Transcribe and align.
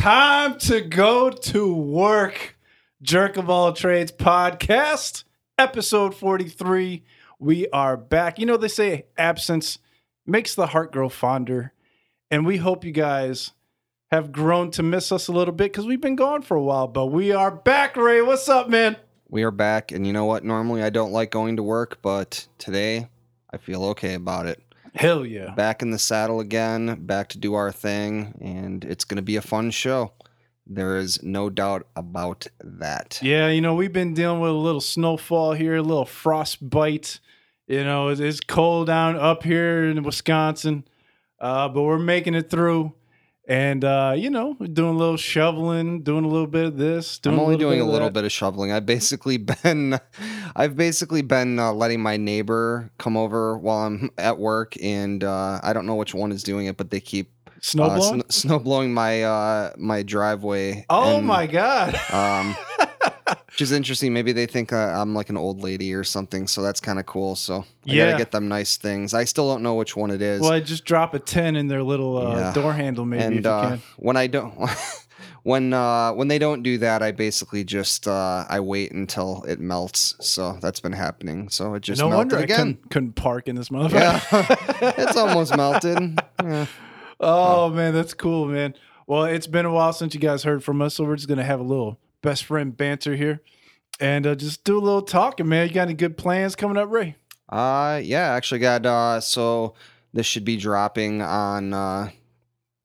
Time 0.00 0.58
to 0.60 0.80
go 0.80 1.28
to 1.28 1.74
work. 1.74 2.56
Jerk 3.02 3.36
of 3.36 3.50
all 3.50 3.74
trades 3.74 4.10
podcast, 4.10 5.24
episode 5.58 6.14
43. 6.14 7.04
We 7.38 7.68
are 7.68 7.98
back. 7.98 8.38
You 8.38 8.46
know, 8.46 8.56
they 8.56 8.68
say 8.68 9.04
absence 9.18 9.78
makes 10.24 10.54
the 10.54 10.68
heart 10.68 10.90
grow 10.90 11.10
fonder. 11.10 11.74
And 12.30 12.46
we 12.46 12.56
hope 12.56 12.82
you 12.82 12.92
guys 12.92 13.52
have 14.10 14.32
grown 14.32 14.70
to 14.70 14.82
miss 14.82 15.12
us 15.12 15.28
a 15.28 15.32
little 15.32 15.52
bit 15.52 15.70
because 15.70 15.84
we've 15.84 16.00
been 16.00 16.16
gone 16.16 16.40
for 16.40 16.56
a 16.56 16.62
while, 16.62 16.88
but 16.88 17.08
we 17.08 17.32
are 17.32 17.50
back, 17.50 17.94
Ray. 17.94 18.22
What's 18.22 18.48
up, 18.48 18.70
man? 18.70 18.96
We 19.28 19.42
are 19.42 19.50
back, 19.50 19.92
and 19.92 20.06
you 20.06 20.14
know 20.14 20.24
what? 20.24 20.44
Normally 20.44 20.82
I 20.82 20.88
don't 20.88 21.12
like 21.12 21.30
going 21.30 21.56
to 21.56 21.62
work, 21.62 21.98
but 22.00 22.48
today 22.56 23.10
I 23.52 23.58
feel 23.58 23.84
okay 23.84 24.14
about 24.14 24.46
it. 24.46 24.62
Hell 24.94 25.24
yeah. 25.24 25.54
Back 25.54 25.82
in 25.82 25.90
the 25.90 25.98
saddle 25.98 26.40
again, 26.40 27.04
back 27.06 27.28
to 27.30 27.38
do 27.38 27.54
our 27.54 27.72
thing, 27.72 28.34
and 28.40 28.84
it's 28.84 29.04
going 29.04 29.16
to 29.16 29.22
be 29.22 29.36
a 29.36 29.42
fun 29.42 29.70
show. 29.70 30.12
There 30.66 30.96
is 30.96 31.22
no 31.22 31.50
doubt 31.50 31.86
about 31.96 32.46
that. 32.62 33.18
Yeah, 33.22 33.48
you 33.48 33.60
know, 33.60 33.74
we've 33.74 33.92
been 33.92 34.14
dealing 34.14 34.40
with 34.40 34.50
a 34.50 34.54
little 34.54 34.80
snowfall 34.80 35.52
here, 35.52 35.76
a 35.76 35.82
little 35.82 36.04
frostbite. 36.04 37.18
You 37.66 37.84
know, 37.84 38.08
it's, 38.08 38.20
it's 38.20 38.40
cold 38.40 38.86
down 38.86 39.16
up 39.16 39.42
here 39.42 39.84
in 39.84 40.02
Wisconsin, 40.02 40.84
uh, 41.40 41.68
but 41.68 41.82
we're 41.82 41.98
making 41.98 42.34
it 42.34 42.50
through. 42.50 42.94
And 43.48 43.84
uh, 43.84 44.14
you 44.16 44.30
know, 44.30 44.54
doing 44.54 44.94
a 44.94 44.98
little 44.98 45.16
shoveling, 45.16 46.02
doing 46.02 46.24
a 46.24 46.28
little 46.28 46.46
bit 46.46 46.66
of 46.66 46.76
this. 46.76 47.18
Doing 47.18 47.36
I'm 47.36 47.40
only 47.40 47.56
doing 47.56 47.80
a 47.80 47.84
little 47.84 48.08
that. 48.08 48.12
bit 48.14 48.24
of 48.24 48.30
shoveling. 48.32 48.70
I've 48.70 48.86
basically 48.86 49.36
been, 49.62 49.98
I've 50.54 50.76
basically 50.76 51.22
been 51.22 51.58
uh, 51.58 51.72
letting 51.72 52.00
my 52.00 52.16
neighbor 52.16 52.92
come 52.98 53.16
over 53.16 53.56
while 53.58 53.86
I'm 53.86 54.10
at 54.18 54.38
work, 54.38 54.74
and 54.82 55.24
uh, 55.24 55.58
I 55.62 55.72
don't 55.72 55.86
know 55.86 55.96
which 55.96 56.14
one 56.14 56.30
is 56.32 56.42
doing 56.42 56.66
it, 56.66 56.76
but 56.76 56.90
they 56.90 57.00
keep 57.00 57.32
snow 57.60 57.84
uh, 57.84 57.96
blowing. 57.96 58.20
sn- 58.22 58.30
snow 58.30 58.58
blowing 58.58 58.94
my 58.94 59.22
uh, 59.24 59.72
my 59.76 60.02
driveway. 60.02 60.84
oh 60.88 61.18
and, 61.18 61.26
my 61.26 61.46
god! 61.46 61.94
Um, 62.12 62.56
which 63.50 63.62
is 63.62 63.72
interesting. 63.72 64.12
Maybe 64.12 64.32
they 64.32 64.46
think 64.46 64.72
uh, 64.72 64.76
I'm 64.76 65.14
like 65.14 65.28
an 65.30 65.36
old 65.36 65.62
lady 65.62 65.92
or 65.94 66.04
something, 66.04 66.46
so 66.46 66.62
that's 66.62 66.80
kind 66.80 66.98
of 66.98 67.06
cool. 67.06 67.36
So 67.36 67.58
I 67.60 67.64
Yeah. 67.84 68.06
gotta 68.06 68.18
get 68.18 68.30
them 68.30 68.48
nice 68.48 68.76
things. 68.76 69.14
I 69.14 69.24
still 69.24 69.48
don't 69.50 69.62
know 69.62 69.74
which 69.74 69.96
one 69.96 70.10
it 70.10 70.22
is. 70.22 70.40
well, 70.40 70.52
I 70.52 70.60
just 70.60 70.84
drop 70.84 71.14
a 71.14 71.18
ten 71.18 71.56
in 71.56 71.68
their 71.68 71.82
little 71.82 72.16
uh, 72.18 72.36
Yeah. 72.38 72.52
door 72.52 72.72
handle, 72.72 73.04
maybe 73.04 73.22
if 73.22 73.26
and 73.28 73.44
you 73.44 73.50
uh, 73.50 73.68
can. 73.70 73.82
when 73.98 74.16
I 74.16 74.26
don't, 74.28 74.54
when 75.42 75.72
uh, 75.72 76.12
when 76.12 76.28
they 76.28 76.38
don't 76.38 76.62
do 76.62 76.78
that, 76.78 77.02
I 77.02 77.12
basically 77.12 77.64
just 77.64 78.06
uh, 78.06 78.44
I 78.48 78.60
wait 78.60 78.92
until 78.92 79.42
it 79.48 79.58
melts. 79.60 80.14
So 80.20 80.58
that's 80.60 80.80
been 80.80 80.92
happening. 80.92 81.48
So 81.48 81.74
it 81.74 81.80
just 81.82 82.00
No 82.00 82.08
melted 82.08 82.18
wonder 82.32 82.38
I 82.38 82.42
again. 82.42 82.56
couldn't, 82.56 82.90
couldn't 82.90 83.12
park 83.14 83.48
in 83.48 83.56
this 83.56 83.68
motherfucker. 83.70 83.92
Yeah, 84.80 84.94
it's 84.98 85.16
almost 85.16 85.56
melted. 85.56 86.18
Yeah. 86.42 86.66
Oh 87.18 87.68
man, 87.70 87.92
that's 87.94 88.14
cool, 88.14 88.46
man. 88.46 88.74
Well, 89.06 89.24
it's 89.24 89.46
been 89.48 89.66
a 89.66 89.72
while 89.72 89.92
since 89.92 90.14
you 90.14 90.20
guys 90.20 90.44
heard 90.44 90.62
from 90.62 90.80
us, 90.80 90.94
so 90.94 91.04
we're 91.04 91.16
just 91.16 91.28
gonna 91.28 91.42
have 91.44 91.60
a 91.60 91.64
little 91.64 91.98
best 92.22 92.44
friend 92.44 92.76
banter 92.76 93.16
here, 93.16 93.40
and 93.98 94.26
uh, 94.26 94.34
just 94.34 94.64
do 94.64 94.78
a 94.78 94.80
little 94.80 95.02
talking, 95.02 95.48
man. 95.48 95.68
You 95.68 95.74
got 95.74 95.82
any 95.82 95.94
good 95.94 96.16
plans 96.16 96.54
coming 96.56 96.76
up, 96.76 96.90
Ray? 96.90 97.16
Uh 97.50 98.00
yeah, 98.02 98.32
actually 98.32 98.60
got 98.60 98.86
uh 98.86 99.20
so 99.20 99.74
this 100.12 100.24
should 100.24 100.44
be 100.44 100.56
dropping 100.56 101.20
on 101.20 101.74
uh 101.74 102.10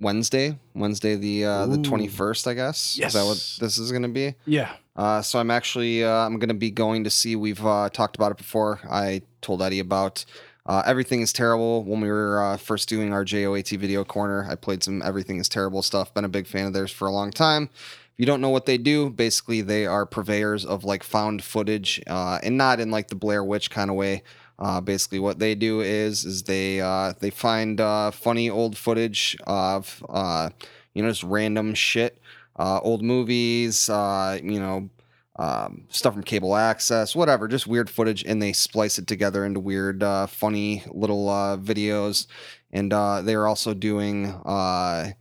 Wednesday, 0.01 0.57
Wednesday 0.73 1.15
the 1.15 1.45
uh 1.45 1.65
the 1.67 1.77
Ooh. 1.77 1.83
21st, 1.83 2.47
I 2.47 2.53
guess. 2.55 2.99
Is 2.99 3.13
that 3.13 3.25
what 3.25 3.37
this 3.59 3.77
is 3.77 3.91
going 3.91 4.01
to 4.01 4.09
be? 4.09 4.33
Yeah. 4.45 4.73
Uh 4.95 5.21
so 5.21 5.39
I'm 5.39 5.51
actually 5.51 6.03
uh 6.03 6.09
I'm 6.09 6.39
going 6.39 6.49
to 6.49 6.55
be 6.55 6.71
going 6.71 7.03
to 7.03 7.11
see 7.11 7.35
we've 7.35 7.63
uh 7.63 7.89
talked 7.89 8.15
about 8.15 8.31
it 8.31 8.37
before. 8.37 8.79
I 8.89 9.21
told 9.41 9.61
Eddie 9.61 9.79
about 9.79 10.25
uh, 10.67 10.81
everything 10.85 11.21
is 11.21 11.31
terrible. 11.31 11.83
When 11.83 12.01
we 12.01 12.09
were 12.09 12.41
uh, 12.41 12.57
first 12.57 12.89
doing 12.89 13.13
our 13.13 13.23
JOAT 13.23 13.69
video 13.69 14.03
corner, 14.03 14.47
I 14.49 14.55
played 14.55 14.83
some 14.83 15.03
everything 15.03 15.37
is 15.37 15.47
terrible 15.47 15.83
stuff. 15.83 16.11
Been 16.11 16.25
a 16.25 16.29
big 16.29 16.47
fan 16.47 16.65
of 16.65 16.73
theirs 16.73 16.91
for 16.91 17.07
a 17.07 17.11
long 17.11 17.29
time. 17.29 17.69
If 18.15 18.19
you 18.21 18.25
don't 18.25 18.39
know 18.39 18.49
what 18.49 18.65
they 18.65 18.77
do, 18.77 19.09
basically 19.09 19.59
they 19.59 19.85
are 19.85 20.05
purveyors 20.05 20.63
of 20.63 20.85
like 20.85 21.03
found 21.03 21.43
footage, 21.43 22.01
uh, 22.07 22.39
and 22.41 22.57
not 22.57 22.79
in 22.79 22.89
like 22.89 23.09
the 23.09 23.15
Blair 23.15 23.43
Witch 23.43 23.69
kind 23.69 23.89
of 23.89 23.97
way. 23.97 24.23
Uh, 24.57 24.79
basically, 24.79 25.19
what 25.19 25.39
they 25.39 25.53
do 25.53 25.81
is 25.81 26.23
is 26.23 26.43
they 26.43 26.79
uh, 26.79 27.11
they 27.19 27.29
find 27.29 27.81
uh, 27.81 28.11
funny 28.11 28.49
old 28.49 28.77
footage 28.77 29.35
of 29.45 30.01
uh, 30.07 30.49
you 30.93 31.03
know 31.03 31.09
just 31.09 31.23
random 31.23 31.73
shit, 31.73 32.21
uh, 32.55 32.79
old 32.79 33.03
movies, 33.03 33.89
uh, 33.89 34.39
you 34.41 34.61
know 34.61 34.89
um, 35.37 35.85
stuff 35.89 36.13
from 36.13 36.23
cable 36.23 36.55
access, 36.55 37.15
whatever, 37.15 37.47
just 37.47 37.67
weird 37.67 37.89
footage, 37.89 38.23
and 38.23 38.41
they 38.41 38.53
splice 38.53 38.97
it 38.97 39.07
together 39.07 39.43
into 39.43 39.59
weird, 39.59 40.01
uh, 40.01 40.27
funny 40.27 40.83
little 40.91 41.27
uh, 41.27 41.57
videos. 41.57 42.27
And 42.71 42.93
uh, 42.93 43.21
they 43.21 43.35
are 43.35 43.47
also 43.47 43.73
doing 43.73 44.27
uh, 44.27 45.11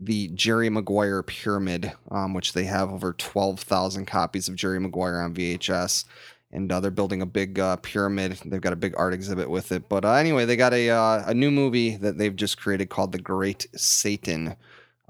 the 0.00 0.28
Jerry 0.28 0.70
Maguire 0.70 1.22
Pyramid, 1.22 1.92
um, 2.10 2.34
which 2.34 2.52
they 2.52 2.64
have 2.64 2.90
over 2.92 3.12
12,000 3.14 4.06
copies 4.06 4.48
of 4.48 4.54
Jerry 4.56 4.78
Maguire 4.78 5.20
on 5.20 5.34
VHS. 5.34 6.04
And 6.50 6.72
uh, 6.72 6.80
they're 6.80 6.90
building 6.90 7.20
a 7.20 7.26
big 7.26 7.58
uh, 7.58 7.76
pyramid. 7.76 8.40
They've 8.44 8.60
got 8.60 8.72
a 8.72 8.76
big 8.76 8.94
art 8.96 9.12
exhibit 9.12 9.50
with 9.50 9.70
it. 9.70 9.88
But 9.88 10.04
uh, 10.06 10.12
anyway, 10.12 10.46
they 10.46 10.56
got 10.56 10.72
a 10.72 10.88
uh, 10.88 11.22
a 11.26 11.34
new 11.34 11.50
movie 11.50 11.96
that 11.96 12.16
they've 12.16 12.34
just 12.34 12.58
created 12.58 12.88
called 12.88 13.12
The 13.12 13.18
Great 13.18 13.66
Satan. 13.76 14.56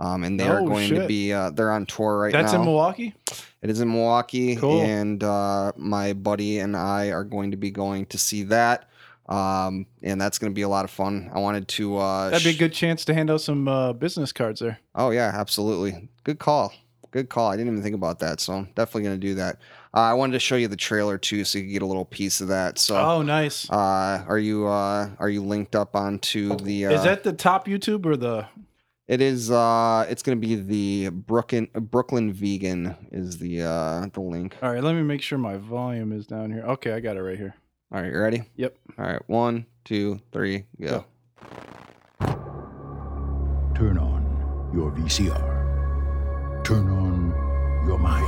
Um, 0.00 0.24
and 0.24 0.38
they 0.38 0.48
are 0.48 0.60
Oh, 0.60 0.66
going 0.66 0.88
to 0.94 1.06
be 1.06 1.32
uh, 1.32 1.50
they're 1.50 1.70
on 1.70 1.86
tour 1.86 2.18
right 2.20 2.32
That's 2.32 2.52
now. 2.52 2.58
That's 2.58 2.60
in 2.60 2.64
Milwaukee. 2.64 3.14
It 3.62 3.70
is 3.70 3.80
in 3.80 3.88
Milwaukee, 3.88 4.56
Cool. 4.56 4.80
and 4.82 5.22
uh, 5.22 5.72
my 5.76 6.12
buddy 6.12 6.58
and 6.60 6.76
I 6.76 7.10
are 7.10 7.24
going 7.24 7.50
to 7.52 7.56
be 7.56 7.70
going 7.70 8.06
to 8.06 8.18
see 8.18 8.42
that. 8.44 8.88
Um, 9.28 9.86
and 10.02 10.20
that's 10.20 10.38
going 10.38 10.50
to 10.52 10.54
be 10.54 10.62
a 10.62 10.68
lot 10.68 10.84
of 10.84 10.90
fun. 10.90 11.30
I 11.34 11.38
wanted 11.38 11.68
to. 11.68 11.98
Uh, 11.98 12.30
That'd 12.30 12.44
be 12.44 12.50
a 12.50 12.58
good 12.58 12.72
chance 12.72 13.04
to 13.06 13.14
hand 13.14 13.30
out 13.30 13.40
some 13.42 13.68
uh, 13.68 13.92
business 13.92 14.32
cards 14.32 14.60
there. 14.60 14.78
Oh 14.94 15.10
yeah, 15.10 15.30
absolutely. 15.34 16.08
Good 16.24 16.38
call. 16.38 16.72
Good 17.10 17.28
call. 17.30 17.50
I 17.50 17.56
didn't 17.56 17.72
even 17.72 17.82
think 17.82 17.94
about 17.94 18.18
that, 18.18 18.38
so 18.40 18.52
I'm 18.54 18.64
definitely 18.74 19.02
going 19.04 19.20
to 19.20 19.26
do 19.26 19.34
that. 19.36 19.56
Uh, 19.94 20.00
I 20.00 20.14
wanted 20.14 20.32
to 20.34 20.38
show 20.40 20.56
you 20.56 20.68
the 20.68 20.76
trailer 20.76 21.16
too, 21.18 21.44
so 21.44 21.58
you 21.58 21.64
could 21.64 21.72
get 21.72 21.82
a 21.82 21.86
little 21.86 22.04
piece 22.04 22.40
of 22.42 22.48
that. 22.48 22.78
So, 22.78 22.96
Oh, 22.98 23.22
nice. 23.22 23.68
uh, 23.70 24.24
are 24.28 24.38
you 24.38 24.66
uh, 24.66 25.08
are 25.18 25.28
you 25.30 25.42
linked 25.42 25.74
up 25.74 25.96
onto 25.96 26.56
the? 26.56 26.86
Uh, 26.86 26.92
Is 26.92 27.04
that 27.04 27.22
the 27.24 27.32
top 27.32 27.66
YouTube 27.66 28.04
or 28.06 28.16
the? 28.16 28.46
It 29.06 29.22
is. 29.22 29.50
Uh, 29.50 30.04
it's 30.10 30.22
going 30.22 30.38
to 30.38 30.46
be 30.46 30.54
the 30.56 31.08
Brooklyn 31.10 31.68
Brooklyn 31.74 32.30
Vegan 32.32 32.94
is 33.10 33.38
the 33.38 33.62
uh, 33.62 34.06
the 34.12 34.20
link. 34.20 34.56
All 34.62 34.70
right, 34.70 34.82
let 34.84 34.94
me 34.94 35.02
make 35.02 35.22
sure 35.22 35.38
my 35.38 35.56
volume 35.56 36.12
is 36.12 36.26
down 36.26 36.50
here. 36.50 36.62
Okay, 36.62 36.92
I 36.92 37.00
got 37.00 37.16
it 37.16 37.22
right 37.22 37.38
here. 37.38 37.54
All 37.90 38.02
right, 38.02 38.12
you 38.12 38.18
ready? 38.18 38.42
Yep. 38.56 38.76
All 38.98 39.04
right, 39.06 39.22
one, 39.28 39.64
two, 39.84 40.20
three, 40.30 40.64
go. 40.78 41.06
Turn 43.74 43.96
on 43.96 44.70
your 44.74 44.90
VCR. 44.90 46.64
Turn 46.64 46.90
on 46.90 47.84
your 47.86 47.98
mind. 47.98 48.26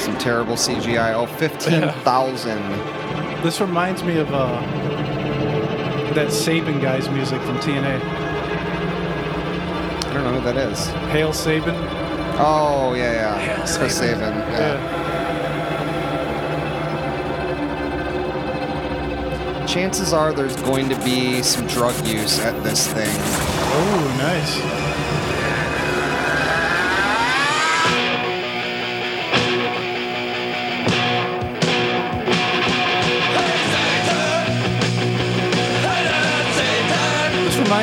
Some 0.00 0.16
terrible 0.18 0.54
CGI. 0.54 1.12
Oh, 1.14 1.26
15,000. 1.26 3.00
This 3.40 3.58
reminds 3.58 4.04
me 4.04 4.18
of 4.18 4.30
uh, 4.34 4.60
that 6.14 6.28
Saban 6.28 6.80
guy's 6.80 7.08
music 7.08 7.40
from 7.42 7.58
TNA. 7.58 8.00
I 10.04 10.12
don't 10.12 10.24
know 10.24 10.40
who 10.40 10.52
that 10.52 10.56
is. 10.56 10.86
Hail 11.12 11.30
Saban. 11.30 11.76
Oh, 12.38 12.94
yeah, 12.94 13.12
yeah. 13.12 13.56
Chris 13.56 14.00
Saban. 14.00 14.18
Saban. 14.18 14.34
Yeah. 14.50 14.58
Yeah. 14.58 14.96
Chances 19.66 20.12
are 20.12 20.32
there's 20.32 20.56
going 20.56 20.88
to 20.88 20.96
be 21.04 21.42
some 21.42 21.64
drug 21.68 21.94
use 22.04 22.40
at 22.40 22.60
this 22.64 22.92
thing. 22.92 23.06
Oh, 23.08 24.16
nice. 24.18 24.79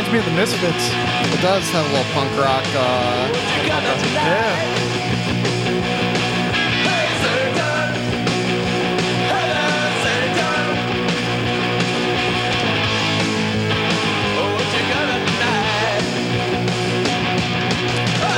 Reminds 0.07 0.13
me 0.13 0.19
of 0.19 0.25
the 0.25 0.31
Misfits. 0.31 0.89
It 1.33 1.41
does 1.41 1.69
have 1.71 1.85
a 1.85 1.89
little 1.89 2.11
punk 2.13 2.31
rock. 2.37 2.63
Uh, 2.73 3.31
Yeah. 4.13 4.73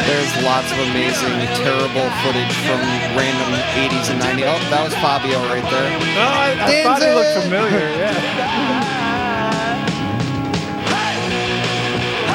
there's 0.08 0.44
lots 0.44 0.72
of 0.72 0.80
amazing, 0.80 1.38
terrible 1.54 2.10
footage 2.24 2.56
from 2.66 2.80
random 3.16 3.54
80s 3.78 4.10
and 4.10 4.20
90s. 4.20 4.46
Oh, 4.48 4.58
that 4.72 4.84
was 4.84 4.94
Fabio 4.96 5.38
right 5.46 5.64
there. 5.70 5.90
Oh, 6.18 6.22
I, 6.22 6.58
I 6.66 6.84
thought 6.84 7.02
it 7.04 7.14
looked 7.14 7.44
familiar. 7.46 7.90
Yeah. 7.90 9.06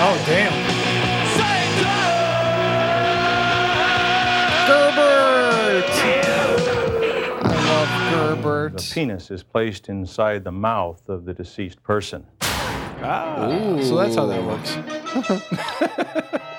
Oh, 0.07 0.23
damn. 0.27 0.53
Gerbert! 4.69 5.91
I 7.43 7.49
love 7.71 7.89
Gerbert. 8.13 8.77
The 8.77 8.91
penis 8.93 9.31
is 9.31 9.43
placed 9.43 9.89
inside 9.89 10.45
the 10.45 10.53
mouth 10.53 11.09
of 11.09 11.25
the 11.25 11.33
deceased 11.33 11.83
person. 11.83 12.27
Ah, 12.43 13.51
Ooh. 13.51 13.83
so 13.83 13.97
that's 13.97 14.15
how 14.17 14.27
that 14.27 14.45
works. 14.45 14.77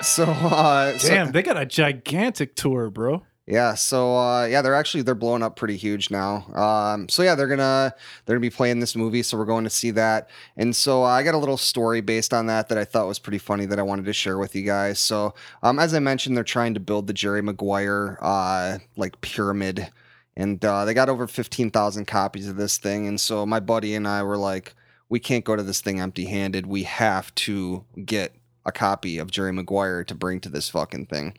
so, 0.08 0.24
uh, 0.24 0.98
damn, 0.98 1.28
so, 1.28 1.32
they 1.32 1.44
got 1.44 1.62
a 1.62 1.68
gigantic 1.68 2.56
tour, 2.56 2.90
bro. 2.90 3.22
Yeah, 3.48 3.76
so 3.76 4.18
uh, 4.18 4.46
yeah, 4.48 4.64
they're 4.64 4.74
actually 4.74 5.04
they're 5.04 5.14
blowing 5.14 5.44
up 5.44 5.56
pretty 5.56 5.78
huge 5.78 6.10
now. 6.10 6.48
Um, 6.56 7.08
so 7.10 7.22
yeah, 7.22 7.36
they're 7.36 7.48
gonna 7.48 7.94
they're 8.26 8.36
gonna 8.36 8.42
be 8.42 8.50
playing 8.50 8.80
this 8.80 8.96
movie, 8.96 9.22
so 9.22 9.38
we're 9.38 9.46
going 9.46 9.66
to 9.66 9.70
see 9.70 9.92
that. 9.92 10.30
And 10.58 10.76
so 10.76 11.04
uh, 11.04 11.10
I 11.10 11.22
got 11.22 11.36
a 11.36 11.38
little 11.38 11.58
story 11.58 12.02
based 12.02 12.34
on 12.34 12.48
that 12.48 12.70
that 12.70 12.80
I 12.80 12.86
thought 12.86 13.06
was 13.08 13.20
pretty 13.20 13.38
funny 13.38 13.68
that 13.68 13.78
I 13.78 13.84
wanted 13.84 14.06
to 14.06 14.14
share 14.14 14.40
with 14.40 14.56
you 14.56 14.64
guys. 14.64 14.98
So 14.98 15.36
um, 15.62 15.78
as 15.78 15.94
I 15.94 16.00
mentioned, 16.00 16.36
they're 16.36 16.44
trying 16.44 16.74
to 16.74 16.80
build 16.80 17.06
the 17.06 17.14
Jerry 17.14 17.44
Maguire 17.44 18.18
uh, 18.20 18.80
like 18.98 19.22
pyramid, 19.22 19.92
and 20.36 20.64
uh, 20.66 20.84
they 20.86 20.96
got 20.96 21.10
over 21.10 21.28
fifteen 21.28 21.70
thousand 21.70 22.06
copies 22.06 22.48
of 22.48 22.58
this 22.58 22.80
thing. 22.80 23.06
And 23.06 23.22
so 23.22 23.46
my 23.46 23.60
buddy 23.60 23.94
and 23.94 24.08
I 24.08 24.24
were 24.24 24.38
like, 24.38 24.74
we 25.08 25.20
can't 25.20 25.46
go 25.46 25.56
to 25.56 25.62
this 25.62 25.82
thing 25.82 26.00
empty-handed. 26.00 26.66
We 26.66 26.82
have 26.82 27.34
to 27.36 27.86
get 28.04 28.34
a 28.66 28.72
copy 28.72 29.20
of 29.20 29.30
Jerry 29.30 29.54
Maguire 29.54 30.04
to 30.04 30.16
bring 30.16 30.40
to 30.40 30.50
this 30.50 30.68
fucking 30.70 31.06
thing. 31.06 31.38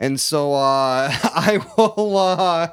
And 0.00 0.18
so 0.18 0.54
uh, 0.54 1.12
I 1.22 1.60
will 1.76 2.16
uh, 2.16 2.68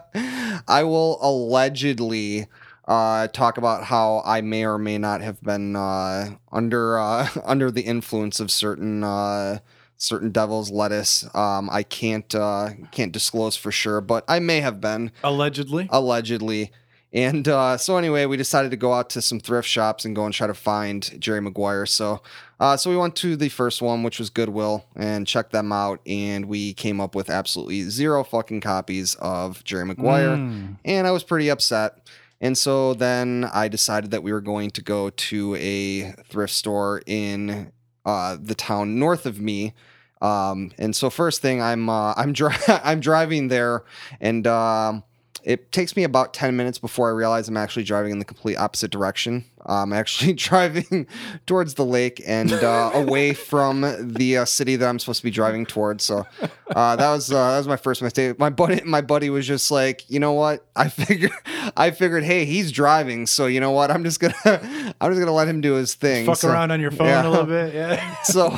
I 0.67 0.83
will 0.83 1.19
allegedly 1.21 2.47
uh, 2.87 3.27
talk 3.27 3.57
about 3.57 3.83
how 3.83 4.21
I 4.25 4.39
may 4.41 4.65
or 4.65 4.77
may 4.77 4.97
not 4.97 5.21
have 5.21 5.41
been 5.41 5.75
uh, 5.75 6.35
under 6.51 6.97
uh, 6.97 7.27
under 7.45 7.69
the 7.69 7.81
influence 7.81 8.39
of 8.39 8.49
certain 8.49 9.03
uh, 9.03 9.59
certain 9.97 10.31
devil's 10.31 10.71
lettuce. 10.71 11.27
Um, 11.35 11.69
I 11.69 11.83
can't 11.83 12.33
uh, 12.33 12.69
can't 12.91 13.11
disclose 13.11 13.57
for 13.57 13.71
sure, 13.71 13.99
but 13.99 14.23
I 14.27 14.39
may 14.39 14.61
have 14.61 14.79
been 14.79 15.11
Allegedly. 15.23 15.87
allegedly. 15.91 16.71
And 17.17 17.47
uh, 17.47 17.77
so 17.77 17.97
anyway, 17.97 18.25
we 18.25 18.37
decided 18.37 18.69
to 18.71 18.77
go 18.77 18.93
out 18.93 19.09
to 19.11 19.21
some 19.23 19.39
thrift 19.39 19.67
shops 19.67 20.05
and 20.05 20.15
go 20.15 20.25
and 20.25 20.33
try 20.33 20.45
to 20.45 20.53
find 20.53 21.19
Jerry 21.19 21.41
Maguire. 21.41 21.87
So, 21.87 22.21
uh, 22.59 22.77
so 22.77 22.91
we 22.91 22.97
went 22.97 23.15
to 23.17 23.35
the 23.35 23.49
first 23.49 23.81
one, 23.81 24.03
which 24.03 24.19
was 24.19 24.29
Goodwill, 24.29 24.85
and 24.95 25.25
checked 25.25 25.51
them 25.51 25.71
out. 25.71 25.99
And 26.05 26.45
we 26.45 26.73
came 26.75 27.01
up 27.01 27.15
with 27.15 27.29
absolutely 27.31 27.83
zero 27.89 28.23
fucking 28.23 28.61
copies 28.61 29.15
of 29.15 29.63
Jerry 29.63 29.85
Maguire, 29.85 30.35
Mm. 30.37 30.77
and 30.85 31.07
I 31.07 31.11
was 31.11 31.23
pretty 31.23 31.49
upset. 31.49 32.07
And 32.39 32.55
so 32.55 32.93
then 32.93 33.49
I 33.51 33.67
decided 33.67 34.11
that 34.11 34.21
we 34.21 34.31
were 34.31 34.41
going 34.41 34.69
to 34.71 34.81
go 34.83 35.09
to 35.09 35.55
a 35.55 36.11
thrift 36.29 36.53
store 36.53 37.01
in 37.07 37.71
uh, 38.05 38.37
the 38.39 38.53
town 38.53 38.99
north 38.99 39.25
of 39.25 39.41
me. 39.41 39.73
Um, 40.21 40.71
and 40.77 40.95
so 40.95 41.09
first 41.09 41.41
thing, 41.41 41.61
I'm 41.63 41.89
uh, 41.89 42.13
I'm 42.17 42.33
dri- 42.33 42.53
I'm 42.67 42.99
driving 42.99 43.47
there, 43.47 43.83
and 44.21 44.45
um, 44.45 45.03
it 45.47 45.71
takes 45.71 45.95
me 45.95 46.03
about 46.03 46.33
10 46.33 46.57
minutes 46.57 46.77
before 46.77 47.07
I 47.07 47.13
realize 47.13 47.47
I'm 47.47 47.55
actually 47.55 47.85
driving 47.85 48.11
in 48.11 48.19
the 48.19 48.25
complete 48.25 48.57
opposite 48.57 48.91
direction. 48.91 49.45
I'm 49.65 49.93
actually 49.93 50.33
driving 50.49 51.07
towards 51.45 51.75
the 51.75 51.85
lake 51.85 52.21
and 52.27 52.51
uh, 52.51 52.91
away 52.93 53.33
from 53.33 53.79
the 54.13 54.39
uh, 54.39 54.45
city 54.45 54.75
that 54.75 54.85
I'm 54.85 54.99
supposed 54.99 55.21
to 55.21 55.23
be 55.23 55.31
driving 55.31 55.65
towards. 55.65 56.03
So 56.03 56.25
uh, 56.75 56.95
that 56.97 57.09
was 57.09 57.31
uh, 57.31 57.51
that 57.51 57.57
was 57.59 57.67
my 57.67 57.77
first 57.77 58.01
mistake. 58.01 58.37
My 58.37 58.49
buddy 58.49 58.81
my 58.83 58.99
buddy 58.99 59.29
was 59.29 59.47
just 59.47 59.71
like, 59.71 60.03
you 60.09 60.19
know 60.19 60.33
what? 60.33 60.65
I 60.75 60.89
figured 60.89 61.31
I 61.77 61.91
figured, 61.91 62.25
hey, 62.25 62.43
he's 62.43 62.69
driving, 62.73 63.25
so 63.25 63.45
you 63.45 63.61
know 63.61 63.71
what? 63.71 63.89
I'm 63.89 64.03
just 64.03 64.19
gonna 64.19 64.35
I'm 64.99 65.11
just 65.11 65.19
gonna 65.19 65.31
let 65.31 65.47
him 65.47 65.61
do 65.61 65.75
his 65.75 65.93
thing. 65.93 66.25
Fuck 66.25 66.37
So- 66.39 66.49
around 66.49 66.71
on 66.71 66.81
your 66.81 66.91
phone 66.91 67.07
yeah. 67.07 67.25
a 67.25 67.29
little 67.29 67.45
bit. 67.45 67.73
Yeah. 67.73 68.15
so 68.23 68.53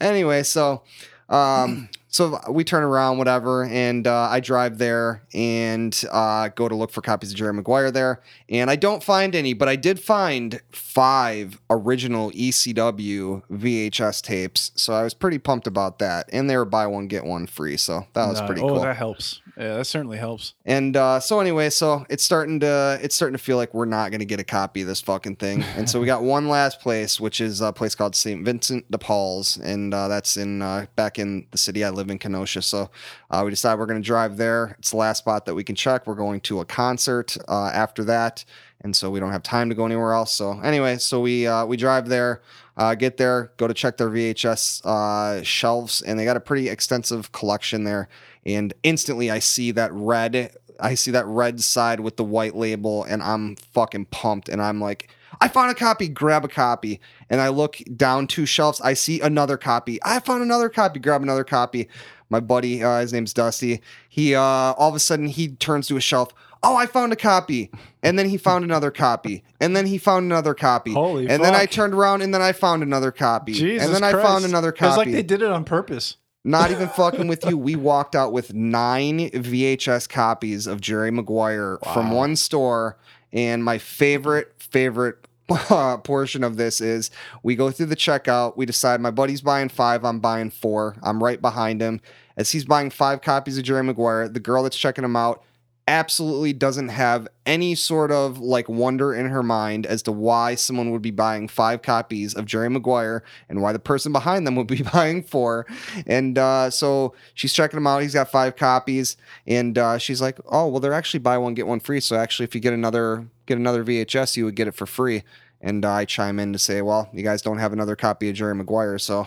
anyway 0.00 0.42
so 0.42 0.82
um 1.28 1.88
so 2.14 2.38
we 2.48 2.62
turn 2.62 2.84
around 2.84 3.18
whatever 3.18 3.64
and 3.64 4.06
uh, 4.06 4.28
i 4.30 4.38
drive 4.38 4.78
there 4.78 5.20
and 5.34 6.04
uh, 6.12 6.46
go 6.54 6.68
to 6.68 6.74
look 6.76 6.92
for 6.92 7.00
copies 7.02 7.30
of 7.32 7.36
jerry 7.36 7.52
maguire 7.52 7.90
there. 7.90 8.20
And 8.48 8.70
i 8.70 8.76
don't 8.76 9.02
find 9.02 9.34
any 9.34 9.52
but 9.52 9.68
i 9.68 9.74
did 9.74 9.98
find 9.98 10.60
five 10.70 11.60
original 11.68 12.30
ecw 12.30 13.42
vhs 13.50 14.22
tapes. 14.22 14.70
So 14.76 14.94
i 14.94 15.02
was 15.02 15.12
pretty 15.12 15.38
pumped 15.38 15.66
about 15.66 15.98
that. 15.98 16.28
And 16.32 16.48
they 16.48 16.56
were 16.56 16.64
buy 16.64 16.86
one 16.86 17.08
get 17.08 17.24
one 17.24 17.46
free. 17.48 17.76
So 17.76 18.06
that 18.12 18.28
was 18.28 18.38
Uh, 18.38 18.46
pretty 18.46 18.60
oh, 18.62 18.68
cool. 18.68 18.80
that 18.80 18.96
helps. 18.96 19.40
Yeah, 19.56 19.76
that 19.76 19.84
certainly 19.84 20.18
helps. 20.18 20.54
and 20.64 20.96
uh, 20.96 21.20
so 21.20 21.38
anyway, 21.38 21.70
so 21.70 22.04
it's 22.08 22.24
starting 22.24 22.58
to 22.60 22.98
it's 23.00 23.14
starting 23.14 23.36
to 23.36 23.42
feel 23.42 23.56
like 23.56 23.72
we're 23.72 23.84
not 23.84 24.10
gonna 24.10 24.24
get 24.24 24.40
a 24.40 24.44
copy 24.44 24.82
of 24.82 24.88
this 24.88 25.00
fucking 25.00 25.36
thing. 25.36 25.62
And 25.76 25.88
so 25.88 26.00
we 26.00 26.06
got 26.06 26.22
one 26.24 26.48
last 26.48 26.80
place, 26.80 27.20
which 27.20 27.40
is 27.40 27.60
a 27.60 27.72
place 27.72 27.94
called 27.94 28.16
St. 28.16 28.44
Vincent 28.44 28.90
de 28.90 28.98
Paul's, 28.98 29.56
and 29.58 29.94
uh, 29.94 30.08
that's 30.08 30.36
in 30.36 30.60
uh, 30.60 30.86
back 30.96 31.18
in 31.18 31.46
the 31.52 31.58
city 31.58 31.84
I 31.84 31.90
live 31.90 32.10
in, 32.10 32.18
Kenosha. 32.18 32.62
So 32.62 32.90
uh, 33.30 33.42
we 33.44 33.50
decided 33.50 33.78
we're 33.78 33.86
gonna 33.86 34.00
drive 34.00 34.36
there. 34.36 34.74
It's 34.80 34.90
the 34.90 34.96
last 34.96 35.18
spot 35.18 35.46
that 35.46 35.54
we 35.54 35.62
can 35.62 35.76
check. 35.76 36.06
We're 36.06 36.14
going 36.14 36.40
to 36.42 36.60
a 36.60 36.64
concert 36.64 37.36
uh, 37.46 37.70
after 37.72 38.02
that, 38.04 38.44
and 38.80 38.94
so 38.96 39.08
we 39.08 39.20
don't 39.20 39.30
have 39.32 39.44
time 39.44 39.68
to 39.68 39.74
go 39.76 39.86
anywhere 39.86 40.14
else. 40.14 40.32
So 40.32 40.58
anyway, 40.60 40.96
so 40.98 41.20
we 41.20 41.46
uh, 41.46 41.64
we 41.64 41.76
drive 41.76 42.08
there. 42.08 42.42
Uh, 42.76 42.92
get 42.96 43.18
there, 43.18 43.52
go 43.56 43.68
to 43.68 43.74
check 43.74 43.96
their 43.98 44.10
VHS 44.10 44.84
uh, 44.84 45.40
shelves, 45.44 46.02
and 46.02 46.18
they 46.18 46.24
got 46.24 46.36
a 46.36 46.40
pretty 46.40 46.68
extensive 46.68 47.30
collection 47.30 47.84
there. 47.84 48.08
And 48.46 48.74
instantly, 48.82 49.30
I 49.30 49.38
see 49.38 49.70
that 49.72 49.92
red, 49.92 50.56
I 50.78 50.94
see 50.94 51.10
that 51.12 51.26
red 51.26 51.60
side 51.60 52.00
with 52.00 52.16
the 52.16 52.24
white 52.24 52.54
label, 52.54 53.04
and 53.04 53.22
I'm 53.22 53.56
fucking 53.56 54.06
pumped. 54.06 54.48
And 54.48 54.60
I'm 54.60 54.80
like, 54.80 55.10
I 55.40 55.48
found 55.48 55.70
a 55.70 55.74
copy, 55.74 56.08
grab 56.08 56.44
a 56.44 56.48
copy. 56.48 57.00
And 57.30 57.40
I 57.40 57.48
look 57.48 57.78
down 57.96 58.26
two 58.26 58.46
shelves, 58.46 58.80
I 58.80 58.94
see 58.94 59.20
another 59.20 59.56
copy. 59.56 59.98
I 60.04 60.20
found 60.20 60.42
another 60.42 60.68
copy, 60.68 61.00
grab 61.00 61.22
another 61.22 61.44
copy. 61.44 61.88
My 62.30 62.40
buddy, 62.40 62.82
uh, 62.82 63.00
his 63.00 63.12
name's 63.12 63.32
Dusty. 63.32 63.80
He 64.08 64.34
uh, 64.34 64.40
all 64.40 64.88
of 64.88 64.94
a 64.94 65.00
sudden 65.00 65.26
he 65.26 65.48
turns 65.48 65.88
to 65.88 65.96
a 65.96 66.00
shelf. 66.00 66.32
Oh, 66.62 66.76
I 66.76 66.86
found 66.86 67.12
a 67.12 67.16
copy. 67.16 67.70
And 68.02 68.18
then 68.18 68.28
he 68.28 68.38
found 68.38 68.64
another 68.64 68.90
copy. 68.90 69.44
And 69.60 69.76
then 69.76 69.86
he 69.86 69.98
found 69.98 70.24
another 70.24 70.54
copy. 70.54 70.94
Holy 70.94 71.28
and 71.28 71.44
then 71.44 71.54
I 71.54 71.66
turned 71.66 71.92
around 71.92 72.22
and 72.22 72.32
then 72.32 72.40
I 72.40 72.52
found 72.52 72.82
another 72.82 73.12
copy. 73.12 73.52
Jesus 73.52 73.86
and 73.86 73.94
then 73.94 74.02
I 74.02 74.12
found 74.12 74.46
another 74.46 74.72
copy. 74.72 74.96
like 74.96 75.12
they 75.12 75.22
did 75.22 75.42
it 75.42 75.50
on 75.50 75.64
purpose. 75.64 76.16
Not 76.44 76.70
even 76.70 76.88
fucking 76.90 77.26
with 77.26 77.44
you. 77.46 77.56
We 77.56 77.74
walked 77.74 78.14
out 78.14 78.32
with 78.32 78.52
nine 78.52 79.30
VHS 79.30 80.08
copies 80.08 80.66
of 80.66 80.80
Jerry 80.80 81.10
Maguire 81.10 81.78
from 81.94 82.10
one 82.10 82.36
store. 82.36 82.98
And 83.32 83.64
my 83.64 83.78
favorite, 83.78 84.52
favorite 84.58 85.26
uh, 85.70 85.96
portion 85.98 86.44
of 86.44 86.56
this 86.56 86.80
is 86.80 87.10
we 87.42 87.56
go 87.56 87.70
through 87.70 87.86
the 87.86 87.96
checkout. 87.96 88.56
We 88.58 88.66
decide 88.66 89.00
my 89.00 89.10
buddy's 89.10 89.40
buying 89.40 89.70
five, 89.70 90.04
I'm 90.04 90.20
buying 90.20 90.50
four. 90.50 90.96
I'm 91.02 91.22
right 91.22 91.40
behind 91.40 91.80
him. 91.80 92.00
As 92.36 92.50
he's 92.50 92.64
buying 92.64 92.90
five 92.90 93.22
copies 93.22 93.56
of 93.56 93.64
Jerry 93.64 93.82
Maguire, 93.82 94.28
the 94.28 94.40
girl 94.40 94.64
that's 94.64 94.76
checking 94.76 95.04
him 95.04 95.16
out 95.16 95.42
absolutely 95.86 96.52
doesn't 96.52 96.88
have 96.88 97.28
any 97.44 97.74
sort 97.74 98.10
of 98.10 98.38
like 98.38 98.68
wonder 98.68 99.12
in 99.12 99.26
her 99.26 99.42
mind 99.42 99.84
as 99.84 100.02
to 100.02 100.12
why 100.12 100.54
someone 100.54 100.90
would 100.90 101.02
be 101.02 101.10
buying 101.10 101.46
five 101.46 101.82
copies 101.82 102.34
of 102.34 102.46
Jerry 102.46 102.70
Maguire 102.70 103.22
and 103.48 103.60
why 103.60 103.72
the 103.72 103.78
person 103.78 104.10
behind 104.10 104.46
them 104.46 104.56
would 104.56 104.66
be 104.66 104.82
buying 104.92 105.22
four. 105.22 105.66
And 106.06 106.38
uh, 106.38 106.70
so 106.70 107.14
she's 107.34 107.52
checking 107.52 107.76
him 107.76 107.86
out. 107.86 108.02
He's 108.02 108.14
got 108.14 108.30
five 108.30 108.56
copies, 108.56 109.16
and 109.46 109.76
uh, 109.76 109.98
she's 109.98 110.22
like, 110.22 110.38
"Oh, 110.46 110.68
well, 110.68 110.80
they're 110.80 110.94
actually 110.94 111.20
buy 111.20 111.36
one 111.38 111.54
get 111.54 111.66
one 111.66 111.80
free. 111.80 112.00
So 112.00 112.16
actually, 112.16 112.44
if 112.44 112.54
you 112.54 112.60
get 112.60 112.72
another 112.72 113.26
get 113.46 113.58
another 113.58 113.84
VHS, 113.84 114.36
you 114.36 114.44
would 114.46 114.56
get 114.56 114.68
it 114.68 114.74
for 114.74 114.86
free." 114.86 115.22
And 115.60 115.84
I 115.84 116.04
chime 116.04 116.38
in 116.38 116.52
to 116.52 116.58
say, 116.58 116.82
"Well, 116.82 117.10
you 117.12 117.22
guys 117.22 117.42
don't 117.42 117.58
have 117.58 117.72
another 117.72 117.96
copy 117.96 118.30
of 118.30 118.36
Jerry 118.36 118.54
Maguire, 118.54 118.98
so." 118.98 119.26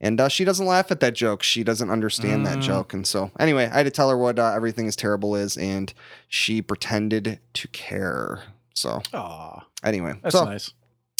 And 0.00 0.20
uh, 0.20 0.28
she 0.28 0.44
doesn't 0.44 0.64
laugh 0.66 0.90
at 0.92 1.00
that 1.00 1.14
joke. 1.14 1.42
She 1.42 1.64
doesn't 1.64 1.90
understand 1.90 2.46
that 2.46 2.58
Mm. 2.58 2.62
joke. 2.62 2.92
And 2.94 3.04
so, 3.06 3.32
anyway, 3.40 3.64
I 3.66 3.78
had 3.78 3.82
to 3.82 3.90
tell 3.90 4.08
her 4.10 4.16
what 4.16 4.38
uh, 4.38 4.52
everything 4.54 4.86
is 4.86 4.94
terrible 4.94 5.34
is, 5.34 5.56
and 5.56 5.92
she 6.28 6.62
pretended 6.62 7.40
to 7.54 7.68
care. 7.68 8.44
So, 8.74 9.02
Aw, 9.12 9.66
anyway, 9.82 10.14
that's 10.22 10.36
so 10.36 10.44
nice. 10.44 10.70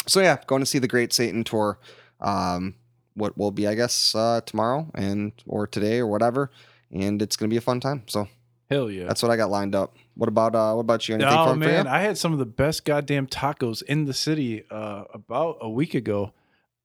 so 0.06 0.20
yeah, 0.20 0.36
going 0.46 0.62
to 0.62 0.66
see 0.66 0.78
the 0.78 0.86
Great 0.86 1.12
Satan 1.12 1.42
tour. 1.42 1.78
Um, 2.20 2.76
what 3.14 3.36
will 3.36 3.50
be, 3.50 3.66
I 3.66 3.74
guess, 3.74 4.14
uh, 4.14 4.42
tomorrow 4.46 4.88
and 4.94 5.32
or 5.46 5.66
today 5.66 5.98
or 5.98 6.06
whatever, 6.06 6.52
and 6.92 7.20
it's 7.20 7.34
gonna 7.36 7.48
be 7.48 7.56
a 7.56 7.60
fun 7.60 7.80
time. 7.80 8.04
So 8.06 8.28
Hell 8.70 8.90
yeah. 8.90 9.06
that's 9.08 9.22
what 9.24 9.32
I 9.32 9.36
got 9.36 9.50
lined 9.50 9.74
up. 9.74 9.96
What 10.14 10.28
about 10.28 10.54
uh, 10.54 10.72
what 10.74 10.82
about 10.82 11.08
you? 11.08 11.16
Anything 11.16 11.32
oh 11.32 11.46
fun 11.46 11.58
man, 11.58 11.84
for 11.84 11.88
you? 11.90 11.94
I 11.96 12.00
had 12.00 12.16
some 12.16 12.32
of 12.32 12.38
the 12.38 12.46
best 12.46 12.84
goddamn 12.84 13.26
tacos 13.26 13.82
in 13.82 14.04
the 14.04 14.14
city 14.14 14.62
uh, 14.70 15.04
about 15.12 15.58
a 15.60 15.68
week 15.68 15.94
ago. 15.94 16.32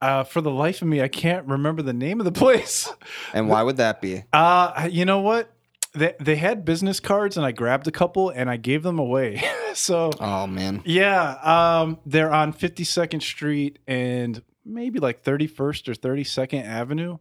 Uh, 0.03 0.25
for 0.25 0.41
the 0.41 0.51
life 0.51 0.81
of 0.81 0.87
me, 0.89 1.01
I 1.01 1.07
can't 1.07 1.47
remember 1.47 1.81
the 1.81 1.93
name 1.93 2.19
of 2.19 2.25
the 2.25 2.31
place. 2.43 2.91
And 3.33 3.47
why 3.47 3.63
would 3.63 3.77
that 3.77 4.01
be? 4.01 4.25
Uh, 4.33 4.89
you 4.91 5.05
know 5.05 5.21
what? 5.21 5.53
They 5.93 6.13
they 6.19 6.35
had 6.35 6.65
business 6.65 6.99
cards, 6.99 7.37
and 7.37 7.45
I 7.45 7.53
grabbed 7.53 7.87
a 7.87 7.91
couple 7.91 8.29
and 8.29 8.49
I 8.49 8.57
gave 8.57 8.83
them 8.83 8.99
away. 8.99 9.41
so 9.73 10.11
Oh 10.19 10.45
man, 10.45 10.81
yeah, 10.83 11.37
um, 11.81 11.99
they're 12.05 12.33
on 12.33 12.51
52nd 12.51 13.21
Street 13.21 13.79
and 13.87 14.41
maybe 14.65 14.99
like 14.99 15.23
31st 15.23 15.87
or 15.87 15.93
32nd 15.93 16.65
Avenue. 16.65 17.19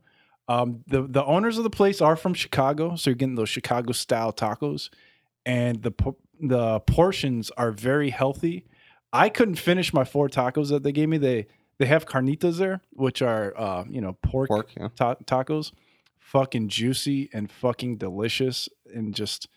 Um, 0.48 0.82
the 0.88 1.02
the 1.02 1.24
owners 1.24 1.58
of 1.58 1.64
the 1.64 1.70
place 1.70 2.00
are 2.00 2.16
from 2.16 2.34
Chicago, 2.34 2.96
so 2.96 3.10
you're 3.10 3.14
getting 3.14 3.36
those 3.36 3.48
Chicago 3.48 3.92
style 3.92 4.32
tacos, 4.32 4.90
and 5.46 5.82
the 5.82 5.92
the 6.40 6.80
portions 6.80 7.50
are 7.52 7.70
very 7.70 8.10
healthy. 8.10 8.66
I 9.12 9.28
couldn't 9.28 9.56
finish 9.56 9.92
my 9.92 10.04
four 10.04 10.28
tacos 10.28 10.70
that 10.70 10.82
they 10.82 10.90
gave 10.90 11.08
me. 11.08 11.18
They 11.18 11.46
they 11.82 11.86
have 11.88 12.06
carnitas 12.06 12.58
there, 12.58 12.80
which 12.92 13.22
are 13.22 13.52
uh, 13.58 13.82
you 13.88 14.00
know 14.00 14.12
pork, 14.22 14.48
pork. 14.48 14.68
Yeah. 14.76 14.86
ta- 14.94 15.16
tacos, 15.24 15.72
fucking 16.20 16.68
juicy 16.68 17.28
and 17.32 17.50
fucking 17.50 17.96
delicious, 17.96 18.68
and 18.94 19.12
just 19.12 19.48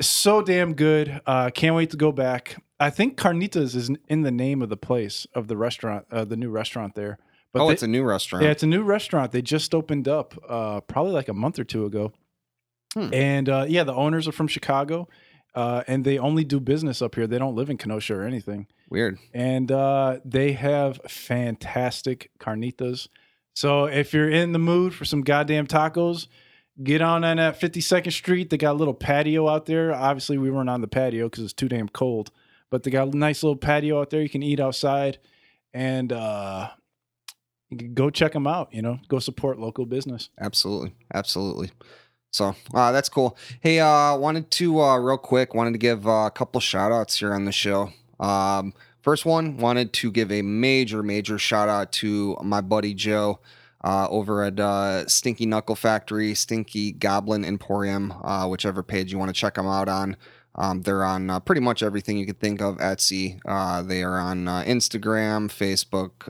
so 0.00 0.42
damn 0.42 0.74
good. 0.74 1.20
Uh, 1.24 1.50
can't 1.50 1.76
wait 1.76 1.90
to 1.90 1.96
go 1.96 2.10
back. 2.10 2.60
I 2.80 2.90
think 2.90 3.16
Carnitas 3.16 3.76
is 3.76 3.88
in 4.08 4.22
the 4.22 4.32
name 4.32 4.62
of 4.62 4.68
the 4.68 4.76
place 4.76 5.28
of 5.32 5.46
the 5.46 5.56
restaurant, 5.56 6.06
uh, 6.10 6.24
the 6.24 6.36
new 6.36 6.50
restaurant 6.50 6.96
there. 6.96 7.18
oh, 7.54 7.68
they- 7.68 7.74
it's 7.74 7.84
a 7.84 7.86
new 7.86 8.02
restaurant. 8.02 8.44
yeah, 8.44 8.50
it's 8.50 8.64
a 8.64 8.66
new 8.66 8.82
restaurant. 8.82 9.30
They 9.30 9.42
just 9.42 9.74
opened 9.76 10.08
up 10.08 10.34
uh, 10.48 10.80
probably 10.80 11.12
like 11.12 11.28
a 11.28 11.34
month 11.34 11.60
or 11.60 11.64
two 11.64 11.84
ago. 11.86 12.12
Hmm. 12.94 13.14
And 13.14 13.48
uh, 13.48 13.66
yeah, 13.68 13.84
the 13.84 13.94
owners 13.94 14.26
are 14.26 14.32
from 14.32 14.48
Chicago, 14.48 15.08
uh, 15.54 15.82
and 15.86 16.04
they 16.04 16.18
only 16.18 16.44
do 16.44 16.60
business 16.60 17.02
up 17.02 17.14
here. 17.14 17.26
They 17.26 17.38
don't 17.38 17.54
live 17.54 17.70
in 17.70 17.78
Kenosha 17.78 18.14
or 18.14 18.24
anything. 18.24 18.66
Weird. 18.88 19.18
And 19.32 19.70
uh, 19.70 20.20
they 20.24 20.52
have 20.52 21.00
fantastic 21.08 22.30
carnitas. 22.38 23.08
So 23.54 23.84
if 23.84 24.14
you're 24.14 24.30
in 24.30 24.52
the 24.52 24.58
mood 24.58 24.94
for 24.94 25.04
some 25.04 25.22
goddamn 25.22 25.66
tacos, 25.66 26.26
get 26.82 27.02
on 27.02 27.24
in 27.24 27.38
at 27.38 27.60
52nd 27.60 28.12
Street. 28.12 28.50
They 28.50 28.56
got 28.56 28.72
a 28.72 28.78
little 28.78 28.94
patio 28.94 29.48
out 29.48 29.66
there. 29.66 29.94
Obviously, 29.94 30.38
we 30.38 30.50
weren't 30.50 30.70
on 30.70 30.80
the 30.80 30.88
patio 30.88 31.26
because 31.26 31.44
it's 31.44 31.52
too 31.52 31.68
damn 31.68 31.88
cold, 31.88 32.30
but 32.70 32.82
they 32.82 32.90
got 32.90 33.12
a 33.12 33.16
nice 33.16 33.42
little 33.42 33.56
patio 33.56 34.00
out 34.00 34.10
there. 34.10 34.22
You 34.22 34.28
can 34.28 34.42
eat 34.42 34.60
outside, 34.60 35.18
and 35.74 36.12
uh, 36.12 36.70
you 37.70 37.76
can 37.76 37.94
go 37.94 38.10
check 38.10 38.32
them 38.32 38.46
out. 38.46 38.72
You 38.72 38.82
know, 38.82 38.98
go 39.08 39.18
support 39.18 39.58
local 39.58 39.84
business. 39.84 40.30
Absolutely. 40.40 40.94
Absolutely. 41.12 41.70
So 42.32 42.56
uh, 42.72 42.92
that's 42.92 43.10
cool. 43.10 43.36
Hey, 43.60 43.78
uh, 43.78 44.16
wanted 44.16 44.50
to 44.52 44.80
uh, 44.80 44.96
real 44.96 45.18
quick 45.18 45.54
wanted 45.54 45.72
to 45.72 45.78
give 45.78 46.08
uh, 46.08 46.24
a 46.26 46.30
couple 46.30 46.60
shout 46.62 46.90
outs 46.90 47.18
here 47.18 47.34
on 47.34 47.44
the 47.44 47.52
show. 47.52 47.92
Um, 48.18 48.72
first 49.02 49.26
one 49.26 49.58
wanted 49.58 49.92
to 49.94 50.10
give 50.10 50.32
a 50.32 50.40
major 50.40 51.02
major 51.02 51.38
shout 51.38 51.68
out 51.68 51.92
to 51.92 52.38
my 52.42 52.62
buddy 52.62 52.94
Joe 52.94 53.40
uh, 53.84 54.08
over 54.08 54.44
at 54.44 54.58
uh, 54.58 55.06
Stinky 55.08 55.44
Knuckle 55.44 55.76
Factory, 55.76 56.34
Stinky 56.34 56.92
Goblin 56.92 57.44
Emporium, 57.44 58.12
uh, 58.22 58.46
whichever 58.46 58.82
page 58.82 59.12
you 59.12 59.18
want 59.18 59.28
to 59.28 59.38
check 59.38 59.54
them 59.54 59.66
out 59.66 59.88
on. 59.88 60.16
Um, 60.54 60.82
they're 60.82 61.04
on 61.04 61.40
pretty 61.42 61.60
much 61.60 61.82
everything 61.82 62.16
you 62.16 62.24
could 62.26 62.40
think 62.40 62.62
of. 62.62 62.78
Etsy. 62.78 63.40
Uh, 63.44 63.82
they 63.82 64.02
are 64.02 64.18
on 64.18 64.44
Instagram, 64.46 65.48
Facebook. 65.48 66.28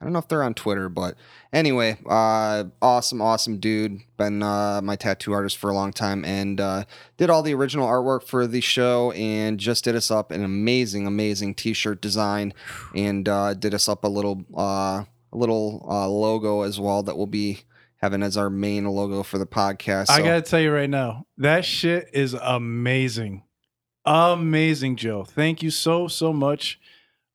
I 0.00 0.04
don't 0.04 0.12
know 0.12 0.20
if 0.20 0.28
they're 0.28 0.44
on 0.44 0.54
Twitter, 0.54 0.88
but 0.88 1.16
anyway, 1.52 1.98
uh, 2.08 2.64
awesome, 2.80 3.20
awesome 3.20 3.58
dude. 3.58 4.00
Been 4.16 4.42
uh, 4.44 4.80
my 4.82 4.94
tattoo 4.94 5.32
artist 5.32 5.58
for 5.58 5.70
a 5.70 5.74
long 5.74 5.92
time 5.92 6.24
and 6.24 6.60
uh, 6.60 6.84
did 7.16 7.30
all 7.30 7.42
the 7.42 7.54
original 7.54 7.86
artwork 7.86 8.22
for 8.22 8.46
the 8.46 8.60
show 8.60 9.10
and 9.12 9.58
just 9.58 9.84
did 9.84 9.96
us 9.96 10.10
up 10.10 10.30
an 10.30 10.44
amazing, 10.44 11.06
amazing 11.08 11.54
T-shirt 11.54 12.00
design 12.00 12.54
and 12.94 13.28
uh, 13.28 13.54
did 13.54 13.74
us 13.74 13.88
up 13.88 14.04
a 14.04 14.08
little, 14.08 14.44
uh, 14.56 15.02
a 15.32 15.36
little 15.36 15.84
uh, 15.90 16.08
logo 16.08 16.62
as 16.62 16.78
well 16.78 17.02
that 17.02 17.16
we'll 17.16 17.26
be 17.26 17.64
having 17.96 18.22
as 18.22 18.36
our 18.36 18.50
main 18.50 18.84
logo 18.84 19.24
for 19.24 19.38
the 19.38 19.46
podcast. 19.46 20.10
I 20.10 20.22
gotta 20.22 20.42
tell 20.42 20.60
you 20.60 20.72
right 20.72 20.88
now, 20.88 21.26
that 21.38 21.64
shit 21.64 22.10
is 22.12 22.34
amazing, 22.34 23.42
amazing, 24.04 24.94
Joe. 24.94 25.24
Thank 25.24 25.62
you 25.62 25.70
so 25.70 26.06
so 26.06 26.32
much 26.32 26.78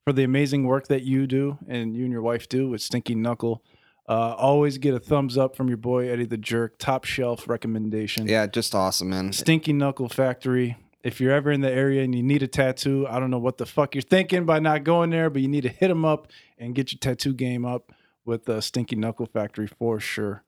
for 0.03 0.13
the 0.13 0.23
amazing 0.23 0.65
work 0.65 0.87
that 0.87 1.03
you 1.03 1.27
do 1.27 1.57
and 1.67 1.95
you 1.95 2.03
and 2.03 2.11
your 2.11 2.21
wife 2.21 2.49
do 2.49 2.69
with 2.69 2.81
Stinky 2.81 3.15
Knuckle. 3.15 3.63
Uh, 4.07 4.35
always 4.37 4.77
get 4.77 4.93
a 4.93 4.99
thumbs 4.99 5.37
up 5.37 5.55
from 5.55 5.69
your 5.69 5.77
boy 5.77 6.09
Eddie 6.09 6.25
the 6.25 6.37
Jerk. 6.37 6.77
Top 6.77 7.05
shelf 7.05 7.47
recommendation. 7.47 8.27
yeah, 8.27 8.45
just 8.45 8.75
awesome, 8.75 9.09
man. 9.09 9.31
Stinky 9.31 9.71
Knuckle 9.71 10.09
Factory. 10.09 10.77
If 11.03 11.19
you're 11.19 11.31
ever 11.33 11.51
in 11.51 11.61
the 11.61 11.71
area 11.71 12.03
and 12.03 12.15
you 12.15 12.23
need 12.23 12.43
a 12.43 12.47
tattoo, 12.47 13.05
I 13.09 13.19
don't 13.19 13.29
know 13.29 13.39
what 13.39 13.57
the 13.57 13.65
fuck 13.65 13.95
you're 13.95 14.01
thinking 14.01 14.45
by 14.45 14.59
not 14.59 14.83
going 14.83 15.09
there, 15.09 15.29
but 15.29 15.41
you 15.41 15.49
need 15.49 15.63
to 15.63 15.69
hit 15.69 15.89
them 15.89 16.05
up 16.05 16.27
and 16.57 16.75
get 16.75 16.93
your 16.93 16.99
tattoo 16.99 17.33
game 17.33 17.65
up 17.65 17.91
with 18.25 18.45
the 18.45 18.61
Stinky 18.61 18.95
Knuckle 18.95 19.25
Factory 19.25 19.67
for 19.67 19.99
sure. 19.99 20.43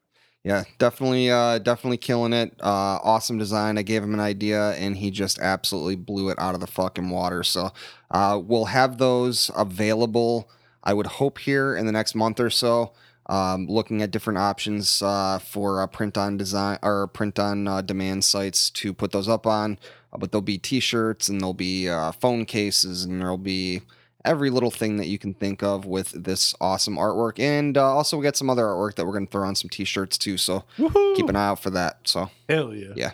Yeah, 0.45 0.63
definitely, 0.77 1.31
uh, 1.31 1.57
definitely 1.57 1.97
killing 1.97 2.31
it. 2.31 2.53
Uh, 2.61 2.99
awesome 3.03 3.39
design. 3.39 3.79
I 3.79 3.81
gave 3.81 4.03
him 4.03 4.13
an 4.13 4.19
idea, 4.19 4.73
and 4.73 4.95
he 4.95 5.09
just 5.09 5.39
absolutely 5.39 5.95
blew 5.95 6.29
it 6.29 6.37
out 6.37 6.53
of 6.53 6.61
the 6.61 6.67
fucking 6.67 7.09
water. 7.09 7.43
So, 7.43 7.71
uh, 8.11 8.39
we'll 8.45 8.65
have 8.65 8.99
those 8.99 9.49
available. 9.55 10.47
I 10.83 10.93
would 10.93 11.07
hope 11.07 11.39
here 11.39 11.75
in 11.75 11.87
the 11.87 11.91
next 11.91 12.13
month 12.13 12.39
or 12.39 12.51
so. 12.51 12.93
Um, 13.27 13.65
looking 13.65 14.03
at 14.03 14.11
different 14.11 14.37
options 14.37 15.01
uh, 15.01 15.39
for 15.39 15.81
uh, 15.81 15.87
print 15.87 16.15
on 16.15 16.37
design 16.37 16.77
or 16.83 17.07
print 17.07 17.39
on 17.39 17.67
uh, 17.67 17.81
demand 17.81 18.23
sites 18.23 18.69
to 18.69 18.93
put 18.93 19.11
those 19.11 19.27
up 19.27 19.47
on. 19.47 19.79
But 20.15 20.31
there'll 20.31 20.43
be 20.43 20.59
T-shirts 20.59 21.27
and 21.27 21.41
there'll 21.41 21.55
be 21.55 21.89
phone 22.21 22.45
cases 22.45 23.03
and 23.03 23.19
there'll 23.19 23.39
be 23.39 23.81
every 24.25 24.49
little 24.49 24.71
thing 24.71 24.97
that 24.97 25.07
you 25.07 25.17
can 25.17 25.33
think 25.33 25.63
of 25.63 25.85
with 25.85 26.11
this 26.11 26.53
awesome 26.59 26.97
artwork. 26.97 27.39
And 27.39 27.77
uh, 27.77 27.83
also, 27.95 28.17
we 28.17 28.23
got 28.23 28.35
some 28.35 28.49
other 28.49 28.63
artwork 28.63 28.95
that 28.95 29.05
we're 29.05 29.13
going 29.13 29.27
to 29.27 29.31
throw 29.31 29.47
on 29.47 29.55
some 29.55 29.69
T-shirts 29.69 30.17
too. 30.17 30.37
So 30.37 30.63
Woohoo! 30.77 31.15
keep 31.15 31.29
an 31.29 31.35
eye 31.35 31.47
out 31.47 31.61
for 31.61 31.69
that. 31.69 31.99
So 32.05 32.29
Hell 32.49 32.73
yeah. 32.73 32.93
yeah. 32.95 33.11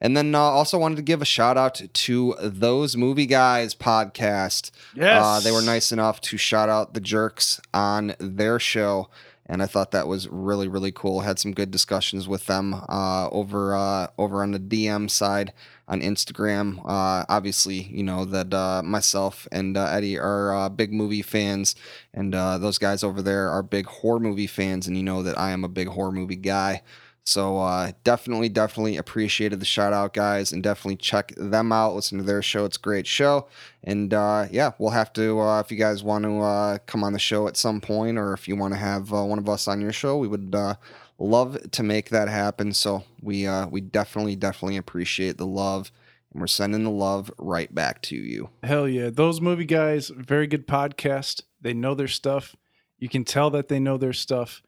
And 0.00 0.16
then 0.16 0.34
uh, 0.34 0.38
also 0.38 0.76
wanted 0.76 0.96
to 0.96 1.02
give 1.02 1.22
a 1.22 1.24
shout 1.24 1.56
out 1.56 1.80
to 1.92 2.34
those 2.42 2.96
movie 2.96 3.26
guys 3.26 3.74
podcast. 3.74 4.70
Yes. 4.94 5.24
Uh, 5.24 5.40
they 5.40 5.52
were 5.52 5.62
nice 5.62 5.92
enough 5.92 6.20
to 6.22 6.36
shout 6.36 6.68
out 6.68 6.94
the 6.94 7.00
jerks 7.00 7.60
on 7.72 8.14
their 8.18 8.58
show. 8.58 9.08
And 9.46 9.62
I 9.62 9.66
thought 9.66 9.90
that 9.90 10.08
was 10.08 10.26
really, 10.28 10.68
really 10.68 10.92
cool. 10.92 11.20
Had 11.20 11.38
some 11.38 11.52
good 11.52 11.70
discussions 11.70 12.26
with 12.26 12.46
them 12.46 12.74
uh, 12.88 13.28
over 13.30 13.74
uh, 13.74 14.06
over 14.16 14.42
on 14.42 14.52
the 14.52 14.58
DM 14.58 15.10
side 15.10 15.52
on 15.86 16.00
Instagram. 16.00 16.78
Uh, 16.78 17.26
obviously, 17.28 17.82
you 17.82 18.02
know 18.02 18.24
that 18.24 18.54
uh, 18.54 18.82
myself 18.82 19.46
and 19.52 19.76
uh, 19.76 19.84
Eddie 19.86 20.18
are 20.18 20.54
uh, 20.54 20.68
big 20.70 20.92
movie 20.92 21.20
fans, 21.20 21.76
and 22.14 22.32
those 22.32 22.78
guys 22.78 23.04
over 23.04 23.20
there 23.20 23.50
are 23.50 23.62
big 23.62 23.86
horror 23.86 24.20
movie 24.20 24.46
fans. 24.46 24.86
And 24.86 24.96
you 24.96 25.02
know 25.02 25.22
that 25.22 25.38
I 25.38 25.50
am 25.50 25.62
a 25.62 25.68
big 25.68 25.88
horror 25.88 26.12
movie 26.12 26.36
guy. 26.36 26.82
So 27.26 27.58
uh, 27.58 27.92
definitely, 28.04 28.50
definitely 28.50 28.98
appreciated 28.98 29.58
the 29.58 29.64
shout 29.64 29.94
out, 29.94 30.12
guys, 30.12 30.52
and 30.52 30.62
definitely 30.62 30.96
check 30.96 31.32
them 31.36 31.72
out. 31.72 31.94
Listen 31.94 32.18
to 32.18 32.24
their 32.24 32.42
show; 32.42 32.66
it's 32.66 32.76
a 32.76 32.80
great 32.80 33.06
show. 33.06 33.48
And 33.82 34.12
uh, 34.12 34.46
yeah, 34.50 34.72
we'll 34.78 34.90
have 34.90 35.12
to 35.14 35.40
uh, 35.40 35.60
if 35.60 35.70
you 35.70 35.78
guys 35.78 36.02
want 36.02 36.24
to 36.24 36.40
uh, 36.42 36.78
come 36.86 37.02
on 37.02 37.14
the 37.14 37.18
show 37.18 37.48
at 37.48 37.56
some 37.56 37.80
point, 37.80 38.18
or 38.18 38.34
if 38.34 38.46
you 38.46 38.56
want 38.56 38.74
to 38.74 38.78
have 38.78 39.12
uh, 39.12 39.24
one 39.24 39.38
of 39.38 39.48
us 39.48 39.66
on 39.66 39.80
your 39.80 39.92
show, 39.92 40.18
we 40.18 40.28
would 40.28 40.54
uh, 40.54 40.74
love 41.18 41.70
to 41.70 41.82
make 41.82 42.10
that 42.10 42.28
happen. 42.28 42.74
So 42.74 43.04
we 43.22 43.48
we 43.70 43.80
definitely, 43.80 44.36
definitely 44.36 44.76
appreciate 44.76 45.38
the 45.38 45.46
love, 45.46 45.90
and 46.30 46.42
we're 46.42 46.46
sending 46.46 46.84
the 46.84 46.90
love 46.90 47.32
right 47.38 47.74
back 47.74 48.02
to 48.02 48.16
you. 48.16 48.50
Hell 48.62 48.86
yeah. 48.86 49.08
Those 49.08 49.40
movie 49.40 49.64
guys, 49.64 50.10
very 50.10 50.46
good 50.46 50.66
podcast. 50.68 51.42
They 51.58 51.72
know 51.72 51.94
their 51.94 52.06
stuff. 52.06 52.54
You 52.98 53.08
can 53.08 53.24
tell 53.24 53.48
that 53.50 53.68
they 53.68 53.80
know 53.80 53.96
their 53.96 54.12
stuff. 54.12 54.62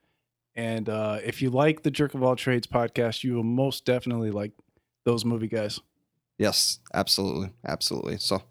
And 0.57 0.89
uh, 0.89 1.19
if 1.23 1.43
you 1.43 1.51
like 1.51 1.83
the 1.83 1.91
Jerk 1.91 2.15
of 2.15 2.23
All 2.23 2.35
Trades 2.35 2.67
podcast, 2.67 3.23
you 3.23 3.35
will 3.35 3.43
most 3.45 3.85
definitely 3.85 4.31
like 4.31 4.53
those 5.05 5.25
movie 5.25 5.49
guys. 5.49 5.79
Yes, 6.39 6.81
absolutely, 6.95 7.51
absolutely. 7.67 8.17
So, 8.19 8.43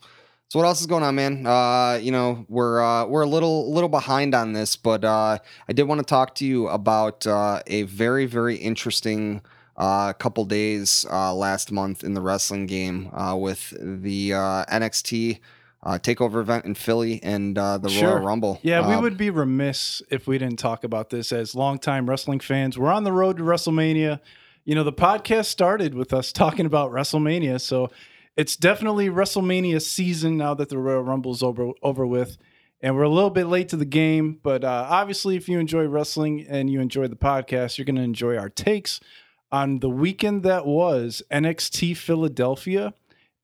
so 0.47 0.59
what 0.59 0.65
else 0.65 0.81
is 0.81 0.88
going 0.88 1.03
on, 1.03 1.15
man? 1.15 1.45
Uh, 1.45 2.00
you 2.01 2.12
know, 2.12 2.45
we're 2.47 2.81
uh, 2.81 3.05
we're 3.05 3.24
a 3.24 3.27
little 3.27 3.74
little 3.74 3.89
behind 3.89 4.35
on 4.35 4.53
this, 4.53 4.75
but 4.75 5.03
uh, 5.03 5.39
I 5.67 5.74
did 5.74 5.83
want 5.83 6.00
to 6.00 6.05
talk 6.05 6.35
to 6.35 6.45
you 6.45 6.67
about 6.67 7.25
uh, 7.25 7.62
a 7.65 7.83
very 7.83 8.27
very 8.27 8.55
interesting 8.55 9.41
uh, 9.77 10.13
couple 10.13 10.45
days 10.45 11.05
uh, 11.12 11.33
last 11.33 11.71
month 11.71 12.03
in 12.03 12.13
the 12.13 12.21
wrestling 12.21 12.65
game 12.65 13.09
uh, 13.13 13.35
with 13.35 13.74
the 13.79 14.33
uh, 14.33 14.65
NXT 14.65 15.39
uh, 15.86 16.00
takeover 16.01 16.42
event 16.42 16.65
in 16.65 16.74
Philly 16.75 17.22
and 17.24 17.58
uh, 17.58 17.77
the 17.77 17.89
Sure. 17.89 18.15
Royal 18.15 18.25
Rumble. 18.25 18.60
Yeah, 18.63 18.88
we 18.88 18.96
Uh, 18.96 19.01
would 19.01 19.18
be 19.18 19.30
remiss 19.30 20.01
if 20.10 20.27
we 20.27 20.38
didn't 20.38 20.58
talk 20.60 20.84
about 20.84 21.12
this 21.12 21.32
as 21.32 21.54
longtime 21.56 22.10
wrestling 22.10 22.39
fans. 22.39 22.77
We're 22.77 22.92
on 22.92 23.04
the 23.04 23.12
road 23.12 23.38
to 23.38 23.44
WrestleMania. 23.44 24.20
You 24.65 24.74
know, 24.75 24.84
the 24.84 24.92
podcast 24.94 25.46
started 25.46 25.94
with 25.94 26.12
us 26.12 26.32
talking 26.34 26.65
about 26.65 26.92
WrestleMania, 26.92 27.62
so 27.62 27.92
it's 28.36 28.56
definitely 28.58 29.10
WrestleMania 29.10 29.82
season 29.82 30.38
now 30.38 30.54
that 30.56 30.70
the 30.70 30.77
Royal 30.77 31.04
Rumble's 31.04 31.44
over 31.44 31.72
over 31.84 32.06
with. 32.06 32.38
And 32.82 32.96
we're 32.96 33.04
a 33.04 33.10
little 33.10 33.30
bit 33.30 33.46
late 33.46 33.70
to 33.70 33.77
the 33.77 33.86
game, 33.86 34.39
but 34.44 34.63
uh, 34.63 34.88
obviously, 34.89 35.36
if 35.38 35.48
you 35.48 35.60
enjoy 35.60 35.86
wrestling 35.86 36.46
and 36.50 36.70
you 36.70 36.82
enjoy 36.82 37.08
the 37.08 37.15
podcast, 37.15 37.77
you're 37.77 37.86
going 37.86 37.96
to 37.96 38.01
enjoy 38.01 38.36
our 38.38 38.50
takes 38.50 39.00
on 39.51 39.80
the 39.80 39.89
weekend 39.89 40.44
that 40.44 40.65
was 40.65 41.22
NXT 41.32 41.96
Philadelphia 41.96 42.94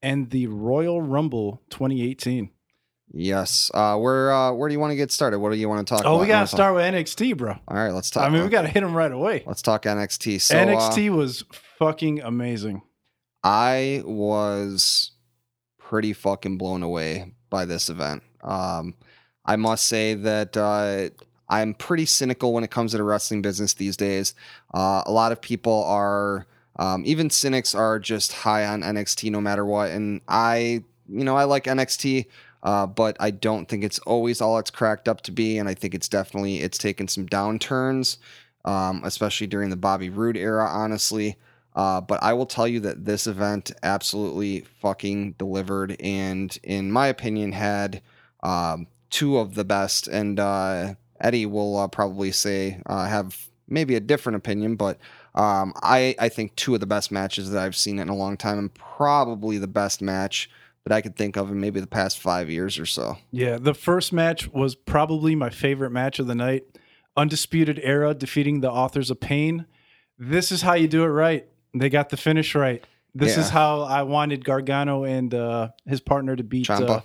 and 0.04 0.30
the 0.30 0.48
Royal 0.48 1.02
Rumble 1.02 1.62
2018. 1.70 2.50
Yes. 3.14 3.70
Uh, 3.74 3.98
where 3.98 4.32
uh, 4.32 4.54
where 4.54 4.70
do 4.70 4.74
you 4.74 4.80
want 4.80 4.92
to 4.92 4.96
get 4.96 5.12
started? 5.12 5.40
What 5.40 5.52
do 5.52 5.58
you 5.58 5.68
want 5.68 5.86
to 5.86 5.94
talk 5.94 6.06
Oh, 6.06 6.12
about? 6.16 6.22
we 6.22 6.28
got 6.28 6.36
Wanna 6.36 6.46
to 6.46 6.52
talk- 6.52 6.58
start 6.58 6.76
with 6.76 6.86
NXT, 6.86 7.38
bro. 7.38 7.52
All 7.68 7.78
right, 7.78 7.92
let's 7.92 8.10
talk. 8.10 8.24
I 8.26 8.30
mean, 8.30 8.44
we 8.44 8.50
got 8.50 8.62
to 8.62 8.70
hit 8.70 8.84
him 8.84 8.94
right 8.94 9.12
away. 9.12 9.44
Let's 9.46 9.62
talk 9.62 9.84
NXT. 9.84 10.40
So, 10.40 10.58
uh, 10.58 10.66
NXT 10.66 11.10
was 11.10 11.44
fucking 11.78 12.22
amazing. 12.22 12.82
I 13.44 14.02
was 14.06 15.12
pretty 15.78 16.14
fucking 16.14 16.58
blown 16.58 16.84
away 16.84 17.34
by 17.50 17.66
this 17.66 17.90
event. 17.90 18.24
Um, 18.44 18.96
I 19.46 19.58
must 19.58 19.88
say 19.88 20.14
that 20.14 20.56
uh, 20.56 21.10
I'm 21.50 21.74
pretty 21.74 22.06
cynical 22.06 22.54
when 22.54 22.64
it 22.64 22.72
comes 22.72 22.92
to 22.92 22.98
the 22.98 23.04
wrestling 23.04 23.42
business 23.42 23.74
these 23.74 23.98
days. 23.98 24.36
Uh, 24.74 25.04
a 25.06 25.12
lot 25.12 25.34
of 25.34 25.42
people 25.42 25.84
are, 25.84 26.46
um, 26.78 27.04
even 27.06 27.30
cynics 27.30 27.76
are 27.76 28.00
just 28.00 28.34
high 28.34 28.66
on 28.66 28.82
NXT 28.82 29.32
no 29.32 29.42
matter 29.42 29.66
what. 29.66 29.92
And 29.92 30.22
I, 30.28 30.84
you 31.10 31.24
know, 31.24 31.36
I 31.36 31.44
like 31.46 31.66
NXT. 31.66 32.26
Uh, 32.64 32.86
but 32.86 33.18
I 33.20 33.32
don't 33.32 33.68
think 33.68 33.84
it's 33.84 33.98
always 34.00 34.40
all 34.40 34.60
it's 34.60 34.70
cracked 34.70 35.08
up 35.08 35.22
to 35.22 35.32
be, 35.32 35.58
and 35.58 35.68
I 35.68 35.74
think 35.74 35.96
it's 35.96 36.08
definitely 36.08 36.60
it's 36.60 36.78
taken 36.78 37.08
some 37.08 37.26
downturns, 37.26 38.18
um, 38.66 39.02
especially 39.04 39.48
during 39.48 39.72
the 39.72 39.76
Bobby 39.76 40.12
Roode 40.12 40.38
era. 40.38 40.68
Honestly, 40.70 41.38
Uh, 41.76 42.02
but 42.02 42.22
I 42.22 42.34
will 42.34 42.46
tell 42.46 42.68
you 42.68 42.82
that 42.82 43.06
this 43.06 43.28
event 43.28 43.72
absolutely 43.82 44.62
fucking 44.82 45.34
delivered, 45.38 45.96
and 46.02 46.58
in 46.64 46.92
my 46.92 47.08
opinion, 47.08 47.54
had 47.54 48.02
um, 48.44 48.88
two 49.10 49.38
of 49.38 49.56
the 49.56 49.64
best. 49.64 50.08
And 50.08 50.40
uh, 50.40 50.96
Eddie 51.20 51.46
will 51.46 51.78
uh, 51.78 51.88
probably 51.88 52.32
say 52.32 52.82
uh, 52.86 53.06
have 53.06 53.48
maybe 53.68 53.96
a 53.96 54.02
different 54.02 54.36
opinion, 54.36 54.76
but 54.76 54.98
um, 55.36 55.74
I 55.82 56.16
I 56.20 56.30
think 56.30 56.56
two 56.56 56.74
of 56.74 56.80
the 56.80 56.88
best 56.88 57.12
matches 57.12 57.52
that 57.52 57.62
I've 57.62 57.76
seen 57.76 58.00
in 58.00 58.10
a 58.10 58.16
long 58.16 58.38
time, 58.38 58.58
and 58.60 58.74
probably 58.74 59.58
the 59.58 59.68
best 59.68 60.02
match 60.02 60.50
that 60.84 60.94
I 60.94 61.02
could 61.02 61.16
think 61.16 61.38
of 61.38 61.52
in 61.52 61.60
maybe 61.60 61.80
the 61.80 61.88
past 61.88 62.20
five 62.20 62.50
years 62.50 62.80
or 62.80 62.86
so. 62.86 63.18
Yeah, 63.32 63.58
the 63.58 63.74
first 63.74 64.12
match 64.12 64.48
was 64.50 64.76
probably 64.76 65.36
my 65.36 65.50
favorite 65.50 65.92
match 65.92 66.20
of 66.20 66.28
the 66.28 66.36
night. 66.36 66.66
Undisputed 67.16 67.80
Era 67.84 68.14
defeating 68.14 68.62
the 68.62 68.72
Authors 68.72 69.12
of 69.12 69.20
Pain. 69.20 69.66
This 70.18 70.52
is 70.52 70.62
how 70.62 70.74
you 70.74 70.88
do 70.88 71.04
it 71.04 71.08
right. 71.08 71.46
They 71.74 71.90
got 71.90 72.10
the 72.10 72.18
finish 72.18 72.56
right. 72.56 72.84
This 73.14 73.38
is 73.38 73.50
how 73.50 73.82
I 73.82 74.04
wanted 74.04 74.46
Gargano 74.46 75.04
and 75.04 75.34
uh, 75.34 75.70
his 75.86 76.00
partner 76.00 76.36
to 76.36 76.44
beat 76.44 76.68
Ciampa. 76.68 76.90
Uh, 76.90 77.02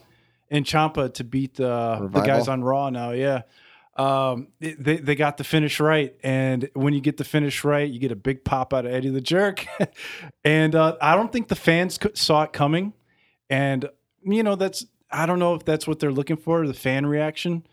and 0.51 0.65
Ciampa 0.65 1.13
to 1.15 1.25
beat 1.25 1.59
uh, 1.59 2.07
the 2.13 2.21
guys 2.21 2.47
on 2.47 2.63
Raw 2.63 2.91
now. 2.91 3.11
Yeah. 3.11 3.43
Um, 3.97 4.49
they, 4.61 4.99
they 4.99 5.15
got 5.15 5.39
the 5.39 5.45
finish 5.45 5.81
right. 5.81 6.15
And 6.23 6.69
when 6.75 6.93
you 6.93 7.01
get 7.01 7.17
the 7.17 7.25
finish 7.25 7.65
right, 7.65 7.89
you 7.89 7.99
get 7.99 8.13
a 8.13 8.17
big 8.17 8.45
pop 8.45 8.75
out 8.75 8.85
of 8.85 8.93
Eddie 8.93 9.09
the 9.09 9.21
Jerk. 9.21 9.67
and 10.45 10.75
uh, 10.75 10.97
I 11.01 11.17
don't 11.17 11.33
think 11.33 11.49
the 11.49 11.57
fans 11.57 11.99
saw 12.15 12.43
it 12.43 12.53
coming. 12.53 12.93
And, 13.49 13.89
you 14.23 14.43
know, 14.43 14.55
that's, 14.55 14.85
I 15.11 15.25
don't 15.25 15.39
know 15.39 15.55
if 15.55 15.65
that's 15.65 15.87
what 15.87 15.99
they're 15.99 16.13
looking 16.13 16.37
for, 16.37 16.67
the 16.67 16.75
fan 16.75 17.07
reaction. 17.07 17.67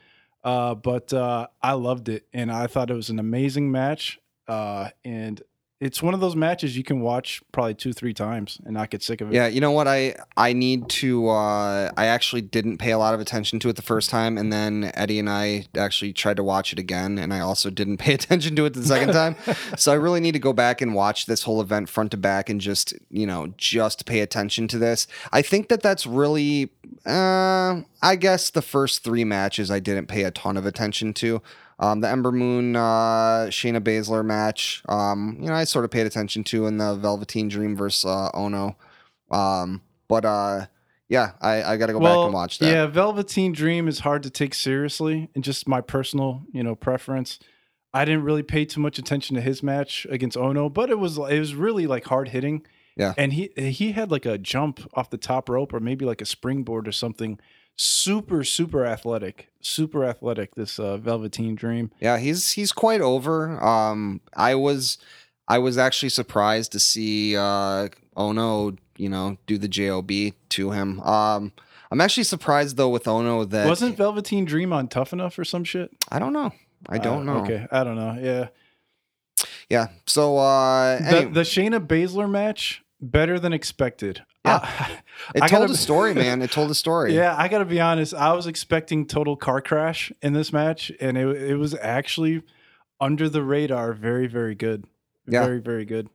Uh, 0.44 0.76
but 0.76 1.14
uh, 1.14 1.48
I 1.62 1.74
loved 1.74 2.10
it. 2.10 2.26
And 2.34 2.52
I 2.52 2.68
thought 2.68 2.90
it 2.90 2.96
was 2.96 3.10
an 3.10 3.20
amazing 3.20 3.72
match. 3.72 4.20
Uh, 4.48 4.90
and 5.04 5.42
it's 5.84 6.02
one 6.02 6.14
of 6.14 6.20
those 6.20 6.36
matches 6.36 6.78
you 6.78 6.84
can 6.84 7.02
watch 7.02 7.42
probably 7.52 7.74
two, 7.74 7.92
three 7.92 8.14
times 8.14 8.60
and 8.64 8.74
not 8.74 8.90
get 8.90 9.04
sick 9.04 9.20
of 9.20 9.30
it. 9.30 9.36
Yeah, 9.36 9.48
you 9.48 9.60
know 9.60 9.72
what? 9.72 9.88
I 9.88 10.16
I 10.38 10.54
need 10.54 10.88
to. 10.90 11.28
Uh, 11.28 11.92
I 11.98 12.06
actually 12.06 12.42
didn't 12.42 12.78
pay 12.78 12.92
a 12.92 12.98
lot 12.98 13.14
of 13.14 13.20
attention 13.20 13.60
to 13.60 13.70
it 13.70 13.76
the 13.76 13.82
first 13.82 14.10
time, 14.10 14.38
and 14.38 14.52
then 14.52 14.92
Eddie 14.94 15.20
and 15.20 15.30
I 15.30 15.66
actually 15.76 16.14
tried 16.14 16.38
to 16.38 16.44
watch 16.44 16.72
it 16.72 16.80
again, 16.80 17.18
and 17.18 17.34
I 17.34 17.42
also 17.42 17.70
didn't 17.70 17.98
pay 18.06 18.14
attention 18.14 18.56
to 18.56 18.66
it 18.66 18.74
the 18.74 18.84
second 18.84 19.14
time. 19.14 19.36
so 19.78 19.92
I 19.92 19.96
really 19.96 20.22
need 20.22 20.34
to 20.34 20.40
go 20.40 20.54
back 20.54 20.82
and 20.82 20.96
watch 20.96 21.26
this 21.26 21.44
whole 21.44 21.60
event 21.60 21.90
front 21.90 22.12
to 22.12 22.18
back 22.18 22.50
and 22.50 22.62
just 22.62 22.94
you 23.10 23.28
know 23.28 23.54
just 23.58 24.06
pay 24.06 24.22
attention 24.22 24.68
to 24.70 24.78
this. 24.78 25.06
I 25.32 25.42
think 25.42 25.68
that 25.70 25.82
that's 25.82 26.06
really. 26.06 26.72
Uh, 27.06 27.82
I 28.02 28.16
guess 28.18 28.50
the 28.50 28.62
first 28.62 29.04
three 29.04 29.26
matches 29.26 29.70
I 29.70 29.80
didn't 29.80 30.08
pay 30.08 30.24
a 30.24 30.32
ton 30.32 30.56
of 30.56 30.66
attention 30.66 31.14
to. 31.16 31.42
Um, 31.80 32.02
the 32.02 32.10
Ember 32.10 32.32
Moon 32.32 32.76
uh, 32.76 33.48
Shayna 33.50 33.82
Baszler 33.82 34.24
match, 34.24 34.84
um, 34.88 35.38
you 35.40 35.48
know, 35.48 35.54
I 35.54 35.64
sort 35.64 35.86
of 35.86 35.92
paid 35.92 36.06
attention 36.06 36.44
to 36.46 36.68
in 36.68 36.78
the 36.78 36.96
Velveteen 36.96 37.50
Dream 37.50 37.76
versus 37.76 38.06
uh, 38.06 38.30
Ohno. 38.34 38.76
Um, 39.32 39.82
but 40.08 40.26
uh, 40.26 40.68
yeah, 41.10 41.32
I, 41.42 41.64
I 41.64 41.78
got 41.78 41.88
to 41.88 41.94
go 41.94 42.00
back 42.00 42.18
and 42.18 42.34
watch 42.34 42.60
that. 42.60 42.72
Yeah, 42.72 42.86
Velveteen 42.86 43.54
Dream 43.54 43.88
is 43.88 44.00
hard 44.00 44.24
to 44.24 44.30
take 44.30 44.54
seriously, 44.54 45.30
and 45.36 45.44
just 45.44 45.68
my 45.68 45.82
personal, 45.82 46.44
you 46.52 46.64
know, 46.64 46.76
preference. 46.76 47.40
I 47.94 48.06
didn't 48.06 48.24
really 48.24 48.44
pay 48.44 48.66
too 48.66 48.80
much 48.80 48.98
attention 48.98 49.36
to 49.36 49.42
his 49.42 49.62
match 49.62 50.08
against 50.10 50.38
Ohno, 50.38 50.74
but 50.74 50.90
it 50.90 50.98
was 50.98 51.18
it 51.18 51.40
was 51.40 51.56
really 51.56 51.88
like 51.88 52.06
hard 52.06 52.30
hitting. 52.30 52.66
Yeah. 52.96 53.14
and 53.18 53.34
he 53.34 53.50
he 53.56 53.94
had 53.94 54.12
like 54.12 54.26
a 54.26 54.38
jump 54.38 54.80
off 54.94 55.10
the 55.10 55.18
top 55.18 55.50
rope 55.50 55.74
or 55.74 55.80
maybe 55.80 56.06
like 56.06 56.22
a 56.22 56.26
springboard 56.26 56.88
or 56.88 56.92
something. 56.92 57.40
Super 57.76 58.44
super 58.44 58.86
athletic, 58.86 59.50
super 59.62 60.04
athletic. 60.06 60.54
This 60.56 60.78
uh, 60.80 60.98
Velveteen 60.98 61.56
Dream. 61.56 61.90
Yeah, 62.00 62.18
he's 62.20 62.52
he's 62.52 62.72
quite 62.72 63.02
over. 63.02 63.60
Um, 63.64 64.22
I 64.36 64.54
was 64.56 65.00
I 65.48 65.58
was 65.58 65.78
actually 65.78 66.10
surprised 66.10 66.72
to 66.74 66.80
see 66.80 67.36
uh, 67.36 67.90
Ohno, 68.16 68.78
you 68.96 69.10
know, 69.10 69.38
do 69.48 69.58
the 69.58 69.68
job 69.68 70.12
to 70.50 70.72
him. 70.72 71.00
Um, 71.02 71.52
I'm 71.90 72.00
actually 72.00 72.26
surprised 72.26 72.78
though 72.78 72.90
with 72.90 73.06
Ohno 73.06 73.50
that 73.50 73.66
Wasn't 73.68 73.98
Velveteen 73.98 74.46
Dream 74.46 74.72
on 74.72 74.88
Tough 74.88 75.12
Enough 75.12 75.38
or 75.40 75.44
some 75.44 75.64
shit? 75.64 75.90
I 76.10 76.20
don't 76.20 76.34
know. 76.34 76.52
I 76.88 77.00
don't 77.00 77.28
Uh, 77.28 77.34
know. 77.34 77.40
Okay, 77.42 77.66
I 77.72 77.84
don't 77.84 77.96
know. 77.96 78.18
Yeah, 78.22 78.48
Yeah. 79.70 79.88
So 80.06 80.38
uh, 80.38 81.00
the, 81.00 81.28
the 81.30 81.42
Shayna 81.42 81.86
Baszler 81.86 82.30
match 82.30 82.83
better 83.12 83.40
than 83.40 83.54
expected. 83.54 84.24
Yeah. 84.46 84.56
Uh, 84.64 84.86
it 85.36 85.42
I 85.44 85.48
told 85.48 85.62
gotta- 85.64 85.74
a 85.74 85.78
story, 85.78 86.14
man. 86.24 86.42
It 86.42 86.52
told 86.52 86.72
a 86.72 86.76
story. 86.76 87.14
Yeah, 87.16 87.36
I 87.38 87.48
got 87.48 87.60
to 87.60 87.66
be 87.66 87.80
honest. 87.80 88.14
I 88.14 88.34
was 88.34 88.48
expecting 88.48 89.06
total 89.06 89.36
car 89.36 89.62
crash 89.62 90.12
in 90.22 90.34
this 90.34 90.52
match, 90.52 90.92
and 91.00 91.18
it 91.18 91.28
it 91.42 91.56
was 91.56 91.76
actually 91.76 92.42
under 93.00 93.30
the 93.30 93.44
radar. 93.44 93.94
Very 93.94 94.28
very 94.28 94.56
good. 94.56 94.86
Yeah. 95.28 95.44
Very 95.46 95.60
very 95.60 95.86
good. 95.86 96.10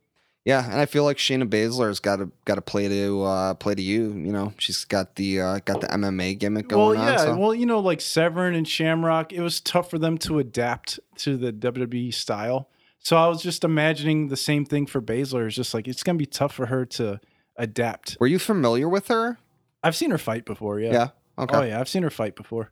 Yeah, 0.45 0.63
and 0.65 0.79
I 0.79 0.85
feel 0.85 1.03
like 1.03 1.17
Shayna 1.17 1.47
Baszler's 1.47 1.99
got 1.99 2.15
to 2.17 2.31
got 2.45 2.55
to 2.55 2.61
play 2.61 2.87
to 2.87 3.23
uh, 3.23 3.53
play 3.55 3.75
to 3.75 3.81
you. 3.81 4.13
You 4.13 4.31
know, 4.31 4.53
she's 4.57 4.83
got 4.85 5.15
the 5.15 5.41
uh, 5.41 5.59
got 5.65 5.81
the 5.81 5.87
MMA 5.87 6.39
gimmick 6.39 6.69
Well, 6.69 6.93
going 6.93 6.99
yeah. 6.99 7.11
on. 7.11 7.17
So. 7.19 7.37
Well, 7.37 7.53
you 7.53 7.65
know, 7.65 7.79
like 7.79 8.01
Severn 8.01 8.55
and 8.55 8.67
Shamrock, 8.67 9.33
it 9.33 9.41
was 9.41 9.59
tough 9.61 9.89
for 9.89 9.99
them 9.99 10.17
to 10.19 10.39
adapt 10.39 10.99
to 11.17 11.37
the 11.37 11.51
WWE 11.51 12.13
style. 12.13 12.69
So 12.99 13.17
I 13.17 13.27
was 13.27 13.41
just 13.41 13.63
imagining 13.63 14.27
the 14.27 14.37
same 14.37 14.65
thing 14.65 14.85
for 14.85 15.01
Baszler. 15.01 15.47
It's 15.47 15.55
just 15.55 15.73
like 15.73 15.87
it's 15.87 16.03
gonna 16.03 16.17
be 16.17 16.25
tough 16.25 16.53
for 16.53 16.67
her 16.67 16.85
to 16.85 17.19
adapt. 17.55 18.17
Were 18.19 18.27
you 18.27 18.39
familiar 18.39 18.87
with 18.89 19.07
her? 19.07 19.37
I've 19.83 19.95
seen 19.95 20.11
her 20.11 20.17
fight 20.17 20.45
before. 20.45 20.79
Yeah. 20.79 20.91
Yeah. 20.91 21.07
Okay. 21.37 21.57
Oh 21.57 21.61
yeah, 21.63 21.79
I've 21.79 21.89
seen 21.89 22.03
her 22.03 22.09
fight 22.09 22.35
before. 22.35 22.71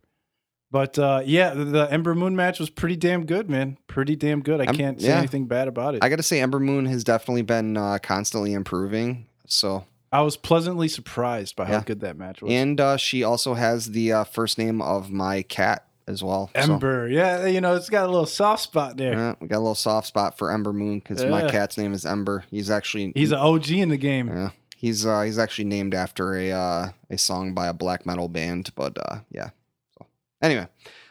But 0.70 1.00
uh, 1.00 1.22
yeah, 1.26 1.54
the, 1.54 1.64
the 1.64 1.88
Ember 1.92 2.14
Moon 2.14 2.36
match 2.36 2.60
was 2.60 2.70
pretty 2.70 2.98
damn 2.98 3.26
good, 3.26 3.50
man. 3.50 3.78
Pretty 3.88 4.18
damn 4.18 4.42
good. 4.42 4.60
I 4.60 4.66
can't 4.66 5.00
say 5.02 5.08
yeah. 5.08 5.18
anything 5.20 5.48
bad 5.48 5.70
about 5.70 5.96
it. 5.96 6.04
I 6.04 6.10
got 6.10 6.18
to 6.18 6.24
say, 6.24 6.42
Ember 6.42 6.60
Moon 6.60 6.86
has 6.88 7.06
definitely 7.06 7.44
been 7.44 7.78
uh, 7.78 8.00
constantly 8.04 8.52
improving. 8.52 9.28
So, 9.48 9.86
I 10.12 10.22
was 10.24 10.36
pleasantly 10.36 10.90
surprised 10.90 11.56
by 11.56 11.66
how 11.68 11.76
Yeah. 11.76 11.84
good 11.86 12.02
that 12.02 12.18
match 12.18 12.42
was. 12.42 12.52
and 12.52 12.82
uh, 12.82 12.98
she 12.98 13.24
also 13.24 13.54
has 13.54 13.92
the 13.92 14.12
uh, 14.12 14.24
first 14.26 14.58
name 14.58 14.82
of 14.82 15.10
my 15.10 15.42
cat 15.42 15.87
as 16.08 16.24
well. 16.24 16.50
So, 16.56 16.74
Ember, 16.74 17.08
yeah, 17.10 17.46
you 17.46 17.62
know, 17.62 17.76
it's 17.76 17.90
got 17.90 18.06
a 18.06 18.12
little 18.12 18.26
soft 18.26 18.64
spot 18.64 18.98
there. 18.98 19.14
yeah, 19.14 19.36
we 19.40 19.48
got 19.48 19.58
a 19.58 19.60
little 19.60 19.76
soft 19.76 20.08
spot 20.08 20.38
for 20.38 20.52
Ember 20.52 20.74
Moon 20.74 21.00
because 21.00 21.24
my 21.26 21.50
cat's 21.50 21.78
name 21.78 21.94
is 21.94 22.06
Ember. 22.06 22.46
He's 22.50 22.70
actually 22.70 23.12
He's 23.16 23.32
an 23.32 23.40
OG 23.40 23.70
in 23.72 23.90
the 23.90 23.98
game. 23.98 24.28
yeah, 24.30 24.50
he's 24.76 25.06
uh, 25.06 25.22
he's 25.22 25.38
actually 25.38 25.66
named 25.66 25.94
after 25.94 26.36
a 26.36 26.52
uh, 26.52 26.90
a 27.10 27.18
song 27.18 27.54
by 27.54 27.68
a 27.68 27.74
black 27.74 28.06
metal 28.06 28.30
band. 28.30 28.72
But 28.76 28.98
uh, 28.98 29.20
yeah. 29.32 29.50
So 29.98 30.06
anyway, 30.42 30.68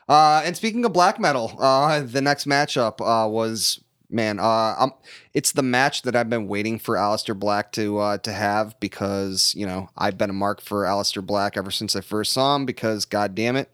uh, 0.08 0.42
and 0.44 0.56
speaking 0.56 0.84
of 0.84 0.92
black 0.92 1.20
metal, 1.20 1.56
uh, 1.58 2.00
the 2.00 2.22
next 2.22 2.46
matchup 2.46 3.00
uh, 3.00 3.28
was 3.28 3.80
man, 4.08 4.38
uh, 4.38 4.74
um, 4.78 4.94
it's 5.34 5.52
the 5.52 5.62
match 5.62 6.02
that 6.02 6.14
I've 6.14 6.30
been 6.30 6.46
waiting 6.46 6.78
for 6.78 6.94
Aleister 6.94 7.38
Black 7.38 7.72
to 7.72 7.98
uh, 7.98 8.18
to 8.18 8.32
have 8.32 8.78
because 8.80 9.52
you 9.56 9.66
know 9.66 9.90
I've 9.96 10.16
been 10.16 10.30
a 10.30 10.34
mark 10.34 10.60
for 10.60 10.84
Aleister 10.84 11.24
Black 11.24 11.56
ever 11.56 11.70
since 11.70 11.96
I 11.96 12.00
first 12.00 12.32
saw 12.32 12.56
him 12.56 12.66
because 12.66 13.04
god 13.04 13.34
damn 13.34 13.56
it, 13.56 13.68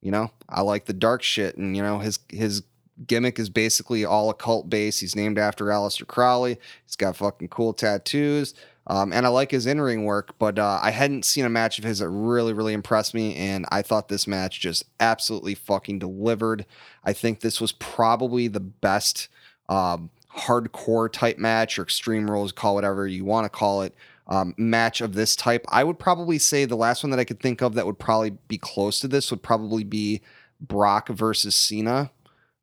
you 0.00 0.10
know 0.10 0.30
I 0.52 0.60
like 0.60 0.84
the 0.84 0.92
dark 0.92 1.22
shit 1.22 1.56
and 1.56 1.76
you 1.76 1.82
know 1.82 1.98
his 1.98 2.18
his 2.28 2.62
gimmick 3.06 3.38
is 3.38 3.48
basically 3.48 4.04
all 4.04 4.30
occult 4.30 4.68
base. 4.68 5.00
He's 5.00 5.16
named 5.16 5.38
after 5.38 5.66
Aleister 5.66 6.06
Crowley. 6.06 6.58
He's 6.84 6.96
got 6.96 7.16
fucking 7.16 7.48
cool 7.48 7.72
tattoos. 7.72 8.54
Um, 8.86 9.12
and 9.12 9.24
I 9.24 9.28
like 9.28 9.52
his 9.52 9.66
in-ring 9.66 10.04
work, 10.04 10.36
but 10.38 10.58
uh, 10.58 10.80
I 10.82 10.90
hadn't 10.90 11.24
seen 11.24 11.44
a 11.44 11.50
match 11.50 11.78
of 11.78 11.84
his 11.84 12.00
that 12.00 12.08
really, 12.08 12.52
really 12.52 12.72
impressed 12.72 13.14
me, 13.14 13.36
and 13.36 13.64
I 13.70 13.80
thought 13.80 14.08
this 14.08 14.26
match 14.26 14.58
just 14.58 14.84
absolutely 14.98 15.54
fucking 15.54 16.00
delivered. 16.00 16.66
I 17.04 17.12
think 17.12 17.40
this 17.40 17.60
was 17.60 17.70
probably 17.70 18.48
the 18.48 18.60
best 18.60 19.28
um, 19.68 20.10
hardcore 20.36 21.12
type 21.12 21.38
match 21.38 21.78
or 21.78 21.82
extreme 21.82 22.28
rules, 22.28 22.50
call 22.50 22.74
whatever 22.74 23.06
you 23.06 23.24
want 23.24 23.44
to 23.44 23.50
call 23.50 23.82
it, 23.82 23.94
um, 24.28 24.54
match 24.56 25.00
of 25.00 25.14
this 25.14 25.34
type. 25.36 25.64
I 25.68 25.84
would 25.84 25.98
probably 25.98 26.38
say 26.38 26.64
the 26.64 26.76
last 26.76 27.02
one 27.02 27.10
that 27.10 27.18
I 27.20 27.24
could 27.24 27.40
think 27.40 27.60
of 27.62 27.74
that 27.74 27.86
would 27.86 27.98
probably 27.98 28.30
be 28.48 28.58
close 28.58 28.98
to 29.00 29.08
this 29.08 29.30
would 29.30 29.42
probably 29.42 29.84
be 29.84 30.20
Brock 30.60 31.08
versus 31.08 31.54
Cena 31.56 32.10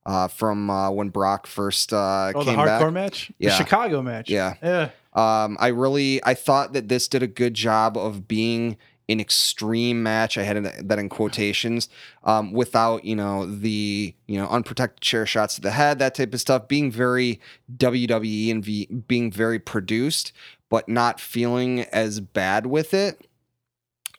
uh, 0.05 0.27
from 0.27 0.69
uh, 0.69 0.89
when 0.89 1.09
Brock 1.09 1.45
first 1.47 1.91
uh, 1.93 2.31
Oh, 2.33 2.39
the 2.43 2.51
came 2.51 2.59
hardcore 2.59 2.79
back. 2.85 2.93
match? 2.93 3.31
Yeah. 3.39 3.49
The 3.49 3.55
Chicago 3.57 4.01
match. 4.01 4.29
Yeah. 4.29 4.55
Yeah. 4.63 4.89
Um, 5.13 5.57
I 5.59 5.67
really 5.67 6.23
I 6.23 6.33
thought 6.33 6.73
that 6.73 6.87
this 6.87 7.07
did 7.07 7.23
a 7.23 7.27
good 7.27 7.53
job 7.55 7.97
of 7.97 8.27
being 8.27 8.77
an 9.09 9.19
extreme 9.19 10.03
match. 10.03 10.37
I 10.37 10.43
had 10.43 10.63
that 10.87 10.99
in 10.99 11.09
quotations, 11.09 11.89
um, 12.23 12.51
without 12.53 13.03
you 13.03 13.15
know 13.15 13.47
the 13.47 14.13
you 14.27 14.39
know 14.39 14.47
unprotected 14.47 15.01
chair 15.01 15.25
shots 15.25 15.55
to 15.55 15.61
the 15.61 15.71
head, 15.71 15.97
that 15.97 16.13
type 16.13 16.31
of 16.31 16.39
stuff. 16.39 16.67
Being 16.67 16.91
very 16.91 17.39
WWE 17.75 18.51
and 18.51 18.63
v- 18.63 18.85
being 19.07 19.31
very 19.31 19.57
produced, 19.57 20.31
but 20.69 20.87
not 20.87 21.19
feeling 21.19 21.81
as 21.81 22.19
bad 22.19 22.65
with 22.65 22.93
it, 22.93 23.27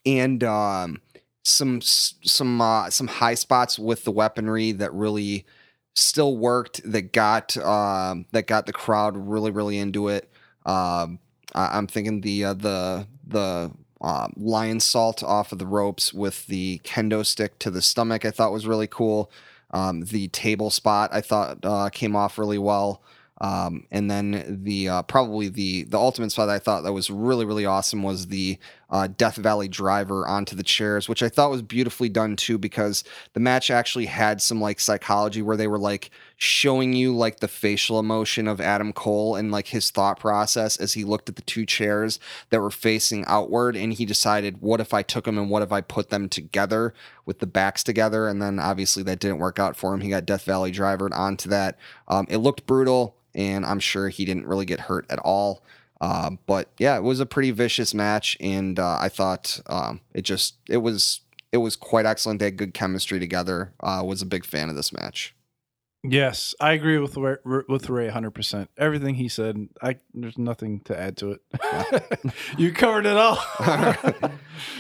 and 0.05 0.43
um, 0.45 1.01
some 1.43 1.81
some 1.81 2.61
uh, 2.61 2.91
some 2.91 3.07
high 3.07 3.35
spots 3.35 3.79
with 3.79 4.05
the 4.05 4.11
weaponry 4.11 4.73
that 4.73 4.93
really 4.93 5.47
still 5.95 6.37
worked. 6.37 6.81
That 6.85 7.13
got 7.13 7.57
um, 7.57 8.27
that 8.33 8.47
got 8.47 8.67
the 8.67 8.73
crowd 8.73 9.17
really 9.17 9.51
really 9.51 9.79
into 9.79 10.09
it. 10.09 10.31
Um, 10.67 11.19
I, 11.55 11.79
I'm 11.79 11.87
thinking 11.87 12.21
the 12.21 12.45
uh, 12.45 12.55
the 12.55 13.07
the 13.27 13.71
uh, 14.01 14.29
lionsault 14.29 15.23
off 15.23 15.53
of 15.53 15.59
the 15.59 15.67
ropes 15.67 16.13
with 16.13 16.47
the 16.47 16.81
kendo 16.85 17.25
stick 17.25 17.59
to 17.61 17.71
the 17.71 17.83
stomach. 17.83 18.25
I 18.25 18.31
thought 18.31 18.53
was 18.53 18.67
really 18.67 18.87
cool. 18.87 19.31
Um, 19.73 20.03
the 20.03 20.29
table 20.29 20.71
spot 20.71 21.11
I 21.13 21.21
thought 21.21 21.59
uh, 21.65 21.91
came 21.91 22.17
off 22.17 22.39
really 22.39 22.59
well. 22.59 23.03
Um, 23.41 23.87
and 23.91 24.11
then 24.11 24.61
the 24.65 24.89
uh, 24.89 25.03
probably 25.03 25.49
the 25.49 25.85
the 25.85 25.99
ultimate 25.99 26.31
spot 26.31 26.51
I 26.51 26.59
thought 26.59 26.83
that 26.83 26.93
was 26.93 27.11
really 27.11 27.47
really 27.47 27.65
awesome 27.65 28.03
was 28.03 28.27
the 28.27 28.59
uh, 28.91 29.07
Death 29.07 29.37
Valley 29.37 29.69
driver 29.69 30.27
onto 30.27 30.57
the 30.57 30.63
chairs, 30.63 31.09
which 31.09 31.23
I 31.23 31.29
thought 31.29 31.51
was 31.51 31.63
beautifully 31.63 32.09
done 32.09 32.37
too 32.37 32.59
because 32.59 33.05
the 33.35 33.41
match 33.41 33.71
actually 33.71 34.07
had 34.07 34.43
some 34.43 34.61
like 34.61 34.81
psychology 34.81 35.43
where 35.43 35.57
they 35.57 35.69
were 35.69 35.79
like 35.79 36.11
showing 36.37 36.93
you 36.93 37.15
like 37.15 37.41
the 37.41 37.49
facial 37.49 38.01
emotion 38.01 38.49
of 38.49 38.61
Adam 38.61 38.93
Cole 38.93 39.37
and 39.37 39.53
like 39.53 39.69
his 39.69 39.91
thought 39.91 40.19
process 40.19 40.77
as 40.77 40.95
he 40.95 41.05
looked 41.05 41.29
at 41.29 41.37
the 41.37 41.43
two 41.43 41.65
chairs 41.65 42.19
that 42.51 42.61
were 42.61 42.71
facing 42.71 43.25
outward 43.27 43.77
and 43.77 43.93
he 43.93 44.05
decided 44.05 44.61
what 44.61 44.81
if 44.81 44.93
I 44.93 45.03
took 45.03 45.25
them 45.25 45.39
and 45.39 45.51
what 45.51 45.63
if 45.63 45.71
I 45.71 45.81
put 45.81 46.11
them 46.11 46.29
together 46.29 46.93
with 47.27 47.39
the 47.39 47.47
backs 47.47 47.85
together 47.85 48.27
and 48.27 48.43
then 48.43 48.59
obviously 48.59 49.03
that 49.05 49.21
didn't 49.21 49.39
work 49.39 49.59
out 49.59 49.77
for 49.77 49.95
him. 49.95 50.01
He 50.01 50.11
got 50.11 50.27
Death 50.27 50.45
Valley 50.45 50.71
drivered 50.71 51.13
onto 51.13 51.49
that. 51.51 51.79
Um, 52.09 52.27
it 52.29 52.39
looked 52.39 52.67
brutal 52.67 53.17
and 53.35 53.65
I'm 53.65 53.81
sure 53.81 54.09
he 54.09 54.25
didn't 54.25 54.47
really 54.47 54.67
get 54.67 54.81
hurt 54.81 55.07
at 55.11 55.19
all. 55.21 55.63
Uh, 56.01 56.31
but 56.47 56.71
yeah, 56.79 56.97
it 56.97 57.03
was 57.03 57.21
a 57.21 57.27
pretty 57.27 57.51
vicious 57.51 57.93
match, 57.93 58.37
and 58.41 58.79
uh, 58.79 58.99
I 59.01 59.09
thought 59.09 59.61
um, 59.67 60.01
it 60.15 60.23
just 60.23 60.57
it 60.69 60.79
was 60.79 61.21
it 61.53 61.59
was 61.59 61.77
quite 61.77 62.07
excellent. 62.07 62.39
They 62.39 62.47
had 62.47 62.57
good 62.57 62.75
chemistry 62.75 63.21
together. 63.21 63.73
Uh, 63.81 64.03
was 64.05 64.23
a 64.23 64.27
big 64.27 64.47
fan 64.47 64.71
of 64.71 64.77
this 64.77 64.93
match. 64.93 65.35
Yes, 66.03 66.55
I 66.59 66.73
agree 66.73 66.97
with 66.97 67.19
Ray, 67.19 67.37
with 67.45 67.91
Ray 67.91 68.09
100%. 68.09 68.69
Everything 68.79 69.17
he 69.17 69.29
said, 69.29 69.69
I 69.83 69.97
there's 70.15 70.39
nothing 70.39 70.81
to 70.85 70.99
add 70.99 71.19
to 71.19 71.33
it. 71.33 72.33
you 72.57 72.73
covered 72.73 73.05
it 73.05 73.19
all. 73.19 73.39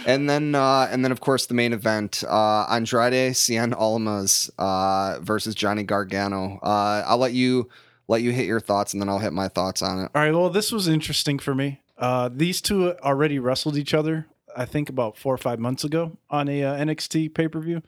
and 0.07 0.31
then 0.31 0.55
uh, 0.55 0.89
and 0.91 1.05
then 1.05 1.13
of 1.13 1.21
course 1.21 1.45
the 1.45 1.53
main 1.53 1.75
event, 1.75 2.25
uh, 2.27 2.65
Andrade 2.71 3.35
Cien 3.35 3.75
Almas 3.77 4.51
uh, 4.59 5.19
versus 5.21 5.55
Johnny 5.55 5.83
Gargano. 5.83 6.59
Uh, 6.63 7.05
I'll 7.07 7.19
let 7.19 7.35
you 7.35 7.69
let 8.11 8.23
you 8.23 8.33
hit 8.33 8.47
your 8.47 8.61
thoughts 8.61 8.93
and 8.93 9.01
then 9.01 9.09
I'll 9.09 9.19
hit 9.19 9.33
my 9.33 9.49
thoughts 9.49 9.83
on 9.83 10.01
it. 10.01 10.11
All 10.15 10.23
right, 10.23 10.33
well 10.35 10.51
this 10.51 10.71
was 10.73 10.89
interesting 10.89 11.39
for 11.39 11.55
me. 11.55 11.81
Uh, 11.97 12.29
these 12.33 12.61
two 12.61 12.93
already 13.01 13.39
wrestled 13.39 13.77
each 13.77 13.95
other 13.95 14.27
I 14.57 14.65
think 14.65 14.89
about 14.89 15.17
4 15.17 15.35
or 15.35 15.39
5 15.39 15.59
months 15.61 15.85
ago 15.85 16.19
on 16.29 16.49
a 16.49 16.65
uh, 16.65 16.75
NXT 16.77 17.35
pay-per-view 17.35 17.83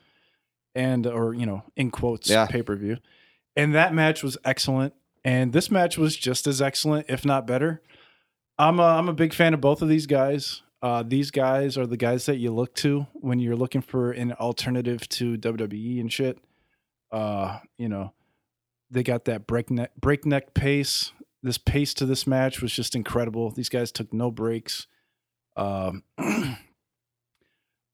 and 0.75 1.07
or 1.07 1.35
you 1.35 1.45
know, 1.47 1.65
in 1.77 1.91
quotes 1.91 2.31
Yeah. 2.31 2.47
pay-per-view. 2.47 2.99
And 3.57 3.75
that 3.75 3.93
match 3.95 4.23
was 4.23 4.39
excellent. 4.45 4.95
And 5.25 5.53
this 5.53 5.71
match 5.71 5.99
was 5.99 6.17
just 6.17 6.47
as 6.47 6.63
excellent, 6.63 7.07
if 7.09 7.25
not 7.25 7.47
better. 7.47 7.83
I'm 8.59 8.79
a, 8.81 8.85
I'm 8.85 9.09
a 9.09 9.13
big 9.13 9.35
fan 9.35 9.55
of 9.55 9.61
both 9.61 9.83
of 9.83 9.89
these 9.89 10.07
guys. 10.07 10.63
Uh, 10.83 11.03
these 11.07 11.31
guys 11.31 11.77
are 11.77 11.87
the 11.87 11.97
guys 11.97 12.27
that 12.27 12.37
you 12.39 12.53
look 12.53 12.75
to 12.77 13.07
when 13.15 13.39
you're 13.39 13.57
looking 13.57 13.83
for 13.83 14.11
an 14.13 14.33
alternative 14.33 15.09
to 15.11 15.37
WWE 15.37 16.01
and 16.01 16.13
shit. 16.13 16.39
Uh, 17.11 17.59
you 17.77 17.89
know, 17.89 18.13
they 18.93 19.03
got 19.03 19.25
that 19.25 19.47
breakneck 19.47 19.97
breakneck 19.97 20.55
pace. 20.55 21.13
This 21.43 21.59
pace 21.59 21.93
to 21.95 22.07
this 22.07 22.27
match 22.27 22.63
was 22.63 22.73
just 22.73 22.95
incredible. 22.95 23.51
These 23.51 23.69
guys 23.69 23.91
took 23.91 24.13
no 24.13 24.31
breaks. 24.31 24.87
Um, 25.57 26.05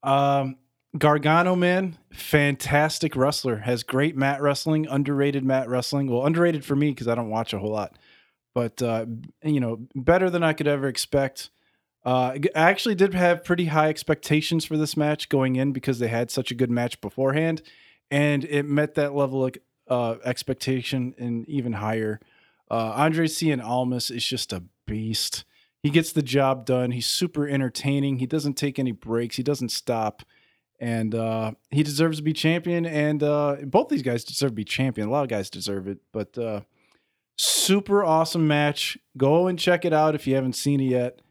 um, 0.03 0.57
Gargano, 0.97 1.55
man, 1.55 1.97
fantastic 2.11 3.15
wrestler. 3.15 3.57
Has 3.57 3.83
great 3.83 4.15
mat 4.15 4.41
wrestling, 4.41 4.87
underrated 4.87 5.43
mat 5.43 5.69
wrestling. 5.69 6.11
Well, 6.11 6.25
underrated 6.25 6.65
for 6.65 6.75
me 6.75 6.89
because 6.91 7.07
I 7.07 7.15
don't 7.15 7.29
watch 7.29 7.53
a 7.53 7.59
whole 7.59 7.71
lot, 7.71 7.97
but 8.53 8.81
uh, 8.81 9.05
you 9.43 9.59
know, 9.59 9.87
better 9.95 10.29
than 10.29 10.43
I 10.43 10.53
could 10.53 10.67
ever 10.67 10.87
expect. 10.87 11.49
Uh, 12.05 12.37
I 12.55 12.69
actually 12.69 12.95
did 12.95 13.13
have 13.13 13.43
pretty 13.43 13.65
high 13.65 13.89
expectations 13.89 14.63
for 14.63 14.77
this 14.77 14.95
match 14.95 15.27
going 15.27 15.57
in 15.57 15.73
because 15.73 15.99
they 15.99 16.07
had 16.07 16.31
such 16.31 16.49
a 16.49 16.55
good 16.55 16.71
match 16.71 17.01
beforehand, 17.01 17.61
and 18.09 18.43
it 18.45 18.63
met 18.63 18.95
that 18.95 19.13
level 19.13 19.45
of 19.45 19.55
uh, 19.89 20.15
expectation 20.23 21.13
and 21.17 21.47
even 21.47 21.73
higher. 21.73 22.19
Uh, 22.71 22.93
Andre 22.95 23.27
Cien 23.27 23.63
Almas 23.63 24.11
is 24.11 24.25
just 24.25 24.53
a 24.53 24.63
beast. 24.85 25.43
He 25.81 25.89
gets 25.89 26.11
the 26.11 26.21
job 26.21 26.65
done. 26.65 26.91
He's 26.91 27.07
super 27.07 27.47
entertaining. 27.47 28.19
He 28.19 28.25
doesn't 28.25 28.55
take 28.55 28.77
any 28.79 28.91
breaks. 28.91 29.37
He 29.37 29.43
doesn't 29.43 29.69
stop 29.69 30.23
and 30.79 31.13
uh, 31.13 31.51
he 31.71 31.83
deserves 31.83 32.17
to 32.17 32.23
be 32.23 32.33
champion. 32.33 32.85
And 32.85 33.21
uh, 33.21 33.57
both 33.63 33.89
these 33.89 34.01
guys 34.01 34.23
deserve 34.23 34.51
to 34.51 34.55
be 34.55 34.63
champion. 34.63 35.07
A 35.07 35.11
lot 35.11 35.23
of 35.23 35.29
guys 35.29 35.49
deserve 35.49 35.87
it, 35.87 35.99
but 36.11 36.37
uh, 36.37 36.61
super 37.37 38.03
awesome 38.03 38.47
match. 38.47 38.97
Go 39.17 39.47
and 39.47 39.59
check 39.59 39.85
it 39.85 39.93
out 39.93 40.15
if 40.15 40.25
you 40.25 40.35
haven't 40.35 40.53
seen 40.53 40.79
it 40.79 40.85
yet. 40.85 41.21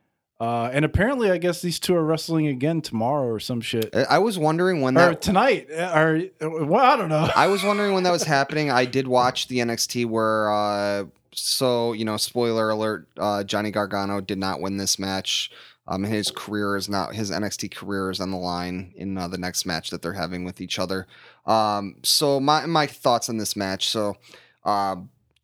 Uh, 0.40 0.70
and 0.72 0.84
apparently, 0.84 1.30
I 1.32 1.38
guess 1.38 1.62
these 1.62 1.80
two 1.80 1.96
are 1.96 2.04
wrestling 2.04 2.46
again 2.46 2.80
tomorrow 2.80 3.26
or 3.26 3.40
some 3.40 3.60
shit, 3.60 3.90
I- 3.94 4.04
I 4.04 4.18
was 4.18 4.38
wondering 4.38 4.80
when 4.80 4.96
or 4.96 5.00
that 5.10 5.22
tonight, 5.22 5.68
or 5.70 6.22
well, 6.40 6.84
I 6.84 6.96
don't 6.96 7.08
know. 7.08 7.28
I 7.34 7.48
was 7.48 7.64
wondering 7.64 7.92
when 7.92 8.04
that 8.04 8.12
was 8.12 8.22
happening. 8.22 8.70
I 8.70 8.84
did 8.84 9.08
watch 9.08 9.48
the 9.48 9.58
NXT 9.58 10.06
where, 10.06 10.52
uh, 10.52 11.04
so 11.34 11.92
you 11.92 12.04
know, 12.04 12.16
spoiler 12.16 12.70
alert: 12.70 13.08
uh, 13.18 13.42
Johnny 13.42 13.72
Gargano 13.72 14.20
did 14.20 14.38
not 14.38 14.60
win 14.60 14.76
this 14.76 14.98
match. 14.98 15.50
Um, 15.88 16.04
his 16.04 16.30
career 16.30 16.76
is 16.76 16.88
not 16.88 17.14
his 17.14 17.30
NXT 17.32 17.74
career 17.74 18.10
is 18.10 18.20
on 18.20 18.30
the 18.30 18.36
line 18.36 18.92
in 18.94 19.16
uh, 19.18 19.26
the 19.26 19.38
next 19.38 19.64
match 19.66 19.90
that 19.90 20.02
they're 20.02 20.12
having 20.12 20.44
with 20.44 20.60
each 20.60 20.78
other. 20.78 21.06
Um, 21.46 21.96
so 22.04 22.38
my 22.38 22.64
my 22.66 22.86
thoughts 22.86 23.28
on 23.28 23.38
this 23.38 23.56
match. 23.56 23.88
So, 23.88 24.16
uh, 24.64 24.96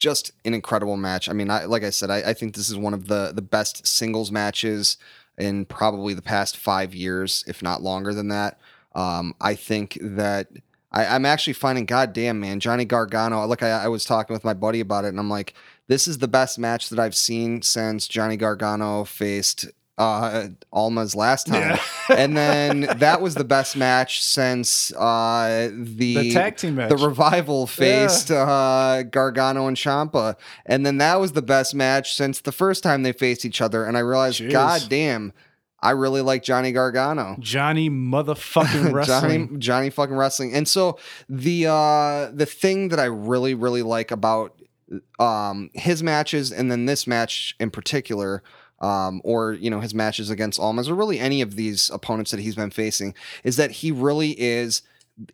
just 0.05 0.33
an 0.45 0.53
incredible 0.53 0.99
match. 0.99 1.31
I 1.31 1.33
mean, 1.33 1.49
I, 1.49 1.65
like 1.65 1.83
I 1.83 1.89
said, 1.89 2.11
I, 2.11 2.19
I 2.19 2.35
think 2.35 2.55
this 2.55 2.69
is 2.69 2.77
one 2.77 2.93
of 2.93 3.09
the 3.09 3.33
the 3.35 3.41
best 3.41 3.87
singles 3.87 4.31
matches 4.31 4.99
in 5.39 5.65
probably 5.65 6.13
the 6.13 6.23
past 6.23 6.59
five 6.59 6.95
years, 6.95 7.43
if 7.49 7.63
not 7.63 7.83
longer 7.83 8.13
than 8.13 8.29
that. 8.29 8.61
Um, 8.95 9.35
I 9.41 9.55
think 9.55 9.97
that 10.03 10.49
I, 10.93 11.07
I'm 11.07 11.25
actually 11.25 11.55
finding, 11.55 11.87
goddamn, 11.87 12.39
man, 12.39 12.61
Johnny 12.61 12.85
Gargano. 12.85 13.47
Look, 13.47 13.63
I, 13.63 13.71
I 13.71 13.89
was 13.89 14.05
talking 14.05 14.35
with 14.35 14.45
my 14.45 14.53
buddy 14.53 14.81
about 14.81 15.07
it, 15.07 15.09
and 15.09 15.19
I'm 15.19 15.31
like, 15.31 15.55
this 15.89 16.07
is 16.07 16.19
the 16.19 16.29
best 16.29 16.59
match 16.59 16.91
that 16.91 16.99
I've 16.99 17.17
seen 17.17 17.63
since 17.63 18.07
Johnny 18.07 18.37
Gargano 18.37 19.05
faced 19.05 19.67
uh 19.97 20.49
Almas 20.73 21.15
last 21.15 21.47
time. 21.47 21.79
and 22.09 22.37
then 22.37 22.81
that 22.99 23.21
was 23.21 23.35
the 23.35 23.45
best 23.45 23.77
match 23.77 24.23
since 24.23 24.93
uh 24.95 25.71
the 25.73 26.15
the 26.15 26.33
tag 26.33 26.57
team 26.57 26.77
match. 26.77 26.91
the 26.91 26.97
revival 26.97 27.67
faced 27.67 28.31
uh, 28.31 29.03
Gargano 29.05 29.67
and 29.69 29.77
Ciampa, 29.77 30.37
and 30.67 30.85
then 30.85 30.99
that 30.99 31.21
was 31.21 31.33
the 31.33 31.43
best 31.43 31.75
match 31.75 32.15
since 32.15 32.41
the 32.41 32.53
first 32.53 32.83
time 32.83 33.03
they 33.03 33.13
faced 33.13 33.45
each 33.45 33.61
other. 33.61 33.85
And 33.85 33.97
I 33.97 34.01
realized, 34.01 34.41
Jeez. 34.41 34.51
God 34.51 34.83
damn, 34.89 35.33
I 35.81 35.91
really 35.91 36.23
like 36.23 36.43
Johnny 36.43 36.73
Gargano. 36.73 37.37
Johnny 37.39 37.91
motherfucking 37.91 38.93
wrestling. 38.93 39.47
Johnny, 39.49 39.59
Johnny 39.59 39.91
fucking 39.91 40.17
wrestling. 40.17 40.55
And 40.55 40.67
so 40.67 40.99
the 41.29 41.67
uh, 41.69 42.31
the 42.33 42.47
thing 42.47 42.89
that 42.89 42.99
I 42.99 43.05
really 43.05 43.55
really 43.55 43.83
like 43.83 44.11
about 44.11 44.59
um, 45.19 45.71
his 45.75 46.03
matches, 46.03 46.51
and 46.53 46.71
then 46.71 46.87
this 46.87 47.07
match 47.07 47.55
in 47.61 47.71
particular. 47.71 48.43
Um, 48.85 49.21
or 49.25 49.55
you 49.55 49.71
know 49.71 49.81
his 49.81 49.95
matches 49.95 50.29
against 50.29 50.61
Almas, 50.61 50.89
or 50.89 50.95
really 50.95 51.19
any 51.19 51.41
of 51.41 51.57
these 51.57 51.91
opponents 51.91 52.31
that 52.33 52.41
he's 52.41 52.55
been 52.55 52.71
facing, 52.71 53.15
is 53.43 53.57
that 53.57 53.71
he 53.71 53.91
really 53.91 54.33
is 54.33 54.83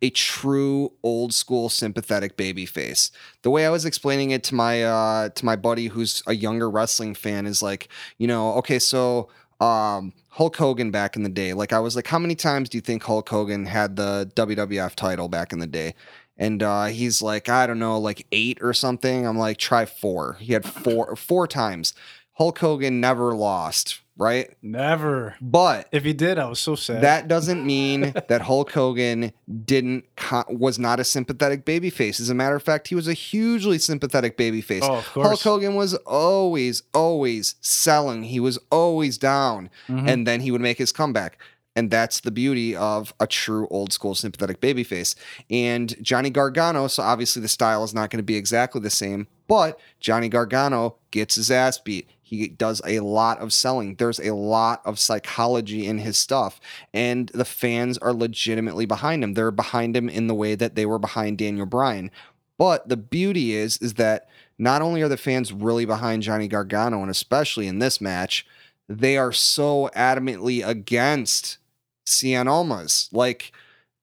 a 0.02 0.10
true 0.10 0.92
old 1.02 1.32
school 1.32 1.68
sympathetic 1.68 2.36
baby 2.36 2.66
face. 2.66 3.10
The 3.42 3.50
way 3.50 3.66
I 3.66 3.70
was 3.70 3.84
explaining 3.84 4.30
it 4.30 4.44
to 4.44 4.54
my 4.54 4.82
uh 4.82 5.28
to 5.30 5.44
my 5.44 5.56
buddy 5.56 5.86
who's 5.88 6.22
a 6.26 6.34
younger 6.34 6.70
wrestling 6.70 7.14
fan 7.14 7.46
is 7.46 7.62
like, 7.62 7.88
you 8.18 8.26
know, 8.26 8.54
okay, 8.54 8.78
so 8.78 9.28
um 9.60 10.12
Hulk 10.28 10.56
Hogan 10.56 10.90
back 10.90 11.16
in 11.16 11.22
the 11.22 11.28
day, 11.28 11.52
like 11.54 11.72
I 11.72 11.80
was 11.80 11.96
like, 11.96 12.06
how 12.06 12.18
many 12.18 12.34
times 12.34 12.68
do 12.68 12.78
you 12.78 12.82
think 12.82 13.02
Hulk 13.02 13.28
Hogan 13.28 13.66
had 13.66 13.96
the 13.96 14.30
WWF 14.36 14.94
title 14.94 15.28
back 15.28 15.52
in 15.52 15.58
the 15.58 15.66
day? 15.66 15.94
And 16.38 16.62
uh, 16.62 16.86
he's 16.86 17.20
like, 17.20 17.50
I 17.50 17.66
don't 17.66 17.78
know, 17.78 17.98
like 17.98 18.26
eight 18.32 18.58
or 18.62 18.72
something. 18.72 19.26
I'm 19.26 19.36
like, 19.36 19.58
try 19.58 19.84
four. 19.84 20.38
He 20.40 20.54
had 20.54 20.64
four 20.64 21.14
four 21.16 21.46
times. 21.46 21.92
Hulk 22.40 22.59
Hogan 22.59 23.03
never 23.03 23.35
lost, 23.35 24.00
right? 24.16 24.48
Never. 24.62 25.37
But 25.42 25.88
If 25.92 26.05
he 26.05 26.14
did, 26.14 26.38
I 26.38 26.46
was 26.46 26.59
so 26.59 26.74
sad. 26.74 27.03
that 27.03 27.29
doesn't 27.29 27.66
mean 27.66 28.14
that 28.29 28.40
Hulk 28.40 28.72
Hogan 28.72 29.33
didn't 29.66 30.07
was 30.48 30.79
not 30.79 31.00
a 31.00 31.05
sympathetic 31.05 31.66
babyface. 31.66 32.18
As 32.18 32.31
a 32.31 32.35
matter 32.35 32.57
of 32.57 32.62
fact, 32.62 32.88
he 32.88 32.94
was 32.94 33.07
a 33.09 33.12
hugely 33.12 33.79
sympathetic 33.79 34.38
babyface. 34.38 34.81
Oh, 34.83 34.94
of 35.00 35.05
Hulk. 35.09 35.40
Hogan 35.42 35.74
was 35.74 35.92
always, 36.07 36.83
always 36.94 37.57
selling. 37.61 38.22
He 38.22 38.40
was 38.40 38.59
always 38.72 39.18
down, 39.18 39.68
Mhm. 39.87 40.09
and 40.09 40.26
then 40.26 40.40
he 40.40 40.50
would 40.50 40.62
make 40.62 40.79
his 40.79 40.92
comeback. 40.92 41.37
And 41.76 41.90
that's 41.90 42.20
the 42.20 42.31
beauty 42.31 42.74
of 42.74 43.12
a 43.20 43.26
true 43.26 43.68
old 43.70 43.92
school 43.92 44.14
sympathetic 44.14 44.62
babyface. 44.62 45.14
And 45.50 45.94
Johnny 46.03 46.31
Gargano, 46.31 46.88
so 46.88 47.03
obviously 47.03 47.42
the 47.42 47.48
style 47.48 47.85
is 47.85 47.92
not 47.94 48.09
going 48.11 48.18
to 48.18 48.22
be 48.24 48.37
exactly 48.37 48.81
the 48.81 48.90
same, 48.90 49.26
but 49.46 49.79
Johnny 50.00 50.29
Gargano 50.31 50.96
gets 51.11 51.35
his 51.37 51.50
ass 51.50 51.76
beat. 51.79 52.09
He 52.30 52.46
does 52.46 52.80
a 52.86 53.00
lot 53.00 53.40
of 53.40 53.52
selling. 53.52 53.96
There's 53.96 54.20
a 54.20 54.32
lot 54.32 54.82
of 54.84 55.00
psychology 55.00 55.84
in 55.84 55.98
his 55.98 56.16
stuff, 56.16 56.60
and 56.94 57.28
the 57.34 57.44
fans 57.44 57.98
are 57.98 58.12
legitimately 58.12 58.86
behind 58.86 59.24
him. 59.24 59.34
They're 59.34 59.50
behind 59.50 59.96
him 59.96 60.08
in 60.08 60.28
the 60.28 60.34
way 60.34 60.54
that 60.54 60.76
they 60.76 60.86
were 60.86 61.00
behind 61.00 61.38
Daniel 61.38 61.66
Bryan. 61.66 62.08
But 62.56 62.88
the 62.88 62.96
beauty 62.96 63.56
is, 63.56 63.78
is 63.78 63.94
that 63.94 64.28
not 64.58 64.80
only 64.80 65.02
are 65.02 65.08
the 65.08 65.16
fans 65.16 65.52
really 65.52 65.84
behind 65.84 66.22
Johnny 66.22 66.46
Gargano, 66.46 67.02
and 67.02 67.10
especially 67.10 67.66
in 67.66 67.80
this 67.80 68.00
match, 68.00 68.46
they 68.88 69.16
are 69.16 69.32
so 69.32 69.90
adamantly 69.96 70.64
against 70.64 71.58
Cien 72.06 72.46
Almas. 72.46 73.08
Like, 73.10 73.50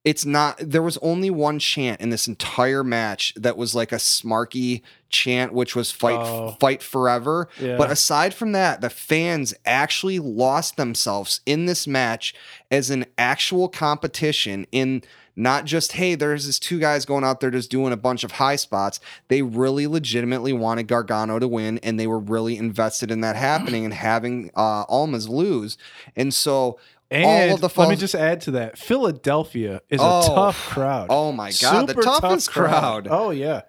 it's 0.07 0.25
not 0.25 0.57
there 0.59 0.81
was 0.81 0.97
only 1.01 1.29
one 1.29 1.59
chant 1.59 1.99
in 1.99 2.09
this 2.11 2.27
entire 2.29 2.81
match 2.83 3.33
that 3.35 3.57
was 3.57 3.75
like 3.75 3.91
a 3.91 3.95
smarky 3.97 4.81
chant 5.09 5.51
which 5.53 5.75
was 5.75 5.91
fight 5.91 6.17
Oh. 6.19 6.55
fight 6.61 6.81
forever 6.81 7.49
Yeah. 7.61 7.75
but 7.77 7.91
aside 7.91 8.33
from 8.33 8.53
that 8.53 8.79
the 8.81 8.89
fans 8.89 9.53
actually 9.65 10.19
lost 10.19 10.77
themselves 10.77 11.41
in 11.45 11.65
this 11.65 11.87
match 11.87 12.33
as 12.71 12.89
an 12.89 13.05
actual 13.17 13.67
competition 13.67 14.65
in 14.71 15.03
not 15.39 15.65
just 15.65 15.91
hey 15.93 16.15
there's 16.15 16.45
this 16.47 16.57
two 16.59 16.79
guys 16.79 17.05
going 17.05 17.23
out 17.23 17.39
there 17.41 17.51
just 17.51 17.69
doing 17.69 17.91
a 17.93 17.97
bunch 17.97 18.23
of 18.23 18.31
high 18.31 18.55
spots 18.55 18.99
they 19.27 19.41
really 19.41 19.87
legitimately 19.87 20.53
wanted 20.53 20.87
gargano 20.87 21.37
to 21.37 21.47
win 21.47 21.77
and 21.83 21.99
they 21.99 22.07
were 22.07 22.19
really 22.19 22.57
invested 22.57 23.11
in 23.11 23.21
that 23.21 23.35
happening 23.35 23.83
and 23.85 23.93
having 23.93 24.49
uh 24.55 24.83
almas 24.89 25.27
lose 25.29 25.77
and 26.15 26.33
so 26.33 26.79
And 27.09 27.57
the 27.59 27.71
let 27.77 27.89
me 27.89 27.95
just 27.95 28.15
add 28.15 28.41
to 28.41 28.51
that. 28.51 28.77
Philadelphia 28.77 29.81
is 29.89 29.99
Oh. 30.03 30.21
a 30.21 30.35
tough 30.35 30.69
crowd. 30.69 31.07
oh 31.09 31.31
my 31.31 31.51
god 31.61 31.87
the 31.87 31.93
Super 31.93 32.01
tough 32.01 32.21
toughest 32.21 32.51
crowd 32.51 33.07
Oh 33.09 33.29
yeah, 33.31 33.61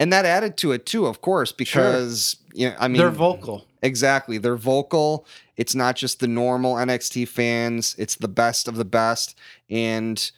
and 0.00 0.12
that 0.12 0.24
added 0.24 0.56
to 0.58 0.72
it 0.72 0.86
too, 0.86 1.06
of 1.06 1.20
course, 1.20 1.52
because 1.52 2.36
you 2.52 2.68
know, 2.70 2.76
I 2.78 2.88
mean, 2.88 2.98
they're 2.98 3.10
vocal. 3.10 3.66
Exactly, 3.82 4.38
they're 4.38 4.56
vocal. 4.56 5.26
It's 5.56 5.74
not 5.74 5.94
just 5.96 6.20
the 6.20 6.26
normal 6.28 6.74
NXT 6.74 7.28
fans; 7.28 7.94
it's 7.98 8.16
the 8.16 8.28
best 8.28 8.66
of 8.68 8.76
the 8.76 8.84
best, 8.84 9.38
and 9.68 10.30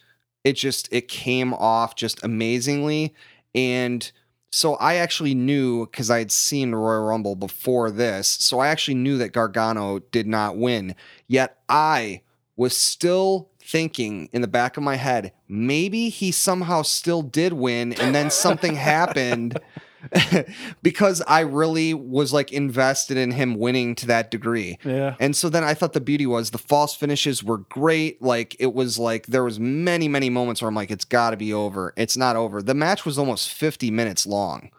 it 0.43 0.53
just 0.53 0.87
it 0.91 1.07
came 1.07 1.53
off 1.53 1.95
just 1.95 2.23
amazingly. 2.23 3.13
And 3.55 4.11
so 4.55 4.75
I 4.75 4.97
actually 4.97 5.33
knew 5.33 5.87
because 5.87 6.11
I 6.11 6.19
had 6.19 6.31
seen 6.31 6.75
Royal 6.75 7.05
Rumble 7.05 7.35
before 7.35 7.89
this, 7.89 8.27
so 8.27 8.59
I 8.59 8.67
actually 8.67 8.93
knew 8.93 9.17
that 9.17 9.33
Gargano 9.33 9.97
did 9.97 10.27
not 10.27 10.57
win. 10.57 10.93
Yet 11.27 11.57
I 11.67 12.21
was 12.55 12.77
still 12.77 13.49
thinking 13.59 14.29
in 14.31 14.41
the 14.43 14.47
back 14.47 14.77
of 14.77 14.83
my 14.83 14.97
head, 14.97 15.33
maybe 15.47 16.09
he 16.09 16.31
somehow 16.31 16.83
still 16.83 17.23
did 17.23 17.53
win, 17.53 17.93
and 17.93 18.13
then 18.13 18.29
something 18.29 18.75
happened 18.75 19.57
because 20.83 21.21
I 21.27 21.41
really 21.41 21.93
was 21.93 22.33
like 22.33 22.51
invested 22.51 23.17
in 23.17 23.31
him 23.31 23.55
winning 23.55 23.95
to 23.95 24.07
that 24.07 24.31
degree. 24.31 24.77
Yeah, 24.83 25.15
And 25.19 25.35
so 25.35 25.49
then 25.49 25.63
I 25.63 25.73
thought 25.73 25.93
the 25.93 26.01
beauty 26.01 26.25
was 26.25 26.51
the 26.51 26.57
false 26.57 26.95
finishes 26.95 27.43
were 27.43 27.59
great. 27.59 28.21
Like 28.21 28.55
it 28.59 28.73
was 28.73 28.99
like 28.99 29.27
there 29.27 29.43
was 29.43 29.59
many 29.59 30.07
many 30.07 30.29
moments 30.29 30.61
where 30.61 30.69
I'm 30.69 30.75
like 30.75 30.91
it's 30.91 31.05
got 31.05 31.31
to 31.31 31.37
be 31.37 31.53
over. 31.53 31.93
It's 31.95 32.17
not 32.17 32.35
over. 32.35 32.61
The 32.61 32.73
match 32.73 33.05
was 33.05 33.17
almost 33.17 33.49
50 33.49 33.91
minutes 33.91 34.25
long. 34.25 34.69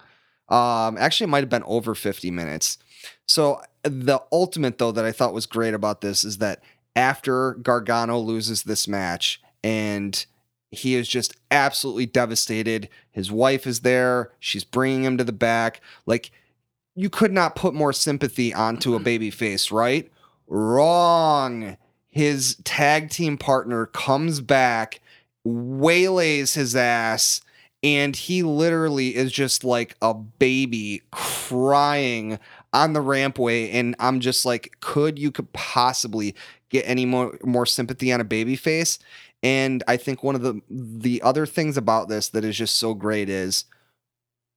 Um 0.48 0.96
actually 0.98 1.24
it 1.24 1.30
might 1.30 1.42
have 1.42 1.50
been 1.50 1.64
over 1.64 1.94
50 1.94 2.30
minutes. 2.30 2.78
So 3.26 3.60
the 3.82 4.20
ultimate 4.32 4.78
though 4.78 4.92
that 4.92 5.04
I 5.04 5.12
thought 5.12 5.34
was 5.34 5.46
great 5.46 5.74
about 5.74 6.00
this 6.00 6.24
is 6.24 6.38
that 6.38 6.62
after 6.96 7.54
Gargano 7.54 8.18
loses 8.18 8.62
this 8.62 8.86
match 8.86 9.40
and 9.62 10.24
he 10.74 10.94
is 10.94 11.08
just 11.08 11.36
absolutely 11.50 12.06
devastated. 12.06 12.88
His 13.10 13.30
wife 13.30 13.66
is 13.66 13.80
there. 13.80 14.32
She's 14.38 14.64
bringing 14.64 15.04
him 15.04 15.18
to 15.18 15.24
the 15.24 15.32
back. 15.32 15.80
Like 16.06 16.30
you 16.94 17.10
could 17.10 17.32
not 17.32 17.56
put 17.56 17.74
more 17.74 17.92
sympathy 17.92 18.52
onto 18.52 18.94
a 18.94 19.00
baby 19.00 19.30
face, 19.30 19.70
right? 19.70 20.10
Wrong. 20.46 21.76
His 22.08 22.56
tag 22.64 23.10
team 23.10 23.36
partner 23.36 23.86
comes 23.86 24.40
back, 24.40 25.00
waylays 25.44 26.54
his 26.54 26.76
ass, 26.76 27.40
and 27.82 28.14
he 28.14 28.42
literally 28.42 29.16
is 29.16 29.32
just 29.32 29.64
like 29.64 29.96
a 30.00 30.14
baby 30.14 31.02
crying 31.10 32.38
on 32.72 32.92
the 32.92 33.00
rampway. 33.00 33.72
And 33.74 33.96
I'm 33.98 34.20
just 34.20 34.46
like, 34.46 34.76
could 34.80 35.18
you 35.18 35.30
could 35.30 35.52
possibly 35.52 36.34
get 36.70 36.88
any 36.88 37.04
more 37.04 37.38
more 37.44 37.66
sympathy 37.66 38.12
on 38.12 38.20
a 38.20 38.24
baby 38.24 38.56
face? 38.56 38.98
And 39.44 39.84
I 39.86 39.98
think 39.98 40.22
one 40.22 40.34
of 40.34 40.40
the 40.40 40.62
the 40.70 41.20
other 41.22 41.44
things 41.44 41.76
about 41.76 42.08
this 42.08 42.30
that 42.30 42.44
is 42.44 42.56
just 42.56 42.76
so 42.76 42.94
great 42.94 43.28
is 43.28 43.66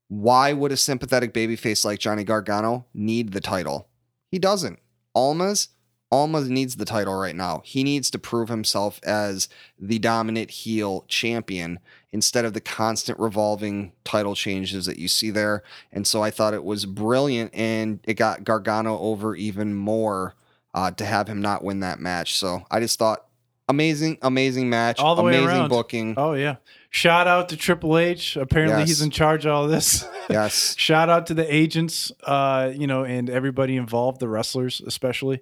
why 0.07 0.53
would 0.53 0.71
a 0.71 0.77
sympathetic 0.77 1.33
babyface 1.33 1.83
like 1.83 1.99
Johnny 1.99 2.23
Gargano 2.23 2.85
need 2.93 3.33
the 3.33 3.41
title? 3.41 3.89
He 4.31 4.39
doesn't. 4.39 4.79
Almas, 5.13 5.67
Almas 6.09 6.47
needs 6.47 6.77
the 6.77 6.85
title 6.85 7.15
right 7.15 7.35
now. 7.35 7.61
He 7.65 7.83
needs 7.83 8.09
to 8.11 8.19
prove 8.19 8.47
himself 8.47 9.01
as 9.03 9.49
the 9.77 9.99
dominant 9.99 10.51
heel 10.51 11.03
champion 11.09 11.79
instead 12.13 12.45
of 12.45 12.53
the 12.53 12.61
constant 12.61 13.19
revolving 13.19 13.91
title 14.05 14.35
changes 14.35 14.85
that 14.85 14.99
you 14.99 15.09
see 15.09 15.31
there. 15.31 15.63
And 15.91 16.07
so 16.07 16.23
I 16.23 16.31
thought 16.31 16.53
it 16.53 16.63
was 16.63 16.85
brilliant 16.85 17.53
and 17.53 17.99
it 18.05 18.13
got 18.13 18.45
Gargano 18.45 18.97
over 18.99 19.35
even 19.35 19.73
more 19.73 20.33
uh, 20.73 20.91
to 20.91 21.03
have 21.03 21.27
him 21.27 21.41
not 21.41 21.63
win 21.63 21.81
that 21.81 21.99
match. 21.99 22.37
So 22.37 22.65
I 22.71 22.79
just 22.79 22.97
thought 22.97 23.26
amazing, 23.69 24.17
amazing 24.21 24.69
match, 24.69 24.99
All 24.99 25.15
the 25.15 25.23
way 25.23 25.37
amazing 25.37 25.47
around. 25.59 25.69
booking. 25.69 26.13
Oh 26.17 26.33
yeah. 26.33 26.57
Shout 26.89 27.27
out 27.27 27.49
to 27.49 27.57
Triple 27.57 27.97
H. 27.97 28.37
Apparently 28.37 28.79
Yes. 28.79 28.87
he's 28.87 29.01
in 29.01 29.09
charge 29.11 29.45
of 29.45 29.51
all 29.51 29.67
this. 29.67 30.07
Yes. 30.29 30.75
Shout 30.79 31.09
out 31.09 31.27
to 31.27 31.33
the 31.33 31.53
agents, 31.53 32.11
uh, 32.23 32.71
you 32.75 32.87
know, 32.87 33.03
and 33.03 33.29
everybody 33.29 33.75
involved, 33.75 34.19
the 34.19 34.27
wrestlers 34.29 34.81
especially. 34.85 35.41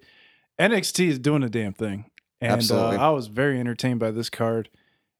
NXT 0.60 1.08
is 1.08 1.20
doing 1.20 1.44
a 1.44 1.50
damn 1.50 1.74
thing. 1.74 2.06
And 2.42 2.70
uh, 2.72 2.90
I 2.90 3.10
was 3.10 3.28
very 3.28 3.60
entertained 3.60 4.00
by 4.00 4.12
this 4.12 4.30
card. 4.30 4.70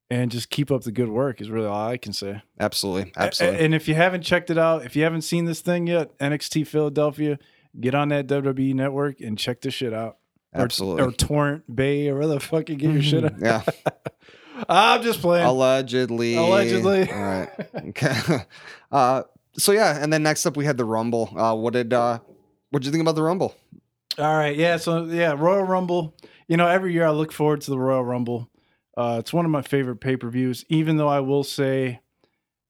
And 0.08 0.30
just 0.30 0.52
keep 0.52 0.70
up 0.72 0.84
the 0.84 0.92
good 0.92 1.10
work 1.10 1.42
is 1.42 1.50
really 1.50 1.66
all 1.66 1.88
I 1.90 1.98
can 1.98 2.14
say. 2.14 2.44
Absolutely. 2.60 3.12
A- 3.18 3.22
Absolutely. 3.24 3.66
And 3.66 3.74
if 3.74 3.88
you 3.88 3.96
haven't 3.96 4.22
checked 4.22 4.52
it 4.52 4.58
out, 4.58 4.86
if 4.86 4.96
you 4.96 5.02
haven't 5.04 5.24
seen 5.24 5.46
this 5.46 5.62
thing 5.62 5.88
yet, 5.88 6.16
NXT 6.20 6.68
Philadelphia, 6.68 7.40
get 7.80 7.96
on 7.96 8.10
that 8.10 8.28
WWE 8.28 8.76
network 8.76 9.20
and 9.20 9.36
check 9.36 9.62
this 9.62 9.74
shit 9.74 9.94
out. 9.96 10.18
Or- 10.56 10.62
Absolutely. 10.62 11.04
Or, 11.04 11.12
Torrent 11.12 11.76
Bay 11.76 12.08
or 12.08 12.18
where 12.18 12.28
the 12.28 12.40
fuck 12.40 12.70
you 12.70 12.76
get 12.76 12.92
your 12.92 13.02
shit 13.02 13.26
out. 13.26 13.34
yeah. 13.40 13.62
I'm 14.70 15.04
just 15.04 15.20
playing. 15.20 15.46
Allegedly. 15.46 16.36
Allegedly. 16.38 17.12
All 17.12 17.22
right. 17.22 17.50
Okay. 17.90 18.16
uh, 18.92 19.24
so 19.58 19.72
yeah, 19.72 20.02
and 20.02 20.12
then 20.12 20.24
next 20.24 20.46
up 20.46 20.56
we 20.56 20.66
had 20.66 20.78
the 20.78 20.86
Rumble. 20.86 21.34
Uh, 21.38 21.54
what 21.56 21.74
did 21.74 21.94
uh, 21.94 22.20
what 22.70 22.82
did 22.82 22.86
you 22.86 22.92
think 22.92 23.02
about 23.02 23.16
the 23.16 23.24
Rumble? 23.24 23.56
All 24.18 24.38
right, 24.38 24.56
yeah. 24.56 24.78
So 24.78 25.04
yeah, 25.06 25.34
Royal 25.38 25.64
Rumble. 25.64 26.16
You 26.48 26.58
know, 26.58 26.68
every 26.68 26.94
year 26.94 27.06
I 27.06 27.12
look 27.12 27.32
forward 27.32 27.62
to 27.62 27.72
the 27.72 27.80
Royal 27.80 28.06
Rumble. 28.06 28.50
Uh, 28.96 29.18
it's 29.20 29.34
one 29.34 29.44
of 29.46 29.52
my 29.52 29.62
favorite 29.62 29.98
pay 29.98 30.16
per 30.16 30.30
views. 30.30 30.64
Even 30.70 30.98
though 30.98 31.10
I 31.10 31.20
will 31.20 31.44
say, 31.44 32.00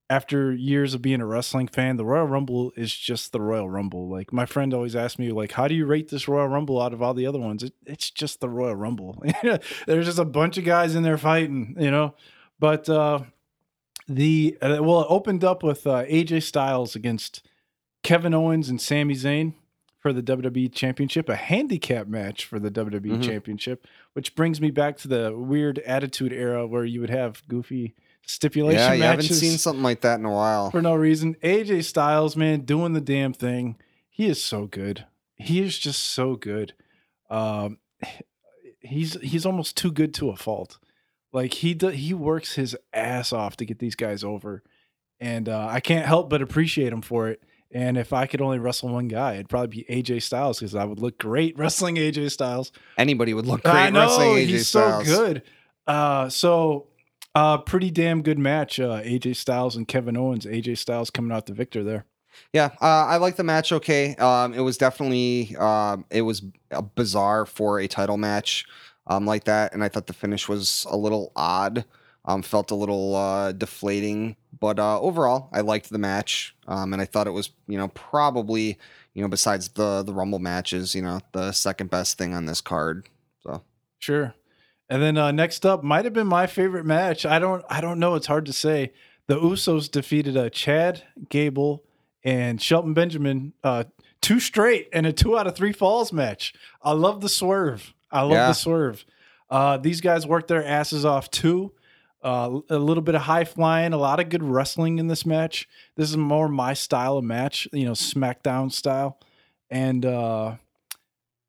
after 0.10 0.54
years 0.54 0.94
of 0.94 1.02
being 1.02 1.20
a 1.22 1.26
wrestling 1.26 1.68
fan, 1.68 1.98
the 1.98 2.06
Royal 2.06 2.28
Rumble 2.28 2.72
is 2.76 2.94
just 2.96 3.32
the 3.32 3.42
Royal 3.42 3.70
Rumble. 3.70 4.08
Like 4.08 4.32
my 4.32 4.46
friend 4.46 4.74
always 4.74 4.96
asked 4.96 5.18
me, 5.18 5.32
like, 5.32 5.54
how 5.54 5.68
do 5.68 5.74
you 5.76 5.86
rate 5.86 6.10
this 6.10 6.28
Royal 6.28 6.48
Rumble 6.48 6.80
out 6.82 6.94
of 6.94 7.02
all 7.02 7.14
the 7.16 7.26
other 7.26 7.40
ones? 7.40 7.64
It, 7.64 7.74
it's 7.86 8.12
just 8.12 8.40
the 8.40 8.50
Royal 8.50 8.76
Rumble. 8.76 9.24
There's 9.88 10.06
just 10.06 10.20
a 10.20 10.26
bunch 10.26 10.58
of 10.58 10.64
guys 10.66 10.96
in 10.96 11.04
there 11.04 11.18
fighting, 11.18 11.76
you 11.80 11.90
know. 11.90 12.14
But 12.60 12.88
uh, 12.88 13.22
the 14.08 14.58
uh, 14.62 14.78
well, 14.82 15.02
it 15.02 15.08
opened 15.10 15.44
up 15.44 15.64
with 15.64 15.88
uh, 15.88 16.06
AJ 16.06 16.44
Styles 16.44 16.96
against 16.96 17.42
Kevin 18.04 18.34
Owens 18.34 18.70
and 18.70 18.80
Sami 18.80 19.16
Zayn 19.16 19.54
for 20.00 20.14
the 20.14 20.22
WWE 20.22 20.72
Championship, 20.72 21.28
a 21.30 21.36
handicap 21.36 22.06
match 22.08 22.46
for 22.46 22.60
the 22.60 22.70
WWE 22.70 23.18
Mhm. 23.18 23.24
Championship, 23.24 23.88
which 24.14 24.36
brings 24.36 24.62
me 24.62 24.70
back 24.70 24.98
to 24.98 25.08
the 25.08 25.36
weird 25.36 25.80
Attitude 25.80 26.32
Era 26.32 26.68
where 26.68 26.86
you 26.86 27.02
would 27.02 27.10
have 27.10 27.42
goofy 27.48 27.96
stipulation 28.26 28.80
yeah, 28.80 28.94
you 28.94 29.04
haven't 29.04 29.24
seen 29.26 29.58
something 29.58 29.84
like 29.84 30.02
that 30.02 30.20
in 30.20 30.26
a 30.26 30.32
while. 30.32 30.72
for 30.72 30.82
no 30.82 30.96
reason. 30.96 31.36
AJ 31.44 31.84
Styles, 31.86 32.36
man, 32.36 32.62
doing 32.62 32.94
the 32.94 33.02
damn 33.02 33.34
thing. 33.34 33.78
He 34.10 34.28
is 34.28 34.44
so 34.44 34.66
good. 34.68 35.06
He 35.36 35.62
is 35.62 35.78
just 35.78 36.02
so 36.04 36.36
good. 36.36 36.74
Um, 37.30 37.78
he's 38.80 39.20
he's 39.22 39.46
almost 39.46 39.78
too 39.78 39.92
good 39.92 40.14
to 40.16 40.30
a 40.30 40.36
fault. 40.36 40.78
Like 41.32 41.56
he 41.56 41.74
do, 41.74 41.90
he 41.90 42.14
works 42.14 42.56
his 42.56 42.78
ass 42.94 43.34
off 43.34 43.58
to 43.58 43.66
get 43.66 43.80
these 43.80 43.96
guys 43.96 44.24
over, 44.24 44.64
and 45.20 45.50
uh, 45.50 45.68
I 45.70 45.80
can't 45.82 46.06
help 46.06 46.30
but 46.30 46.42
appreciate 46.42 46.94
him 46.94 47.02
for 47.02 47.28
it. 47.30 47.44
And 47.72 47.98
if 47.98 48.14
I 48.14 48.26
could 48.26 48.40
only 48.42 48.58
wrestle 48.58 48.88
one 48.90 49.10
guy, 49.10 49.34
it'd 49.34 49.50
probably 49.50 49.84
be 49.84 49.94
AJ 49.94 50.22
Styles 50.22 50.60
because 50.60 50.76
I 50.76 50.86
would 50.86 51.00
look 51.00 51.18
great 51.18 51.58
wrestling 51.58 51.96
AJ 51.96 52.32
Styles. 52.32 52.72
Anybody 52.98 53.34
would 53.34 53.46
look 53.46 53.64
great 53.64 53.74
I 53.74 53.90
know 53.90 54.02
wrestling 54.02 54.30
AJ 54.38 54.38
Styles. 54.38 54.50
he's 54.50 54.68
Styles. 54.68 55.08
so 55.08 55.26
good. 55.26 55.42
Uh, 55.88 56.30
so 56.30 56.88
uh, 57.36 57.58
pretty 57.60 57.92
damn 57.92 58.22
good 58.22 58.40
match. 58.40 58.80
Uh, 58.80 59.02
AJ 59.02 59.36
Styles 59.36 59.76
and 59.76 59.88
Kevin 59.88 60.18
Owens. 60.18 60.46
AJ 60.46 60.78
Styles 60.78 61.10
coming 61.10 61.32
out 61.32 61.46
the 61.46 61.54
victor 61.54 61.84
there. 61.84 62.06
Yeah, 62.54 62.72
uh, 62.82 63.06
I 63.06 63.18
like 63.18 63.36
the 63.36 63.44
match. 63.44 63.72
Okay, 63.72 64.16
um, 64.16 64.54
it 64.54 64.62
was 64.62 64.78
definitely 64.78 65.56
um, 65.58 66.06
it 66.10 66.22
was 66.22 66.42
bizarre 66.96 67.46
for 67.46 67.80
a 67.80 67.88
title 67.88 68.18
match 68.18 68.66
um, 69.08 69.26
like 69.26 69.46
that, 69.46 69.74
and 69.74 69.84
I 69.84 69.90
thought 69.90 70.08
the 70.08 70.14
finish 70.14 70.48
was 70.48 70.86
a 70.90 70.98
little 70.98 71.32
odd. 71.36 71.86
Um, 72.28 72.42
felt 72.42 72.72
a 72.72 72.76
little 72.76 73.16
uh, 73.16 73.52
deflating, 73.52 74.36
but 74.60 74.80
uh, 74.80 75.00
overall, 75.00 75.48
I 75.54 75.62
liked 75.62 75.92
the 75.92 76.00
match, 76.00 76.56
um, 76.68 76.92
and 76.92 77.00
I 77.00 77.06
thought 77.06 77.28
it 77.28 77.32
was 77.32 77.52
you 77.68 77.78
know 77.78 77.90
probably 77.90 78.80
you 79.14 79.22
know 79.22 79.28
besides 79.28 79.70
the 79.70 80.02
the 80.02 80.14
Rumble 80.14 80.40
matches, 80.40 80.96
you 80.96 81.04
know 81.04 81.20
the 81.34 81.52
second 81.52 81.92
best 81.92 82.18
thing 82.18 82.34
on 82.34 82.48
this 82.48 82.62
card. 82.62 83.08
So 83.44 83.62
Sure. 84.00 84.34
And 84.90 85.02
then 85.02 85.18
uh, 85.18 85.32
next 85.32 85.66
up 85.66 85.84
might 85.84 86.06
have 86.06 86.14
been 86.14 86.28
my 86.28 86.46
favorite 86.48 86.86
match. 86.86 87.26
I 87.26 87.40
don't 87.40 87.64
I 87.70 87.82
don't 87.82 88.00
know. 88.00 88.16
It's 88.16 88.28
hard 88.28 88.46
to 88.46 88.54
say. 88.54 88.94
The 89.28 89.36
Usos 89.36 89.90
defeated 89.90 90.38
uh, 90.38 90.50
Chad 90.50 91.04
Gable 91.30 91.84
and 92.24 92.62
Shelton 92.62 92.94
Benjamin 92.94 93.54
uh, 93.64 93.86
two 94.22 94.40
straight 94.40 94.88
and 94.94 95.06
a 95.08 95.14
two 95.14 95.38
out 95.38 95.48
of 95.48 95.56
three 95.56 95.72
falls 95.74 96.14
match. 96.14 96.54
I 96.84 96.92
love 96.94 97.22
the 97.22 97.30
swerve. 97.30 97.94
I 98.12 98.22
love 98.22 98.32
Yeah. 98.32 98.48
the 98.50 98.54
swerve. 98.54 99.06
Uh, 99.50 99.78
these 99.78 100.02
guys 100.02 100.28
worked 100.28 100.48
their 100.48 100.64
asses 100.66 101.06
off 101.06 101.30
too. 101.32 101.72
Uh, 102.24 102.60
a 102.70 102.78
little 102.80 103.04
bit 103.04 103.14
of 103.14 103.22
high 103.22 103.44
flying, 103.44 103.94
a 103.94 103.98
lot 103.98 104.20
of 104.20 104.30
good 104.30 104.42
wrestling 104.44 104.98
in 104.98 105.08
this 105.08 105.26
match. 105.28 105.68
This 105.96 106.10
is 106.10 106.18
more 106.18 106.48
my 106.50 106.74
style 106.74 107.18
of 107.18 107.24
match, 107.24 107.68
you 107.72 107.86
know, 107.86 107.92
SmackDown 107.92 108.72
style, 108.72 109.20
and 109.70 110.04
uh, 110.04 110.56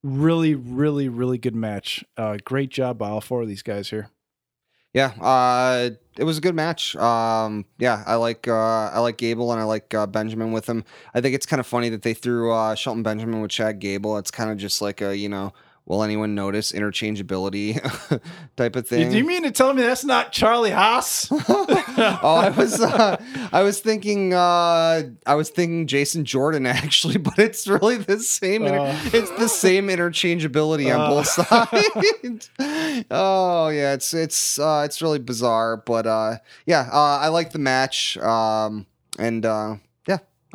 really, 0.06 0.54
really, 0.54 1.08
really 1.08 1.38
good 1.38 1.54
match. 1.54 2.04
Uh, 2.16 2.38
great 2.44 2.70
job 2.70 2.98
by 2.98 3.08
all 3.08 3.20
four 3.20 3.42
of 3.42 3.48
these 3.48 3.62
guys 3.62 3.90
here. 3.90 4.10
Yeah, 4.94 5.12
uh, 5.20 5.90
it 6.16 6.24
was 6.24 6.38
a 6.38 6.40
good 6.40 6.54
match. 6.54 6.96
Um, 6.96 7.66
yeah, 7.78 8.02
I 8.06 8.14
like 8.14 8.48
uh, 8.48 8.54
I 8.54 9.00
like 9.00 9.18
Gable 9.18 9.52
and 9.52 9.60
I 9.60 9.64
like 9.64 9.92
uh, 9.92 10.06
Benjamin 10.06 10.52
with 10.52 10.66
him. 10.66 10.84
I 11.12 11.20
think 11.20 11.34
it's 11.34 11.44
kind 11.44 11.60
of 11.60 11.66
funny 11.66 11.90
that 11.90 12.00
they 12.00 12.14
threw 12.14 12.50
uh, 12.50 12.74
Shelton 12.74 13.02
Benjamin 13.02 13.42
with 13.42 13.50
Chad 13.50 13.78
Gable. 13.78 14.16
It's 14.16 14.30
kind 14.30 14.50
of 14.50 14.56
just 14.56 14.80
like 14.80 15.02
a 15.02 15.14
you 15.14 15.28
know 15.28 15.52
will 15.86 16.02
anyone 16.02 16.34
notice 16.34 16.72
interchangeability 16.72 17.80
type 18.56 18.76
of 18.76 18.86
thing. 18.88 19.10
Do 19.10 19.16
you 19.16 19.24
mean 19.24 19.44
to 19.44 19.50
tell 19.52 19.72
me 19.72 19.82
that's 19.82 20.04
not 20.04 20.32
Charlie 20.32 20.72
Haas? 20.72 21.28
oh, 21.48 22.22
I 22.44 22.50
was 22.50 22.80
uh, 22.80 23.22
I 23.52 23.62
was 23.62 23.80
thinking 23.80 24.34
uh, 24.34 25.02
I 25.26 25.34
was 25.34 25.48
thinking 25.50 25.86
Jason 25.86 26.24
Jordan 26.24 26.66
actually, 26.66 27.16
but 27.18 27.38
it's 27.38 27.66
really 27.66 27.96
the 27.96 28.18
same. 28.20 28.64
Inter- 28.66 28.80
Uh. 28.80 29.00
it's 29.12 29.30
the 29.38 29.48
same 29.48 29.88
interchangeability 29.88 30.92
on 30.94 31.00
Uh. 31.00 31.08
both 31.10 31.26
sides. 31.28 32.50
oh 33.10 33.68
yeah, 33.68 33.92
it's 33.94 34.12
it's 34.12 34.58
uh, 34.58 34.82
it's 34.84 35.00
really 35.00 35.18
bizarre, 35.20 35.76
but 35.76 36.06
uh, 36.06 36.36
yeah, 36.66 36.88
uh, 36.92 37.18
I 37.20 37.28
like 37.28 37.52
the 37.52 37.58
match, 37.58 38.16
um, 38.18 38.86
and 39.18 39.46
uh, 39.46 39.76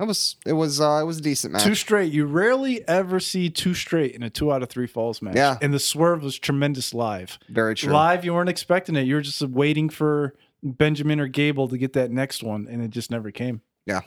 that 0.02 0.08
was 0.08 0.36
it 0.48 0.54
was 0.54 0.82
uh, 0.82 0.98
it 1.00 1.06
was 1.06 1.20
a 1.20 1.22
decent 1.22 1.54
match. 1.54 1.64
two 1.64 1.76
straight. 1.76 2.12
You 2.12 2.26
rarely 2.26 2.84
ever 2.88 3.20
see 3.20 3.52
two 3.52 3.76
straight 3.76 4.16
in 4.16 4.24
a 4.24 4.32
two 4.32 4.52
out 4.52 4.64
of 4.64 4.70
three 4.70 4.88
falls 4.88 5.22
match. 5.22 5.36
Yeah. 5.36 5.60
And 5.62 5.72
the 5.72 5.80
swerve 5.80 6.24
was 6.24 6.40
tremendous 6.40 6.92
live. 6.92 7.38
Very 7.50 7.76
true. 7.76 7.94
Live, 7.94 8.26
you 8.26 8.34
weren't 8.34 8.50
expecting 8.50 8.96
it. 8.96 9.04
You 9.04 9.14
were 9.14 9.22
just 9.22 9.44
waiting 9.44 9.90
for 9.90 10.34
Benjamin 10.64 11.20
or 11.20 11.28
Gable 11.28 11.68
to 11.68 11.78
get 11.78 11.94
that 11.94 12.10
next 12.10 12.42
one, 12.42 12.68
and 12.68 12.82
it 12.82 12.90
just 12.90 13.12
never 13.12 13.30
came. 13.30 13.62
Yeah. 13.86 14.02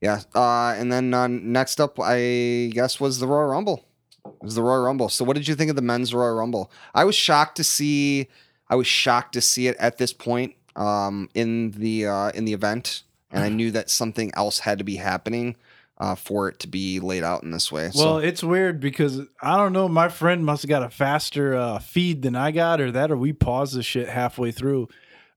Yeah. 0.00 0.22
Uh, 0.34 0.68
and 0.68 0.90
then 0.90 1.12
uh, 1.12 1.26
next 1.26 1.82
up, 1.82 2.00
I 2.00 2.70
guess, 2.72 2.98
was 2.98 3.18
the 3.18 3.26
Royal 3.26 3.48
Rumble. 3.48 3.84
It 4.24 4.42
was 4.42 4.54
the 4.54 4.62
Royal 4.62 4.84
Rumble. 4.84 5.10
So, 5.10 5.22
what 5.22 5.36
did 5.36 5.46
you 5.46 5.54
think 5.54 5.68
of 5.68 5.76
the 5.76 5.82
men's 5.82 6.14
Royal 6.14 6.34
Rumble? 6.34 6.72
I 6.94 7.04
was 7.04 7.14
shocked 7.14 7.58
to 7.58 7.64
see. 7.64 8.28
I 8.70 8.74
was 8.74 8.86
shocked 8.86 9.34
to 9.34 9.42
see 9.42 9.66
it 9.66 9.76
at 9.78 9.98
this 9.98 10.14
point 10.14 10.54
um, 10.76 11.28
in 11.34 11.72
the 11.72 12.06
uh, 12.06 12.30
in 12.30 12.46
the 12.46 12.54
event, 12.54 13.02
and 13.30 13.42
I 13.42 13.48
knew 13.48 13.70
that 13.72 13.90
something 13.90 14.30
else 14.34 14.60
had 14.60 14.78
to 14.78 14.84
be 14.84 14.96
happening 14.96 15.56
uh, 15.98 16.14
for 16.14 16.48
it 16.48 16.58
to 16.60 16.68
be 16.68 17.00
laid 17.00 17.24
out 17.24 17.42
in 17.42 17.50
this 17.50 17.72
way. 17.72 17.84
Well, 17.84 17.92
so, 17.92 18.18
it's 18.18 18.42
weird 18.42 18.80
because 18.80 19.20
I 19.40 19.56
don't 19.56 19.72
know. 19.72 19.88
My 19.88 20.08
friend 20.08 20.44
must 20.44 20.62
have 20.62 20.68
got 20.68 20.82
a 20.82 20.90
faster 20.90 21.54
uh, 21.54 21.78
feed 21.78 22.22
than 22.22 22.36
I 22.36 22.50
got, 22.50 22.80
or 22.80 22.90
that, 22.92 23.10
or 23.10 23.16
we 23.16 23.32
paused 23.32 23.74
the 23.74 23.82
shit 23.82 24.08
halfway 24.08 24.52
through. 24.52 24.88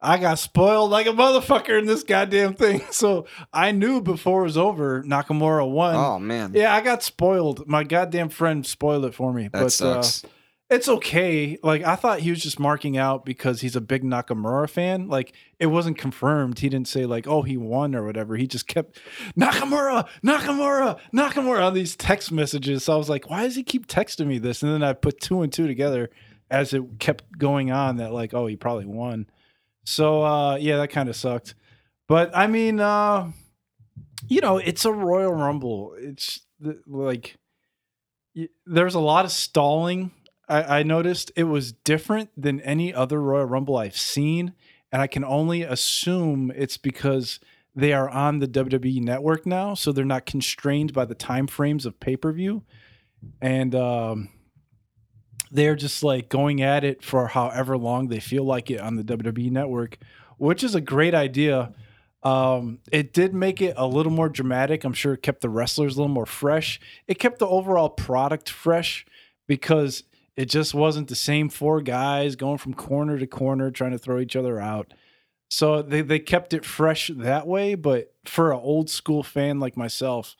I 0.02 0.18
got 0.18 0.40
spoiled 0.40 0.92
like 0.92 1.08
a 1.08 1.12
motherfucker 1.12 1.78
in 1.78 1.86
this 1.86 2.04
goddamn 2.04 2.54
thing. 2.54 2.82
So 2.92 3.26
I 3.54 3.72
knew 3.72 4.02
before 4.02 4.42
it 4.42 4.46
was 4.46 4.58
over, 4.58 5.04
Nakamura 5.04 5.70
won. 5.70 5.96
oh 5.96 6.20
man, 6.20 6.52
Yeah, 6.54 6.74
I 6.74 6.82
got 6.82 7.04
spoiled. 7.04 7.68
My 7.68 7.84
goddamn 7.84 8.30
friend 8.30 8.66
spoiled 8.66 9.06
it 9.06 9.14
for 9.14 9.34
me. 9.34 9.44
that 9.44 9.52
but 9.52 9.72
sucks. 9.72 10.24
Uh, 10.24 10.28
it's 10.70 10.88
okay. 10.88 11.58
Like 11.64 11.84
I 11.84 11.96
thought 11.96 12.20
he 12.20 12.30
was 12.30 12.42
just 12.42 12.60
marking 12.60 12.96
out 12.96 13.26
because 13.26 13.62
he's 13.62 13.76
a 13.76 13.82
big 13.82 14.04
Nakamura 14.04 14.70
fan. 14.70 15.08
Like 15.08 15.34
it 15.58 15.66
wasn't 15.68 15.98
confirmed. 15.98 16.60
He 16.60 16.70
didn't 16.70 16.88
say 16.88 17.06
like, 17.06 17.28
"Oh, 17.28 17.42
he 17.42 17.58
won" 17.58 17.96
or 17.96 18.06
whatever. 18.06 18.36
He 18.36 18.46
just 18.46 18.68
kept 18.68 19.00
Nakamura, 19.38 20.08
Nakamura, 20.24 21.00
Nakamura 21.14 21.66
on 21.66 21.74
these 21.74 21.96
text 21.96 22.32
messages. 22.32 22.84
So 22.84 22.94
I 22.94 22.98
was 22.98 23.10
like, 23.10 23.30
"Why 23.30 23.44
does 23.44 23.56
he 23.56 23.64
keep 23.64 23.88
texting 23.88 24.28
me 24.28 24.38
this?" 24.38 24.62
And 24.62 24.72
then 24.72 24.84
I 24.84 24.94
put 24.94 25.20
two 25.20 25.42
and 25.42 25.52
two 25.52 25.66
together 25.66 26.12
as 26.52 26.74
it 26.74 26.84
kept 27.00 27.38
going 27.38 27.72
on. 27.72 27.98
That 27.98 28.14
like, 28.14 28.36
oh, 28.36 28.46
he 28.46 28.56
probably 28.56 28.86
won. 28.86 29.26
So 29.86 30.24
uh, 30.24 30.56
yeah, 30.58 30.78
that 30.78 30.92
kind 30.92 31.10
of 31.10 31.16
sucked. 31.16 31.56
But 32.08 32.36
I 32.38 32.46
mean, 32.46 32.80
uh, 32.80 33.32
you 34.28 34.42
know, 34.42 34.58
it's 34.58 34.86
a 34.86 34.92
Royal 34.94 35.34
Rumble. 35.34 35.96
It's 35.98 36.42
like 36.86 37.38
there's 38.68 38.96
a 38.96 39.00
lot 39.00 39.26
of 39.26 39.32
stalling. 39.32 40.12
I, 40.50 40.80
I 40.80 40.84
noticed 40.84 41.32
it 41.36 41.44
was 41.44 41.72
different 41.72 42.30
than 42.36 42.60
any 42.62 42.94
other 42.94 43.22
Royal 43.22 43.46
Rumble 43.46 43.78
I've 43.78 43.98
seen, 43.98 44.54
and 44.92 45.02
I 45.02 45.08
can 45.08 45.24
only 45.24 45.62
assume 45.62 46.52
it's 46.56 46.78
because 46.78 47.40
they 47.76 47.94
are 47.94 48.10
on 48.10 48.40
the 48.40 48.48
WWE 48.48 49.02
network 49.02 49.46
now, 49.46 49.76
so 49.76 49.92
they're 49.92 50.04
not 50.04 50.26
constrained 50.26 50.92
by 50.92 51.06
the 51.06 51.16
time 51.16 51.48
frames 51.48 51.86
of 51.86 52.00
pay 52.00 52.18
per 52.18 52.32
view, 52.32 52.64
and 53.42 53.76
um, 53.76 54.30
they're 55.52 55.76
just 55.76 56.04
like 56.04 56.30
going 56.30 56.62
at 56.62 56.84
it 56.84 57.04
for 57.04 57.28
however 57.28 57.78
long 57.78 58.08
they 58.08 58.20
feel 58.20 58.44
like 58.44 58.72
it 58.72 58.82
on 58.82 58.96
the 58.96 59.04
WWE 59.04 59.52
network, 59.52 59.98
which 60.38 60.64
is 60.64 60.76
a 60.76 60.82
great 60.82 61.14
idea. 61.14 61.74
Um, 62.22 62.80
it 62.92 63.14
did 63.14 63.34
make 63.34 63.62
it 63.62 63.76
a 63.78 63.88
little 63.88 64.12
more 64.12 64.30
dramatic. 64.30 64.84
I'm 64.84 64.94
sure 64.94 65.14
it 65.14 65.22
kept 65.22 65.42
the 65.42 65.50
wrestlers 65.50 65.96
a 65.96 66.00
little 66.00 66.14
more 66.14 66.26
fresh. 66.26 66.80
It 67.08 67.20
kept 67.20 67.40
the 67.40 67.48
overall 67.48 67.90
product 67.90 68.50
fresh 68.50 69.06
because 69.48 70.04
it 70.40 70.50
just 70.50 70.74
wasn't 70.74 71.10
the 71.10 71.16
same 71.16 71.50
four 71.50 71.82
guys 71.82 72.38
going 72.38 72.58
from 72.58 72.74
corner 72.74 73.20
to 73.20 73.28
corner 73.28 73.70
trying 73.72 73.92
to 73.92 73.98
throw 73.98 74.20
each 74.20 74.38
other 74.38 74.58
out. 74.58 74.94
So 75.50 75.82
they, 75.82 76.02
they 76.02 76.20
kept 76.20 76.54
it 76.54 76.64
fresh 76.64 77.12
that 77.14 77.46
way. 77.46 77.76
But 77.76 78.14
for 78.24 78.54
an 78.54 78.60
old 78.62 78.90
school 78.90 79.22
fan 79.22 79.60
like 79.60 79.76
myself, 79.76 80.38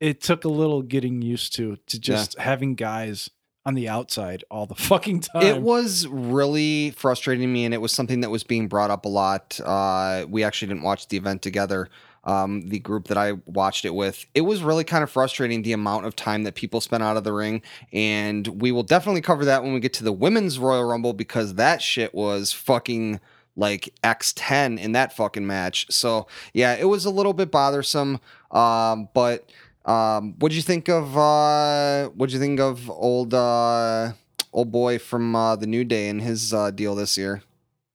it 0.00 0.20
took 0.20 0.44
a 0.44 0.48
little 0.48 0.82
getting 0.82 1.22
used 1.22 1.54
to 1.54 1.76
to 1.86 2.00
just 2.00 2.36
having 2.36 2.74
guys 2.74 3.30
on 3.64 3.74
the 3.74 3.88
outside 3.88 4.42
all 4.50 4.66
the 4.66 4.74
fucking 4.90 5.20
time. 5.20 5.42
It 5.42 5.62
was 5.62 6.08
really 6.08 6.90
frustrating 6.90 7.52
me, 7.52 7.64
and 7.64 7.72
it 7.72 7.80
was 7.80 7.92
something 7.92 8.22
that 8.22 8.30
was 8.30 8.42
being 8.42 8.66
brought 8.66 8.90
up 8.90 9.04
a 9.04 9.08
lot. 9.08 9.60
Uh, 9.64 10.26
we 10.28 10.42
actually 10.42 10.68
didn't 10.68 10.82
watch 10.82 11.06
the 11.06 11.16
event 11.16 11.42
together. 11.42 11.90
Um, 12.24 12.68
the 12.68 12.78
group 12.78 13.08
that 13.08 13.16
I 13.16 13.32
watched 13.46 13.84
it 13.84 13.94
with, 13.94 14.26
it 14.34 14.42
was 14.42 14.62
really 14.62 14.84
kind 14.84 15.02
of 15.02 15.10
frustrating 15.10 15.62
the 15.62 15.72
amount 15.72 16.04
of 16.04 16.14
time 16.14 16.42
that 16.44 16.54
people 16.54 16.80
spent 16.80 17.02
out 17.02 17.16
of 17.16 17.24
the 17.24 17.32
ring. 17.32 17.62
And 17.92 18.60
we 18.60 18.70
will 18.72 18.82
definitely 18.82 19.22
cover 19.22 19.44
that 19.46 19.62
when 19.62 19.72
we 19.72 19.80
get 19.80 19.94
to 19.94 20.04
the 20.04 20.12
women's 20.12 20.58
Royal 20.58 20.84
Rumble 20.84 21.14
because 21.14 21.54
that 21.54 21.80
shit 21.80 22.14
was 22.14 22.52
fucking 22.52 23.20
like 23.56 23.92
X10 24.04 24.78
in 24.78 24.92
that 24.92 25.14
fucking 25.14 25.46
match. 25.46 25.86
So 25.90 26.26
yeah, 26.54 26.74
it 26.74 26.84
was 26.84 27.04
a 27.04 27.10
little 27.10 27.32
bit 27.32 27.50
bothersome. 27.50 28.20
Um, 28.50 29.08
but 29.14 29.50
um, 29.84 30.34
what'd 30.38 30.54
you 30.54 30.62
think 30.62 30.88
of 30.88 31.16
uh, 31.16 32.08
what'd 32.10 32.32
you 32.32 32.38
think 32.38 32.60
of 32.60 32.88
old 32.90 33.34
uh, 33.34 34.12
old 34.52 34.70
boy 34.70 34.98
from 34.98 35.34
uh, 35.34 35.56
the 35.56 35.66
New 35.66 35.84
Day 35.84 36.08
and 36.08 36.22
his 36.22 36.54
uh, 36.54 36.70
deal 36.70 36.94
this 36.94 37.18
year? 37.18 37.42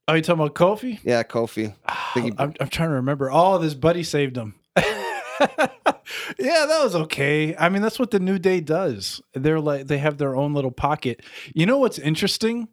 Oh, 0.07 0.13
you 0.13 0.21
talking 0.21 0.41
about 0.41 0.55
Kofi? 0.55 0.99
Yeah, 1.03 1.23
Kofi. 1.23 1.73
Think 2.13 2.25
he- 2.25 2.33
I'm, 2.37 2.53
I'm 2.59 2.67
trying 2.69 2.89
to 2.89 2.95
remember. 2.95 3.29
Oh, 3.31 3.57
this 3.57 3.73
buddy 3.73 4.03
saved 4.03 4.35
him. 4.37 4.55
yeah, 4.77 6.65
that 6.65 6.79
was 6.83 6.95
okay. 6.95 7.55
I 7.55 7.69
mean, 7.69 7.81
that's 7.81 7.99
what 7.99 8.11
the 8.11 8.19
New 8.19 8.39
Day 8.39 8.59
does. 8.61 9.21
They're 9.33 9.59
like 9.59 9.87
they 9.87 9.97
have 9.97 10.17
their 10.17 10.35
own 10.35 10.53
little 10.53 10.71
pocket. 10.71 11.21
You 11.53 11.65
know 11.65 11.77
what's 11.77 11.99
interesting? 11.99 12.67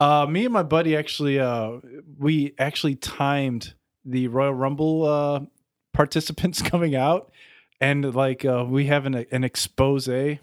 Uh, 0.00 0.26
me 0.26 0.44
and 0.44 0.52
my 0.52 0.62
buddy 0.62 0.96
actually, 0.96 1.38
uh, 1.38 1.72
we 2.18 2.54
actually 2.58 2.96
timed 2.96 3.74
the 4.04 4.28
Royal 4.28 4.52
Rumble 4.54 5.04
uh, 5.06 5.40
participants 5.92 6.60
coming 6.70 6.94
out, 6.94 7.30
and 7.80 8.14
like 8.14 8.44
uh, 8.44 8.64
we 8.68 8.86
have 8.86 9.06
an 9.06 9.14
an 9.30 9.44
expose. 9.44 10.08
Yeah, 10.08 10.36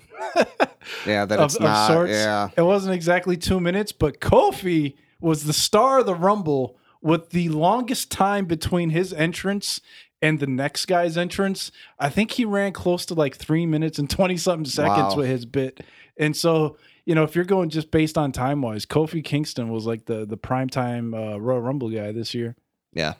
that 1.06 1.32
of- 1.40 1.46
it's 1.46 1.56
of 1.56 1.62
not. 1.62 1.88
sorts. 1.88 2.12
Yeah, 2.14 2.50
It 2.58 2.62
wasn't 2.62 2.96
exactly 2.96 3.38
two 3.38 3.60
minutes, 3.60 3.92
but 3.92 4.20
Kofi 4.20 4.96
was 5.22 5.44
the 5.46 5.54
star 5.54 6.00
of 6.00 6.06
the 6.06 6.16
Rumble 6.16 6.78
with 7.02 7.30
the 7.30 7.50
longest 7.50 8.12
time 8.12 8.46
between 8.46 8.90
his 8.90 9.14
entrance 9.14 9.80
and 10.22 10.40
the 10.40 10.48
next 10.48 10.86
guy's 10.86 11.18
entrance. 11.18 11.72
I 11.98 12.10
think 12.10 12.32
he 12.32 12.44
ran 12.46 12.74
close 12.74 13.06
to 13.08 13.14
like 13.14 13.36
three 13.38 13.66
minutes 13.66 14.00
and 14.00 14.10
20 14.10 14.36
something 14.38 14.66
seconds 14.66 15.14
Wow. 15.14 15.16
with 15.18 15.28
his 15.30 15.46
bit. 15.46 15.80
And 16.18 16.36
so, 16.36 16.78
you 17.06 17.16
know, 17.16 17.24
if 17.24 17.36
you're 17.36 17.46
going 17.46 17.70
just 17.70 17.90
based 17.92 18.18
on 18.18 18.32
time 18.34 18.62
wise, 18.62 18.86
Kofi 18.86 19.24
Kingston 19.24 19.70
was 19.70 19.86
like 19.86 20.06
the, 20.06 20.26
the 20.26 20.38
primetime 20.38 21.14
uh, 21.16 21.40
Royal 21.40 21.62
Rumble 21.62 21.90
guy 21.90 22.12
this 22.12 22.34
year. 22.34 22.56
yeah, 22.94 23.14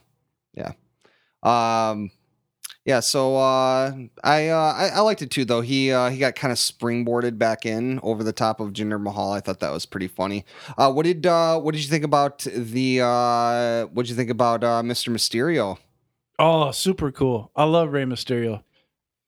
yeah. 0.54 0.74
Um, 1.42 2.12
yeah. 2.90 3.02
So 3.02 3.36
uh, 3.36 3.94
I, 4.24 4.48
uh, 4.48 4.74
I 4.74 4.90
I 4.96 5.00
liked 5.02 5.22
it 5.22 5.30
too, 5.30 5.46
though. 5.46 5.62
He 5.62 5.92
uh, 5.92 6.10
he 6.10 6.18
got 6.18 6.34
kind 6.34 6.52
of 6.52 6.58
springboarded 6.58 7.38
back 7.38 7.64
in 7.64 8.00
over 8.02 8.24
the 8.24 8.34
top 8.34 8.60
of 8.60 8.74
Jinder 8.74 9.00
Mahal. 9.00 9.32
I 9.32 9.42
thought 9.42 9.60
that 9.60 9.72
was 9.72 9.86
pretty 9.86 10.08
funny. 10.08 10.44
Uh, 10.76 10.92
what 10.92 11.04
did 11.04 11.24
uh, 11.28 11.60
what 11.60 11.76
did 11.76 11.84
you 11.84 11.90
think 11.90 12.04
about 12.04 12.40
the 12.40 13.02
uh, 13.02 13.86
what 13.94 14.04
did 14.04 14.10
you 14.10 14.16
think 14.16 14.32
about 14.32 14.64
uh, 14.64 14.82
Mr. 14.82 15.14
Mysterio? 15.14 15.78
Oh, 16.40 16.72
super 16.72 17.12
cool. 17.12 17.52
I 17.56 17.66
love 17.66 17.94
Rey 17.94 18.06
Mysterio. 18.06 18.64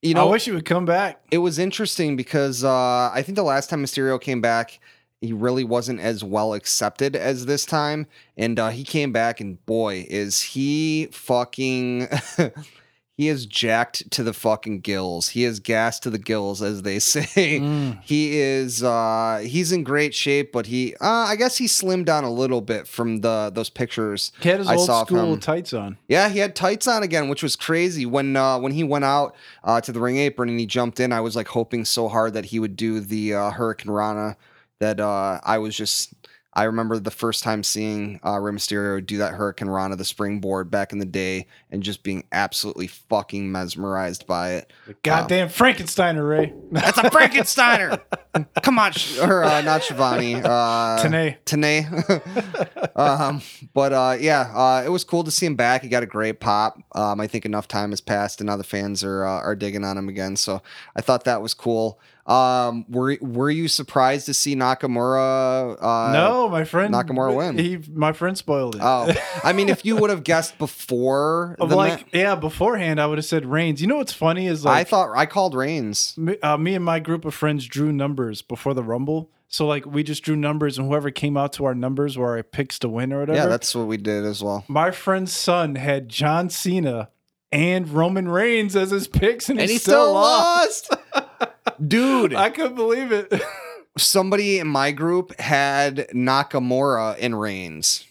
You 0.02 0.16
know, 0.16 0.28
I 0.28 0.32
wish 0.32 0.46
he 0.46 0.52
would 0.52 0.66
come 0.66 0.86
back. 0.86 1.22
it 1.30 1.38
was 1.38 1.60
interesting 1.60 2.16
because 2.16 2.64
uh, 2.64 3.12
I 3.14 3.22
think 3.22 3.36
the 3.36 3.44
last 3.44 3.70
time 3.70 3.86
Mysterio 3.86 4.20
came 4.20 4.42
back, 4.42 4.80
he 5.20 5.34
really 5.34 5.64
wasn't 5.64 6.00
as 6.00 6.24
well 6.24 6.56
accepted 6.56 7.16
as 7.16 7.46
this 7.46 7.64
time, 7.64 8.08
and 8.38 8.58
uh, 8.58 8.70
he 8.70 8.84
came 8.84 9.12
back, 9.12 9.40
and 9.40 9.64
boy, 9.68 10.08
is 10.10 10.42
he 10.42 11.10
fucking. 11.12 12.08
he 13.22 13.28
is 13.28 13.46
jacked 13.46 14.10
to 14.10 14.24
the 14.24 14.34
fucking 14.34 14.80
gills. 14.80 15.30
He 15.30 15.44
is 15.44 15.60
gassed 15.60 16.02
to 16.02 16.10
the 16.10 16.18
gills, 16.18 16.60
as 16.64 16.82
they 16.82 16.98
say. 17.14 17.60
Mm. 17.60 18.02
He 18.02 18.40
is 18.40 18.82
uh 18.82 19.44
he's 19.46 19.72
in 19.72 19.84
great 19.84 20.16
shape, 20.16 20.52
but 20.52 20.66
he 20.66 20.96
uh 20.96 21.06
I 21.30 21.36
guess 21.36 21.58
he 21.58 21.68
slimmed 21.68 22.06
down 22.06 22.24
a 22.24 22.32
little 22.32 22.62
bit 22.62 22.88
from 22.88 23.22
the 23.22 23.52
those 23.54 23.70
pictures. 23.70 24.32
He 24.42 24.50
had 24.50 24.58
his 24.58 24.68
I 24.68 24.76
old 24.76 24.88
saw 24.88 25.06
school 25.06 25.34
him. 25.34 25.40
tights 25.40 25.72
on. 25.72 26.00
Yeah, 26.08 26.30
he 26.30 26.40
had 26.40 26.56
tights 26.56 26.88
on 26.88 27.04
again, 27.04 27.30
which 27.30 27.44
was 27.44 27.56
crazy. 27.56 28.08
When 28.08 28.36
uh 28.36 28.58
when 28.58 28.72
he 28.72 28.84
went 28.84 29.06
out 29.06 29.36
uh 29.64 29.80
to 29.82 29.92
the 29.92 30.00
ring 30.00 30.18
apron 30.18 30.50
and 30.50 30.60
he 30.60 30.66
jumped 30.66 31.00
in, 31.00 31.14
I 31.14 31.22
was 31.22 31.36
like 31.36 31.50
hoping 31.50 31.86
so 31.86 32.08
hard 32.08 32.34
that 32.34 32.46
he 32.46 32.58
would 32.58 32.76
do 32.76 33.00
the 33.02 33.36
uh 33.36 33.52
Hurricanrana 33.52 34.36
that 34.80 35.00
uh 35.00 35.40
I 35.44 35.60
was 35.60 35.76
just 35.78 36.16
I 36.54 36.64
remember 36.64 37.00
the 37.00 37.12
first 37.12 37.44
time 37.44 37.64
seeing 37.64 38.20
uh, 38.26 38.38
Rey 38.40 38.52
Mysterio 38.52 39.06
do 39.06 39.20
that 39.20 39.34
Hurricanrana, 39.36 39.98
the 39.98 40.04
springboard 40.04 40.70
back 40.70 40.92
in 40.92 41.00
the 41.00 41.06
day, 41.06 41.48
and 41.72 41.82
just 41.82 42.04
being 42.04 42.26
absolutely 42.34 42.88
fucking 42.88 43.50
mesmerized 43.50 44.28
by 44.28 44.56
it. 44.56 44.74
The 44.86 44.96
goddamn 45.02 45.48
Frankensteiner, 45.48 46.28
Ray. 46.28 46.54
That's 46.72 46.98
a 46.98 47.04
Frankensteiner. 47.04 48.02
Come 48.64 48.80
on, 48.80 48.92
Sh- 48.92 49.20
or 49.20 49.46
uh, 49.46 49.62
not 49.62 49.82
Shivani. 49.82 50.44
Uh. 50.44 51.02
Tanae. 51.46 52.96
um, 52.98 53.42
but 53.74 53.94
uh, 53.94 54.18
yeah, 54.20 54.52
uh, 54.54 54.84
it 54.86 54.90
was 54.90 55.06
cool 55.06 55.24
to 55.24 55.32
see 55.32 55.46
him 55.46 55.56
back. 55.56 55.84
He 55.84 55.88
got 55.90 56.04
a 56.04 56.08
great 56.08 56.42
pop. 56.42 56.78
Um, 56.94 57.22
I 57.22 57.28
think 57.28 57.46
enough 57.46 57.70
time 57.70 57.92
has 57.92 58.02
passed, 58.02 58.42
and 58.42 58.48
now 58.48 58.58
the 58.58 58.64
fans 58.66 59.04
are 59.06 59.26
uh, 59.26 59.42
are 59.42 59.56
digging 59.56 59.86
on 59.86 59.98
him 59.98 60.10
again. 60.10 60.36
So 60.36 60.62
I 60.96 61.02
thought 61.02 61.24
that 61.24 61.42
was 61.42 61.54
cool. 61.54 62.00
Um, 62.32 62.86
were 62.88 63.18
were 63.22 63.50
you 63.50 63.68
surprised 63.68 64.26
to 64.28 64.34
see 64.34 64.56
Nakamura? 64.56 65.78
Uh, 65.82 66.14
no, 66.14 66.48
my 66.50 66.64
friend 66.64 66.94
Nakamura 66.94 67.36
win. 67.36 67.58
He, 67.58 67.78
my 67.94 68.14
friend 68.14 68.38
spoiled 68.38 68.76
it. 68.76 68.82
Oh, 68.84 69.12
I 69.44 69.54
mean, 69.54 69.70
if 69.70 69.84
you 69.86 69.98
would 69.98 70.10
have 70.10 70.24
guessed 70.24 70.58
before, 70.58 71.56
the 71.60 71.66
like, 71.66 72.14
ma- 72.14 72.20
yeah, 72.20 72.36
beforehand, 72.36 73.02
I 73.02 73.08
would 73.08 73.18
have 73.18 73.26
said 73.26 73.46
Reigns. 73.46 73.82
You 73.82 73.88
know 73.88 73.98
what's 73.98 74.14
funny 74.14 74.48
is 74.48 74.64
like 74.64 74.78
I 74.78 74.84
thought 74.90 75.10
I 75.16 75.26
called 75.26 75.56
Reigns. 75.56 76.16
me, 76.18 76.38
uh, 76.42 76.58
me 76.58 76.76
and 76.76 76.86
my 76.86 77.00
group 77.00 77.26
of 77.26 77.34
friends 77.34 77.66
drew 77.68 77.92
numbers 77.92 78.42
before 78.42 78.74
the 78.74 78.84
Rumble. 78.84 79.30
So 79.50 79.68
like 79.68 79.86
we 79.86 80.02
just 80.04 80.24
drew 80.24 80.38
numbers, 80.38 80.78
and 80.78 80.88
whoever 80.88 81.12
came 81.12 81.36
out 81.36 81.52
to 81.54 81.66
our 81.66 81.76
numbers 81.76 82.18
were 82.18 82.38
our 82.38 82.44
picks 82.44 82.80
to 82.80 82.88
win 82.90 83.12
or 83.12 83.20
whatever. 83.22 83.38
Yeah, 83.38 83.48
that's 83.48 83.76
what 83.76 83.88
we 83.88 83.98
did 83.98 84.24
as 84.24 84.42
well. 84.42 84.64
my 84.70 84.92
friend's 84.92 85.36
son 85.36 85.76
had 85.76 86.08
John 86.08 86.50
Cena 86.50 87.10
and 87.52 87.90
Roman 87.90 88.30
Reigns 88.30 88.78
as 88.78 88.92
his 88.92 89.10
picks, 89.10 89.50
and, 89.50 89.60
And 89.60 89.68
he, 89.68 89.74
he 89.76 89.80
still, 89.80 90.06
still 90.06 90.14
lost. 90.14 90.96
Dude, 91.86 92.34
I 92.34 92.50
couldn't 92.50 92.76
believe 92.76 93.12
it. 93.12 93.32
somebody 93.98 94.60
in 94.60 94.68
my 94.68 94.92
group 94.92 95.38
had 95.40 96.08
Nakamura 96.14 97.18
in 97.18 97.36
Reigns. 97.36 98.06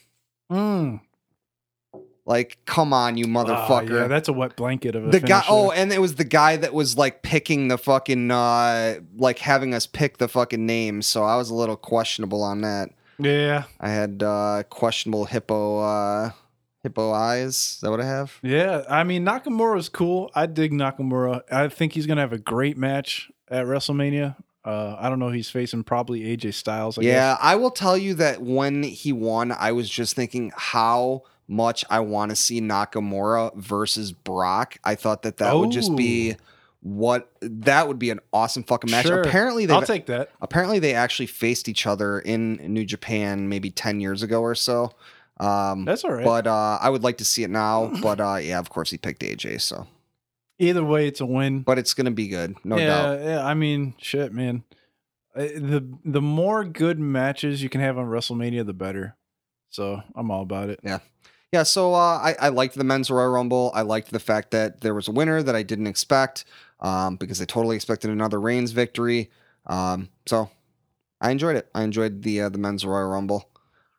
Mm. 0.51 1.01
Like, 2.25 2.59
come 2.65 2.93
on, 2.93 3.17
you 3.17 3.25
Ah, 3.25 3.27
motherfucker. 3.27 4.01
yeah, 4.01 4.07
that's 4.07 4.29
a 4.29 4.33
wet 4.33 4.55
blanket 4.55 4.95
of 4.95 5.07
a 5.07 5.09
the 5.11 5.19
guy 5.19 5.43
oh 5.49 5.71
and 5.71 5.91
it 5.91 5.99
was 5.99 6.15
the 6.15 6.23
guy 6.23 6.55
that 6.55 6.73
was 6.73 6.97
like 6.97 7.23
picking 7.23 7.67
the 7.67 7.77
fucking 7.77 8.29
uh 8.29 8.99
like 9.17 9.39
having 9.39 9.73
us 9.73 9.87
pick 9.87 10.17
the 10.17 10.27
fucking 10.27 10.65
names 10.65 11.07
so 11.07 11.23
i 11.23 11.35
was 11.35 11.49
a 11.49 11.55
little 11.55 11.75
questionable 11.75 12.43
on 12.43 12.61
that 12.61 12.91
yeah, 13.17 13.63
i 13.79 13.89
had 13.89 14.21
uh 14.23 14.63
questionable 14.69 15.25
hippo 15.25 15.79
uh 15.79 16.31
hippo 16.83 17.11
eyes 17.11 17.55
is 17.55 17.79
that 17.81 17.89
what 17.89 17.99
i 17.99 18.05
have 18.05 18.37
yeah. 18.43 18.83
I 18.89 19.03
mean, 19.03 19.25
Nakamura's 19.25 19.89
cool. 19.89 20.31
I 20.33 20.45
dig 20.45 20.71
Nakamura. 20.71 21.41
I 21.51 21.67
think 21.67 21.93
he's 21.93 22.05
gonna 22.07 22.21
have 22.21 22.33
a 22.33 22.39
great 22.39 22.77
match 22.77 23.29
at 23.51 23.65
WrestleMania. 23.65 24.35
Uh, 24.63 24.95
I 24.99 25.09
don't 25.09 25.19
know. 25.19 25.29
He's 25.29 25.49
facing 25.49 25.83
probably 25.83 26.21
AJ 26.21 26.53
Styles. 26.53 26.97
I 26.97 27.01
yeah 27.01 27.33
guess. 27.33 27.39
i 27.41 27.55
will 27.55 27.71
tell 27.71 27.97
you 27.97 28.13
that 28.15 28.41
when 28.41 28.83
he 28.83 29.11
won 29.11 29.51
i 29.51 29.71
was 29.71 29.89
just 29.89 30.15
thinking 30.15 30.51
how 30.55 31.23
much 31.47 31.83
i 31.89 31.99
want 31.99 32.29
to 32.29 32.35
see 32.35 32.61
nakamura 32.61 33.53
versus 33.55 34.11
brock 34.11 34.77
i 34.83 34.93
thought 34.95 35.23
that 35.23 35.37
that 35.37 35.55
would 35.57 35.71
just 35.71 35.95
be 35.95 36.35
what 36.81 37.31
that 37.41 37.87
would 37.87 37.97
be 37.99 38.09
an 38.11 38.19
awesome 38.31 38.63
fucking 38.63 38.89
match 38.91 39.05
Sure. 39.07 39.21
apparently 39.21 39.65
they 39.65 39.73
I'll 39.73 39.81
take 39.81 40.05
that. 40.07 40.29
apparently 40.41 40.77
they 40.79 40.93
actually 40.93 41.25
faced 41.27 41.67
each 41.67 41.85
other 41.87 42.19
in 42.19 42.55
New 42.73 42.85
Japan 42.85 43.49
maybe 43.49 43.69
10 43.69 43.99
years 43.99 44.23
ago 44.23 44.41
or 44.41 44.55
so. 44.55 44.91
Um, 45.39 45.85
That's 45.85 46.03
all 46.03 46.11
right. 46.11 46.23
but 46.25 46.47
uh, 46.47 46.77
I 46.81 46.89
would 46.89 47.03
like 47.03 47.17
to 47.17 47.25
see 47.25 47.43
it 47.43 47.49
now. 47.51 47.91
But 48.01 48.19
uh, 48.19 48.35
yeah, 48.41 48.57
of 48.59 48.69
course 48.69 48.89
he 48.91 48.97
picked 48.97 49.21
AJ. 49.21 49.61
So, 49.61 49.85
Either 50.61 50.83
way, 50.83 51.07
it's 51.07 51.19
a 51.21 51.25
win. 51.25 51.61
but 51.61 51.79
it's 51.79 51.93
gonna 51.93 52.11
be 52.11 52.27
good, 52.27 52.55
no 52.63 52.77
yeah, 52.77 52.85
doubt. 52.85 53.21
yeah. 53.21 53.45
I 53.45 53.53
mean, 53.55 53.95
shit, 53.97 54.31
man. 54.31 54.63
The 55.35 55.87
the 56.05 56.21
more 56.21 56.63
good 56.63 56.99
matches 56.99 57.63
you 57.63 57.69
can 57.69 57.81
have 57.81 57.97
on 57.97 58.05
WrestleMania, 58.05 58.65
the 58.65 58.73
better. 58.73 59.15
So 59.69 60.03
I'm 60.13 60.29
all 60.29 60.43
about 60.43 60.69
it. 60.69 60.79
Yeah. 60.83 60.99
Yeah. 61.51 61.63
So 61.63 61.93
uh, 61.93 62.17
I 62.17 62.35
I 62.39 62.49
liked 62.49 62.75
the 62.75 62.83
men's 62.83 63.09
Royal 63.09 63.31
Rumble. 63.31 63.71
I 63.73 63.81
liked 63.81 64.11
the 64.11 64.19
fact 64.19 64.51
that 64.51 64.81
there 64.81 64.93
was 64.93 65.07
a 65.07 65.11
winner 65.11 65.41
that 65.41 65.55
I 65.55 65.63
didn't 65.63 65.87
expect 65.87 66.45
um, 66.79 67.15
because 67.15 67.41
I 67.41 67.45
totally 67.45 67.75
expected 67.75 68.11
another 68.11 68.39
Reigns 68.39 68.71
victory. 68.71 69.31
Um, 69.65 70.09
so 70.25 70.49
I 71.21 71.31
enjoyed 71.31 71.55
it. 71.55 71.69
I 71.73 71.83
enjoyed 71.83 72.23
the 72.23 72.41
uh, 72.41 72.49
the 72.49 72.57
men's 72.57 72.85
Royal 72.85 73.09
Rumble. 73.09 73.49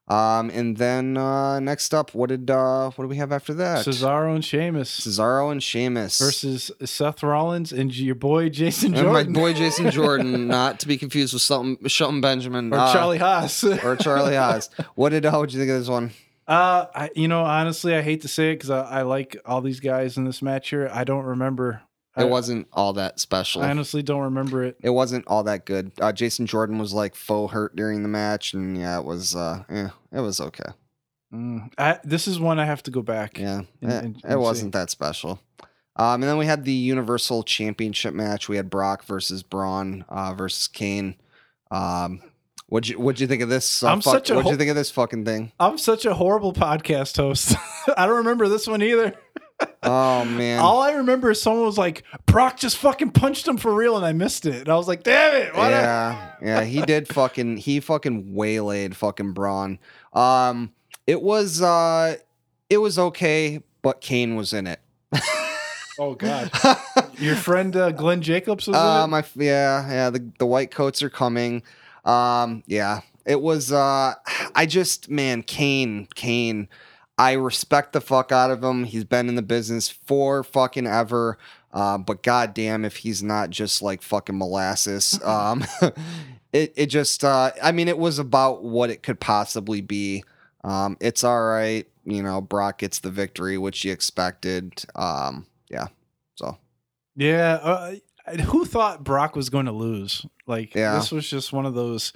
Um, 0.08 0.50
and 0.50 0.76
then 0.76 1.16
uh, 1.16 1.60
next 1.60 1.94
up, 1.94 2.12
what 2.12 2.28
did 2.28 2.50
uh, 2.50 2.90
what 2.90 3.04
do 3.04 3.08
we 3.08 3.16
have 3.16 3.30
after 3.30 3.54
that? 3.54 3.86
Cesaro 3.86 4.34
and 4.34 4.44
Sheamus 4.44 5.00
Cesaro 5.00 5.52
and 5.52 5.62
Sheamus 5.62 6.18
versus 6.18 6.72
Seth 6.84 7.22
Rollins 7.22 7.72
and 7.72 7.96
your 7.96 8.16
boy 8.16 8.48
Jason 8.48 8.94
And 8.94 9.06
my 9.06 9.22
Jordan 9.22 9.32
boy 9.32 9.52
Jason 9.54 9.90
Jordan, 9.90 10.48
not 10.48 10.80
to 10.80 10.88
be 10.88 10.96
confused 10.98 11.32
with 11.32 11.42
Shelton, 11.42 11.78
Shelton 11.86 12.20
Benjamin 12.20 12.72
or 12.72 12.78
uh, 12.78 12.92
Charlie 12.92 13.18
Haas. 13.18 13.62
or 13.84 13.96
Charlie 13.96 14.34
Haas. 14.34 14.70
What 14.96 15.10
did 15.10 15.24
uh, 15.24 15.32
what 15.38 15.48
did 15.48 15.54
you 15.54 15.60
think 15.60 15.70
of 15.70 15.78
this 15.78 15.88
one? 15.88 16.10
uh, 16.48 16.86
I, 16.94 17.10
you 17.14 17.28
know, 17.28 17.44
honestly, 17.44 17.94
I 17.94 18.02
hate 18.02 18.22
to 18.22 18.28
say 18.28 18.50
it 18.50 18.54
because 18.56 18.70
I, 18.70 18.82
I 18.82 19.02
like 19.02 19.36
all 19.46 19.60
these 19.60 19.80
guys 19.80 20.16
in 20.16 20.24
this 20.24 20.42
match 20.42 20.70
here. 20.70 20.90
I 20.92 21.04
don't 21.04 21.24
remember. 21.24 21.82
I, 22.14 22.22
It 22.24 22.28
wasn't 22.28 22.68
all 22.72 22.92
that 22.94 23.18
special. 23.20 23.62
I 23.62 23.70
honestly 23.70 24.02
don't 24.02 24.20
remember 24.22 24.62
it. 24.64 24.76
It 24.82 24.90
wasn't 24.90 25.26
all 25.28 25.44
that 25.44 25.64
good. 25.64 25.92
Uh, 26.00 26.12
Jason 26.12 26.46
Jordan 26.46 26.78
was 26.78 26.92
like 26.92 27.14
faux 27.14 27.52
hurt 27.52 27.74
during 27.74 28.02
the 28.02 28.08
match, 28.08 28.52
and 28.54 28.76
yeah, 28.76 28.98
it 28.98 29.04
was. 29.04 29.34
Uh, 29.34 29.64
yeah, 29.70 29.90
it 30.12 30.20
was 30.20 30.40
okay. 30.40 30.70
Mm, 31.32 31.72
I, 31.78 31.98
this 32.04 32.28
is 32.28 32.38
one 32.38 32.58
I 32.58 32.66
have 32.66 32.82
to 32.82 32.90
go 32.90 33.00
back. 33.00 33.38
Yeah, 33.38 33.62
And- 33.80 33.90
it, 33.90 34.04
and- 34.04 34.20
and 34.24 34.32
see. 34.32 34.36
wasn't 34.36 34.72
that 34.74 34.90
special. 34.90 35.40
Um, 35.96 36.22
and 36.22 36.24
then 36.24 36.38
we 36.38 36.46
had 36.46 36.64
the 36.64 36.72
Universal 36.72 37.42
Championship 37.44 38.14
match. 38.14 38.48
We 38.48 38.56
had 38.56 38.68
Brock 38.70 39.04
versus 39.04 39.42
Braun 39.42 40.04
uh, 40.08 40.32
versus 40.34 40.66
Kane. 40.68 41.16
Um, 41.70 42.20
what'd 42.66 42.88
you 42.88 42.98
what'd 42.98 43.20
you 43.20 43.26
think 43.26 43.42
of 43.42 43.48
this? 43.50 43.82
Uh, 43.82 43.88
I'm 43.88 44.00
fuck- 44.00 44.14
such 44.14 44.30
a 44.30 44.34
what'd 44.36 44.50
you 44.50 44.56
think 44.56 44.70
of 44.70 44.76
this 44.76 44.90
fucking 44.90 45.24
thing? 45.24 45.52
I'm 45.60 45.76
such 45.78 46.04
a 46.06 46.14
horrible 46.14 46.52
podcast 46.54 47.16
host. 47.16 47.56
I 47.96 48.06
don't 48.06 48.16
remember 48.18 48.48
this 48.48 48.66
one 48.66 48.82
either. 48.82 49.14
Oh 49.82 50.24
man. 50.24 50.60
All 50.60 50.80
I 50.80 50.92
remember 50.92 51.32
is 51.32 51.42
someone 51.42 51.66
was 51.66 51.76
like, 51.78 52.04
Brock 52.26 52.56
just 52.56 52.76
fucking 52.78 53.10
punched 53.10 53.48
him 53.48 53.56
for 53.56 53.74
real, 53.74 53.96
and 53.96 54.06
I 54.06 54.12
missed 54.12 54.46
it. 54.46 54.60
And 54.60 54.68
I 54.68 54.76
was 54.76 54.86
like, 54.86 55.02
damn 55.02 55.34
it. 55.34 55.50
Yeah, 55.54 56.32
yeah, 56.40 56.64
he 56.64 56.82
did 56.82 57.08
fucking 57.08 57.56
he 57.56 57.80
fucking 57.80 58.32
waylaid 58.34 58.96
fucking 58.96 59.32
Braun. 59.32 59.78
Um, 60.12 60.72
it 61.06 61.20
was 61.20 61.60
uh, 61.60 62.16
it 62.70 62.78
was 62.78 62.98
okay, 62.98 63.62
but 63.82 64.00
Kane 64.00 64.36
was 64.36 64.52
in 64.52 64.66
it. 64.66 64.80
Oh, 65.98 66.14
God. 66.14 66.50
Your 67.18 67.36
friend 67.36 67.76
uh, 67.76 67.90
Glenn 67.90 68.22
Jacobs 68.22 68.66
was 68.66 68.76
uh, 68.76 69.02
in 69.04 69.04
it? 69.04 69.06
my 69.08 69.24
yeah, 69.36 69.88
yeah, 69.88 70.10
the 70.10 70.26
the 70.38 70.46
white 70.46 70.70
coats 70.70 71.02
are 71.02 71.10
coming. 71.10 71.62
Um, 72.04 72.62
yeah, 72.66 73.00
it 73.26 73.40
was. 73.40 73.70
Uh, 73.70 74.14
I 74.54 74.66
just 74.66 75.10
man, 75.10 75.42
Kane, 75.42 76.08
Kane. 76.14 76.68
I 77.22 77.32
respect 77.34 77.92
the 77.92 78.00
fuck 78.00 78.32
out 78.32 78.50
of 78.50 78.64
him. 78.64 78.82
He's 78.82 79.04
been 79.04 79.28
in 79.28 79.36
the 79.36 79.42
business 79.42 79.88
for 79.88 80.42
fucking 80.42 80.88
ever. 80.88 81.38
Uh, 81.72 81.98
but 81.98 82.22
goddamn, 82.24 82.84
if 82.84 82.96
he's 82.96 83.22
not 83.22 83.50
just 83.50 83.80
like 83.80 84.02
fucking 84.02 84.36
molasses, 84.36 85.22
um, 85.24 85.64
it 86.52 86.72
it 86.76 86.86
just. 86.86 87.22
Uh, 87.22 87.52
I 87.62 87.70
mean, 87.70 87.86
it 87.86 87.96
was 87.98 88.18
about 88.18 88.64
what 88.64 88.90
it 88.90 89.02
could 89.04 89.20
possibly 89.20 89.80
be. 89.80 90.24
Um, 90.64 90.96
it's 91.00 91.22
all 91.22 91.42
right. 91.44 91.86
You 92.04 92.22
know, 92.24 92.40
Brock 92.40 92.78
gets 92.78 92.98
the 92.98 93.10
victory, 93.10 93.56
which 93.56 93.84
you 93.84 93.92
expected. 93.92 94.84
Um, 94.96 95.46
yeah. 95.70 95.86
So 96.34 96.58
Yeah. 97.14 97.54
Uh, 97.62 97.94
who 98.46 98.64
thought 98.64 99.04
Brock 99.04 99.36
was 99.36 99.48
going 99.48 99.66
to 99.66 99.72
lose? 99.72 100.26
Like, 100.48 100.74
Yeah. 100.74 100.94
this 100.96 101.12
was 101.12 101.28
just 101.28 101.52
one 101.52 101.66
of 101.66 101.74
those 101.74 102.12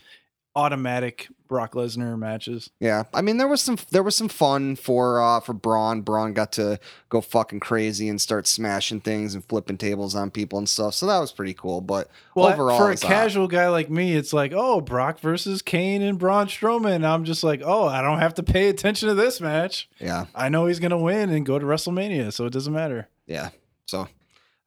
automatic 0.57 1.29
Brock 1.47 1.75
Lesnar 1.75 2.19
matches. 2.19 2.71
Yeah, 2.81 3.05
I 3.15 3.23
mean 3.23 3.37
there 3.37 3.47
was 3.47 3.61
some 3.63 3.79
there 3.91 4.03
was 4.03 4.17
some 4.17 4.29
fun 4.29 4.75
for 4.75 5.21
uh 5.23 5.39
for 5.41 5.53
Braun. 5.53 6.01
Braun 6.01 6.33
got 6.33 6.51
to 6.53 6.81
go 7.09 7.21
fucking 7.21 7.61
crazy 7.61 8.09
and 8.09 8.21
start 8.21 8.49
smashing 8.49 9.01
things 9.01 9.35
and 9.35 9.45
flipping 9.45 9.79
tables 9.79 10.17
on 10.17 10.31
people 10.33 10.59
and 10.59 10.69
stuff. 10.69 10.95
So 10.95 11.07
that 11.07 11.19
was 11.21 11.31
pretty 11.31 11.55
cool. 11.55 11.81
But 11.81 12.09
Well, 12.35 12.49
overall, 12.49 12.79
for 12.79 12.91
a 12.91 12.95
uh, 12.95 12.97
casual 12.97 13.47
guy 13.47 13.69
like 13.69 13.91
me, 13.91 14.17
it's 14.17 14.33
like, 14.33 14.53
oh, 14.55 14.81
Brock 14.81 15.21
versus 15.21 15.63
Kane 15.63 16.03
and 16.03 16.19
Braun 16.19 16.49
Strowman. 16.49 17.05
I'm 17.05 17.25
just 17.25 17.45
like, 17.45 17.63
oh, 17.65 17.87
I 17.87 18.03
don't 18.03 18.19
have 18.19 18.35
to 18.35 18.43
pay 18.43 18.69
attention 18.69 19.09
to 19.09 19.15
this 19.15 19.41
match. 19.41 19.89
yeah, 20.01 20.27
I 20.35 20.49
know 20.49 20.67
he's 20.67 20.81
gonna 20.81 20.99
win 20.99 21.31
and 21.31 21.47
go 21.47 21.59
to 21.59 21.67
WrestleMania, 21.67 22.33
so 22.33 22.47
it 22.47 22.53
doesn't 22.53 22.73
matter. 22.73 23.09
yeah. 23.27 23.51
So 23.87 24.09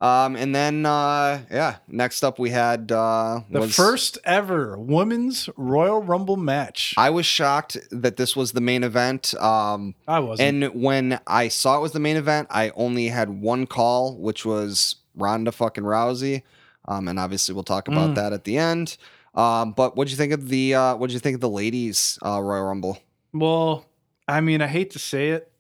Um, 0.02 0.38
and 0.38 0.56
then 0.56 0.86
uh, 0.86 1.42
yeah, 1.52 1.78
next 1.90 2.24
up 2.24 2.40
we 2.40 2.52
had 2.52 2.90
uh, 2.92 3.42
The 3.50 3.60
was- 3.60 3.76
first 3.76 4.18
ever 4.24 4.78
women's 4.78 5.50
Royal 5.58 6.02
Rumble 6.02 6.38
match. 6.38 6.94
I, 6.98 7.08
I 7.08 7.10
was 7.10 7.26
shocked 7.26 7.78
that 7.92 8.16
this 8.16 8.34
was 8.36 8.54
the 8.54 8.62
main 8.62 8.84
event. 8.84 9.34
Um, 9.36 9.96
wasn't. 10.08 10.40
and 10.66 10.82
when 10.82 11.20
I 11.28 11.50
saw 11.50 11.78
it 11.78 11.82
was 11.82 11.92
the 11.92 12.00
main 12.00 12.16
event, 12.16 12.48
I 12.50 12.70
only 12.76 13.10
had 13.10 13.30
one 13.42 13.66
call, 13.68 14.16
which 14.18 14.46
was 14.46 14.96
Ronda 15.16 15.52
fucking 15.52 15.84
Rousey. 15.84 16.44
Um, 16.88 17.08
and 17.10 17.20
obviously 17.20 17.54
we'll 17.54 17.64
talk 17.66 17.88
about 17.90 18.12
Mm. 18.12 18.16
that 18.16 18.32
at 18.34 18.46
the 18.46 18.58
end. 18.58 18.96
Um, 19.36 19.74
but 19.74 19.98
what'd 19.98 20.10
you 20.12 20.18
think 20.18 20.32
of 20.34 20.48
the 20.50 20.76
uh, 20.76 20.96
what'd 20.96 21.14
you 21.14 21.20
think 21.20 21.36
of 21.36 21.42
the 21.42 21.50
ladies 21.50 22.18
uh, 22.26 22.42
Royal 22.42 22.64
Rumble? 22.66 22.98
well, 23.34 23.86
I 24.28 24.42
mean, 24.42 24.62
I 24.62 24.68
hate 24.68 24.92
to 24.92 25.00
say 25.00 25.30
it, 25.32 25.52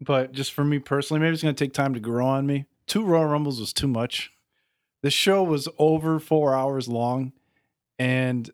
but 0.00 0.32
just 0.32 0.52
for 0.52 0.64
me 0.64 0.78
personally, 0.80 1.20
maybe 1.20 1.34
it's 1.34 1.42
going 1.42 1.54
to 1.54 1.64
take 1.64 1.72
time 1.72 1.94
to 1.94 2.00
grow 2.00 2.26
on 2.26 2.46
me. 2.46 2.64
Two 2.86 3.04
Royal 3.04 3.26
Rumbles 3.26 3.60
was 3.60 3.72
too 3.72 3.88
much. 3.88 4.32
The 5.02 5.10
show 5.10 5.42
was 5.42 5.68
over 5.78 6.18
four 6.18 6.54
hours 6.54 6.88
long, 6.88 7.32
and 7.98 8.50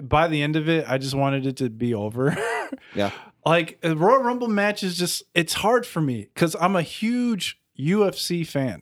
by 0.00 0.28
the 0.28 0.42
end 0.42 0.56
of 0.56 0.68
it, 0.68 0.84
I 0.88 0.98
just 0.98 1.14
wanted 1.14 1.46
it 1.46 1.56
to 1.58 1.70
be 1.70 1.94
over. 1.94 2.36
Yeah. 2.94 3.10
Like 3.44 3.78
a 3.82 3.94
Royal 3.94 4.22
Rumble 4.22 4.48
match 4.48 4.82
is 4.82 4.96
just 4.96 5.22
it's 5.34 5.52
hard 5.52 5.84
for 5.84 6.00
me 6.00 6.28
because 6.32 6.56
I'm 6.58 6.74
a 6.74 6.80
huge 6.80 7.60
UFC 7.78 8.46
fan. 8.46 8.80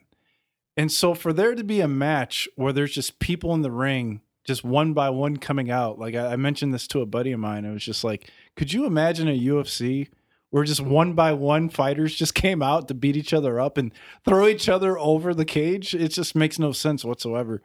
And 0.76 0.92
so 0.92 1.12
for 1.14 1.32
there 1.32 1.56
to 1.56 1.64
be 1.64 1.80
a 1.80 1.88
match 1.88 2.48
where 2.54 2.72
there's 2.72 2.92
just 2.92 3.18
people 3.18 3.52
in 3.54 3.62
the 3.62 3.70
ring, 3.70 4.20
just 4.44 4.62
one 4.62 4.92
by 4.92 5.10
one 5.10 5.38
coming 5.38 5.70
out, 5.70 5.98
like 5.98 6.14
I, 6.14 6.34
I 6.34 6.36
mentioned 6.36 6.72
this 6.72 6.86
to 6.88 7.00
a 7.00 7.06
buddy 7.06 7.32
of 7.32 7.40
mine. 7.40 7.64
It 7.64 7.72
was 7.72 7.84
just 7.84 8.04
like, 8.04 8.30
could 8.54 8.72
you 8.72 8.84
imagine 8.84 9.26
a 9.28 9.38
UFC 9.38 10.08
where 10.50 10.64
just 10.64 10.80
one 10.80 11.14
by 11.14 11.32
one 11.32 11.68
fighters 11.68 12.14
just 12.14 12.34
came 12.44 12.62
out 12.62 12.88
to 12.88 12.94
beat 12.94 13.16
each 13.16 13.32
other 13.32 13.58
up 13.58 13.78
and 13.78 13.92
throw 14.24 14.46
each 14.46 14.68
other 14.68 14.98
over 14.98 15.32
the 15.32 15.44
cage? 15.44 15.94
It 15.94 16.08
just 16.08 16.34
makes 16.34 16.58
no 16.58 16.72
sense 16.72 17.04
whatsoever. 17.04 17.62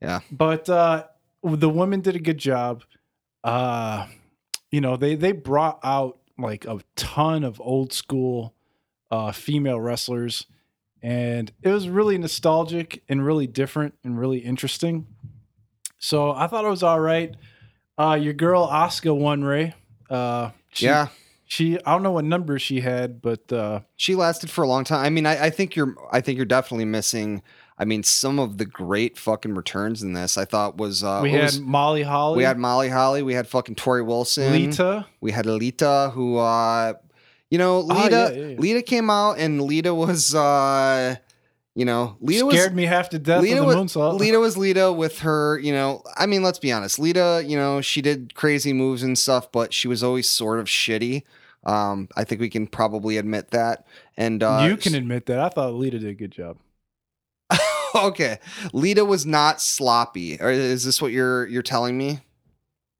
Yeah. 0.00 0.20
But 0.30 0.68
uh 0.68 1.04
the 1.42 1.70
women 1.70 2.00
did 2.00 2.16
a 2.16 2.20
good 2.20 2.38
job. 2.38 2.84
Uh 3.44 4.06
you 4.70 4.80
know, 4.80 4.96
they 4.96 5.14
they 5.14 5.32
brought 5.32 5.80
out 5.82 6.18
like 6.38 6.64
a 6.64 6.80
ton 6.96 7.44
of 7.44 7.60
old 7.60 7.92
school 7.92 8.54
uh 9.10 9.32
female 9.32 9.80
wrestlers 9.80 10.46
and 11.02 11.50
it 11.62 11.70
was 11.70 11.88
really 11.88 12.18
nostalgic 12.18 13.02
and 13.08 13.24
really 13.24 13.46
different 13.46 13.94
and 14.04 14.18
really 14.18 14.38
interesting. 14.38 15.06
So 15.98 16.30
I 16.32 16.46
thought 16.46 16.64
it 16.64 16.70
was 16.70 16.82
all 16.82 17.00
right. 17.00 17.34
Uh 17.98 18.18
your 18.20 18.32
girl 18.34 18.68
Asuka 18.68 19.16
won 19.16 19.42
Ray. 19.42 19.74
Uh 20.08 20.50
she, 20.72 20.86
yeah, 20.86 21.08
She 21.50 21.76
I 21.84 21.90
don't 21.92 22.04
know 22.04 22.12
what 22.12 22.24
number 22.24 22.60
she 22.60 22.80
had, 22.80 23.20
but 23.20 23.52
uh 23.52 23.80
she 23.96 24.14
lasted 24.14 24.50
for 24.50 24.62
a 24.62 24.68
long 24.68 24.84
time. 24.84 25.04
I 25.04 25.10
mean, 25.10 25.26
I, 25.26 25.46
I 25.46 25.50
think 25.50 25.74
you're 25.74 25.96
I 26.12 26.20
think 26.20 26.36
you're 26.36 26.46
definitely 26.46 26.84
missing. 26.84 27.42
I 27.76 27.84
mean, 27.86 28.04
some 28.04 28.38
of 28.38 28.58
the 28.58 28.64
great 28.64 29.18
fucking 29.18 29.56
returns 29.56 30.00
in 30.04 30.12
this 30.12 30.38
I 30.38 30.44
thought 30.44 30.76
was 30.76 31.02
uh, 31.02 31.18
we 31.24 31.32
had 31.32 31.42
was- 31.46 31.58
Molly 31.60 32.02
Holly, 32.04 32.36
we 32.36 32.44
had 32.44 32.56
Molly 32.56 32.88
Holly, 32.88 33.22
we 33.24 33.34
had 33.34 33.48
fucking 33.48 33.74
Torrie 33.74 34.06
Wilson, 34.06 34.52
Lita. 34.52 35.06
we 35.20 35.32
had 35.32 35.44
Lita 35.44 36.12
who 36.14 36.36
uh, 36.36 36.92
you 37.50 37.58
know, 37.58 37.78
Oh, 37.78 37.80
Lita, 37.80 38.10
yeah, 38.10 38.28
yeah, 38.30 38.46
yeah. 38.50 38.56
Lita 38.60 38.82
came 38.82 39.10
out 39.10 39.38
and 39.38 39.60
Lita 39.60 39.92
was 39.92 40.32
uh, 40.36 41.16
you 41.74 41.84
know, 41.84 42.16
Lita 42.20 42.46
was 42.46 42.54
scared 42.54 42.76
me 42.76 42.84
half 42.84 43.08
to 43.08 43.18
death 43.18 43.42
Lita 43.42 43.64
with 43.64 43.92
the 43.92 43.98
was. 43.98 44.20
Lita 44.20 44.38
was 44.38 44.56
Lita 44.56 44.92
with 44.92 45.18
her, 45.20 45.58
you 45.58 45.72
know, 45.72 46.04
I 46.16 46.26
mean, 46.26 46.44
let's 46.44 46.60
be 46.60 46.70
honest. 46.70 47.00
Lita, 47.00 47.42
you 47.44 47.56
know, 47.56 47.80
she 47.80 48.02
did 48.02 48.34
crazy 48.36 48.72
moves 48.72 49.02
and 49.02 49.18
stuff, 49.18 49.50
but 49.50 49.74
she 49.74 49.88
was 49.88 50.04
always 50.04 50.28
sort 50.30 50.60
of 50.60 50.66
shitty. 50.66 51.24
Um, 51.64 52.08
I 52.16 52.24
think 52.24 52.40
we 52.40 52.48
can 52.48 52.66
probably 52.66 53.18
admit 53.18 53.50
that. 53.50 53.86
And 54.16 54.42
uh 54.42 54.66
you 54.68 54.76
can 54.76 54.94
admit 54.94 55.26
that. 55.26 55.38
I 55.38 55.48
thought 55.48 55.74
Lita 55.74 55.98
did 55.98 56.08
a 56.08 56.14
good 56.14 56.32
job. 56.32 56.58
okay. 57.94 58.38
Lita 58.72 59.04
was 59.04 59.26
not 59.26 59.60
sloppy. 59.60 60.40
Or 60.40 60.50
is 60.50 60.84
this 60.84 61.02
what 61.02 61.12
you're 61.12 61.46
you're 61.46 61.62
telling 61.62 61.98
me? 61.98 62.20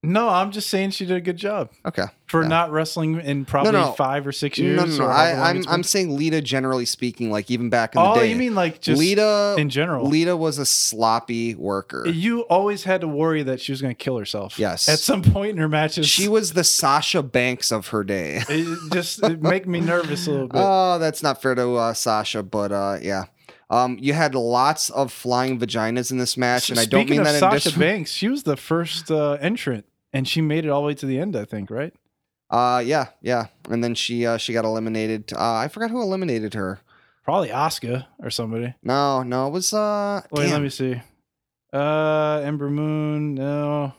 No, 0.03 0.31
I'm 0.31 0.51
just 0.51 0.71
saying 0.71 0.91
she 0.93 1.05
did 1.05 1.15
a 1.19 1.21
good 1.21 1.37
job 1.37 1.73
Okay. 1.85 2.05
for 2.27 2.41
Yeah. 2.41 2.49
not 2.49 2.73
wrestling 2.73 3.21
in 3.21 3.45
probably 3.45 3.73
no. 3.73 3.93
five 3.93 4.27
or 4.27 4.33
six 4.33 4.57
years. 4.57 4.79
No, 4.79 4.87
no, 4.87 4.97
no. 4.97 5.07
I, 5.07 5.33
long 5.35 5.43
I'm 5.59 5.69
I'm 5.69 5.83
saying 5.83 6.17
Lita 6.17 6.41
generally 6.41 6.87
speaking, 6.87 7.31
like 7.31 7.51
even 7.51 7.69
back 7.69 7.95
in 7.95 8.03
the 8.03 8.09
Oh, 8.09 8.15
day. 8.15 8.31
you 8.31 8.37
mean 8.37 8.55
like 8.55 8.81
just 8.81 8.99
Lita 8.99 9.57
in 9.59 9.69
general? 9.69 10.07
Lita 10.07 10.35
was 10.39 10.57
a 10.57 10.65
sloppy 10.65 11.55
worker. 11.55 12.09
You 12.09 12.41
always 12.43 12.85
had 12.85 13.03
to 13.03 13.09
worry 13.09 13.43
that 13.43 13.61
she 13.61 13.73
was 13.73 13.83
going 13.83 13.95
to 13.95 13.99
kill 14.03 14.17
herself. 14.17 14.59
Yes. 14.59 14.89
At 14.89 15.01
some 15.01 15.21
point 15.23 15.51
in 15.51 15.57
her 15.59 15.69
matches, 15.69 16.09
She 16.09 16.29
was 16.29 16.55
the 16.55 16.65
Sasha 16.65 17.23
Banks 17.23 17.71
of 17.71 17.89
her 17.89 18.03
day. 18.03 18.43
It 18.49 18.93
just 18.95 19.23
it 19.23 19.43
make 19.43 19.67
me 19.69 19.81
nervous 19.81 20.27
a 20.27 20.31
little 20.31 20.49
bit. 20.49 20.57
Oh, 20.63 20.99
that's 20.99 21.23
not 21.23 21.43
fair 21.43 21.55
to 21.55 21.75
uh, 21.77 21.93
Sasha, 21.93 22.43
but 22.43 22.73
uh, 22.73 22.97
yeah. 23.03 23.25
Um, 23.71 23.97
you 24.01 24.13
had 24.13 24.35
lots 24.35 24.91
of 24.91 25.13
flying 25.13 25.59
vaginas 25.59 26.11
in 26.11 26.19
this 26.19 26.37
match, 26.37 26.71
and 26.71 26.79
I 26.79 26.85
don't 26.87 27.09
mean 27.09 27.23
that 27.23 27.35
in 27.35 27.41
Sasha 27.41 27.71
dis- 27.71 27.79
Banks, 27.79 28.11
she 28.13 28.29
was 28.29 28.43
the 28.43 28.57
first 28.57 29.11
uh, 29.11 29.39
entrant, 29.41 29.87
and 30.13 30.27
she 30.27 30.41
made 30.41 30.65
it 30.65 30.71
all 30.71 30.81
the 30.83 30.89
way 30.89 30.95
to 30.95 31.07
the 31.07 31.21
end. 31.21 31.37
I 31.37 31.45
think, 31.45 31.71
right? 31.71 31.95
Uh, 32.51 32.83
yeah, 32.85 33.07
yeah. 33.23 33.47
And 33.69 33.83
then 33.85 33.95
she 33.95 34.27
uh, 34.27 34.37
she 34.39 34.53
got 34.53 34.65
eliminated. 34.65 35.33
Uh, 35.33 35.55
I 35.55 35.69
forgot 35.69 35.91
who 35.91 36.03
eliminated 36.03 36.55
her. 36.55 36.81
Probably 37.23 37.51
Asuka 37.51 38.07
or 38.19 38.29
somebody. 38.31 38.75
No, 38.83 39.23
no, 39.23 39.47
it 39.47 39.51
was 39.51 39.73
uh. 39.73 40.23
Wait, 40.33 40.51
let 40.51 40.61
me 40.61 40.69
see. 40.69 41.01
Uh, 41.73 42.43
Ember 42.45 42.69
Moon. 42.69 43.37
No, 43.37 43.93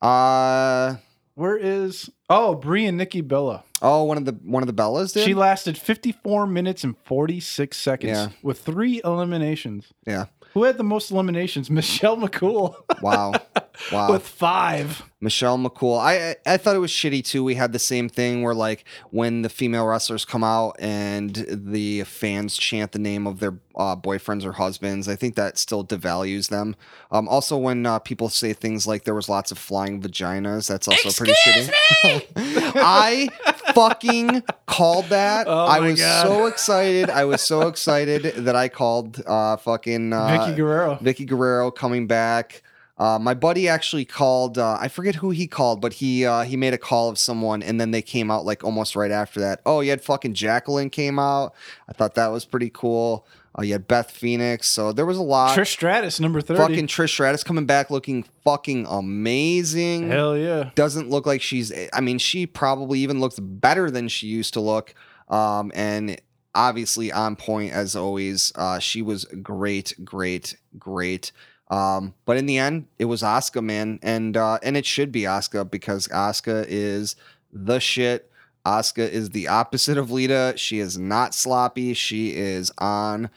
Uh 0.00 0.96
where 1.34 1.56
is? 1.58 2.10
Oh, 2.30 2.54
Brie 2.54 2.86
and 2.86 2.96
Nikki 2.96 3.20
Bella. 3.20 3.64
Oh, 3.82 4.04
one 4.04 4.16
of 4.16 4.24
the 4.24 4.32
one 4.32 4.62
of 4.62 4.66
the 4.66 4.72
Bellas 4.82 5.12
did. 5.12 5.24
She 5.24 5.34
lasted 5.34 5.76
54 5.78 6.46
minutes 6.46 6.84
and 6.84 6.96
46 7.04 7.76
seconds 7.76 8.10
Yeah. 8.10 8.28
with 8.42 8.60
three 8.60 9.00
eliminations. 9.04 9.86
yeah. 10.06 10.26
Who 10.54 10.64
had 10.64 10.78
the 10.78 10.84
most 10.84 11.10
eliminations? 11.12 11.70
Michelle 11.80 12.16
McCool 12.16 12.74
Wow. 13.02 13.34
Wow. 13.92 14.12
with 14.12 14.26
five. 14.26 15.02
Michelle 15.22 15.58
McCool. 15.58 15.98
I 15.98 16.30
I 16.30 16.54
I 16.54 16.56
thought 16.56 16.74
it 16.74 16.80
was 16.80 16.90
shitty 16.90 17.24
too. 17.24 17.44
We 17.44 17.54
had 17.54 17.72
the 17.72 17.78
same 17.78 18.08
thing 18.08 18.42
where 18.42 18.54
like 18.54 18.84
when 19.10 19.42
the 19.42 19.50
female 19.50 19.86
wrestlers 19.86 20.24
come 20.24 20.42
out 20.42 20.76
and 20.78 21.46
the 21.48 22.04
fans 22.04 22.56
chant 22.56 22.92
the 22.92 22.98
name 22.98 23.26
of 23.26 23.38
their 23.38 23.58
uh, 23.76 23.96
boyfriends 23.96 24.44
or 24.44 24.52
husbands. 24.52 25.08
I 25.08 25.16
think 25.16 25.34
that 25.34 25.58
still 25.58 25.84
devalues 25.84 26.48
them. 26.48 26.74
Um, 27.10 27.28
also 27.28 27.56
when 27.56 27.84
uh, 27.84 27.98
people 27.98 28.28
say 28.30 28.52
things 28.52 28.86
like 28.86 29.04
there 29.04 29.14
was 29.14 29.28
lots 29.28 29.50
of 29.50 29.58
flying 29.58 30.00
vaginas, 30.00 30.66
that's 30.66 30.88
also 30.88 31.10
pretty 31.10 31.34
shitty. 31.44 32.24
I 32.36 33.28
fucking 33.74 34.42
called 34.66 35.06
that. 35.06 35.46
Oh 35.48 35.66
I 35.66 35.80
was 35.80 36.00
God. 36.00 36.26
so 36.26 36.46
excited. 36.46 37.10
I 37.10 37.24
was 37.24 37.42
so 37.42 37.68
excited 37.68 38.22
that 38.44 38.56
I 38.56 38.68
called 38.68 39.22
uh, 39.26 39.56
fucking 39.58 40.12
uh, 40.14 40.28
Vickie 40.28 40.56
Guerrero. 40.56 40.96
Vickie 40.96 41.26
Guerrero 41.26 41.70
coming 41.70 42.06
back. 42.06 42.62
Uh, 43.00 43.18
my 43.18 43.32
buddy 43.32 43.66
actually 43.66 44.04
called. 44.04 44.58
Uh, 44.58 44.76
I 44.78 44.88
forget 44.88 45.14
who 45.14 45.30
he 45.30 45.46
called, 45.46 45.80
but 45.80 45.94
he 45.94 46.26
uh, 46.26 46.42
he 46.42 46.54
made 46.54 46.74
a 46.74 46.78
call 46.78 47.08
of 47.08 47.18
someone, 47.18 47.62
and 47.62 47.80
then 47.80 47.92
they 47.92 48.02
came 48.02 48.30
out 48.30 48.44
like 48.44 48.62
almost 48.62 48.94
right 48.94 49.10
after 49.10 49.40
that. 49.40 49.62
Oh, 49.64 49.80
you 49.80 49.88
had 49.88 50.02
fucking 50.02 50.34
Jacqueline 50.34 50.90
came 50.90 51.18
out. 51.18 51.54
I 51.88 51.94
thought 51.94 52.14
that 52.16 52.26
was 52.26 52.44
pretty 52.44 52.68
cool. 52.68 53.26
Uh, 53.58 53.62
you 53.62 53.72
had 53.72 53.88
Beth 53.88 54.10
Phoenix, 54.10 54.68
so 54.68 54.92
there 54.92 55.06
was 55.06 55.16
a 55.16 55.22
lot. 55.22 55.56
Trish 55.56 55.68
Stratus, 55.68 56.20
number 56.20 56.42
30. 56.42 56.60
fucking 56.60 56.86
Trish 56.88 57.08
Stratus 57.08 57.42
coming 57.42 57.64
back 57.64 57.90
looking 57.90 58.26
fucking 58.44 58.86
amazing 58.86 60.10
Hell 60.10 60.36
yeah. 60.36 60.70
doesn't 60.74 61.08
look 61.10 61.26
like 61.26 61.42
she's 61.42 61.72
i 61.92 62.00
mean 62.00 62.18
she 62.18 62.46
probably 62.46 63.00
even 63.00 63.18
looks 63.20 63.38
better 63.38 63.90
than 63.90 64.08
she 64.08 64.28
used 64.28 64.54
to 64.54 64.60
look 64.60 64.94
um 65.28 65.72
and 65.74 66.20
obviously 66.54 67.12
on 67.12 67.36
point 67.36 67.72
as 67.72 67.96
always 67.96 68.52
uh 68.54 68.78
she 68.78 69.02
was 69.02 69.24
great 69.42 69.94
great 70.04 70.56
great 70.78 71.32
um 71.70 72.14
but 72.26 72.36
in 72.36 72.46
the 72.46 72.58
end 72.58 72.86
it 72.98 73.06
was 73.06 73.22
Asuka 73.22 73.62
man 73.62 73.98
and 74.02 74.36
uh 74.36 74.58
and 74.62 74.76
it 74.76 74.84
should 74.84 75.10
be 75.10 75.22
Asuka 75.22 75.70
because 75.70 76.08
Asuka 76.08 76.66
is 76.68 77.16
the 77.52 77.78
shit 77.78 78.30
Asuka 78.66 79.08
is 79.08 79.30
the 79.30 79.48
opposite 79.48 79.96
of 79.96 80.10
Lita 80.10 80.54
she 80.56 80.78
is 80.78 80.98
not 80.98 81.34
sloppy 81.34 81.94
she 81.94 82.34
is 82.36 82.70
on 82.78 83.30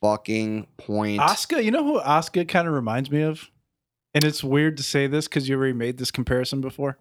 fucking 0.00 0.66
point 0.78 1.20
Asuka, 1.20 1.62
you 1.62 1.70
know 1.70 1.84
who 1.84 2.00
Asuka 2.00 2.48
kind 2.48 2.66
of 2.66 2.74
reminds 2.74 3.10
me 3.10 3.22
of? 3.22 3.50
And 4.12 4.24
it's 4.24 4.42
weird 4.42 4.76
to 4.78 4.82
say 4.82 5.06
this 5.06 5.28
because 5.28 5.48
you 5.48 5.56
already 5.56 5.72
made 5.72 5.98
this 5.98 6.10
comparison 6.10 6.60
before. 6.60 6.98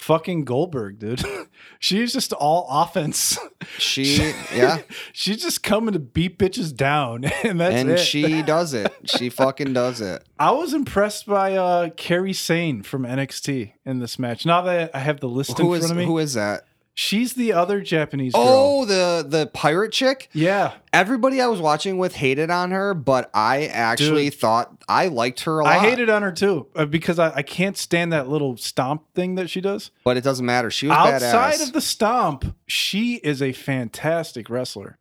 Fucking 0.00 0.44
Goldberg, 0.44 0.98
dude. 0.98 1.24
She's 1.78 2.12
just 2.12 2.32
all 2.32 2.66
offense. 2.70 3.38
she 3.78 4.32
yeah 4.54 4.82
She's 5.12 5.42
just 5.42 5.62
coming 5.62 5.92
to 5.94 5.98
beat 5.98 6.38
bitches 6.38 6.74
down, 6.74 7.24
and 7.44 7.60
that's 7.60 7.74
and 7.74 7.90
it. 7.90 7.98
she 7.98 8.42
does 8.42 8.72
it 8.74 8.92
she 9.04 9.28
fucking 9.30 9.72
does 9.72 10.00
it 10.00 10.24
I 10.38 10.52
was 10.52 10.74
impressed 10.74 11.26
by 11.26 11.54
uh 11.56 11.88
Kairi 11.90 12.34
Sane 12.34 12.82
from 12.82 13.02
NXT 13.04 13.72
in 13.84 13.98
this 13.98 14.18
match. 14.18 14.46
Now 14.46 14.62
that 14.62 14.94
I 14.94 14.98
have 15.00 15.20
the 15.20 15.28
list 15.28 15.58
Who 15.58 15.72
in 15.74 15.78
is 15.80 15.86
front 15.86 15.92
of 15.92 15.98
me, 15.98 16.04
who 16.06 16.18
is 16.18 16.34
that? 16.34 16.64
She's 16.94 17.34
the 17.34 17.52
other 17.52 17.80
Japanese 17.80 18.32
girl. 18.34 18.42
Oh, 18.44 18.84
the 18.84 19.24
the 19.26 19.46
pirate 19.48 19.92
chick. 19.92 20.28
yeah. 20.32 20.74
Everybody 20.92 21.40
I 21.40 21.46
was 21.46 21.60
watching 21.60 21.96
with 21.98 22.14
hated 22.14 22.50
on 22.50 22.70
her, 22.70 22.92
but 22.92 23.30
I 23.32 23.64
actually 23.66 24.28
Dude. 24.30 24.38
thought 24.40 24.84
I 24.88 25.08
liked 25.08 25.40
her 25.44 25.60
a 25.60 25.64
lot. 25.64 25.72
I 25.72 25.78
hated 25.78 26.10
on 26.10 26.20
her 26.22 26.32
too 26.32 26.66
uh, 26.76 26.84
because 26.84 27.18
I, 27.18 27.36
I 27.36 27.42
can't 27.42 27.76
stand 27.78 28.12
that 28.12 28.28
little 28.28 28.56
stomp 28.58 29.04
thing 29.14 29.36
that 29.36 29.48
she 29.48 29.60
does. 29.62 29.90
but 30.04 30.16
it 30.18 30.24
doesn't 30.24 30.44
matter. 30.44 30.70
She 30.70 30.86
was 30.88 30.96
Outside 30.96 31.54
badass. 31.54 31.62
of 31.66 31.72
the 31.72 31.80
stomp, 31.80 32.54
she 32.66 33.14
is 33.16 33.40
a 33.40 33.52
fantastic 33.52 34.50
wrestler. 34.50 34.98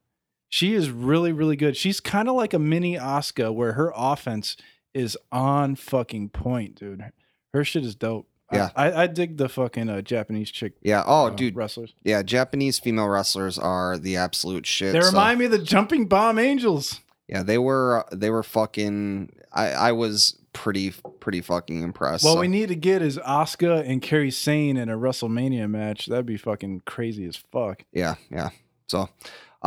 She 0.47 0.73
is 0.73 0.89
really, 0.89 1.31
really 1.31 1.55
good. 1.55 1.75
She's 1.77 1.99
kind 1.99 2.27
of 2.29 2.35
like 2.35 2.53
a 2.53 2.59
mini 2.59 2.97
Asuka, 2.97 3.53
where 3.53 3.73
her 3.73 3.91
offense 3.95 4.57
is 4.93 5.17
on 5.31 5.75
fucking 5.75 6.29
point, 6.29 6.75
dude. 6.75 7.03
Her 7.53 7.63
shit 7.63 7.85
is 7.85 7.95
dope. 7.95 8.27
Yeah. 8.53 8.69
I, 8.75 9.03
I 9.03 9.07
dig 9.07 9.37
the 9.37 9.47
fucking 9.49 9.89
uh, 9.89 10.01
Japanese 10.01 10.51
chick. 10.51 10.73
Yeah. 10.81 11.03
Oh, 11.05 11.27
uh, 11.27 11.29
dude. 11.29 11.55
wrestlers. 11.55 11.93
Yeah. 12.03 12.21
Japanese 12.23 12.79
female 12.79 13.07
wrestlers 13.07 13.57
are 13.57 13.97
the 13.97 14.17
absolute 14.17 14.65
shit. 14.65 14.93
They 14.93 15.01
so- 15.01 15.07
remind 15.07 15.39
me 15.39 15.45
of 15.45 15.51
the 15.51 15.59
Jumping 15.59 16.05
Bomb 16.07 16.37
Angels. 16.39 16.99
Yeah, 17.27 17.43
they 17.43 17.57
were. 17.57 18.05
They 18.11 18.29
were 18.29 18.43
fucking. 18.43 19.33
I. 19.53 19.67
I 19.69 19.91
was 19.93 20.37
pretty. 20.53 20.93
Pretty 21.21 21.39
fucking 21.41 21.81
impressed. 21.81 22.25
What 22.25 22.33
so- 22.33 22.39
we 22.41 22.47
need 22.49 22.67
to 22.69 22.75
get 22.75 23.01
is 23.01 23.17
Asuka 23.19 23.87
and 23.87 24.01
Kairi 24.01 24.33
Sane 24.33 24.75
in 24.75 24.89
a 24.89 24.97
WrestleMania 24.97 25.69
match. 25.69 26.07
That'd 26.07 26.25
be 26.25 26.35
fucking 26.37 26.81
crazy 26.85 27.25
as 27.25 27.35
fuck. 27.37 27.83
yeah 27.93 28.15
yeah 28.29 28.49
so 28.87 29.07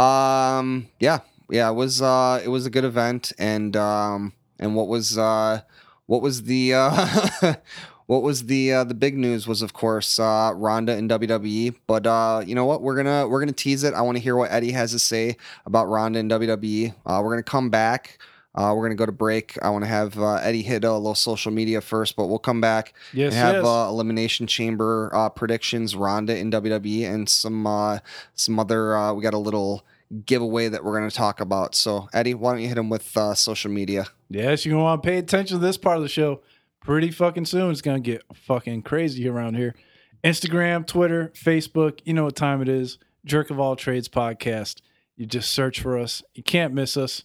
um 0.00 0.88
yeah 0.98 1.20
yeah 1.50 1.70
it 1.70 1.74
was 1.74 2.02
uh 2.02 2.40
it 2.44 2.48
was 2.48 2.66
a 2.66 2.70
good 2.70 2.84
event 2.84 3.32
and 3.38 3.76
um 3.76 4.32
and 4.58 4.74
what 4.74 4.88
was 4.88 5.16
uh 5.16 5.60
what 6.06 6.20
was 6.20 6.42
the 6.42 6.74
uh 6.74 7.54
what 8.06 8.22
was 8.22 8.46
the 8.46 8.72
uh 8.72 8.84
the 8.84 8.94
big 8.94 9.16
news 9.16 9.46
was 9.46 9.62
of 9.62 9.72
course 9.72 10.18
uh 10.18 10.52
Ronda 10.54 10.92
and 10.92 11.10
WWE 11.10 11.74
but 11.86 12.06
uh 12.06 12.42
you 12.46 12.54
know 12.54 12.64
what 12.66 12.82
we're 12.82 12.96
gonna 12.96 13.26
we're 13.28 13.40
gonna 13.40 13.52
tease 13.52 13.84
it 13.84 13.94
I 13.94 14.02
want 14.02 14.16
to 14.16 14.22
hear 14.22 14.36
what 14.36 14.50
Eddie 14.50 14.72
has 14.72 14.92
to 14.92 14.98
say 14.98 15.36
about 15.66 15.86
Ronda 15.88 16.18
and 16.18 16.30
WWE 16.30 16.94
uh 17.06 17.20
we're 17.22 17.30
gonna 17.30 17.42
come 17.42 17.70
back 17.70 18.18
uh, 18.56 18.72
we're 18.72 18.84
gonna 18.84 18.94
go 18.94 19.04
to 19.04 19.10
break. 19.10 19.58
I 19.62 19.70
want 19.70 19.82
to 19.82 19.88
have 19.88 20.16
uh, 20.16 20.34
Eddie 20.34 20.62
hit 20.62 20.84
a 20.84 20.92
little 20.92 21.16
social 21.16 21.50
media 21.50 21.80
first, 21.80 22.14
but 22.14 22.26
we'll 22.26 22.38
come 22.38 22.60
back 22.60 22.94
Yes, 23.12 23.32
and 23.32 23.42
have 23.42 23.54
yes. 23.56 23.64
uh, 23.66 23.88
elimination 23.88 24.46
chamber 24.46 25.10
uh, 25.12 25.28
predictions, 25.28 25.96
Ronda 25.96 26.38
in 26.38 26.52
WWE, 26.52 27.02
and 27.12 27.28
some 27.28 27.66
uh, 27.66 27.98
some 28.36 28.60
other. 28.60 28.96
Uh, 28.96 29.12
we 29.12 29.24
got 29.24 29.34
a 29.34 29.38
little 29.38 29.84
giveaway 30.24 30.68
that 30.68 30.84
we're 30.84 30.96
going 30.96 31.10
to 31.10 31.16
talk 31.16 31.40
about. 31.40 31.74
So 31.74 32.08
Eddie, 32.12 32.34
why 32.34 32.52
don't 32.52 32.62
you 32.62 32.68
hit 32.68 32.78
him 32.78 32.90
with 32.90 33.16
uh, 33.16 33.34
social 33.34 33.72
media? 33.72 34.06
Yes, 34.30 34.64
you're 34.64 34.74
gonna 34.74 34.84
want 34.84 35.02
to 35.02 35.08
pay 35.08 35.18
attention 35.18 35.58
to 35.58 35.66
this 35.66 35.76
part 35.76 35.96
of 35.96 36.04
the 36.04 36.08
show. 36.08 36.40
Pretty 36.84 37.10
fucking 37.10 37.46
soon, 37.46 37.70
it's 37.70 37.80
gonna 37.80 37.98
get 37.98 38.22
fucking 38.34 38.82
crazy 38.82 39.26
around 39.26 39.56
here. 39.56 39.74
Instagram, 40.22 40.86
Twitter, 40.86 41.32
Facebook. 41.34 42.00
You 42.04 42.14
know 42.14 42.24
what 42.24 42.36
time 42.36 42.62
it 42.62 42.68
is. 42.68 42.98
Jerk 43.24 43.50
of 43.50 43.58
All 43.58 43.74
Trades 43.74 44.08
podcast. 44.08 44.82
You 45.16 45.26
just 45.26 45.50
search 45.50 45.80
for 45.80 45.98
us. 45.98 46.22
You 46.34 46.42
can't 46.42 46.74
miss 46.74 46.96
us. 46.96 47.24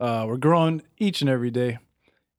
Uh, 0.00 0.24
we're 0.26 0.38
growing 0.38 0.82
each 0.98 1.20
and 1.20 1.28
every 1.28 1.50
day. 1.50 1.78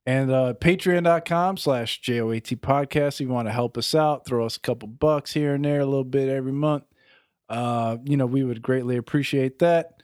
And 0.07 0.32
uh, 0.32 0.53
patreon.com 0.59 1.57
slash 1.57 2.01
JOAT 2.01 2.61
podcast. 2.61 3.16
If 3.16 3.22
you 3.22 3.30
want 3.30 3.47
to 3.47 3.51
help 3.51 3.76
us 3.78 3.95
out, 3.95 4.26
throw 4.26 4.45
us 4.45 4.57
a 4.57 4.59
couple 4.59 4.88
bucks 4.88 5.34
here 5.34 5.55
and 5.55 5.66
there, 5.66 5.82
a 5.82 5.86
little 5.86 6.03
bit 6.03 6.30
every 6.30 6.51
month. 6.51 6.84
Uh, 7.47 7.97
you 8.05 8.18
know, 8.18 8.26
we 8.26 8.43
would 8.43 8.63
greatly 8.63 8.97
appreciate 8.97 9.59
that. 9.59 10.01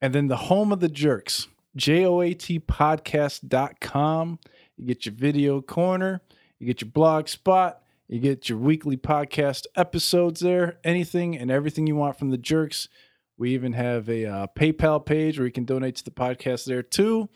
And 0.00 0.12
then 0.14 0.28
the 0.28 0.36
home 0.36 0.72
of 0.72 0.80
the 0.80 0.88
jerks, 0.88 1.48
joatpodcast.com. 1.76 4.38
You 4.80 4.86
get 4.86 5.04
your 5.04 5.14
video 5.14 5.60
corner, 5.60 6.22
you 6.58 6.66
get 6.66 6.80
your 6.80 6.90
blog 6.90 7.28
spot, 7.28 7.82
you 8.08 8.18
get 8.18 8.48
your 8.48 8.56
weekly 8.56 8.96
podcast 8.96 9.66
episodes 9.76 10.40
there, 10.40 10.78
anything 10.82 11.36
and 11.36 11.50
everything 11.50 11.86
you 11.86 11.96
want 11.96 12.18
from 12.18 12.30
the 12.30 12.38
jerks. 12.38 12.88
We 13.36 13.50
even 13.50 13.74
have 13.74 14.08
a 14.08 14.24
uh, 14.24 14.46
PayPal 14.56 15.04
page 15.04 15.38
where 15.38 15.46
you 15.46 15.52
can 15.52 15.66
donate 15.66 15.96
to 15.96 16.04
the 16.04 16.10
podcast 16.10 16.64
there 16.64 16.82
too. 16.82 17.28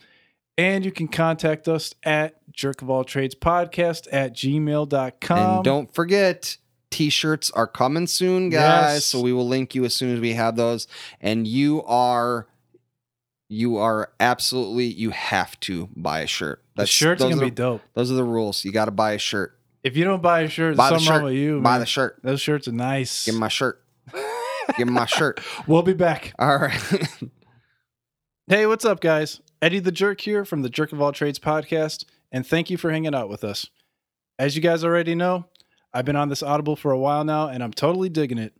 And 0.57 0.83
you 0.83 0.91
can 0.91 1.07
contact 1.07 1.67
us 1.67 1.93
at 2.01 2.51
jerk 2.51 2.81
of 2.81 2.89
all 2.89 3.03
trades 3.03 3.35
podcast 3.35 4.07
at 4.11 4.33
gmail.com. 4.33 5.55
and 5.55 5.63
don't 5.63 5.93
forget. 5.93 6.57
T-shirts 6.89 7.51
are 7.51 7.67
coming 7.67 8.07
soon, 8.07 8.49
guys. 8.49 8.93
Yes. 8.95 9.05
So 9.05 9.21
we 9.21 9.33
will 9.33 9.47
link 9.47 9.75
you 9.75 9.85
as 9.85 9.93
soon 9.93 10.15
as 10.15 10.19
we 10.19 10.33
have 10.33 10.55
those. 10.55 10.87
And 11.21 11.45
you 11.45 11.83
are, 11.83 12.47
you 13.49 13.77
are 13.77 14.13
absolutely, 14.19 14.85
you 14.85 15.11
have 15.11 15.59
to 15.61 15.89
buy 15.95 16.21
a 16.21 16.27
shirt. 16.27 16.64
The 16.75 16.85
shirt's 16.85 17.23
are 17.23 17.35
be 17.35 17.49
dope. 17.49 17.81
Those 17.93 18.11
are 18.11 18.15
the 18.15 18.23
rules. 18.23 18.65
You 18.65 18.71
got 18.71 18.85
to 18.85 18.91
buy 18.91 19.13
a 19.13 19.17
shirt. 19.17 19.57
If 19.83 19.95
you 19.95 20.03
don't 20.03 20.21
buy 20.21 20.41
a 20.41 20.49
shirt, 20.49 20.75
Buy 20.75 20.89
the 20.89 20.99
something 20.99 21.05
shirt. 21.05 21.13
wrong 21.15 21.23
with 21.25 21.33
you. 21.33 21.61
buy 21.61 21.71
man. 21.73 21.79
the 21.79 21.85
shirt. 21.85 22.19
Those 22.23 22.41
shirts 22.41 22.67
are 22.67 22.71
nice. 22.71 23.25
Give 23.25 23.35
my 23.35 23.47
shirt. 23.49 23.81
Give 24.77 24.87
my 24.87 25.05
shirt. 25.05 25.39
we'll 25.67 25.83
be 25.83 25.93
back. 25.93 26.33
All 26.39 26.57
right. 26.57 26.81
Hey, 28.47 28.67
what's 28.67 28.85
up, 28.85 28.99
guys? 29.01 29.41
Eddie 29.59 29.79
the 29.79 29.91
Jerk 29.91 30.21
here 30.21 30.45
from 30.45 30.61
the 30.61 30.69
Jerk 30.69 30.91
of 30.91 31.01
All 31.01 31.11
Trades 31.11 31.39
podcast, 31.39 32.05
and 32.31 32.45
thank 32.45 32.69
you 32.69 32.77
for 32.77 32.91
hanging 32.91 33.15
out 33.15 33.27
with 33.27 33.43
us. 33.43 33.65
As 34.37 34.55
you 34.55 34.61
guys 34.61 34.83
already 34.83 35.15
know, 35.15 35.45
I've 35.91 36.05
been 36.05 36.15
on 36.15 36.29
this 36.29 36.43
Audible 36.43 36.75
for 36.75 36.91
a 36.91 36.99
while 36.99 37.23
now, 37.23 37.47
and 37.47 37.63
I'm 37.63 37.73
totally 37.73 38.07
digging 38.07 38.37
it. 38.37 38.53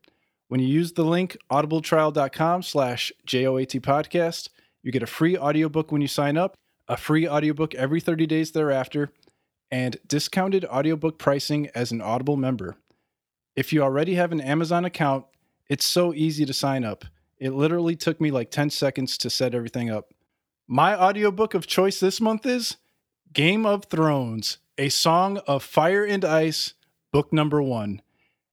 When 0.47 0.59
you 0.59 0.66
use 0.68 0.93
the 0.93 1.03
link 1.05 1.38
audibletrial.com 1.51 2.63
slash 2.63 3.11
JOAT 3.28 3.80
podcast, 3.84 4.49
you 4.82 4.91
get 4.91 5.03
a 5.03 5.07
free 5.07 5.38
audiobook 5.38 5.91
when 5.91 6.01
you 6.01 6.07
sign 6.07 6.36
up, 6.36 6.55
a 6.88 6.97
free 6.97 7.27
audiobook 7.27 7.73
every 7.75 7.99
30 7.99 8.25
days 8.27 8.51
thereafter, 8.51 9.11
and 9.71 9.97
discounted 10.07 10.65
audiobook 10.65 11.17
pricing 11.17 11.69
as 11.73 11.91
an 11.91 12.01
Audible 12.01 12.38
member. 12.38 12.75
If 13.55 13.73
you 13.73 13.81
already 13.81 14.15
have 14.15 14.31
an 14.31 14.41
Amazon 14.41 14.86
account, 14.86 15.25
it's 15.69 15.86
so 15.86 16.13
easy 16.13 16.45
to 16.45 16.53
sign 16.53 16.83
up. 16.83 17.05
It 17.39 17.53
literally 17.53 17.95
took 17.95 18.21
me 18.21 18.31
like 18.31 18.51
10 18.51 18.69
seconds 18.69 19.17
to 19.19 19.29
set 19.29 19.55
everything 19.55 19.89
up. 19.89 20.13
My 20.67 20.95
audiobook 20.99 21.53
of 21.53 21.67
choice 21.67 21.99
this 21.99 22.21
month 22.21 22.45
is 22.45 22.77
Game 23.33 23.65
of 23.65 23.86
Thrones, 23.86 24.59
A 24.77 24.89
Song 24.89 25.38
of 25.39 25.63
Fire 25.63 26.05
and 26.05 26.23
Ice, 26.23 26.73
book 27.11 27.33
number 27.33 27.61
one. 27.61 28.01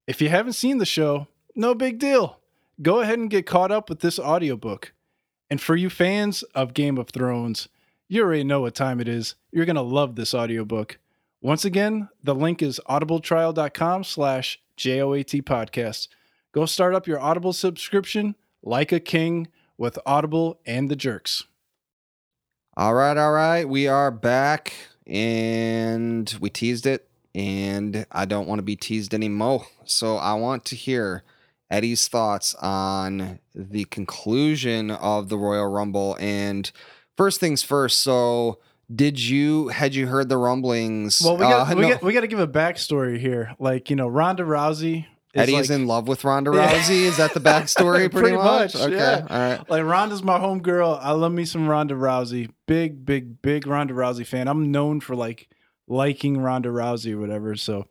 If 0.07 0.21
you 0.21 0.29
haven't 0.29 0.55
seen 0.55 0.79
the 0.79 0.87
show, 0.87 1.29
no 1.55 1.75
big 1.75 1.99
deal. 1.99 2.41
Go 2.81 3.01
ahead 3.01 3.19
and 3.19 3.31
get 3.31 3.47
caught 3.47 3.71
up 3.71 3.89
with 3.89 4.01
this 4.01 4.19
audiobook. 4.19 4.93
And 5.49 5.61
for 5.61 5.77
you 5.77 5.91
fans 5.91 6.43
of 6.55 6.75
Game 6.75 6.99
of 6.99 7.11
Thrones, 7.11 7.69
you 8.13 8.23
already 8.23 8.45
know 8.45 8.61
what 8.61 8.75
time 8.75 9.01
it 9.01 9.09
is. 9.09 9.37
You're 9.53 9.65
going 9.65 9.77
to 9.77 9.81
love 9.81 10.17
this 10.17 10.35
audiobook. 10.35 10.99
Once 11.41 11.65
again, 11.65 12.11
the 12.23 12.35
link 12.35 12.61
is 12.61 12.79
audibletrial.com 12.87 14.05
slash 14.05 14.61
JOAT 14.77 15.43
podcast. 15.47 16.09
Go 16.53 16.67
start 16.67 16.95
up 16.95 17.07
your 17.07 17.19
Audible 17.19 17.55
subscription 17.55 18.35
like 18.63 18.93
a 18.93 19.01
king 19.01 19.49
with 19.79 19.99
Audible 20.05 20.61
and 20.67 20.91
the 20.91 20.95
Jerks. 20.95 21.45
all 22.77 22.93
right. 22.93 23.17
All 23.17 23.33
right. 23.33 23.67
We 23.67 23.89
are 23.89 24.11
back 24.11 24.75
and 25.07 26.37
we 26.39 26.51
teased 26.51 26.85
it 26.85 27.09
and 27.35 28.05
I 28.13 28.27
don't 28.27 28.47
want 28.47 28.59
to 28.59 28.63
be 28.63 28.77
teased 28.77 29.15
anymore. 29.15 29.65
So 29.87 30.19
I 30.19 30.35
want 30.35 30.67
to 30.67 30.77
hear 30.77 31.23
Eddie's 31.71 32.09
thoughts 32.09 32.55
on 32.57 33.39
the 33.55 33.87
conclusion 33.87 34.91
of 34.91 35.31
the 35.31 35.39
Royal 35.39 35.67
Rumble. 35.67 36.19
And 36.21 36.71
first 37.17 37.41
things 37.41 37.63
first. 37.63 38.01
So 38.03 38.59
did 38.95 39.19
you, 39.23 39.69
had 39.69 39.95
you 39.95 40.07
heard 40.07 40.29
the 40.29 40.37
rumblings? 40.37 41.23
Well, 41.25 41.37
we 41.37 41.43
got 41.45 41.71
Uh, 41.73 41.77
we 41.77 41.83
no. 41.83 41.89
got 41.91 42.03
we 42.03 42.13
got 42.13 42.21
to 42.23 42.27
give 42.27 42.39
a 42.41 42.49
backstory 42.49 43.19
here. 43.19 43.55
Like 43.59 43.91
you 43.91 43.97
know, 43.97 44.09
Ronda 44.09 44.43
Rousey. 44.43 45.07
Is 45.35 45.41
Eddie 45.45 45.53
like, 45.53 45.63
is 45.63 45.71
in 45.71 45.87
love 45.87 46.09
with 46.09 46.25
Ronda 46.25 46.51
Yeah. 46.53 46.69
Rousey. 46.75 47.05
Is 47.05 47.17
that 47.17 47.33
the 47.33 47.41
backstory? 47.51 48.11
pretty, 48.11 48.19
Pretty 48.21 48.37
much. 48.37 48.75
much, 48.75 48.77
Okay. 48.83 48.95
yeah. 48.97 49.27
All 49.31 49.39
right. 49.39 49.71
Like 49.71 49.83
Ronda's 49.85 50.23
my 50.23 50.39
homegirl. 50.39 50.99
I 51.01 51.13
love 51.13 51.33
me 51.33 51.47
some 51.47 51.67
Ronda 51.67 51.95
Rousey. 51.95 52.51
Big, 52.69 53.07
big, 53.07 53.41
big 53.41 53.67
Ronda 53.67 53.95
Rousey 53.95 54.27
fan. 54.27 54.47
I'm 54.47 54.71
known 54.71 55.01
for 55.01 55.17
like 55.17 55.49
liking 55.89 56.37
Ronda 56.39 56.69
Rousey 56.69 57.15
or 57.15 57.19
whatever. 57.19 57.57
So, 57.57 57.87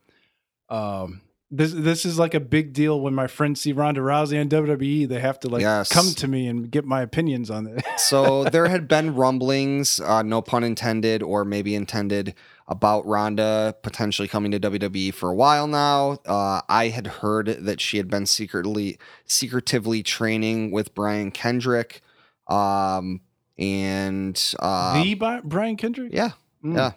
um, 0.69 1.21
this 1.51 1.73
this 1.73 2.05
is 2.05 2.17
like 2.17 2.33
a 2.33 2.39
big 2.39 2.71
deal 2.73 3.01
when 3.01 3.13
my 3.13 3.27
friends 3.27 3.59
see 3.61 3.73
Ronda 3.73 3.99
Rousey 4.01 4.39
on 4.39 4.47
WWE. 4.49 5.07
They 5.07 5.19
have 5.19 5.39
to 5.41 5.49
like 5.49 5.61
Yes. 5.61 5.89
come 5.89 6.13
to 6.15 6.27
me 6.27 6.47
and 6.47 6.71
get 6.71 6.85
my 6.85 7.01
opinions 7.01 7.49
on 7.51 7.67
it. 7.67 7.83
so 7.97 8.45
there 8.45 8.67
had 8.69 8.87
been 8.87 9.13
rumblings, 9.15 9.99
uh, 9.99 10.21
no 10.23 10.41
pun 10.41 10.63
intended, 10.63 11.21
or 11.21 11.43
maybe 11.43 11.75
intended, 11.75 12.33
about 12.67 13.05
Ronda 13.05 13.75
potentially 13.83 14.29
coming 14.29 14.51
to 14.51 14.59
WWE 14.59 15.13
for 15.13 15.29
a 15.29 15.35
while 15.35 15.67
now. 15.67 16.19
Uh, 16.25 16.61
I 16.69 16.87
had 16.87 17.07
heard 17.07 17.47
that 17.47 17.81
she 17.81 17.97
had 17.97 18.09
been 18.09 18.25
secretly, 18.25 18.97
secretively 19.25 20.03
training 20.03 20.71
with 20.71 20.95
Brian 20.95 21.31
Kendrick, 21.31 22.01
um, 22.47 23.19
and 23.57 24.53
uh, 24.59 25.03
the 25.03 25.15
Bi- 25.15 25.41
Brian 25.43 25.75
Kendrick. 25.75 26.13
yeah, 26.13 26.31
Mm. 26.63 26.93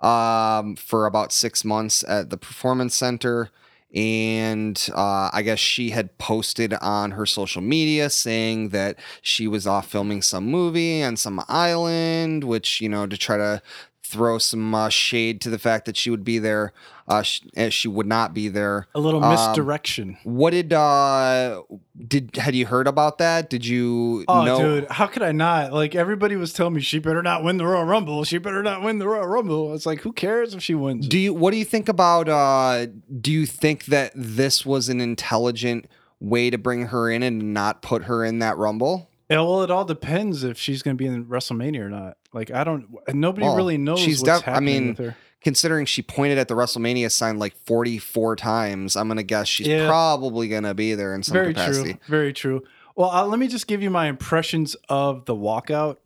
yeah, 0.00 0.58
um, 0.58 0.76
for 0.76 1.06
about 1.06 1.32
six 1.32 1.64
months 1.64 2.04
at 2.06 2.30
the 2.30 2.36
Performance 2.36 2.94
Center. 2.94 3.50
And 3.94 4.88
uh, 4.94 5.30
I 5.32 5.42
guess 5.42 5.58
she 5.58 5.90
had 5.90 6.16
posted 6.18 6.74
on 6.74 7.12
her 7.12 7.26
social 7.26 7.60
media 7.60 8.08
saying 8.08 8.68
that 8.68 8.98
she 9.20 9.48
was 9.48 9.66
off 9.66 9.88
filming 9.88 10.22
some 10.22 10.46
movie 10.46 11.02
on 11.02 11.16
some 11.16 11.42
island, 11.48 12.44
which, 12.44 12.80
you 12.80 12.88
know, 12.88 13.06
to 13.06 13.16
try 13.16 13.36
to 13.36 13.60
throw 14.04 14.38
some 14.38 14.74
uh, 14.74 14.88
shade 14.88 15.40
to 15.40 15.50
the 15.50 15.58
fact 15.58 15.86
that 15.86 15.96
she 15.96 16.10
would 16.10 16.24
be 16.24 16.38
there, 16.38 16.72
uh, 17.10 17.22
sh- 17.22 17.40
as 17.56 17.74
she 17.74 17.88
would 17.88 18.06
not 18.06 18.32
be 18.32 18.48
there. 18.48 18.86
A 18.94 19.00
little 19.00 19.22
Um, 19.22 19.30
misdirection. 19.30 20.16
What 20.24 20.50
did 20.50 20.72
uh 20.72 21.62
did 22.08 22.36
had 22.36 22.54
you 22.54 22.66
heard 22.66 22.86
about 22.86 23.18
that? 23.18 23.50
Did 23.50 23.66
you 23.66 24.24
Oh, 24.28 24.44
know? 24.44 24.58
dude, 24.80 24.90
how 24.90 25.06
could 25.06 25.22
I 25.22 25.32
not? 25.32 25.72
Like 25.72 25.94
everybody 25.94 26.36
was 26.36 26.52
telling 26.52 26.74
me 26.74 26.80
she 26.80 26.98
better 26.98 27.22
not 27.22 27.42
win 27.44 27.56
the 27.58 27.66
Royal 27.66 27.84
Rumble. 27.84 28.24
She 28.24 28.38
better 28.38 28.62
not 28.62 28.82
win 28.82 28.98
the 28.98 29.08
Royal 29.08 29.26
Rumble. 29.26 29.74
It's 29.74 29.86
like, 29.86 30.00
who 30.00 30.12
cares 30.12 30.54
if 30.54 30.62
she 30.62 30.74
wins? 30.74 31.08
Do 31.08 31.18
you 31.18 31.34
what 31.34 31.50
do 31.50 31.56
you 31.58 31.64
think 31.64 31.88
about 31.88 32.28
uh 32.28 32.86
do 33.20 33.30
you 33.32 33.44
think 33.46 33.86
that 33.86 34.12
this 34.14 34.64
was 34.64 34.88
an 34.88 35.00
intelligent 35.00 35.86
way 36.20 36.50
to 36.50 36.58
bring 36.58 36.86
her 36.86 37.10
in 37.10 37.22
and 37.22 37.52
not 37.52 37.82
put 37.82 38.04
her 38.04 38.24
in 38.24 38.38
that 38.38 38.56
rumble? 38.56 39.08
Yeah, 39.28 39.42
well, 39.42 39.62
it 39.62 39.70
all 39.70 39.84
depends 39.84 40.42
if 40.42 40.58
she's 40.58 40.82
going 40.82 40.96
to 40.96 40.98
be 40.98 41.06
in 41.06 41.24
WrestleMania 41.26 41.78
or 41.82 41.88
not. 41.88 42.16
Like, 42.32 42.50
I 42.50 42.64
don't. 42.64 42.88
Nobody 43.14 43.46
Well, 43.46 43.54
really 43.54 43.78
knows 43.78 44.00
she's 44.00 44.20
what's 44.22 44.40
def- 44.40 44.48
I 44.48 44.58
mean, 44.58 44.88
with 44.88 44.98
her. 44.98 45.16
Considering 45.42 45.86
she 45.86 46.02
pointed 46.02 46.36
at 46.36 46.48
the 46.48 46.54
WrestleMania 46.54 47.10
sign 47.10 47.38
like 47.38 47.56
44 47.64 48.36
times, 48.36 48.94
I'm 48.96 49.08
gonna 49.08 49.22
guess 49.22 49.48
she's 49.48 49.66
Yeah. 49.66 49.86
probably 49.86 50.48
gonna 50.48 50.74
be 50.74 50.94
there 50.94 51.14
in 51.14 51.22
some 51.22 51.32
Very 51.32 51.54
capacity. 51.54 51.94
true. 51.94 52.00
Very 52.08 52.32
true. 52.32 52.62
Well, 52.94 53.10
uh, 53.10 53.24
let 53.26 53.38
me 53.38 53.48
just 53.48 53.66
give 53.66 53.82
you 53.82 53.88
my 53.88 54.06
impressions 54.08 54.76
of 54.90 55.24
the 55.24 55.34
walkout. 55.34 55.96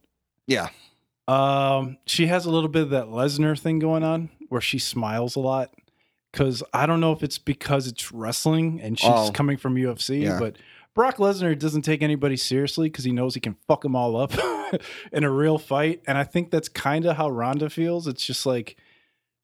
Yeah. 0.47 0.69
Um, 1.27 1.97
she 2.07 2.27
has 2.27 2.47
a 2.47 2.51
little 2.51 2.69
bit 2.69 2.83
of 2.83 2.91
that 2.91 3.07
Lesnar 3.07 3.59
thing 3.59 3.79
going 3.79 4.05
on 4.05 4.29
where 4.51 4.61
she 4.61 4.79
smiles 4.79 5.35
a 5.37 5.41
lot. 5.41 5.73
Cause 6.33 6.63
I 6.73 6.87
don't 6.87 7.01
know 7.01 7.13
if 7.13 7.23
it's 7.23 7.39
because 7.39 7.87
it's 7.87 8.11
wrestling 8.13 8.81
and 8.83 8.99
she's 8.99 9.09
Oh. 9.09 9.31
coming 9.33 9.57
from 9.57 9.77
UFC, 9.77 10.23
Yeah. 10.25 10.39
but 10.39 10.57
Brock 10.93 11.17
Lesnar 11.19 11.57
doesn't 11.59 11.83
take 11.83 12.03
anybody 12.03 12.37
seriously 12.37 12.89
because 12.89 13.05
he 13.05 13.13
knows 13.13 13.35
he 13.35 13.41
can 13.41 13.57
fuck 13.69 13.83
them 13.83 13.95
all 13.97 14.17
up 14.17 14.33
in 15.13 15.25
a 15.25 15.31
real 15.31 15.59
fight. 15.59 16.03
And 16.07 16.19
I 16.19 16.25
think 16.25 16.51
that's 16.51 16.69
kind 16.69 17.05
of 17.07 17.17
how 17.17 17.31
Ronda 17.31 17.71
feels. 17.71 18.07
It's 18.07 18.25
just 18.27 18.47
like 18.47 18.77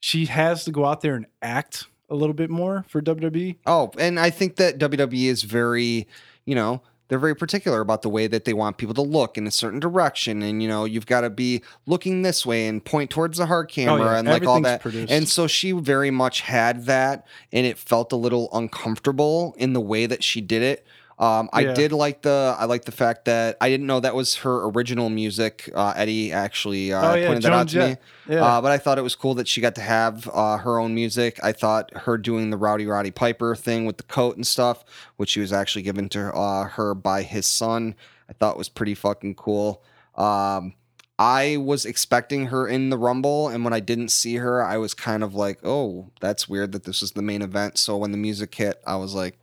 she 0.00 0.26
has 0.26 0.64
to 0.64 0.72
go 0.72 0.84
out 0.86 1.02
there 1.02 1.14
and 1.14 1.26
act 1.42 1.86
a 2.08 2.14
little 2.14 2.34
bit 2.34 2.50
more 2.50 2.84
for. 2.88 3.00
WWE. 3.00 3.56
Oh, 3.66 3.92
and 3.98 4.18
I 4.18 4.30
think 4.30 4.56
that 4.56 4.78
WWE 4.78 5.26
is 5.26 5.42
very, 5.44 6.08
you 6.44 6.54
know, 6.54 6.82
they're 7.08 7.18
very 7.18 7.34
particular 7.34 7.80
about 7.80 8.02
the 8.02 8.08
way 8.08 8.28
that 8.28 8.44
they 8.44 8.52
want 8.52 8.78
people 8.78 8.94
to 8.94 9.02
look 9.02 9.36
in 9.36 9.44
a 9.46 9.50
certain 9.50 9.80
direction. 9.80 10.42
And, 10.42 10.62
you 10.62 10.68
know, 10.68 10.84
you've 10.84 11.06
got 11.06 11.22
to 11.22 11.30
be 11.30 11.62
looking 11.84 12.22
this 12.22 12.46
way 12.46 12.68
and 12.68 12.84
point 12.84 13.10
towards 13.10 13.38
the 13.38 13.46
hard 13.46 13.66
oh, 13.70 13.74
camera 13.74 14.00
Oh, 14.00 14.04
yeah. 14.12 14.18
and 14.18 14.28
like 14.28 14.46
all 14.46 14.60
that. 14.60 14.80
produced. 14.80 15.12
And 15.12 15.28
so 15.28 15.48
she 15.48 15.72
very 15.72 16.12
much 16.12 16.42
had 16.42 16.86
that 16.86 17.26
and 17.52 17.66
it 17.66 17.78
felt 17.78 18.12
a 18.12 18.16
little 18.16 18.48
uncomfortable 18.52 19.54
in 19.58 19.72
the 19.72 19.80
way 19.80 20.06
that 20.06 20.22
she 20.22 20.40
did 20.40 20.62
it. 20.62 20.86
Um, 21.20 21.50
I 21.52 21.60
Yeah. 21.60 21.74
did 21.74 21.92
like 21.92 22.22
the 22.22 22.56
I 22.58 22.64
like 22.64 22.86
the 22.86 22.92
fact 22.92 23.26
that 23.26 23.58
I 23.60 23.68
didn't 23.68 23.86
know 23.86 24.00
that 24.00 24.14
was 24.14 24.36
her 24.36 24.64
original 24.70 25.10
music. 25.10 25.68
Uh, 25.74 25.92
Eddie 25.94 26.32
actually 26.32 26.92
uh, 26.94 27.12
Oh, 27.12 27.14
yeah, 27.14 27.26
pointed 27.26 27.42
that 27.42 27.48
Joan 27.50 27.58
out 27.58 27.68
to 27.68 27.78
me. 27.78 27.84
Jett. 27.88 28.02
Yeah. 28.28 28.44
Uh, 28.44 28.60
but 28.62 28.72
I 28.72 28.78
thought 28.78 28.98
it 28.98 29.02
was 29.02 29.14
cool 29.14 29.34
that 29.34 29.46
she 29.46 29.60
got 29.60 29.74
to 29.74 29.82
have 29.82 30.28
uh, 30.32 30.56
her 30.56 30.78
own 30.78 30.94
music. 30.94 31.38
I 31.42 31.52
thought 31.52 31.94
her 31.94 32.16
doing 32.16 32.48
the 32.48 32.56
Rowdy 32.56 32.86
Roddy 32.86 33.10
Piper 33.10 33.54
thing 33.54 33.84
with 33.84 33.98
the 33.98 34.02
coat 34.04 34.36
and 34.36 34.46
stuff, 34.46 34.82
which 35.18 35.28
she 35.28 35.40
was 35.40 35.52
actually 35.52 35.82
given 35.82 36.08
to 36.08 36.32
uh, 36.34 36.64
her 36.64 36.94
by 36.94 37.22
his 37.22 37.44
son, 37.44 37.94
I 38.28 38.32
thought 38.32 38.56
was 38.56 38.70
pretty 38.70 38.94
fucking 38.94 39.34
cool. 39.34 39.82
Um, 40.14 40.72
I 41.18 41.58
was 41.58 41.84
expecting 41.84 42.46
her 42.46 42.66
in 42.66 42.88
the 42.88 42.96
Rumble, 42.96 43.48
and 43.48 43.62
when 43.62 43.74
I 43.74 43.80
didn't 43.80 44.08
see 44.08 44.36
her, 44.36 44.64
I 44.64 44.78
was 44.78 44.94
kind 44.94 45.22
of 45.22 45.34
like, 45.34 45.58
oh, 45.62 46.08
that's 46.20 46.48
weird 46.48 46.72
that 46.72 46.84
this 46.84 47.02
is 47.02 47.12
the 47.12 47.20
main 47.20 47.42
event. 47.42 47.76
So 47.76 47.98
when 47.98 48.10
the 48.12 48.16
music 48.16 48.54
hit, 48.54 48.80
I 48.86 48.96
was 48.96 49.14
like, 49.14 49.38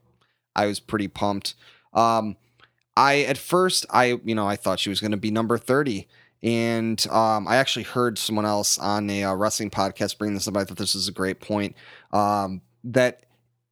I 0.58 0.66
was 0.66 0.80
pretty 0.82 1.08
pumped. 1.08 1.53
Um, 1.93 2.36
I 2.97 3.20
at 3.22 3.38
first 3.38 3.86
I 3.89 4.20
you 4.26 4.36
know 4.36 4.47
I 4.47 4.55
thought 4.55 4.80
she 4.80 4.89
was 4.89 4.99
going 4.99 5.12
to 5.12 5.18
be 5.18 5.32
number 5.32 5.58
thirty, 5.58 6.08
and 6.43 7.05
um, 7.10 7.47
I 7.47 7.58
actually 7.58 7.84
heard 7.84 8.18
someone 8.18 8.45
else 8.45 8.78
on 8.80 9.10
a 9.10 9.24
uh, 9.24 9.36
wrestling 9.36 9.70
podcast 9.70 10.18
bring 10.18 10.34
this 10.34 10.47
up. 10.47 10.58
I 10.58 10.64
thought 10.64 10.78
this 10.78 10.95
was 10.95 11.08
a 11.08 11.14
great 11.14 11.39
point. 11.39 11.76
Um, 12.12 12.62
that 12.84 13.24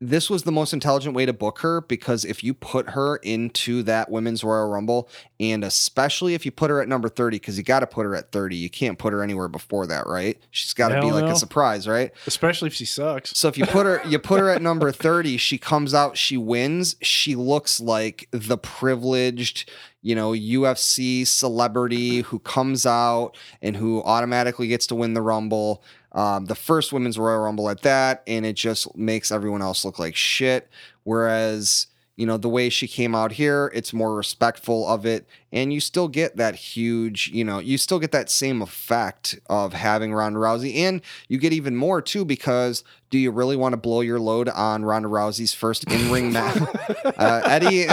this 0.01 0.29
was 0.29 0.43
the 0.43 0.51
most 0.51 0.73
intelligent 0.73 1.15
way 1.15 1.25
to 1.25 1.31
book 1.31 1.59
her 1.59 1.79
because 1.81 2.25
if 2.25 2.43
you 2.43 2.53
put 2.53 2.89
her 2.89 3.15
into 3.17 3.81
that 3.83 4.11
women's 4.11 4.43
Royal 4.43 4.67
Rumble, 4.67 5.09
and 5.39 5.63
especially 5.63 6.33
if 6.33 6.45
you 6.45 6.51
put 6.51 6.69
her 6.69 6.81
at 6.81 6.89
number 6.89 7.07
30, 7.07 7.37
because 7.37 7.57
you 7.57 7.63
got 7.63 7.79
to 7.79 7.87
put 7.87 8.05
her 8.05 8.13
at 8.13 8.31
30, 8.31 8.57
you 8.57 8.69
can't 8.69 8.99
put 8.99 9.13
her 9.13 9.23
anywhere 9.23 9.47
before 9.47 9.87
that, 9.87 10.05
right? 10.05 10.37
She's 10.51 10.73
got 10.73 10.89
to 10.89 10.99
be 10.99 11.11
like 11.11 11.25
no. 11.25 11.31
a 11.31 11.35
surprise, 11.35 11.87
right? 11.87 12.11
Especially 12.27 12.67
if 12.67 12.73
she 12.73 12.85
sucks. 12.85 13.37
So 13.37 13.47
if 13.47 13.57
you 13.57 13.65
put 13.65 13.85
her 13.85 14.01
you 14.05 14.19
put 14.19 14.41
her 14.41 14.49
at 14.49 14.61
number 14.61 14.91
30, 14.91 15.37
she 15.37 15.57
comes 15.57 15.93
out, 15.93 16.17
she 16.17 16.35
wins, 16.35 16.97
she 17.01 17.35
looks 17.35 17.79
like 17.79 18.27
the 18.31 18.57
privileged, 18.57 19.71
you 20.01 20.13
know, 20.13 20.31
UFC 20.31 21.25
celebrity 21.25 22.21
who 22.21 22.39
comes 22.39 22.85
out 22.85 23.37
and 23.61 23.77
who 23.77 24.03
automatically 24.03 24.67
gets 24.67 24.87
to 24.87 24.95
win 24.95 25.13
the 25.13 25.21
Rumble. 25.21 25.83
Um, 26.15 26.45
the 26.45 26.55
first 26.55 26.93
women's 26.93 27.19
Royal 27.19 27.41
Rumble 27.41 27.69
at 27.69 27.81
that, 27.81 28.23
and 28.25 28.45
it 28.45 28.53
just 28.53 28.95
makes 28.95 29.31
everyone 29.31 29.61
else 29.61 29.83
look 29.83 29.99
like 29.99 30.15
shit. 30.15 30.69
Whereas, 31.03 31.87
you 32.15 32.25
know, 32.25 32.37
the 32.37 32.49
way 32.49 32.69
she 32.69 32.87
came 32.87 33.13
out 33.13 33.33
here, 33.33 33.69
it's 33.75 33.93
more 33.93 34.15
respectful 34.15 34.87
of 34.87 35.05
it, 35.05 35.27
and 35.55 35.71
you 35.71 35.79
still 35.79 36.09
get 36.09 36.35
that 36.35 36.53
huge, 36.55 37.29
you 37.29 37.45
know, 37.45 37.59
you 37.59 37.77
still 37.77 37.97
get 37.97 38.11
that 38.11 38.29
same 38.29 38.61
effect 38.61 39.39
of 39.49 39.71
having 39.71 40.13
Ronda 40.13 40.37
Rousey, 40.37 40.75
and 40.75 41.01
you 41.29 41.37
get 41.37 41.53
even 41.53 41.77
more 41.77 42.01
too 42.01 42.25
because 42.25 42.83
do 43.09 43.17
you 43.17 43.31
really 43.31 43.55
want 43.55 43.71
to 43.71 43.77
blow 43.77 44.01
your 44.01 44.19
load 44.19 44.49
on 44.49 44.83
Ronda 44.83 45.07
Rousey's 45.07 45.53
first 45.53 45.89
in 45.89 46.11
ring 46.11 46.31
match? 46.33 46.61
uh, 47.05 47.41
Eddie, 47.45 47.87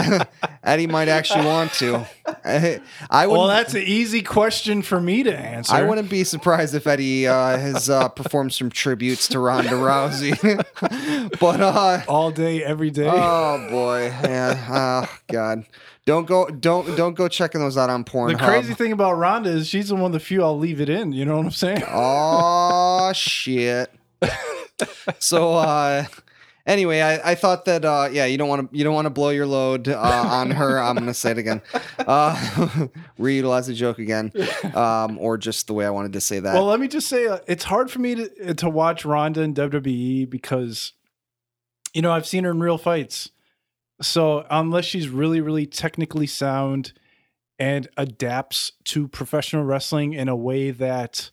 Eddie 0.64 0.88
might 0.88 1.06
actually 1.06 1.46
want 1.46 1.72
to. 1.74 2.04
I, 2.44 2.80
I 3.08 3.28
would. 3.28 3.34
Well, 3.34 3.46
that's 3.46 3.74
an 3.74 3.84
easy 3.84 4.22
question 4.22 4.82
for 4.82 5.00
me 5.00 5.22
to 5.22 5.36
answer. 5.36 5.74
I 5.74 5.82
wouldn't 5.82 6.10
be 6.10 6.24
surprised 6.24 6.74
if 6.74 6.88
Eddie 6.88 7.28
uh, 7.28 7.56
has 7.58 7.88
uh, 7.88 8.08
performed 8.08 8.52
some 8.52 8.70
tributes 8.70 9.28
to 9.28 9.38
Ronda 9.38 9.70
Rousey, 9.70 10.36
but 11.38 11.60
uh, 11.60 12.02
all 12.08 12.32
day, 12.32 12.64
every 12.64 12.90
day. 12.90 13.08
oh 13.08 13.68
boy, 13.70 14.06
yeah, 14.24 15.06
oh 15.08 15.18
god, 15.30 15.64
don't 16.04 16.26
go, 16.26 16.48
don't, 16.48 16.96
don't 16.96 17.14
go 17.14 17.28
checking 17.28 17.60
those 17.60 17.76
out 17.76 17.90
on 17.90 18.04
Pornhub. 18.04 18.38
the 18.38 18.44
crazy 18.44 18.74
thing 18.74 18.92
about 18.92 19.14
Ronda 19.14 19.50
is 19.50 19.68
she's 19.68 19.88
the 19.88 19.94
one 19.94 20.06
of 20.06 20.12
the 20.12 20.20
few 20.20 20.42
I'll 20.42 20.58
leave 20.58 20.80
it 20.80 20.88
in. 20.88 21.12
You 21.12 21.24
know 21.24 21.36
what 21.36 21.46
I'm 21.46 21.52
saying? 21.52 21.82
Oh 21.88 23.12
shit. 23.14 23.90
so 25.18 25.54
uh 25.54 26.04
anyway, 26.66 27.00
I, 27.00 27.32
I 27.32 27.34
thought 27.36 27.64
that 27.66 27.84
uh 27.84 28.08
yeah, 28.10 28.24
you 28.26 28.36
don't 28.36 28.48
want 28.48 28.70
to 28.70 28.76
you 28.76 28.82
don't 28.82 28.94
want 28.94 29.06
to 29.06 29.10
blow 29.10 29.30
your 29.30 29.46
load 29.46 29.88
uh, 29.88 29.98
on 29.98 30.50
her. 30.50 30.78
I'm 30.78 30.96
gonna 30.96 31.14
say 31.14 31.30
it 31.32 31.38
again. 31.38 31.62
Uh 31.98 32.34
reutilize 33.18 33.66
the 33.68 33.74
joke 33.74 33.98
again. 34.00 34.32
Um 34.74 35.18
or 35.18 35.38
just 35.38 35.68
the 35.68 35.72
way 35.72 35.86
I 35.86 35.90
wanted 35.90 36.14
to 36.14 36.20
say 36.20 36.40
that. 36.40 36.54
Well, 36.54 36.66
let 36.66 36.80
me 36.80 36.88
just 36.88 37.08
say 37.08 37.28
uh, 37.28 37.38
it's 37.46 37.64
hard 37.64 37.92
for 37.92 38.00
me 38.00 38.16
to 38.16 38.54
to 38.54 38.68
watch 38.68 39.04
Ronda 39.04 39.42
in 39.42 39.54
WWE 39.54 40.28
because, 40.28 40.94
you 41.94 42.02
know, 42.02 42.10
I've 42.10 42.26
seen 42.26 42.42
her 42.42 42.50
in 42.50 42.60
real 42.60 42.78
fights. 42.78 43.30
So 44.02 44.46
unless 44.50 44.84
she's 44.84 45.08
really, 45.08 45.40
really 45.40 45.66
technically 45.66 46.26
sound 46.26 46.92
and 47.58 47.88
adapts 47.96 48.72
to 48.84 49.08
professional 49.08 49.64
wrestling 49.64 50.12
in 50.12 50.28
a 50.28 50.36
way 50.36 50.70
that 50.70 51.30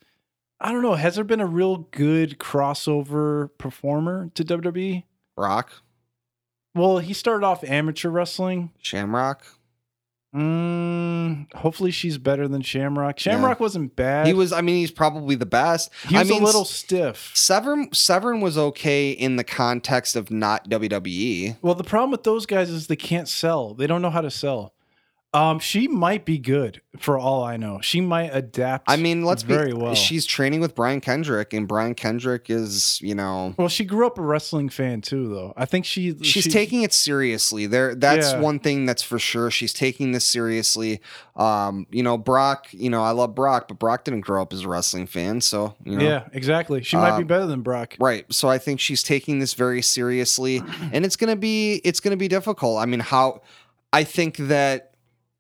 I 0.62 0.72
don't 0.72 0.82
know, 0.82 0.96
has 0.96 1.16
there 1.16 1.24
been 1.24 1.40
a 1.40 1.46
real 1.46 1.88
good 1.92 2.38
crossover 2.38 3.50
performer 3.58 4.30
to 4.36 4.44
WWE? 4.44 5.04
Rock, 5.38 5.72
Well, 6.76 7.00
he 7.00 7.14
started 7.14 7.46
off 7.46 7.64
amateur 7.64 8.10
wrestling. 8.10 8.72
Shamrock. 8.82 9.46
Mm, 10.36 11.52
hopefully, 11.56 11.90
she's 11.90 12.18
better 12.20 12.48
than 12.48 12.62
Shamrock. 12.62 13.18
Shamrock 13.18 13.60
wasn't 13.60 13.96
bad. 13.96 14.28
He 14.28 14.34
was 14.34 14.52
I 14.54 14.62
mean 14.62 14.76
he's 14.76 14.92
probably 14.92 15.36
the 15.36 15.46
best. 15.46 15.92
He 16.08 16.16
was 16.16 16.30
I 16.30 16.30
mean 16.32 16.42
a 16.42 16.46
little 16.46 16.66
stiff. 16.66 17.32
Severn 17.34 17.92
Severn 17.94 18.40
was 18.40 18.58
okay 18.58 19.10
in 19.12 19.38
the 19.38 19.44
context 19.44 20.16
of 20.16 20.30
not. 20.30 20.70
WWE. 20.70 21.58
Well, 21.62 21.76
the 21.76 21.84
problem 21.84 22.12
with 22.12 22.24
those 22.24 22.46
guys 22.46 22.70
is 22.70 22.88
they 22.88 22.96
can't 22.96 23.28
sell. 23.28 23.74
They 23.74 23.88
don't 23.88 24.02
know 24.02 24.10
how 24.10 24.22
to 24.22 24.32
sell. 24.32 24.74
Um, 25.32 25.60
she 25.60 25.88
might 25.88 26.26
be 26.26 26.40
good 26.40 26.82
for 26.98 27.20
all 27.20 27.44
I 27.44 27.56
know. 27.56 27.82
She 27.82 28.02
might 28.02 28.32
adapt. 28.34 28.90
I 28.90 28.96
mean, 28.96 29.24
let's 29.24 29.44
very 29.44 29.68
be 29.68 29.74
well. 29.78 29.94
she's 29.94 30.26
training 30.26 30.60
with 30.60 30.74
Brian 30.74 31.02
Kendrick 31.02 31.54
and 31.54 31.68
Brian 31.68 31.94
Kendrick 31.94 32.50
is, 32.50 33.00
you 33.00 33.14
know, 33.14 33.54
well, 33.56 33.68
she 33.68 33.86
grew 33.86 34.08
up 34.08 34.18
a 34.18 34.24
wrestling 34.24 34.70
fan 34.70 35.02
too, 35.02 35.30
though. 35.30 35.54
I 35.56 35.66
think 35.66 35.86
she 35.86 36.16
she's 36.24 36.46
she- 36.46 36.50
taking 36.50 36.82
it 36.82 36.94
seriously. 36.94 37.68
There 37.68 37.94
that's 37.94 38.32
Yeah. 38.32 38.40
one 38.40 38.58
thing 38.60 38.88
that's 38.88 39.04
for 39.04 39.20
sure. 39.20 39.52
She's 39.52 39.72
taking 39.72 40.14
this 40.14 40.26
seriously. 40.26 41.00
Um, 41.36 41.86
you 41.92 42.02
know, 42.02 42.18
Brock, 42.18 42.66
you 42.72 42.90
know, 42.90 43.04
I 43.04 43.12
love 43.12 43.36
Brock, 43.36 43.68
but 43.68 43.78
Brock 43.78 44.06
didn't 44.06 44.22
grow 44.22 44.42
up 44.42 44.52
as 44.52 44.62
a 44.64 44.68
wrestling 44.68 45.06
fan, 45.06 45.42
so, 45.42 45.76
you 45.86 45.96
know. 45.96 46.04
Yeah, 46.04 46.28
exactly. 46.34 46.82
She 46.82 46.96
might 46.98 47.18
be 47.18 47.22
Um, 47.22 47.28
better 47.28 47.46
than 47.46 47.62
Brock. 47.62 47.96
Right. 48.00 48.26
So 48.34 48.50
I 48.50 48.58
think 48.58 48.80
she's 48.80 49.04
taking 49.04 49.38
this 49.38 49.54
very 49.54 49.84
seriously 49.84 50.64
and 50.92 51.06
it's 51.06 51.16
going 51.16 51.30
to 51.30 51.40
be 51.40 51.82
it's 51.84 52.00
to 52.00 52.16
be 52.18 52.28
difficult. 52.28 52.80
I 52.80 52.88
mean, 52.88 53.00
how 53.00 53.42
I 53.94 54.04
think 54.04 54.38
that 54.38 54.89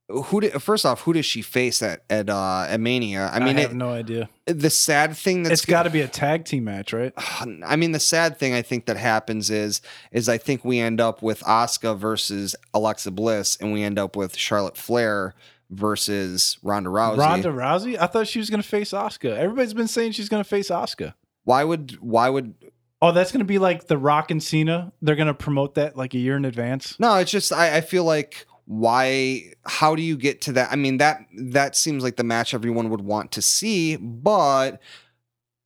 who 0.09 0.41
did, 0.41 0.61
first 0.61 0.85
off, 0.85 1.01
who 1.01 1.13
does 1.13 1.25
she 1.25 1.41
face 1.41 1.83
at 1.83 2.03
at 2.09 2.29
uh 2.29 2.65
at 2.67 2.79
Mania? 2.79 3.29
I 3.31 3.39
mean 3.39 3.57
I, 3.57 3.61
have 3.61 3.71
it, 3.71 3.75
no 3.75 3.89
idea. 3.89 4.29
the 4.45 4.69
sad 4.69 5.15
thing 5.15 5.43
that's 5.43 5.61
it's 5.61 5.65
got 5.65 5.83
to 5.83 5.89
be 5.89 6.01
a 6.01 6.07
tag 6.07 6.45
team 6.45 6.63
match, 6.63 6.93
right? 6.93 7.13
I 7.65 7.75
mean, 7.75 7.91
the 7.91 7.99
sad 7.99 8.37
thing 8.37 8.53
I 8.53 8.61
think 8.61 8.87
that 8.87 8.97
happens 8.97 9.49
is 9.49 9.81
is 10.11 10.27
I 10.27 10.37
think 10.37 10.65
we 10.65 10.79
end 10.79 10.99
up 10.99 11.21
with 11.21 11.41
Asuka 11.41 11.97
versus 11.97 12.55
Alexa 12.73 13.11
Bliss, 13.11 13.57
and 13.57 13.71
we 13.71 13.83
end 13.83 13.99
up 13.99 14.15
with 14.15 14.35
Charlotte 14.35 14.77
Flair 14.77 15.35
versus 15.69 16.57
Ronda 16.63 16.89
Rousey. 16.89 17.17
Ronda 17.17 17.49
Rousey. 17.49 17.97
I 17.99 18.07
thought 18.07 18.27
she 18.27 18.39
was 18.39 18.49
going 18.49 18.61
to 18.61 18.67
face 18.67 18.91
Asuka. 18.91 19.37
Everybody's 19.37 19.75
been 19.75 19.87
saying 19.87 20.13
she's 20.13 20.29
going 20.29 20.43
to 20.43 20.49
face 20.49 20.69
Asuka. 20.69 21.13
Why 21.43 21.63
would 21.63 21.99
why 22.01 22.29
would 22.29 22.55
Oh, 23.01 23.13
that's 23.13 23.31
going 23.31 23.39
to 23.39 23.45
be 23.45 23.59
like 23.59 23.87
the 23.87 23.97
Rock 23.97 24.29
and 24.29 24.43
Cena. 24.43 24.91
They're 25.01 25.15
going 25.15 25.27
to 25.27 25.33
promote 25.33 25.75
that 25.75 25.95
like 25.95 26.13
a 26.13 26.17
year 26.17 26.35
in 26.35 26.43
advance. 26.43 26.99
no? 26.99 27.15
It's 27.15 27.31
just 27.31 27.53
I, 27.53 27.77
I 27.77 27.81
feel 27.81 28.03
like 28.03 28.45
why 28.69 29.45
how 29.65 29.95
do 29.95 30.03
you 30.03 30.15
get 30.15 30.41
to 30.41 30.51
that? 30.51 30.71
I 30.71 30.75
mean 30.75 30.97
that 30.99 31.25
that 31.35 31.75
seems 31.75 32.03
like 32.03 32.17
the 32.17 32.23
match 32.23 32.53
everyone 32.53 32.91
would 32.91 33.01
want 33.01 33.31
to 33.31 33.41
see, 33.41 33.95
but 33.95 34.79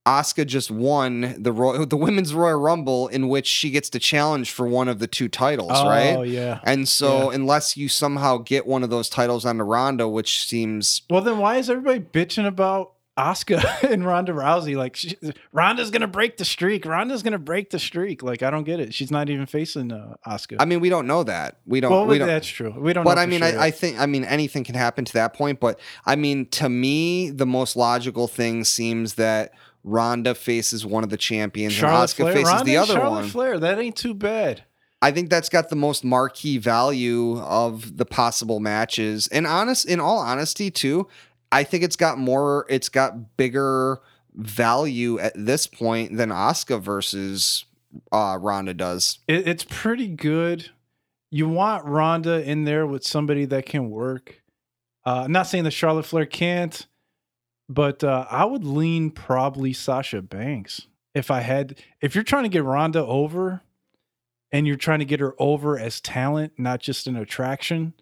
Asuka 0.06 0.46
just 0.46 0.70
won 0.70 1.34
the 1.38 1.52
Roy- 1.52 1.84
the 1.84 1.98
women's 1.98 2.32
Royal 2.32 2.58
Rumble 2.58 3.08
in 3.08 3.28
which 3.28 3.46
she 3.46 3.70
gets 3.70 3.90
to 3.90 3.98
challenge 3.98 4.50
for 4.52 4.66
one 4.66 4.88
of 4.88 5.00
the 5.00 5.06
two 5.06 5.28
titles, 5.28 5.72
Oh 5.74 5.86
right? 5.86 6.26
yeah. 6.26 6.60
And 6.64 6.88
so 6.88 7.28
unless 7.28 7.76
you 7.76 7.90
somehow 7.90 8.38
get 8.38 8.66
one 8.66 8.82
of 8.82 8.88
those 8.88 9.10
titles 9.10 9.44
on 9.44 9.58
the 9.58 9.64
Ronda, 9.64 10.08
which 10.08 10.46
seems 10.46 11.02
Well, 11.10 11.20
then 11.20 11.36
why 11.36 11.56
is 11.58 11.68
everybody 11.68 12.00
bitching 12.00 12.46
about 12.46 12.93
Asuka 13.16 13.82
and 13.90 14.04
Ronda 14.04 14.32
Rousey? 14.32 14.76
Like, 14.76 14.96
she, 14.96 15.16
Ronda's 15.52 15.90
gonna 15.90 16.08
break 16.08 16.36
the 16.36 16.44
streak. 16.44 16.84
Ronda's 16.84 17.22
gonna 17.22 17.38
break 17.38 17.70
the 17.70 17.78
streak. 17.78 18.22
Like, 18.22 18.42
I 18.42 18.50
don't 18.50 18.64
get 18.64 18.80
it. 18.80 18.92
She's 18.92 19.10
not 19.10 19.30
even 19.30 19.46
facing 19.46 19.92
uh, 19.92 20.16
I 20.58 20.64
mean, 20.64 20.80
we 20.80 20.88
don't 20.88 21.06
know 21.06 21.22
that. 21.24 21.58
We 21.66 21.80
don't 21.80 21.90
well, 21.90 22.06
we 22.06 22.18
don't 22.18 22.26
that's 22.26 22.48
true. 22.48 22.74
We 22.76 22.92
don't. 22.92 23.04
but 23.04 23.14
know 23.14 23.22
I 23.22 23.26
mean, 23.26 23.40
sure 23.40 23.58
I, 23.58 23.66
I 23.66 23.70
think 23.70 24.00
I 24.00 24.06
mean 24.06 24.24
anything 24.24 24.64
can 24.64 24.74
happen 24.74 25.04
to 25.04 25.12
that 25.14 25.34
point. 25.34 25.60
But 25.60 25.78
I 26.04 26.16
mean, 26.16 26.46
to 26.50 26.68
me, 26.68 27.30
the 27.30 27.46
most 27.46 27.76
logical 27.76 28.26
thing 28.26 28.64
seems 28.64 29.14
that 29.14 29.52
Ronda 29.84 30.34
faces 30.34 30.84
one 30.84 31.04
of 31.04 31.10
the 31.10 31.16
champions 31.16 31.74
Charlotte 31.74 32.18
and 32.18 32.28
Flair, 32.28 32.32
faces 32.32 32.52
Ronda 32.52 32.64
the 32.64 32.76
other 32.78 32.94
Charlotte 32.94 33.20
one. 33.20 33.28
Flair. 33.28 33.58
That 33.58 33.78
ain't 33.78 33.96
too 33.96 34.14
bad. 34.14 34.64
I 35.02 35.10
think 35.10 35.28
that's 35.28 35.50
got 35.50 35.68
the 35.68 35.76
most 35.76 36.02
marquee 36.02 36.56
value 36.56 37.38
of 37.40 37.98
the 37.98 38.06
possible 38.06 38.58
matches. 38.58 39.26
And 39.26 39.46
honest, 39.46 39.84
in 39.84 40.00
all 40.00 40.18
honesty, 40.18 40.70
too, 40.70 41.08
I 41.52 41.64
think 41.64 41.84
it's 41.84 41.96
got 41.96 42.18
more. 42.18 42.66
It's 42.68 42.88
got 42.88 43.36
bigger 43.36 44.00
value 44.34 45.18
at 45.18 45.32
this 45.36 45.66
point 45.66 46.16
than 46.16 46.30
Asuka 46.30 46.80
versus 46.80 47.64
uh, 48.10 48.38
Ronda 48.40 48.74
does. 48.74 49.18
It, 49.28 49.46
it's 49.46 49.64
pretty 49.64 50.08
good. 50.08 50.70
You 51.30 51.48
want 51.48 51.84
Ronda 51.84 52.48
in 52.48 52.64
there 52.64 52.86
with 52.86 53.04
somebody 53.04 53.44
that 53.46 53.66
can 53.66 53.90
work. 53.90 54.42
Uh, 55.06 55.22
I'm 55.24 55.32
not 55.32 55.46
saying 55.46 55.64
that 55.64 55.72
Charlotte 55.72 56.06
Flair 56.06 56.26
can't, 56.26 56.86
but 57.68 58.02
uh, 58.02 58.26
I 58.30 58.44
would 58.44 58.64
lean 58.64 59.10
probably 59.10 59.72
Sasha 59.72 60.22
Banks 60.22 60.86
if 61.14 61.30
I 61.30 61.40
had. 61.40 61.80
If 62.00 62.14
you're 62.14 62.24
trying 62.24 62.44
to 62.44 62.48
get 62.48 62.64
Ronda 62.64 63.04
over, 63.04 63.62
and 64.54 64.68
you're 64.68 64.76
trying 64.76 65.00
to 65.00 65.04
get 65.04 65.18
her 65.18 65.34
over 65.40 65.80
as 65.80 66.00
talent, 66.00 66.52
not 66.58 66.78
just 66.78 67.08
an 67.08 67.16
attraction, 67.16 67.92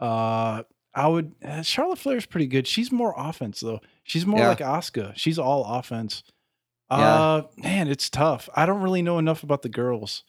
uh, 0.00 0.62
I 0.94 1.06
would. 1.08 1.34
Uh, 1.44 1.62
Charlotte 1.62 1.98
Flair's 1.98 2.26
pretty 2.26 2.46
good. 2.46 2.66
She's 2.66 2.90
more 2.90 3.14
offense 3.16 3.60
though. 3.60 3.80
She's 4.02 4.26
more 4.26 4.40
Yeah. 4.40 4.48
like 4.48 4.58
Asuka. 4.58 5.12
She's 5.16 5.38
all 5.38 5.64
offense. 5.64 6.22
Yeah. 6.90 6.96
Uh, 6.98 7.42
man, 7.56 7.86
it's 7.88 8.10
tough. 8.10 8.48
I 8.54 8.66
don't 8.66 8.82
really 8.82 9.02
know 9.02 9.18
enough 9.18 9.42
about 9.44 9.62
the 9.62 9.68
girls. 9.68 10.24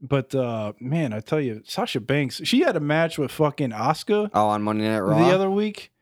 But 0.00 0.34
uh 0.34 0.72
man, 0.80 1.12
I 1.12 1.20
tell 1.20 1.40
you, 1.40 1.62
Sasha 1.64 2.00
Banks, 2.00 2.40
she 2.44 2.60
had 2.62 2.74
a 2.76 2.80
match 2.80 3.18
with 3.18 3.30
fucking 3.30 3.70
Asuka 3.70 4.30
Oh, 4.34 4.48
on 4.48 4.62
Monday 4.62 4.88
Night 4.88 4.98
Raw. 4.98 5.16
the 5.28 5.32
other 5.32 5.48
week. 5.50 5.92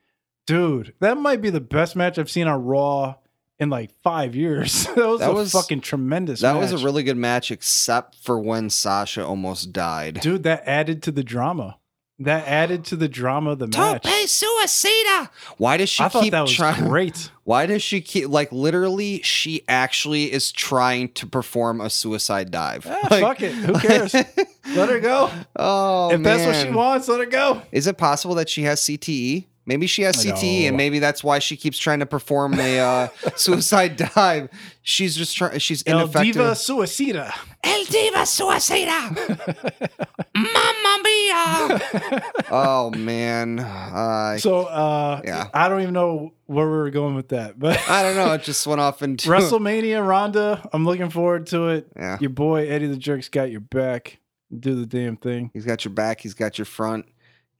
Dude, 0.47 0.95
that 1.01 1.19
might 1.19 1.43
be 1.43 1.51
the 1.51 1.61
best 1.61 1.95
match 1.95 2.19
I've 2.19 2.31
seen 2.31 2.49
on 2.49 2.65
Raw 2.65 3.17
in 3.59 3.69
like 3.69 3.91
five 4.03 4.35
years. 4.35 4.85
that 4.97 4.97
was 5.07 5.21
That 5.21 5.31
a 5.31 5.35
was- 5.35 5.53
fucking 5.53 5.83
tremendous 5.83 6.41
that 6.41 6.57
was 6.57 6.73
a 6.73 6.79
really 6.79 7.03
good 7.03 7.19
match, 7.19 7.51
except 7.51 8.17
for 8.17 8.41
when 8.41 8.71
Sasha 8.71 9.23
almost 9.25 9.71
died. 9.75 10.21
dude, 10.23 10.45
that 10.45 10.63
added 10.67 11.03
to 11.03 11.11
the 11.13 11.23
drama. 11.23 11.77
That 12.21 12.47
added 12.47 12.85
to 12.87 12.97
the 12.97 13.09
drama 13.09 13.53
of 13.53 13.59
the 13.61 13.67
match. 13.67 14.03
suicida. 14.05 15.31
Why 15.57 15.77
does 15.79 15.89
she 15.89 16.05
I 16.05 16.09
thought 16.09 16.23
keep 16.23 16.33
that 16.33 16.43
was 16.43 16.53
trying? 16.53 16.85
great. 16.85 17.31
Why 17.45 17.65
does 17.67 17.83
she 17.83 18.01
keep 18.03 18.29
like 18.29 18.53
literally? 18.53 19.23
She 19.23 19.63
actually 19.69 20.31
is 20.33 20.53
trying 20.53 21.09
to 21.15 21.27
perform 21.27 21.81
a 21.81 21.89
suicide 21.91 22.51
dive. 22.51 22.87
Ah, 22.89 23.09
Like- 23.11 23.23
fuck 23.23 23.41
it. 23.43 23.53
Who 23.53 23.73
cares? 23.79 24.15
Let 24.75 24.89
her 24.91 25.01
go. 25.01 25.31
oh, 25.57 26.13
if 26.13 26.23
that's 26.23 26.45
what 26.47 26.55
she 26.67 26.71
wants, 26.71 27.09
let 27.09 27.19
her 27.21 27.27
go. 27.27 27.63
Is 27.73 27.87
it 27.89 27.97
possible 27.99 28.35
that 28.37 28.49
she 28.49 28.63
has 28.65 28.81
CTE? 28.83 29.47
Maybe 29.67 29.87
she 29.87 30.03
has 30.03 30.17
CTE, 30.17 30.63
and 30.69 30.77
maybe 30.77 30.99
that's 30.99 31.23
why 31.23 31.39
she 31.39 31.57
keeps 31.57 31.79
trying 31.79 32.01
to 32.01 32.07
perform 32.07 32.59
a 32.59 32.81
uh, 32.81 33.09
suicide 33.37 33.97
dive. 33.97 34.49
She's 34.83 35.15
just 35.15 35.37
trying. 35.37 35.59
She's 35.59 35.83
El 35.87 36.01
ineffective. 36.01 36.35
Diva 36.35 36.51
Suicida. 36.53 37.33
El 37.63 37.85
diva 37.85 38.23
suicida. 38.23 39.11
Mamma 40.35 41.03
mia. 41.05 42.43
oh 42.51 42.91
man. 42.97 43.59
Uh, 43.61 44.39
So 44.39 44.65
uh 44.65 45.21
Yeah. 45.25 45.49
I 45.53 45.69
don't 45.69 45.83
even 45.83 45.95
know 45.95 46.33
where 46.47 46.67
we 46.67 46.73
were 46.79 46.91
going 46.91 47.15
with 47.15 47.29
that, 47.29 47.59
but 47.59 47.79
I 47.89 48.03
don't 48.03 48.17
know. 48.17 48.33
It 48.33 48.43
just 48.43 48.67
went 48.67 48.81
off 48.81 49.03
into 49.05 49.29
WrestleMania 49.29 50.07
Ronda, 50.07 50.67
I'm 50.73 50.85
looking 50.85 51.11
forward 51.11 51.47
to 51.49 51.69
it. 51.69 51.89
Yeah. 51.97 52.19
Your 52.21 52.31
boy 52.31 52.69
Eddie 52.69 52.87
the 52.87 52.97
Jerk's 52.97 53.29
got 53.29 53.51
your 53.51 53.61
back. 53.61 54.19
Do 54.59 54.75
the 54.75 54.87
damn 54.87 55.17
thing. 55.17 55.51
He's 55.53 55.65
got 55.65 55.85
your 55.85 55.93
back. 55.95 56.21
He's 56.21 56.35
got 56.35 56.59
your 56.59 56.65
front. 56.65 57.07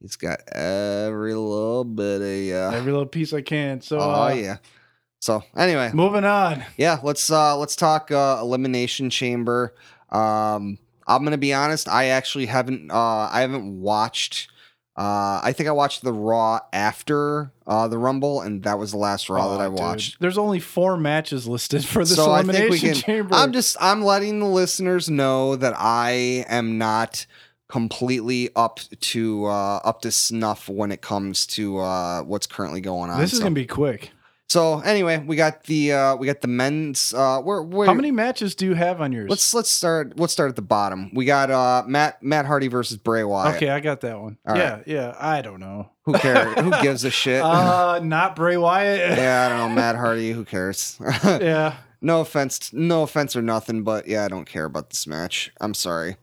He's 0.01 0.15
got 0.15 0.39
every 0.51 1.33
little 1.35 1.83
bit 1.83 2.21
of 2.21 2.27
yeah. 2.45 2.71
Every 2.73 2.91
little 2.91 3.05
piece 3.07 3.33
I 3.33 3.41
can. 3.41 3.81
So 3.81 3.99
oh 3.99 4.23
uh, 4.23 4.29
yeah. 4.29 4.57
So 5.19 5.43
anyway, 5.55 5.91
moving 5.93 6.25
on. 6.25 6.63
yeah. 6.77 6.99
Let's 7.03 7.29
uh 7.31 7.55
let's 7.57 7.75
talk 7.75 8.09
uh, 8.11 8.39
elimination 8.41 9.09
chamber. 9.11 9.75
Um, 10.09 10.79
I'm 11.07 11.23
gonna 11.23 11.37
be 11.37 11.53
honest. 11.53 11.87
I 11.87 12.05
actually 12.05 12.47
haven't 12.47 12.89
uh 12.91 13.29
I 13.31 13.41
haven't 13.41 13.79
watched. 13.81 14.49
Uh, 14.97 15.39
I 15.41 15.53
think 15.55 15.69
I 15.69 15.71
watched 15.71 16.01
the 16.03 16.11
Raw 16.11 16.59
after 16.73 17.53
uh, 17.65 17.87
the 17.87 17.97
Rumble, 17.97 18.41
and 18.41 18.61
that 18.63 18.77
was 18.77 18.91
the 18.91 18.97
last 18.97 19.29
Raw 19.29 19.55
that 19.55 19.61
I 19.61 19.67
Oh, 19.67 19.69
dude. 19.69 19.79
watched. 19.79 20.19
There's 20.19 20.37
only 20.37 20.59
four 20.59 20.97
matches 20.97 21.47
listed 21.47 21.85
for 21.85 21.99
this 21.99 22.15
So 22.17 22.29
I 22.29 22.41
think 22.43 22.49
elimination 22.55 22.71
we 22.89 22.93
can- 22.93 23.01
chamber. 23.01 23.33
I'm 23.35 23.53
just 23.53 23.77
I'm 23.79 24.03
letting 24.03 24.39
the 24.39 24.47
listeners 24.47 25.09
know 25.09 25.55
that 25.55 25.73
I 25.77 26.45
am 26.49 26.77
not 26.77 27.25
completely 27.71 28.49
up 28.53 28.81
to 28.99 29.45
uh 29.45 29.77
up 29.77 30.01
to 30.01 30.11
snuff 30.11 30.67
when 30.67 30.91
it 30.91 31.01
comes 31.01 31.45
to 31.45 31.77
uh 31.77 32.21
what's 32.21 32.45
currently 32.45 32.81
going 32.81 33.09
on. 33.09 33.17
this 33.17 33.31
is 33.31 33.39
so, 33.39 33.45
gonna 33.45 33.55
be 33.55 33.65
quick. 33.65 34.11
so 34.49 34.81
anyway, 34.81 35.23
we 35.25 35.37
got 35.37 35.63
the 35.63 35.93
uh 35.93 36.15
we 36.17 36.27
got 36.27 36.41
the 36.41 36.49
men's 36.49 37.13
uh 37.13 37.41
we're, 37.41 37.61
we're 37.61 37.85
How 37.85 37.93
many 37.93 38.11
matches 38.11 38.55
do 38.55 38.65
you 38.65 38.73
have 38.73 38.99
on 38.99 39.13
yours? 39.13 39.29
let's 39.29 39.53
let's 39.53 39.69
start 39.69 40.19
let's 40.19 40.33
start 40.33 40.49
at 40.49 40.57
the 40.57 40.61
bottom. 40.61 41.11
We 41.13 41.23
got 41.23 41.49
uh 41.49 41.83
Matt 41.87 42.21
Matt 42.21 42.45
Hardy 42.45 42.67
versus 42.67 42.97
Bray 42.97 43.23
Wyatt. 43.23 43.55
Okay, 43.55 43.69
I 43.69 43.79
got 43.79 44.01
that 44.01 44.19
one. 44.19 44.37
All 44.45 44.57
yeah, 44.57 44.81
yeah. 44.85 45.15
I 45.17 45.41
don't 45.41 45.61
know. 45.61 45.89
Who 46.03 46.13
cares? 46.13 46.59
who 46.59 46.71
gives 46.81 47.05
a 47.05 47.09
shit? 47.09 47.41
Uh, 47.41 48.01
not 48.03 48.35
Bray 48.35 48.57
Wyatt. 48.57 48.99
yeah, 49.17 49.45
I 49.45 49.49
don't 49.49 49.69
know, 49.69 49.75
Matt 49.75 49.95
Hardy, 49.95 50.33
who 50.33 50.43
cares? 50.43 50.99
yeah. 51.23 51.75
no 52.01 52.19
offense, 52.19 52.73
no 52.73 53.03
offense 53.03 53.33
or 53.33 53.41
nothing, 53.41 53.83
but 53.83 54.09
yeah, 54.09 54.25
I 54.25 54.27
don't 54.27 54.45
care 54.45 54.65
about 54.65 54.89
this 54.89 55.07
match. 55.07 55.53
I'm 55.61 55.73
sorry. 55.73 56.17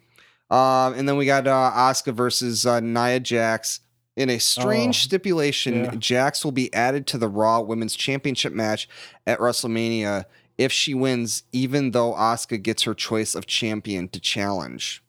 Um, 0.50 0.94
and 0.94 1.08
then 1.08 1.16
we 1.16 1.26
got 1.26 1.46
uh, 1.46 1.92
versus 2.12 2.66
uh, 2.66 2.80
Nia 2.80 3.20
Jax. 3.20 3.80
In 4.16 4.30
a 4.30 4.38
strange 4.40 4.96
Oh, 4.96 5.06
stipulation, 5.06 5.84
yeah. 5.84 5.94
Jax 5.94 6.44
will 6.44 6.50
be 6.50 6.74
added 6.74 7.06
to 7.06 7.18
the 7.18 7.28
Raw 7.28 7.60
Women's 7.60 7.94
Championship 7.94 8.52
match 8.52 8.88
at 9.28 9.38
WrestleMania 9.38 10.24
if 10.56 10.72
she 10.72 10.92
wins, 10.92 11.44
even 11.52 11.92
though 11.92 12.14
Asuka 12.14 12.60
gets 12.60 12.82
her 12.82 12.94
choice 12.94 13.36
of 13.36 13.46
champion 13.46 14.08
to 14.08 14.18
challenge. 14.18 15.04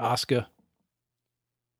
Asuka. 0.00 0.46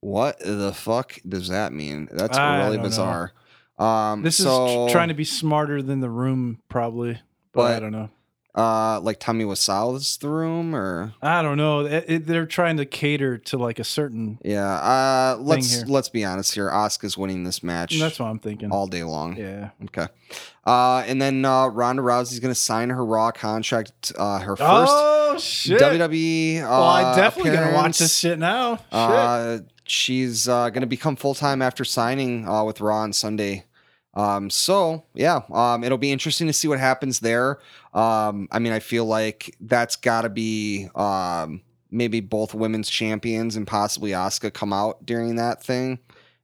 What 0.01 0.39
the 0.41 0.75
fuck 0.75 1.19
does 1.27 1.49
that 1.49 1.73
mean? 1.73 2.09
That's 2.13 2.37
I 2.37 2.65
really 2.65 2.77
know. 2.77 2.83
bizarre. 2.83 3.33
Um, 3.79 4.23
This 4.23 4.37
so, 4.37 4.85
is 4.87 4.93
trying 4.93 5.09
to 5.09 5.15
be 5.15 5.25
smarter 5.25 5.81
than 5.81 6.01
the 6.01 6.11
room, 6.11 6.61
probably. 6.69 7.19
But, 7.53 7.77
I 7.77 7.81
don't 7.81 7.93
know. 7.93 8.11
Uh, 8.53 8.99
like 9.01 9.21
Tommy 9.21 9.45
Wiseau's 9.45 10.17
the 10.17 10.29
room, 10.29 10.75
or 10.75 11.15
I 11.23 11.41
don't 11.41 11.57
know. 11.57 11.87
It- 11.87 12.05
it- 12.09 12.27
they're 12.27 12.47
trying 12.47 12.79
to 12.79 12.85
cater 12.85 13.39
to 13.39 13.57
like 13.57 13.79
a 13.79 13.85
certain. 13.85 14.39
Yeah, 14.45 14.67
uh 14.67 15.37
let's 15.41 15.85
let's 15.87 16.09
be 16.09 16.25
honest 16.25 16.55
here. 16.55 16.69
Asuka's 16.69 17.17
winning 17.17 17.45
this 17.45 17.63
match 17.63 17.97
That's 17.99 18.19
what 18.19 18.27
I'm 18.27 18.41
thinking. 18.41 18.73
all 18.73 18.89
day 18.89 19.05
long. 19.05 19.37
Yeah. 19.37 19.71
Okay. 19.85 20.09
Uh 20.67 21.05
and 21.07 21.23
then 21.23 21.45
uh 21.45 21.69
Ronda 21.69 22.03
Rousey's 22.03 22.41
going 22.41 22.53
to 22.53 22.59
sign 22.61 22.91
her 22.91 23.05
Raw 23.05 23.31
contract 23.31 24.13
uh 24.19 24.41
her 24.41 24.57
first 24.57 24.93
oh 24.93 25.39
shit! 25.39 25.81
WWE 25.81 26.61
uh 26.63 26.69
well, 26.69 26.83
I 26.83 27.15
definitely 27.17 27.53
gonna 27.53 27.73
watch 27.75 27.99
this 27.99 28.17
shit 28.17 28.39
now. 28.41 28.77
Shit. 28.77 28.85
Uh 28.91 29.59
she's 29.85 30.49
uh 30.49 30.71
going 30.71 30.81
to 30.83 30.87
become 30.89 31.15
full-time 31.15 31.63
after 31.63 31.85
signing 31.85 32.49
uh 32.49 32.65
with 32.65 32.81
Raw 32.81 32.97
on 32.99 33.13
Sunday. 33.13 33.65
Um 34.15 34.51
so, 34.51 35.05
yeah, 35.15 35.43
um 35.53 35.85
it'll 35.85 35.99
be 35.99 36.13
interesting 36.13 36.47
to 36.47 36.53
see 36.53 36.69
what 36.69 36.81
happens 36.81 37.21
there. 37.21 37.59
Um 37.95 38.49
I 38.51 38.59
mean, 38.59 38.73
I 38.73 38.81
feel 38.81 39.05
like 39.05 39.57
that's 39.61 39.97
got 39.97 40.23
to 40.23 40.29
be 40.29 40.89
um 40.95 41.63
maybe 41.91 42.21
both 42.21 42.55
women's 42.55 42.89
champions 42.89 43.57
and 43.57 43.67
possibly 43.67 44.11
Asuka 44.11 44.53
come 44.53 44.73
out 44.73 45.05
during 45.05 45.37
that 45.37 45.63
thing 45.63 45.99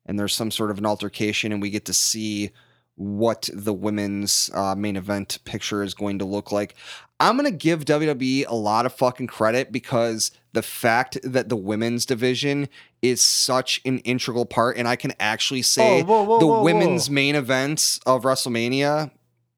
and 0.07 0.19
there's 0.19 0.35
some 0.35 0.51
sort 0.51 0.71
of 0.71 0.79
an 0.79 0.87
altercation 0.87 1.53
and 1.53 1.63
we 1.63 1.71
get 1.71 1.85
to 1.87 1.93
see 1.95 2.51
what 2.97 3.49
the 3.53 3.73
women's 3.73 4.51
uh, 4.55 4.75
main 4.75 4.97
event 4.97 5.39
picture 5.45 5.83
is 5.83 5.95
going 5.95 6.19
to 6.19 6.25
look 6.25 6.51
like. 6.51 6.75
I'm 7.21 7.37
going 7.37 7.51
to 7.51 7.57
give 7.57 7.85
WWE 7.85 8.47
a 8.49 8.55
lot 8.55 8.85
of 8.85 8.93
fucking 8.93 9.29
credit 9.29 9.73
because 9.73 10.33
the 10.53 10.63
fact 10.63 11.19
that 11.23 11.49
the 11.49 11.57
women's 11.57 12.05
division 12.05 12.69
is 13.03 13.21
such 13.23 13.81
an 13.85 13.99
integral 14.01 14.45
part 14.47 14.77
and 14.77 14.89
I 14.89 14.97
can 14.97 15.13
actually 15.21 15.63
say 15.63 16.01
Oh, 16.01 16.05
whoa, 16.05 16.23
whoa, 16.25 16.39
the 16.41 16.47
whoa, 16.47 16.63
women's 16.63 17.09
main 17.09 17.35
events 17.35 18.01
of 18.07 18.23
WrestleMania 18.25 19.11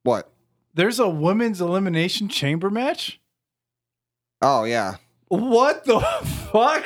what? 0.03 0.31
There's 0.75 0.99
a 0.99 1.09
women's 1.09 1.61
elimination 1.61 2.29
chamber 2.29 2.71
match. 2.71 3.21
Oh 4.41 4.65
yeah. 4.65 4.97
What 5.29 5.85
the 5.85 6.01
fuck? 6.53 6.85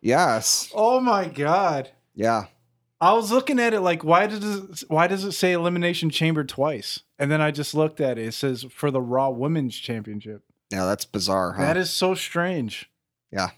Yes. 0.00 0.70
Oh 0.74 1.00
my 1.00 1.26
god. 1.26 1.90
Yeah. 2.14 2.44
I 3.02 3.14
was 3.14 3.32
looking 3.32 3.58
at 3.58 3.74
it 3.74 3.80
like, 3.80 4.04
why 4.04 4.28
does 4.28 4.44
it, 4.44 4.84
why 4.86 5.08
does 5.08 5.24
it 5.24 5.32
say 5.32 5.52
Elimination 5.52 6.08
Chamber 6.08 6.44
twice? 6.44 7.00
And 7.18 7.32
then 7.32 7.40
I 7.40 7.50
just 7.50 7.74
looked 7.74 8.00
at 8.00 8.16
it. 8.16 8.28
It 8.28 8.32
says 8.32 8.64
for 8.70 8.92
the 8.92 9.00
Raw 9.00 9.28
Women's 9.28 9.76
Championship. 9.76 10.44
Yeah, 10.70 10.84
that's 10.84 11.04
bizarre, 11.04 11.54
huh? 11.54 11.62
That 11.62 11.76
is 11.76 11.90
so 11.90 12.14
strange. 12.14 12.88
Yeah. 13.32 13.50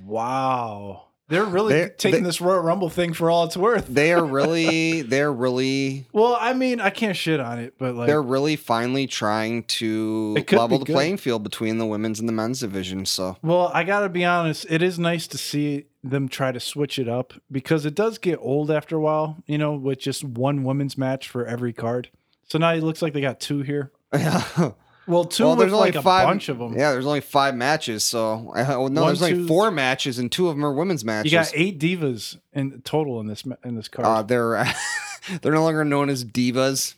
Wow. 0.00 1.08
They're 1.32 1.44
really 1.44 1.72
They- 1.74 1.88
taking 1.96 2.22
they- 2.22 2.28
this 2.28 2.40
Royal 2.40 2.60
Rumble 2.60 2.90
thing 2.90 3.12
for 3.14 3.30
all 3.30 3.44
it's 3.44 3.56
worth. 3.56 3.86
they 3.88 4.12
are 4.12 4.24
really 4.38 5.02
they're 5.02 5.32
really 5.32 6.06
well, 6.12 6.36
I 6.40 6.52
mean, 6.52 6.80
I 6.80 6.90
can't 6.90 7.16
shit 7.16 7.40
on 7.40 7.58
it, 7.58 7.74
but 7.78 7.94
like, 7.94 8.06
they're 8.06 8.22
really 8.22 8.56
finally 8.56 9.06
trying 9.06 9.64
to 9.64 10.36
level 10.52 10.78
the 10.78 10.84
good. 10.84 10.92
playing 10.92 11.16
field 11.16 11.42
between 11.42 11.78
the 11.78 11.86
women's 11.86 12.20
and 12.20 12.28
the 12.28 12.32
men's 12.32 12.60
division. 12.60 13.06
So 13.06 13.36
well, 13.42 13.70
I 13.74 13.82
gotta 13.84 14.08
be 14.08 14.24
honest. 14.24 14.66
It 14.68 14.82
is 14.82 14.98
nice 14.98 15.26
to 15.28 15.38
see 15.38 15.86
them 16.04 16.28
try 16.28 16.52
to 16.52 16.60
switch 16.60 16.98
it 16.98 17.08
up 17.08 17.32
because 17.50 17.86
it 17.86 17.94
does 17.94 18.18
get 18.18 18.38
old 18.42 18.70
after 18.70 18.96
a 18.96 19.00
while. 19.00 19.38
You 19.46 19.56
know, 19.58 19.72
with 19.74 20.00
just 20.00 20.22
one 20.24 20.64
women's 20.64 20.98
match 20.98 21.28
for 21.28 21.46
every 21.46 21.72
card. 21.72 22.10
So 22.48 22.58
now 22.58 22.72
it 22.74 22.82
looks 22.82 23.00
like 23.00 23.14
they 23.14 23.20
got 23.22 23.40
two 23.40 23.62
here. 23.62 23.90
yeah. 24.12 24.44
Well, 25.06 25.24
two 25.24 25.44
well, 25.44 25.56
there's 25.56 25.72
only 25.72 25.86
like 25.88 25.94
a 25.96 26.02
five. 26.02 26.26
bunch 26.26 26.48
of 26.48 26.58
them. 26.58 26.72
Yeah, 26.78 26.92
there's 26.92 27.06
only 27.06 27.20
five 27.20 27.54
matches. 27.56 28.04
So 28.04 28.52
well, 28.54 28.88
no, 28.88 29.02
One, 29.02 29.08
there's 29.08 29.22
only 29.22 29.34
two, 29.34 29.46
four 29.48 29.70
matches, 29.70 30.18
and 30.18 30.30
two 30.30 30.48
of 30.48 30.54
them 30.56 30.64
are 30.64 30.72
women's 30.72 31.04
matches. 31.04 31.32
You 31.32 31.38
got 31.38 31.50
eight 31.54 31.78
divas 31.80 32.38
in 32.52 32.82
total 32.82 33.18
in 33.20 33.26
this 33.26 33.42
in 33.64 33.74
this 33.74 33.88
card. 33.88 34.06
Uh, 34.06 34.22
they're 34.22 34.64
they're 35.42 35.52
no 35.52 35.64
longer 35.64 35.84
known 35.84 36.08
as 36.08 36.24
divas. 36.24 36.94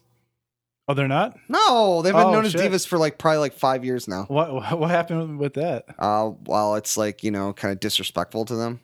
oh, 0.86 0.92
they're 0.94 1.08
not. 1.08 1.38
No, 1.48 2.02
they've 2.02 2.12
been 2.12 2.22
Oh, 2.22 2.32
known 2.32 2.44
as 2.44 2.54
divas 2.54 2.86
for 2.86 2.98
like 2.98 3.16
probably 3.16 3.38
like 3.38 3.54
five 3.54 3.84
years 3.86 4.06
now. 4.06 4.24
What 4.28 4.78
what 4.78 4.90
happened 4.90 5.38
with 5.38 5.54
that? 5.54 5.86
Uh, 5.98 6.26
while 6.28 6.74
it's 6.74 6.96
like 6.98 7.24
you 7.24 7.30
know 7.30 7.52
kind 7.54 7.72
of 7.72 7.80
disrespectful 7.80 8.44
to 8.44 8.54
them, 8.54 8.80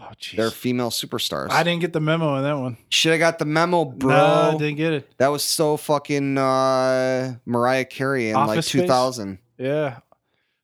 Oh, 0.00 0.10
they're 0.36 0.50
female 0.50 0.90
superstars. 0.90 1.50
I 1.50 1.64
didn't 1.64 1.80
get 1.80 1.92
the 1.92 2.00
memo 2.00 2.28
on 2.28 2.42
that 2.44 2.56
one. 2.56 2.76
Should 2.88 3.10
have 3.12 3.18
got 3.18 3.38
the 3.38 3.44
memo, 3.44 3.84
bro. 3.84 4.10
Nah, 4.10 4.50
didn't 4.56 4.76
get 4.76 4.92
it. 4.92 5.18
That 5.18 5.28
was 5.28 5.42
so 5.42 5.76
fucking 5.76 6.38
uh, 6.38 7.34
Mariah 7.44 7.84
Carey 7.84 8.28
in 8.30 8.34
like 8.36 8.50
Office 8.50 8.68
Space? 8.68 8.82
2000. 8.82 9.38
Yeah. 9.58 9.98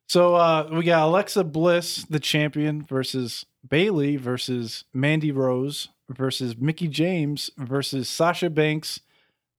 So 0.07 0.35
uh, 0.35 0.69
we 0.71 0.83
got 0.83 1.03
Alexa 1.07 1.43
Bliss, 1.43 2.05
the 2.09 2.19
champion, 2.19 2.81
versus 2.81 3.45
Bayley 3.67 4.15
versus 4.15 4.85
Mandy 4.93 5.31
Rose 5.31 5.89
versus 6.09 6.55
Mickie 6.57 6.87
James 6.87 7.49
versus 7.57 8.07
Sasha 8.07 8.49
Banks 8.49 8.99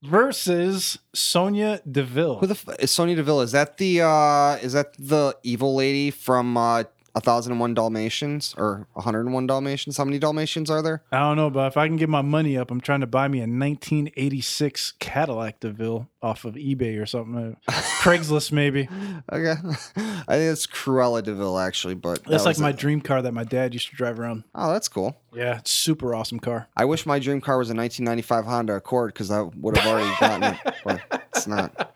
versus 0.02 0.98
Sonya 1.14 1.80
Deville. 1.90 2.38
Who 2.38 2.46
the 2.46 2.54
f- 2.54 2.78
is 2.78 2.90
Sonya 2.90 3.16
Deville? 3.16 3.40
Is 3.40 3.52
that 3.52 3.76
the 3.78 4.02
uh, 4.02 4.56
is 4.62 4.72
that 4.72 4.94
the 4.98 5.36
evil 5.42 5.74
lady 5.74 6.10
from 6.10 6.56
uh, 6.56 6.84
1001 7.16 7.72
Dalmatians 7.74 8.54
or 8.58 8.86
101 8.92 9.46
Dalmatians? 9.46 9.96
How 9.96 10.04
many 10.04 10.18
Dalmatians 10.18 10.68
are 10.70 10.82
there? 10.82 11.02
I 11.10 11.20
don't 11.20 11.36
know, 11.36 11.48
but 11.50 11.66
if 11.68 11.76
I 11.76 11.86
can 11.86 11.96
get 11.96 12.08
my 12.10 12.20
money 12.22 12.58
up, 12.58 12.70
I'm 12.70 12.80
trying 12.80 13.00
to 13.00 13.06
buy 13.06 13.26
me 13.28 13.38
a 13.38 13.48
1986 13.48 14.92
Cadillac 14.98 15.60
DeVille 15.60 16.08
off 16.22 16.44
of 16.44 16.54
eBay 16.54 17.00
or 17.00 17.06
something. 17.06 17.56
Uh, 17.66 17.72
Craigslist, 18.02 18.52
maybe. 18.52 18.88
Okay, 19.32 19.54
I 19.96 20.36
think 20.36 20.52
it's 20.52 20.66
Cruella 20.66 21.22
de 21.22 21.34
Vil 21.34 21.58
actually, 21.58 21.94
but 21.94 22.22
that 22.24 22.30
That's 22.30 22.44
like 22.44 22.58
my 22.58 22.70
it. 22.70 22.76
dream 22.76 23.00
car 23.00 23.22
that 23.22 23.32
my 23.32 23.44
dad 23.44 23.72
used 23.72 23.88
to 23.90 23.96
drive 23.96 24.20
around. 24.20 24.44
Oh, 24.54 24.72
that's 24.72 24.88
cool. 24.88 25.16
Yeah, 25.34 25.58
it's 25.58 25.70
super 25.70 26.14
awesome 26.14 26.38
car. 26.40 26.68
I 26.76 26.84
wish 26.84 27.06
my 27.06 27.18
dream 27.18 27.40
car 27.40 27.58
was 27.58 27.70
a 27.70 27.74
1995 27.74 28.44
Honda 28.44 28.74
Accord 28.74 29.14
because 29.14 29.30
I 29.30 29.40
would 29.42 29.76
have 29.76 29.86
already 29.86 30.14
gotten 30.20 30.54
it, 30.54 30.74
but 30.84 31.00
it's 31.34 31.46
not. 31.46 31.92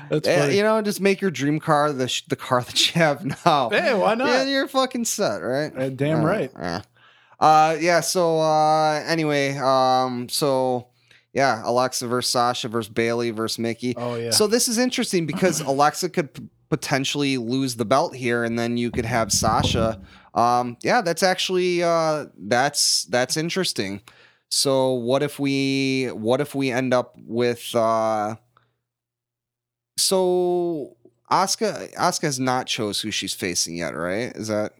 That's 0.09 0.27
Eh, 0.27 0.39
funny. 0.41 0.57
you 0.57 0.63
know, 0.63 0.81
just 0.81 1.01
make 1.01 1.21
your 1.21 1.31
dream 1.31 1.59
car 1.59 1.91
the 1.93 2.07
sh- 2.07 2.23
the 2.27 2.35
car 2.35 2.61
that 2.67 2.88
you 2.95 2.99
have 3.01 3.25
now. 3.25 3.69
Hey, 3.69 3.93
why 3.93 4.15
not? 4.15 4.27
Yeah, 4.27 4.43
you're 4.45 4.67
fucking 4.67 5.05
set, 5.05 5.38
right? 5.39 5.71
Uh, 5.77 5.89
damn 5.89 6.19
Uh, 6.21 6.23
right. 6.27 6.51
Yeah. 6.57 6.81
Uh, 7.39 7.77
yeah. 7.79 7.99
So 8.01 8.39
uh, 8.39 9.03
anyway, 9.05 9.55
um, 9.57 10.27
so 10.29 10.88
yeah, 11.33 11.61
Alexa 11.65 12.07
versus 12.07 12.31
Sasha 12.31 12.67
versus 12.67 12.89
Bayley 12.91 13.31
versus 13.31 13.59
Mickie. 13.59 13.93
Oh 13.97 14.15
yeah. 14.15 14.31
So 14.31 14.47
this 14.47 14.67
is 14.67 14.77
interesting 14.77 15.25
because 15.25 15.61
Alexa 15.73 16.09
could 16.09 16.33
p- 16.33 16.43
potentially 16.69 17.38
lose 17.38 17.75
the 17.75 17.85
belt 17.85 18.15
here, 18.15 18.43
and 18.43 18.57
then 18.57 18.75
you 18.77 18.89
could 18.91 19.05
have 19.05 19.31
Sasha. 19.31 20.01
Um, 20.33 20.77
yeah, 20.83 21.01
that's 21.01 21.23
actually 21.23 21.83
uh, 21.83 22.25
that's 22.38 23.05
that's 23.05 23.38
interesting. 23.38 24.01
So 24.49 24.93
what 24.93 25.21
if 25.23 25.39
we 25.39 26.07
what 26.13 26.41
if 26.41 26.55
we 26.55 26.71
end 26.71 26.93
up 26.93 27.15
with 27.19 27.75
uh, 27.75 28.35
so 29.97 30.95
Asuka 31.29 31.93
Asuka 31.95 32.21
has 32.21 32.39
not 32.39 32.67
chose 32.67 33.01
who 33.01 33.11
she's 33.11 33.33
facing 33.33 33.75
yet, 33.77 33.95
right? 33.95 34.31
Is 34.35 34.47
that 34.47 34.73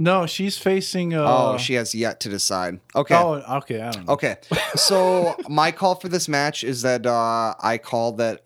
no, 0.00 0.26
she's 0.26 0.56
facing. 0.56 1.14
Uh, 1.14 1.24
oh 1.26 1.58
she 1.58 1.74
has 1.74 1.94
yet 1.94 2.20
to 2.20 2.28
decide. 2.28 2.78
Okay. 2.94 3.16
Oh, 3.16 3.42
okay. 3.58 3.80
I 3.80 3.90
don't 3.90 4.06
know. 4.06 4.12
Okay. 4.12 4.36
So 4.76 5.34
my 5.48 5.72
call 5.72 5.96
for 5.96 6.08
this 6.08 6.28
match 6.28 6.62
is 6.62 6.82
that 6.82 7.04
uh, 7.06 7.54
I 7.60 7.78
called 7.78 8.18
that. 8.18 8.40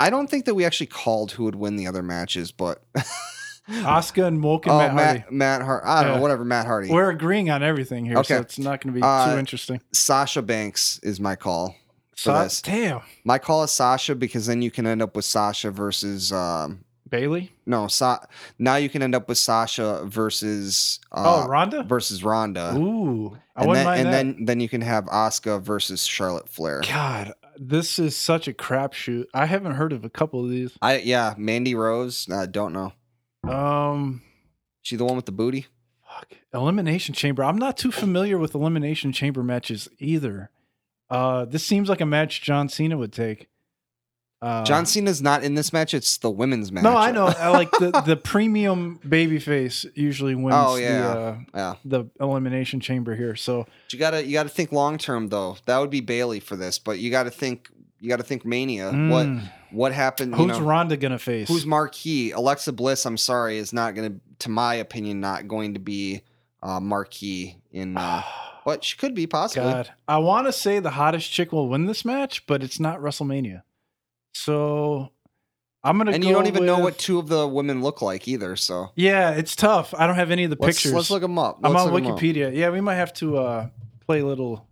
I 0.00 0.08
don't 0.10 0.28
think 0.30 0.44
that 0.46 0.54
we 0.54 0.64
actually 0.64 0.86
called 0.88 1.32
who 1.32 1.44
would 1.44 1.54
win 1.54 1.76
the 1.76 1.86
other 1.86 2.02
matches, 2.02 2.52
but 2.52 2.82
Oscar 3.84 4.24
and 4.24 4.38
Moke 4.40 4.66
and 4.66 4.74
oh, 4.74 4.78
Matt 4.78 4.90
Hardy. 4.92 5.18
Matt, 5.20 5.32
Matt 5.32 5.62
Hart. 5.62 5.82
I 5.86 6.02
don't 6.02 6.10
Yeah. 6.12 6.16
know, 6.16 6.22
whatever. 6.22 6.44
Matt 6.44 6.66
Hardy. 6.66 6.90
We're 6.90 7.10
agreeing 7.10 7.50
on 7.50 7.62
everything 7.62 8.04
here, 8.04 8.14
so 8.16 8.20
Okay. 8.20 8.36
it's 8.36 8.58
not 8.58 8.80
going 8.82 8.94
to 8.94 9.00
be 9.00 9.02
Uh, 9.02 9.32
too 9.32 9.38
interesting. 9.38 9.80
Sasha 9.92 10.40
Banks 10.42 10.98
is 11.02 11.18
my 11.18 11.34
call. 11.34 11.74
For 12.16 12.22
So, 12.22 12.42
this. 12.44 12.62
damn, 12.62 13.00
My 13.24 13.38
call 13.38 13.62
is 13.64 13.70
Sasha 13.70 14.14
because 14.14 14.46
then 14.46 14.62
you 14.62 14.70
can 14.70 14.86
end 14.86 15.02
up 15.02 15.14
with 15.14 15.24
Sasha 15.26 15.70
versus 15.70 16.32
um, 16.32 16.84
Bayley. 17.08 17.52
no. 17.66 17.88
Sa- 17.88 18.20
now 18.58 18.76
you 18.76 18.88
can 18.88 19.02
end 19.02 19.14
up 19.14 19.28
with 19.28 19.38
Sasha 19.38 20.02
versus 20.06 20.98
uh, 21.12 21.44
oh, 21.44 21.48
Ronda. 21.48 21.82
versus 21.82 22.24
Ronda, 22.24 22.74
Ooh, 22.76 23.36
I 23.54 23.60
and 23.60 23.68
wouldn't 23.68 23.74
then 23.74 23.84
mind 23.84 24.00
and 24.00 24.06
that. 24.08 24.36
then 24.36 24.44
then 24.46 24.60
you 24.60 24.68
can 24.68 24.80
have 24.80 25.04
Asuka 25.06 25.60
versus 25.62 26.04
Charlotte 26.04 26.48
Flair. 26.48 26.80
God, 26.88 27.32
this 27.58 27.98
is 27.98 28.16
such 28.16 28.48
a 28.48 28.52
crapshoot. 28.52 29.26
I 29.34 29.44
haven't 29.46 29.74
heard 29.74 29.92
of 29.92 30.04
a 30.04 30.10
couple 30.10 30.42
of 30.42 30.50
these. 30.50 30.72
I 30.82 30.98
yeah, 30.98 31.34
Mandy 31.36 31.74
Rose. 31.74 32.28
I 32.32 32.46
don't 32.46 32.72
know. 32.72 32.92
Um, 33.50 34.22
She 34.82 34.96
the 34.96 35.04
one 35.04 35.16
with 35.16 35.26
the 35.26 35.32
booty. 35.32 35.66
fuck. 36.08 36.32
Elimination 36.54 37.14
Chamber. 37.14 37.44
I'm 37.44 37.58
not 37.58 37.76
too 37.76 37.92
familiar 37.92 38.38
with 38.38 38.54
Elimination 38.54 39.12
Chamber 39.12 39.42
matches 39.42 39.88
either. 39.98 40.50
Uh, 41.10 41.44
this 41.44 41.64
seems 41.64 41.88
like 41.88 42.00
a 42.00 42.06
match 42.06 42.42
John 42.42 42.68
Cena 42.68 42.96
would 42.96 43.12
take. 43.12 43.48
Uh, 44.42 44.64
John 44.64 44.84
Cena's 44.84 45.22
not 45.22 45.42
in 45.42 45.54
this 45.54 45.72
match. 45.72 45.94
It's 45.94 46.18
the 46.18 46.30
women's 46.30 46.70
match. 46.70 46.84
No, 46.84 46.94
I 46.94 47.10
know. 47.10 47.26
I 47.26 47.48
like 47.48 47.70
the 47.70 48.02
the 48.04 48.16
premium 48.22 49.00
babyface 49.06 49.86
usually 49.94 50.34
wins 50.34 50.54
Oh, 50.58 50.76
the 50.76 50.82
yeah. 50.82 51.08
uh, 51.08 51.38
Yeah, 51.54 51.74
the 51.86 52.04
elimination 52.20 52.80
chamber 52.80 53.16
here. 53.16 53.34
So 53.34 53.62
But 53.64 53.92
you 53.92 53.98
gotta 53.98 54.24
you 54.26 54.32
gotta 54.34 54.50
think 54.50 54.72
long 54.72 54.98
term 54.98 55.28
though. 55.30 55.56
That 55.64 55.78
would 55.78 55.88
be 55.90 56.00
Bayley 56.02 56.40
for 56.40 56.54
this, 56.54 56.78
but 56.78 56.98
you 56.98 57.10
gotta 57.10 57.30
think 57.30 57.70
you 57.98 58.10
gotta 58.10 58.22
think 58.24 58.44
Mania. 58.44 58.86
What 58.90 59.26
mm, 59.26 59.50
what 59.70 59.92
happened? 59.92 60.32
You 60.32 60.46
who's 60.48 60.58
know, 60.58 60.64
Ronda 60.66 60.98
gonna 60.98 61.18
face? 61.18 61.48
who's 61.48 61.64
marquee? 61.64 62.32
Alexa 62.32 62.72
Bliss. 62.72 63.06
I'm 63.06 63.16
sorry, 63.16 63.56
is 63.56 63.72
not 63.72 63.94
gonna, 63.94 64.16
to 64.40 64.50
my 64.50 64.74
opinion, 64.74 65.18
not 65.20 65.48
going 65.48 65.72
to 65.74 65.80
be 65.80 66.20
uh, 66.62 66.78
marquee 66.78 67.56
in. 67.72 67.96
Uh, 67.96 68.22
but 68.66 68.82
she 68.82 68.96
could 68.96 69.14
be 69.14 69.28
possibly. 69.28 69.70
God, 69.70 69.92
I 70.08 70.18
want 70.18 70.48
to 70.48 70.52
say 70.52 70.80
the 70.80 70.90
hottest 70.90 71.30
chick 71.30 71.52
will 71.52 71.68
win 71.68 71.86
this 71.86 72.04
match, 72.04 72.48
but 72.48 72.64
it's 72.64 72.80
not 72.80 72.98
WrestleMania. 72.98 73.62
So 74.34 75.12
I'm 75.84 75.96
gonna. 75.98 76.10
And 76.10 76.22
go 76.22 76.28
you 76.28 76.34
don't 76.34 76.48
even 76.48 76.66
know 76.66 76.80
what 76.80 76.98
two 76.98 77.20
of 77.20 77.28
the 77.28 77.46
women 77.46 77.80
look 77.80 78.02
like 78.02 78.26
either. 78.26 78.56
So 78.56 78.90
Yeah, 78.96 79.30
it's 79.30 79.54
tough. 79.54 79.94
I 79.96 80.08
don't 80.08 80.16
have 80.16 80.32
any 80.32 80.42
of 80.42 80.50
the 80.50 80.56
let's, 80.58 80.78
pictures. 80.78 80.92
let's 80.94 81.10
look 81.12 81.22
them 81.22 81.38
up. 81.38 81.60
I'm 81.62 81.72
Let's 81.74 81.86
on 81.86 81.96
'em 81.96 82.06
up. 82.10 82.18
Wikipedia. 82.18 82.52
Yeah, 82.52 82.70
we 82.70 82.80
might 82.80 82.96
have 82.96 83.14
to 83.14 83.38
uh, 83.38 83.68
play 84.04 84.18
a 84.18 84.26
little 84.26 84.66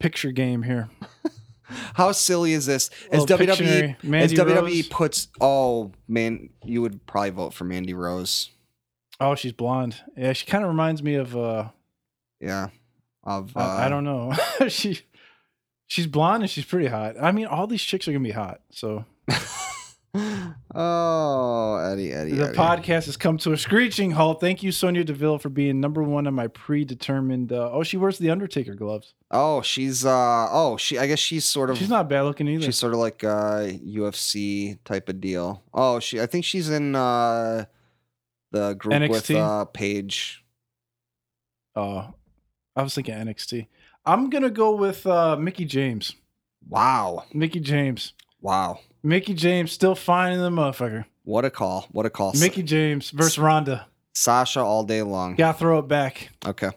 picture 0.00 0.32
game 0.32 0.64
here. 0.64 0.90
How 1.94 2.10
silly 2.10 2.52
is 2.52 2.66
this? 2.66 2.90
As 3.12 3.24
WWE 3.26 3.94
as 4.20 4.32
WWE 4.32 4.60
Rose. 4.60 4.88
puts 4.88 5.28
oh 5.40 5.92
man, 6.08 6.50
you 6.64 6.82
would 6.82 7.06
probably 7.06 7.30
vote 7.30 7.54
for 7.54 7.62
Mandy 7.62 7.94
Rose. 7.94 8.50
Oh, 9.20 9.36
she's 9.36 9.52
blonde. 9.52 10.02
Yeah, 10.16 10.32
she 10.32 10.46
kind 10.46 10.64
of 10.64 10.68
reminds 10.68 11.00
me 11.00 11.14
of. 11.14 11.36
uh 11.36 11.68
Yeah. 12.42 12.68
Of 13.24 13.56
uh, 13.56 13.60
I, 13.60 13.86
I 13.86 13.88
don't 13.88 14.04
know. 14.04 14.34
she 14.68 14.98
she's 15.86 16.06
blonde 16.08 16.42
and 16.42 16.50
she's 16.50 16.64
pretty 16.64 16.88
hot. 16.88 17.14
I 17.20 17.30
mean, 17.32 17.46
all 17.46 17.66
these 17.66 17.82
chicks 17.82 18.08
are 18.08 18.12
gonna 18.12 18.24
be 18.24 18.32
hot. 18.32 18.60
So 18.70 19.04
oh, 20.74 21.76
Eddie, 21.76 22.12
Eddie, 22.12 22.32
the 22.32 22.48
Eddie. 22.48 22.56
podcast 22.56 23.06
has 23.06 23.16
come 23.16 23.38
to 23.38 23.52
a 23.52 23.56
screeching 23.56 24.10
halt. 24.10 24.40
Thank 24.40 24.62
you, 24.62 24.72
Sonya 24.72 25.04
Deville, 25.04 25.38
for 25.38 25.48
being 25.48 25.80
number 25.80 26.02
one 26.02 26.26
on 26.26 26.34
my 26.34 26.48
predetermined. 26.48 27.52
Uh, 27.52 27.70
oh, 27.72 27.82
she 27.82 27.96
wears 27.96 28.18
the 28.18 28.30
Undertaker 28.30 28.74
gloves. 28.74 29.14
Oh, 29.30 29.62
she's 29.62 30.04
uh 30.04 30.48
oh, 30.50 30.76
she 30.76 30.98
I 30.98 31.06
guess 31.06 31.18
she's 31.18 31.44
sort 31.44 31.70
of 31.70 31.78
She's 31.78 31.88
not 31.88 32.08
bad 32.08 32.22
looking 32.22 32.48
either. 32.48 32.64
she's 32.64 32.76
sort 32.76 32.92
of 32.92 32.98
like 32.98 33.24
uh 33.24 33.60
UFC 33.86 34.78
type 34.84 35.08
of 35.08 35.20
deal. 35.20 35.62
Oh, 35.72 36.00
she 36.00 36.20
I 36.20 36.26
think 36.26 36.44
she's 36.44 36.68
in 36.68 36.94
uh 36.94 37.64
the 38.50 38.74
group 38.74 39.08
with 39.08 39.26
NXT? 39.28 39.36
uh 39.36 39.64
Paige. 39.66 40.44
Oh, 41.74 42.12
I 42.74 42.82
was 42.82 42.94
thinking 42.94 43.14
NXT. 43.14 43.66
I'm 44.04 44.30
gonna 44.30 44.50
go 44.50 44.74
with 44.74 45.06
uh, 45.06 45.36
Mickie 45.36 45.64
James. 45.64 46.14
Wow. 46.68 47.24
Mickie 47.32 47.60
James. 47.60 48.14
Wow. 48.40 48.80
Mickie 49.02 49.34
James 49.34 49.72
still 49.72 49.94
finding 49.94 50.40
the 50.40 50.50
motherfucker. 50.50 51.04
What 51.24 51.44
a 51.44 51.50
call. 51.50 51.86
What 51.92 52.06
a 52.06 52.10
call. 52.10 52.32
Mickie 52.38 52.62
James 52.62 53.10
versus 53.10 53.38
Ronda. 53.38 53.86
Sasha 54.14 54.60
all 54.60 54.84
day 54.84 55.02
long. 55.02 55.36
Gotta 55.36 55.58
throw 55.58 55.78
it 55.78 55.88
back. 55.88 56.30
Okay. 56.46 56.70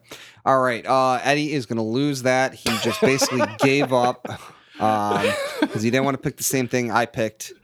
All 0.46 0.60
right. 0.60 0.86
Uh, 0.86 1.20
Eddie 1.24 1.54
is 1.54 1.66
going 1.66 1.78
to 1.78 1.84
lose 1.84 2.22
that. 2.22 2.54
He 2.54 2.70
just 2.84 3.02
basically 3.02 3.42
gave 3.60 3.92
up 3.92 4.22
because 4.74 5.82
he 5.82 5.90
didn't 5.90 6.06
want 6.06 6.16
to 6.16 6.22
pick 6.22 6.38
the 6.38 6.44
same 6.44 6.68
thing 6.68 6.92
I 6.92 7.06
picked. 7.06 7.54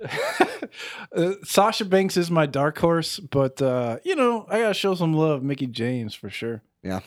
Uh, 1.13 1.33
Sasha 1.43 1.83
Banks 1.83 2.15
is 2.15 2.31
my 2.31 2.45
dark 2.45 2.77
horse, 2.77 3.19
but 3.19 3.61
uh, 3.61 3.97
you 4.05 4.15
know 4.15 4.45
I 4.47 4.59
gotta 4.59 4.73
show 4.73 4.95
some 4.95 5.13
love, 5.13 5.43
Mickie 5.43 5.67
James 5.67 6.15
for 6.15 6.29
sure. 6.29 6.61
Yeah. 6.81 7.01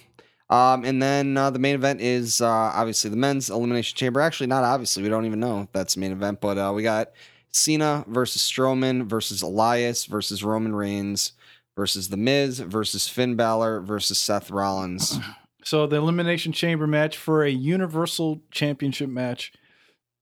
Um, 0.51 0.85
and 0.85 1.03
then 1.03 1.37
uh, 1.37 1.51
the 1.51 1.59
main 1.59 1.75
event 1.75 2.01
is 2.01 2.41
uh, 2.41 2.47
obviously 2.47 3.11
the 3.11 3.17
men's 3.17 3.49
elimination 3.51 3.97
chamber. 3.97 4.21
Actually, 4.21 4.49
not 4.49 4.63
obviously. 4.65 5.03
We 5.03 5.09
don't 5.09 5.25
even 5.25 5.41
know 5.41 5.63
if 5.63 5.73
that's 5.73 5.95
the 5.95 6.01
main 6.01 6.13
event, 6.13 6.41
but 6.41 6.59
uh, 6.59 6.73
we 6.75 6.83
got 6.83 7.13
Cena 7.51 8.05
versus 8.09 8.43
Strowman 8.43 9.07
versus 9.07 9.43
Elias 9.43 10.05
versus 10.07 10.45
Roman 10.45 10.75
Reigns 10.75 11.33
versus 11.77 12.09
The 12.09 12.17
Miz 12.17 12.61
versus 12.61 13.09
Finn 13.09 13.37
Balor 13.37 13.81
versus 13.81 14.19
Seth 14.19 14.51
Rollins. 14.51 15.19
So 15.67 15.87
the 15.87 15.97
elimination 15.97 16.53
chamber 16.53 16.87
match 16.87 17.17
for 17.17 17.43
a 17.43 17.49
Universal 17.49 18.43
Championship 18.51 19.09
match 19.09 19.51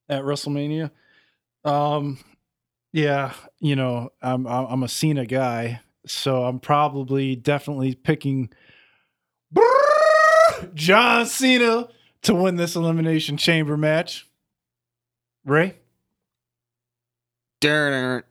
at 0.08 0.22
WrestleMania. 0.22 0.92
Um, 1.64 2.18
yeah, 2.92 3.32
you 3.58 3.74
know 3.74 4.10
I'm 4.22 4.46
I'm 4.46 4.66
I'm 4.66 4.82
a 4.84 4.88
Cena 4.88 5.26
guy, 5.26 5.80
so 6.06 6.44
I'm 6.44 6.60
probably 6.60 7.34
definitely 7.34 7.96
picking 7.96 8.50
John 10.74 11.26
Cena 11.26 11.88
to 12.22 12.34
win 12.34 12.56
this 12.56 12.76
elimination 12.76 13.36
chamber 13.36 13.76
match. 13.76 14.28
Ray. 15.44 15.76
Durner, 17.60 18.24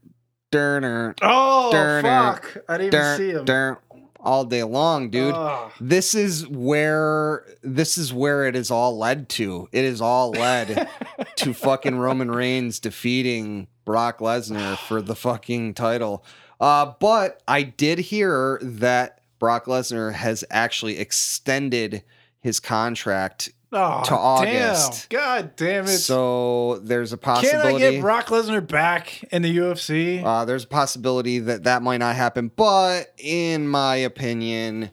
Durner, 0.52 1.18
Oh 1.22 1.72
Durner, 1.74 2.02
fuck! 2.02 2.58
I 2.68 2.78
didn't 2.78 2.94
even 2.94 3.18
see 3.18 3.30
him, 3.32 3.46
Durner, 3.46 3.78
all 4.20 4.44
day 4.44 4.64
long, 4.64 5.10
dude. 5.10 5.34
Ugh. 5.34 5.72
this 5.80 6.14
is 6.14 6.46
where 6.48 7.46
this 7.64 7.98
is 7.98 8.14
where 8.14 8.46
it 8.46 8.56
is 8.58 8.70
all 8.70 8.98
led 8.98 9.30
to. 9.30 9.70
It 9.72 9.86
is 9.86 10.02
all 10.02 10.32
led 10.32 10.89
to 11.38 11.54
fucking 11.54 11.98
Roman 11.98 12.30
Reigns 12.30 12.80
defeating 12.80 13.68
Brock 13.86 14.20
Lesnar 14.20 14.78
for 14.78 15.02
the 15.02 15.16
fucking 15.16 15.74
title. 15.76 16.26
Uh, 16.60 16.94
but 17.00 17.42
I 17.48 17.64
did 17.64 18.00
hear 18.00 18.60
that 18.62 19.22
Brock 19.39 19.66
Lesnar 19.66 20.14
has 20.14 20.44
actually 20.52 21.00
extended 21.00 22.04
his 22.42 22.60
contract. 22.60 23.52
Oh, 23.74 24.04
to 24.04 24.14
August. 24.16 25.10
Damn. 25.10 25.20
God 25.22 25.56
damn 25.56 25.86
it! 25.86 26.00
So 26.00 26.80
there's 26.80 27.14
a 27.14 27.18
possibility. 27.18 27.78
Can 27.80 27.88
I 27.88 27.92
get 27.92 28.02
Brock 28.02 28.26
Lesnar 28.28 28.68
back 28.68 29.24
in 29.32 29.44
the 29.44 29.58
UFC? 29.58 30.22
uh, 30.22 30.44
there's 30.44 30.66
a 30.66 30.68
possibility 30.68 31.39
that 31.39 31.64
that 31.64 31.82
might 31.82 32.00
not 32.00 32.18
happen. 32.18 32.52
But 32.54 33.14
in 33.18 33.70
my 33.70 33.96
opinion, 33.96 34.92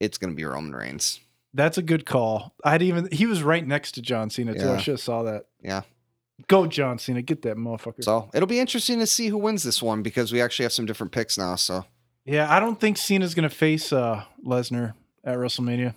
it's 0.00 0.18
going 0.18 0.30
to 0.32 0.36
be 0.36 0.44
Roman 0.44 0.74
Reigns. 0.74 1.20
That's 1.54 1.78
a 1.78 1.82
good 1.82 2.04
call. 2.04 2.52
I'd 2.64 2.82
even 2.82 3.08
he 3.12 3.26
was 3.26 3.44
right 3.44 3.64
next 3.64 3.92
to 3.92 4.02
John 4.02 4.28
Cena 4.28 4.54
too. 4.54 4.70
I 4.70 4.78
should 4.78 4.92
have 4.94 5.00
saw 5.00 5.22
that. 5.22 5.44
Yeah. 5.62 5.82
Go 6.48 6.66
John 6.66 6.98
Cena, 6.98 7.22
get 7.22 7.42
that 7.42 7.56
motherfucker. 7.56 8.02
So 8.02 8.28
it'll 8.34 8.46
be 8.48 8.58
interesting 8.58 8.98
to 8.98 9.06
see 9.06 9.28
who 9.28 9.38
wins 9.38 9.62
this 9.62 9.80
one 9.80 10.02
because 10.02 10.32
we 10.32 10.42
actually 10.42 10.64
have 10.64 10.72
some 10.72 10.84
different 10.84 11.12
picks 11.12 11.38
now. 11.38 11.54
So 11.54 11.86
yeah, 12.24 12.52
I 12.52 12.58
don't 12.60 12.78
think 12.78 12.98
Cena's 12.98 13.34
gonna 13.34 13.48
face 13.48 13.92
uh 13.92 14.24
Lesnar 14.44 14.94
at 15.24 15.36
WrestleMania. 15.38 15.94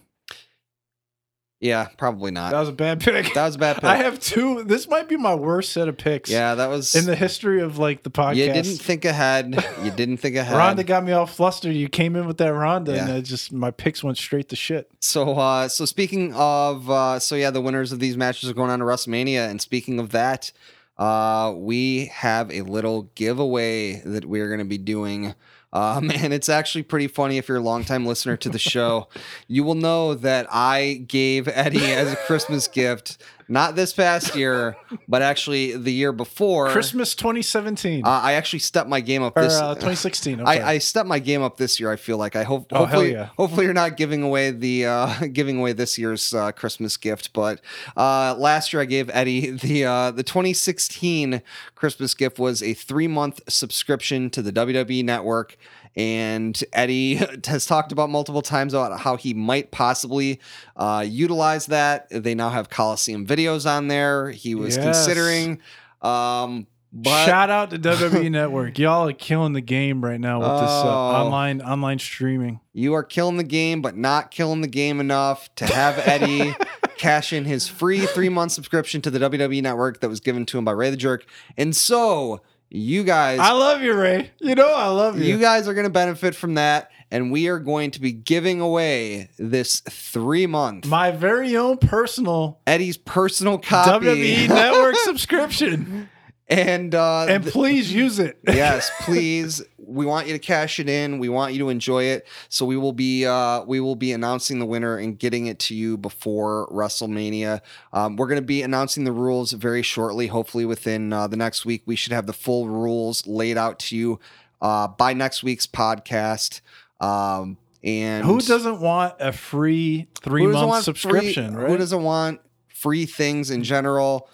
Yeah, 1.60 1.88
probably 1.98 2.32
not. 2.32 2.52
That 2.52 2.60
was 2.62 2.70
a 2.70 2.74
bad 2.74 3.00
pick. 3.02 3.34
That 3.34 3.46
was 3.46 3.56
a 3.56 3.60
bad 3.60 3.76
pick. 3.76 3.84
I 3.84 3.98
have 3.98 4.20
two. 4.20 4.64
This 4.64 4.88
might 4.88 5.10
be 5.10 5.18
my 5.18 5.36
worst 5.36 5.74
set 5.74 5.90
of 5.90 5.98
picks. 5.98 6.30
yeah, 6.30 6.56
that 6.56 6.68
was. 6.70 6.96
in 6.96 7.06
the 7.06 7.16
history 7.16 7.62
of 7.62 7.78
like 7.78 8.04
the 8.04 8.10
podcast. 8.10 8.36
you 8.38 8.54
didn't 8.54 8.78
think 8.78 9.04
ahead. 9.04 9.66
You 9.84 9.92
didn't 9.92 10.18
think 10.18 10.36
ahead. 10.38 10.56
Ronda 10.56 10.84
got 10.86 11.04
me 11.04 11.12
all 11.12 11.26
flustered. 11.26 11.76
You 11.76 11.90
came 11.90 12.16
in 12.16 12.26
with 12.26 12.38
that 12.38 12.54
Ronda, 12.54 13.00
and 13.00 13.12
I 13.12 13.22
just 13.22 13.52
my 13.52 13.72
picks 13.72 14.04
went 14.04 14.18
straight 14.18 14.48
to 14.50 14.56
shit. 14.56 14.90
So, 15.00 15.34
uh, 15.38 15.68
so 15.68 15.84
speaking 15.86 16.34
of, 16.34 16.90
uh, 16.90 17.20
so 17.20 17.36
yeah, 17.36 17.52
the 17.52 17.62
winners 17.62 17.92
of 17.92 18.00
these 18.00 18.16
matches 18.16 18.50
are 18.50 18.54
going 18.54 18.70
on 18.72 18.80
to 18.80 18.86
WrestleMania. 18.86 19.50
And 19.50 19.62
speaking 19.62 20.00
of 20.00 20.12
that, 20.12 20.52
uh, 20.98 21.54
we 21.56 22.06
have 22.08 22.52
a 22.52 22.62
little 22.62 23.04
giveaway 23.16 24.02
that 24.06 24.26
we're 24.26 24.48
going 24.48 24.60
to 24.60 24.66
be 24.66 24.78
doing. 24.78 25.36
Um, 25.80 26.10
and 26.10 26.34
it's 26.34 26.50
actually 26.50 26.82
pretty 26.82 27.08
funny 27.08 27.38
if 27.38 27.48
you're 27.48 27.60
a 27.60 27.62
longtime 27.62 28.06
listener 28.06 28.36
to 28.38 28.50
the 28.50 28.58
show. 28.58 29.08
You 29.48 29.64
will 29.64 29.76
know 29.76 30.16
that 30.16 30.48
I 30.50 31.06
gave 31.08 31.48
Eddie 31.48 31.94
as 31.94 32.12
a 32.12 32.16
Christmas 32.16 32.68
gift, 32.68 33.22
not 33.50 33.76
this 33.76 33.94
past 33.94 34.36
year, 34.36 34.78
but 35.08 35.22
actually 35.22 35.76
the 35.76 35.92
year 35.92 36.12
before. 36.12 36.70
Christmas 36.70 37.16
2017 37.16 38.06
Uh, 38.06 38.10
I 38.10 38.34
actually 38.34 38.60
stepped 38.60 38.88
my 38.90 39.02
game 39.02 39.24
up 39.24 39.36
or 39.36 39.44
this. 39.44 39.56
uh, 39.56 39.74
2016. 39.76 40.40
I'm. 40.40 40.48
I, 40.48 40.64
I 40.64 40.78
stepped 40.78 41.08
my 41.08 41.20
game 41.20 41.42
up 41.42 41.58
this 41.58 41.80
year. 41.80 41.92
I 41.92 41.96
feel 41.96 42.18
like 42.18 42.36
I 42.36 42.44
hope. 42.44 42.68
Oh, 42.72 42.78
hell 42.78 42.86
hopefully, 42.86 43.12
yeah. 43.12 43.30
hopefully 43.38 43.66
you're 43.66 43.74
not 43.74 43.98
giving 43.98 44.24
away 44.24 44.52
the 44.52 44.86
uh, 44.86 45.28
giving 45.34 45.60
away 45.60 45.74
this 45.74 45.98
year's 45.98 46.34
uh, 46.34 46.52
Christmas 46.52 46.96
gift. 46.96 47.34
But 47.34 47.62
uh, 47.98 48.36
last 48.38 48.72
year 48.72 48.82
I 48.82 48.86
gave 48.86 49.10
Eddie 49.10 49.52
the 49.52 49.86
uh, 49.86 50.12
the 50.12 50.24
2016 50.24 51.42
Christmas 51.76 52.14
gift 52.14 52.40
was 52.40 52.62
a 52.62 52.74
three 52.74 53.08
month 53.08 53.42
subscription 53.48 54.30
to 54.30 54.42
the 54.42 54.52
WWE 54.52 55.04
Network. 55.04 55.58
And 55.96 56.62
Eddie 56.74 57.16
has 57.48 57.66
talked 57.66 57.92
about 57.92 58.10
multiple 58.10 58.42
times 58.42 58.74
about 58.74 59.00
how 59.00 59.18
he 59.18 59.34
might 59.34 59.72
possibly 59.72 60.40
uh, 60.76 61.06
utilize 61.08 61.66
that. 61.68 62.08
They 62.10 62.36
now 62.36 62.50
have 62.50 62.70
Coliseum 62.70 63.26
videos 63.26 63.70
on 63.70 63.88
there. 63.88 64.32
He 64.32 64.56
was 64.56 64.76
Yes. 64.78 64.86
considering. 64.86 65.60
Um, 66.02 66.68
but 66.92 67.26
Shout 67.26 67.50
out 67.52 67.70
to 67.72 67.78
WWE 67.80 68.32
Network. 68.32 68.80
Y'all 68.80 69.08
are 69.08 69.14
killing 69.14 69.54
the 69.54 69.62
game 69.62 70.04
right 70.04 70.20
now 70.20 70.40
with 70.40 70.48
this 70.62 70.70
uh, 70.70 70.84
Oh. 70.88 71.26
online 71.26 71.62
online 71.62 72.00
streaming. 72.00 72.60
You 72.74 72.94
are 72.96 73.04
killing 73.04 73.38
the 73.38 73.44
game, 73.44 73.82
but 73.82 73.96
not 73.96 74.32
killing 74.32 74.62
the 74.62 74.68
game 74.68 75.00
enough 75.00 75.54
to 75.56 75.66
have 75.68 76.00
Eddie 76.00 76.56
cash 76.98 77.32
in 77.32 77.46
his 77.46 77.68
free 77.68 78.06
three 78.08 78.30
month 78.30 78.54
subscription 78.54 79.02
to 79.02 79.12
the 79.12 79.20
WWE 79.20 79.62
Network 79.62 80.00
that 80.02 80.10
was 80.10 80.20
given 80.20 80.46
to 80.48 80.58
him 80.58 80.66
by 80.66 80.72
Ray 80.72 80.90
the 80.90 80.98
Jerk. 80.98 81.26
And 81.58 81.76
so 81.76 82.42
you 82.70 83.04
guys, 83.04 83.40
I 83.40 83.52
love 83.52 83.82
you, 83.82 83.94
Ray. 83.96 84.32
You 84.40 84.56
know 84.56 84.72
I 84.74 84.88
love 84.88 85.18
you. 85.20 85.26
you 85.26 85.40
guys 85.40 85.68
are 85.68 85.74
going 85.74 85.86
to 85.86 85.90
benefit 85.90 86.36
from 86.36 86.56
that, 86.56 86.92
and 87.12 87.32
we 87.32 87.48
are 87.48 87.60
going 87.60 87.92
to 87.92 88.02
be 88.02 88.12
giving 88.12 88.62
away 88.62 89.30
this 89.40 89.82
three 89.90 90.46
month 90.48 90.86
My 90.86 91.12
very 91.12 91.56
own 91.58 91.78
personal 91.78 92.60
Eddie's 92.68 92.98
personal 92.98 93.58
copy. 93.58 94.06
WWE 94.06 94.48
Network 94.50 94.96
subscription, 94.98 96.10
and 96.50 96.96
uh, 96.96 97.26
and 97.28 97.46
please 97.46 97.94
use 97.94 98.20
it. 98.20 98.40
yes, 98.48 98.90
please. 99.02 99.62
We 99.78 100.06
want 100.06 100.28
you 100.28 100.34
to 100.34 100.40
cash 100.40 100.80
it 100.80 100.90
in. 100.90 101.20
We 101.20 101.30
want 101.30 101.54
you 101.54 101.60
to 101.60 101.70
enjoy 101.70 102.04
it. 102.06 102.28
So 102.50 102.66
we 102.66 102.78
will 102.78 102.94
be 102.94 103.26
uh, 103.26 103.64
we 103.64 103.80
will 103.80 103.96
be 103.96 104.12
announcing 104.12 104.60
the 104.60 104.66
winner 104.66 104.98
and 104.98 105.18
getting 105.18 105.46
it 105.46 105.60
to 105.60 105.76
you 105.76 105.98
before 105.98 106.68
WrestleMania. 106.72 107.62
Um, 107.94 108.16
we're 108.16 108.28
going 108.28 108.42
to 108.42 108.46
be 108.46 108.62
announcing 108.62 109.04
the 109.04 109.12
rules 109.12 109.52
very 109.52 109.82
shortly. 109.82 110.28
Hopefully 110.28 110.66
within 110.66 111.14
uh, 111.14 111.28
the 111.28 111.38
next 111.38 111.66
week, 111.66 111.84
we 111.86 111.96
should 111.96 112.14
have 112.14 112.26
the 112.26 112.34
full 112.34 112.68
rules 112.68 113.26
laid 113.28 113.58
out 113.58 113.80
to 113.80 113.96
you 113.96 114.20
uh, 114.62 114.88
by 114.88 115.14
next 115.14 115.44
week's 115.44 115.68
podcast. 115.68 116.62
Um, 117.00 117.58
and 117.84 118.26
Who 118.26 118.42
doesn't 118.42 118.82
want 118.82 119.16
a 119.20 119.32
free 119.32 120.08
three 120.22 120.48
month 120.48 120.84
subscription? 120.84 121.54
Free, 121.54 121.62
right? 121.64 121.72
Who 121.72 121.78
doesn't 121.78 122.04
want 122.04 122.42
free 122.68 123.06
things 123.06 123.52
in 123.52 123.64
general? 123.64 124.30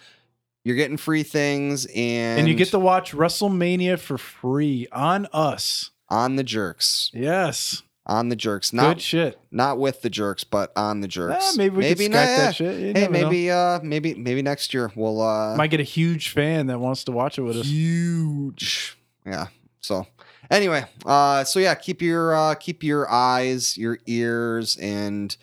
You're 0.65 0.75
getting 0.75 0.97
free 0.97 1.23
things, 1.23 1.85
and 1.85 2.39
and 2.39 2.47
you 2.49 2.55
get 2.55 2.69
to 2.71 2.79
watch 2.79 3.13
WrestleMania 3.13 3.97
for 3.99 4.17
free 4.17 4.87
on 4.91 5.27
us. 5.31 5.91
on 6.09 6.35
the 6.35 6.43
jerks. 6.43 7.11
Yes, 7.13 7.83
on 8.07 8.29
the 8.29 8.35
jerks, 8.35 8.71
good 8.71 8.77
not 8.77 8.99
shit. 9.01 9.39
not 9.51 9.77
with 9.79 10.01
the 10.01 10.09
jerks, 10.09 10.43
but 10.43 10.71
on 10.75 11.01
the 11.01 11.07
jerks. 11.07 11.37
Ah, 11.39 11.53
maybe 11.55 11.75
we 11.77 11.87
could 11.89 11.97
Skype 11.99 12.11
that 12.11 12.55
shit. 12.55 12.79
You 12.79 12.85
Hey, 12.87 12.93
never 12.93 13.13
know. 13.13 13.29
maybe 13.29 13.51
uh, 13.51 13.79
maybe 13.83 14.13
maybe 14.15 14.41
next 14.41 14.73
year 14.73 14.91
we'll 14.95 15.21
uh, 15.21 15.55
Might 15.55 15.69
get 15.69 15.79
a 15.79 15.83
huge 15.83 16.29
fan 16.29 16.65
that 16.67 16.79
wants 16.79 17.03
to 17.05 17.11
watch 17.11 17.37
it 17.37 17.43
with 17.43 17.57
us. 17.57 17.65
huge. 17.67 18.97
Yeah. 19.25 19.47
So 19.81 20.07
anyway, 20.49 20.85
uh, 21.05 21.43
so 21.43 21.59
yeah, 21.59 21.75
keep 21.75 22.01
your 22.01 22.33
uh, 22.35 22.55
keep 22.55 22.81
your 22.83 23.09
eyes, 23.09 23.77
your 23.77 23.99
ears, 24.07 24.77
and 24.77 25.35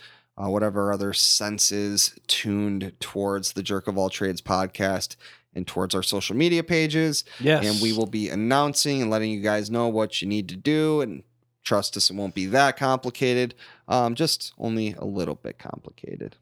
uh, 0.42 0.48
whatever 0.48 0.92
other 0.92 1.12
senses 1.12 2.14
tuned 2.26 2.92
towards 3.00 3.52
the 3.52 3.62
Jerk 3.62 3.86
of 3.86 3.96
All 3.96 4.10
Trades 4.10 4.40
podcast 4.40 5.16
and 5.54 5.66
towards 5.66 5.94
our 5.94 6.02
social 6.02 6.34
media 6.34 6.62
pages. 6.62 7.24
Yes, 7.38 7.66
And 7.66 7.80
we 7.82 7.92
will 7.92 8.06
be 8.06 8.28
announcing 8.28 9.02
and 9.02 9.10
letting 9.10 9.30
you 9.30 9.40
guys 9.40 9.70
know 9.70 9.88
what 9.88 10.22
you 10.22 10.28
need 10.28 10.48
to 10.48 10.56
do. 10.56 11.00
And 11.00 11.22
trust 11.62 11.96
us, 11.96 12.10
it 12.10 12.16
won't 12.16 12.34
be 12.34 12.46
that 12.46 12.76
complicated. 12.76 13.54
Um, 13.88 14.14
just 14.14 14.52
only 14.58 14.94
a 14.98 15.04
little 15.04 15.34
bit 15.34 15.58
complicated. 15.58 16.36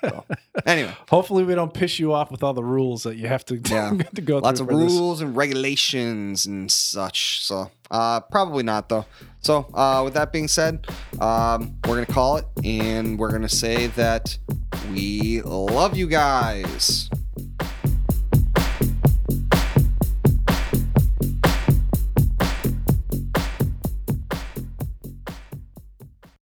So, 0.00 0.24
anyway, 0.66 0.94
Hopefully, 1.10 1.44
we 1.44 1.54
don't 1.54 1.72
piss 1.74 1.98
you 1.98 2.12
off 2.12 2.30
with 2.30 2.42
all 2.42 2.54
the 2.54 2.64
rules 2.64 3.02
that 3.02 3.16
you 3.16 3.28
have 3.28 3.44
to, 3.46 3.56
Yeah. 3.68 3.90
to 4.14 4.20
go 4.22 4.38
lots 4.38 4.60
of 4.60 4.68
for 4.68 4.76
this. 4.78 4.92
rules 4.92 5.20
and 5.20 5.36
regulations 5.36 6.46
and 6.46 6.70
such. 6.70 7.44
So, 7.44 7.70
uh, 7.90 8.20
probably 8.20 8.62
not 8.62 8.88
though. 8.88 9.04
So, 9.40 9.66
uh, 9.74 10.02
with 10.04 10.14
that 10.14 10.32
being 10.32 10.48
said, 10.48 10.86
um, 11.20 11.76
we're 11.86 11.94
gonna 11.96 12.06
call 12.06 12.36
it, 12.38 12.46
and 12.64 13.18
we're 13.18 13.30
gonna 13.32 13.48
say 13.48 13.88
that 13.88 14.38
we 14.90 15.42
love 15.42 15.96
you 15.96 16.06
guys. 16.06 17.10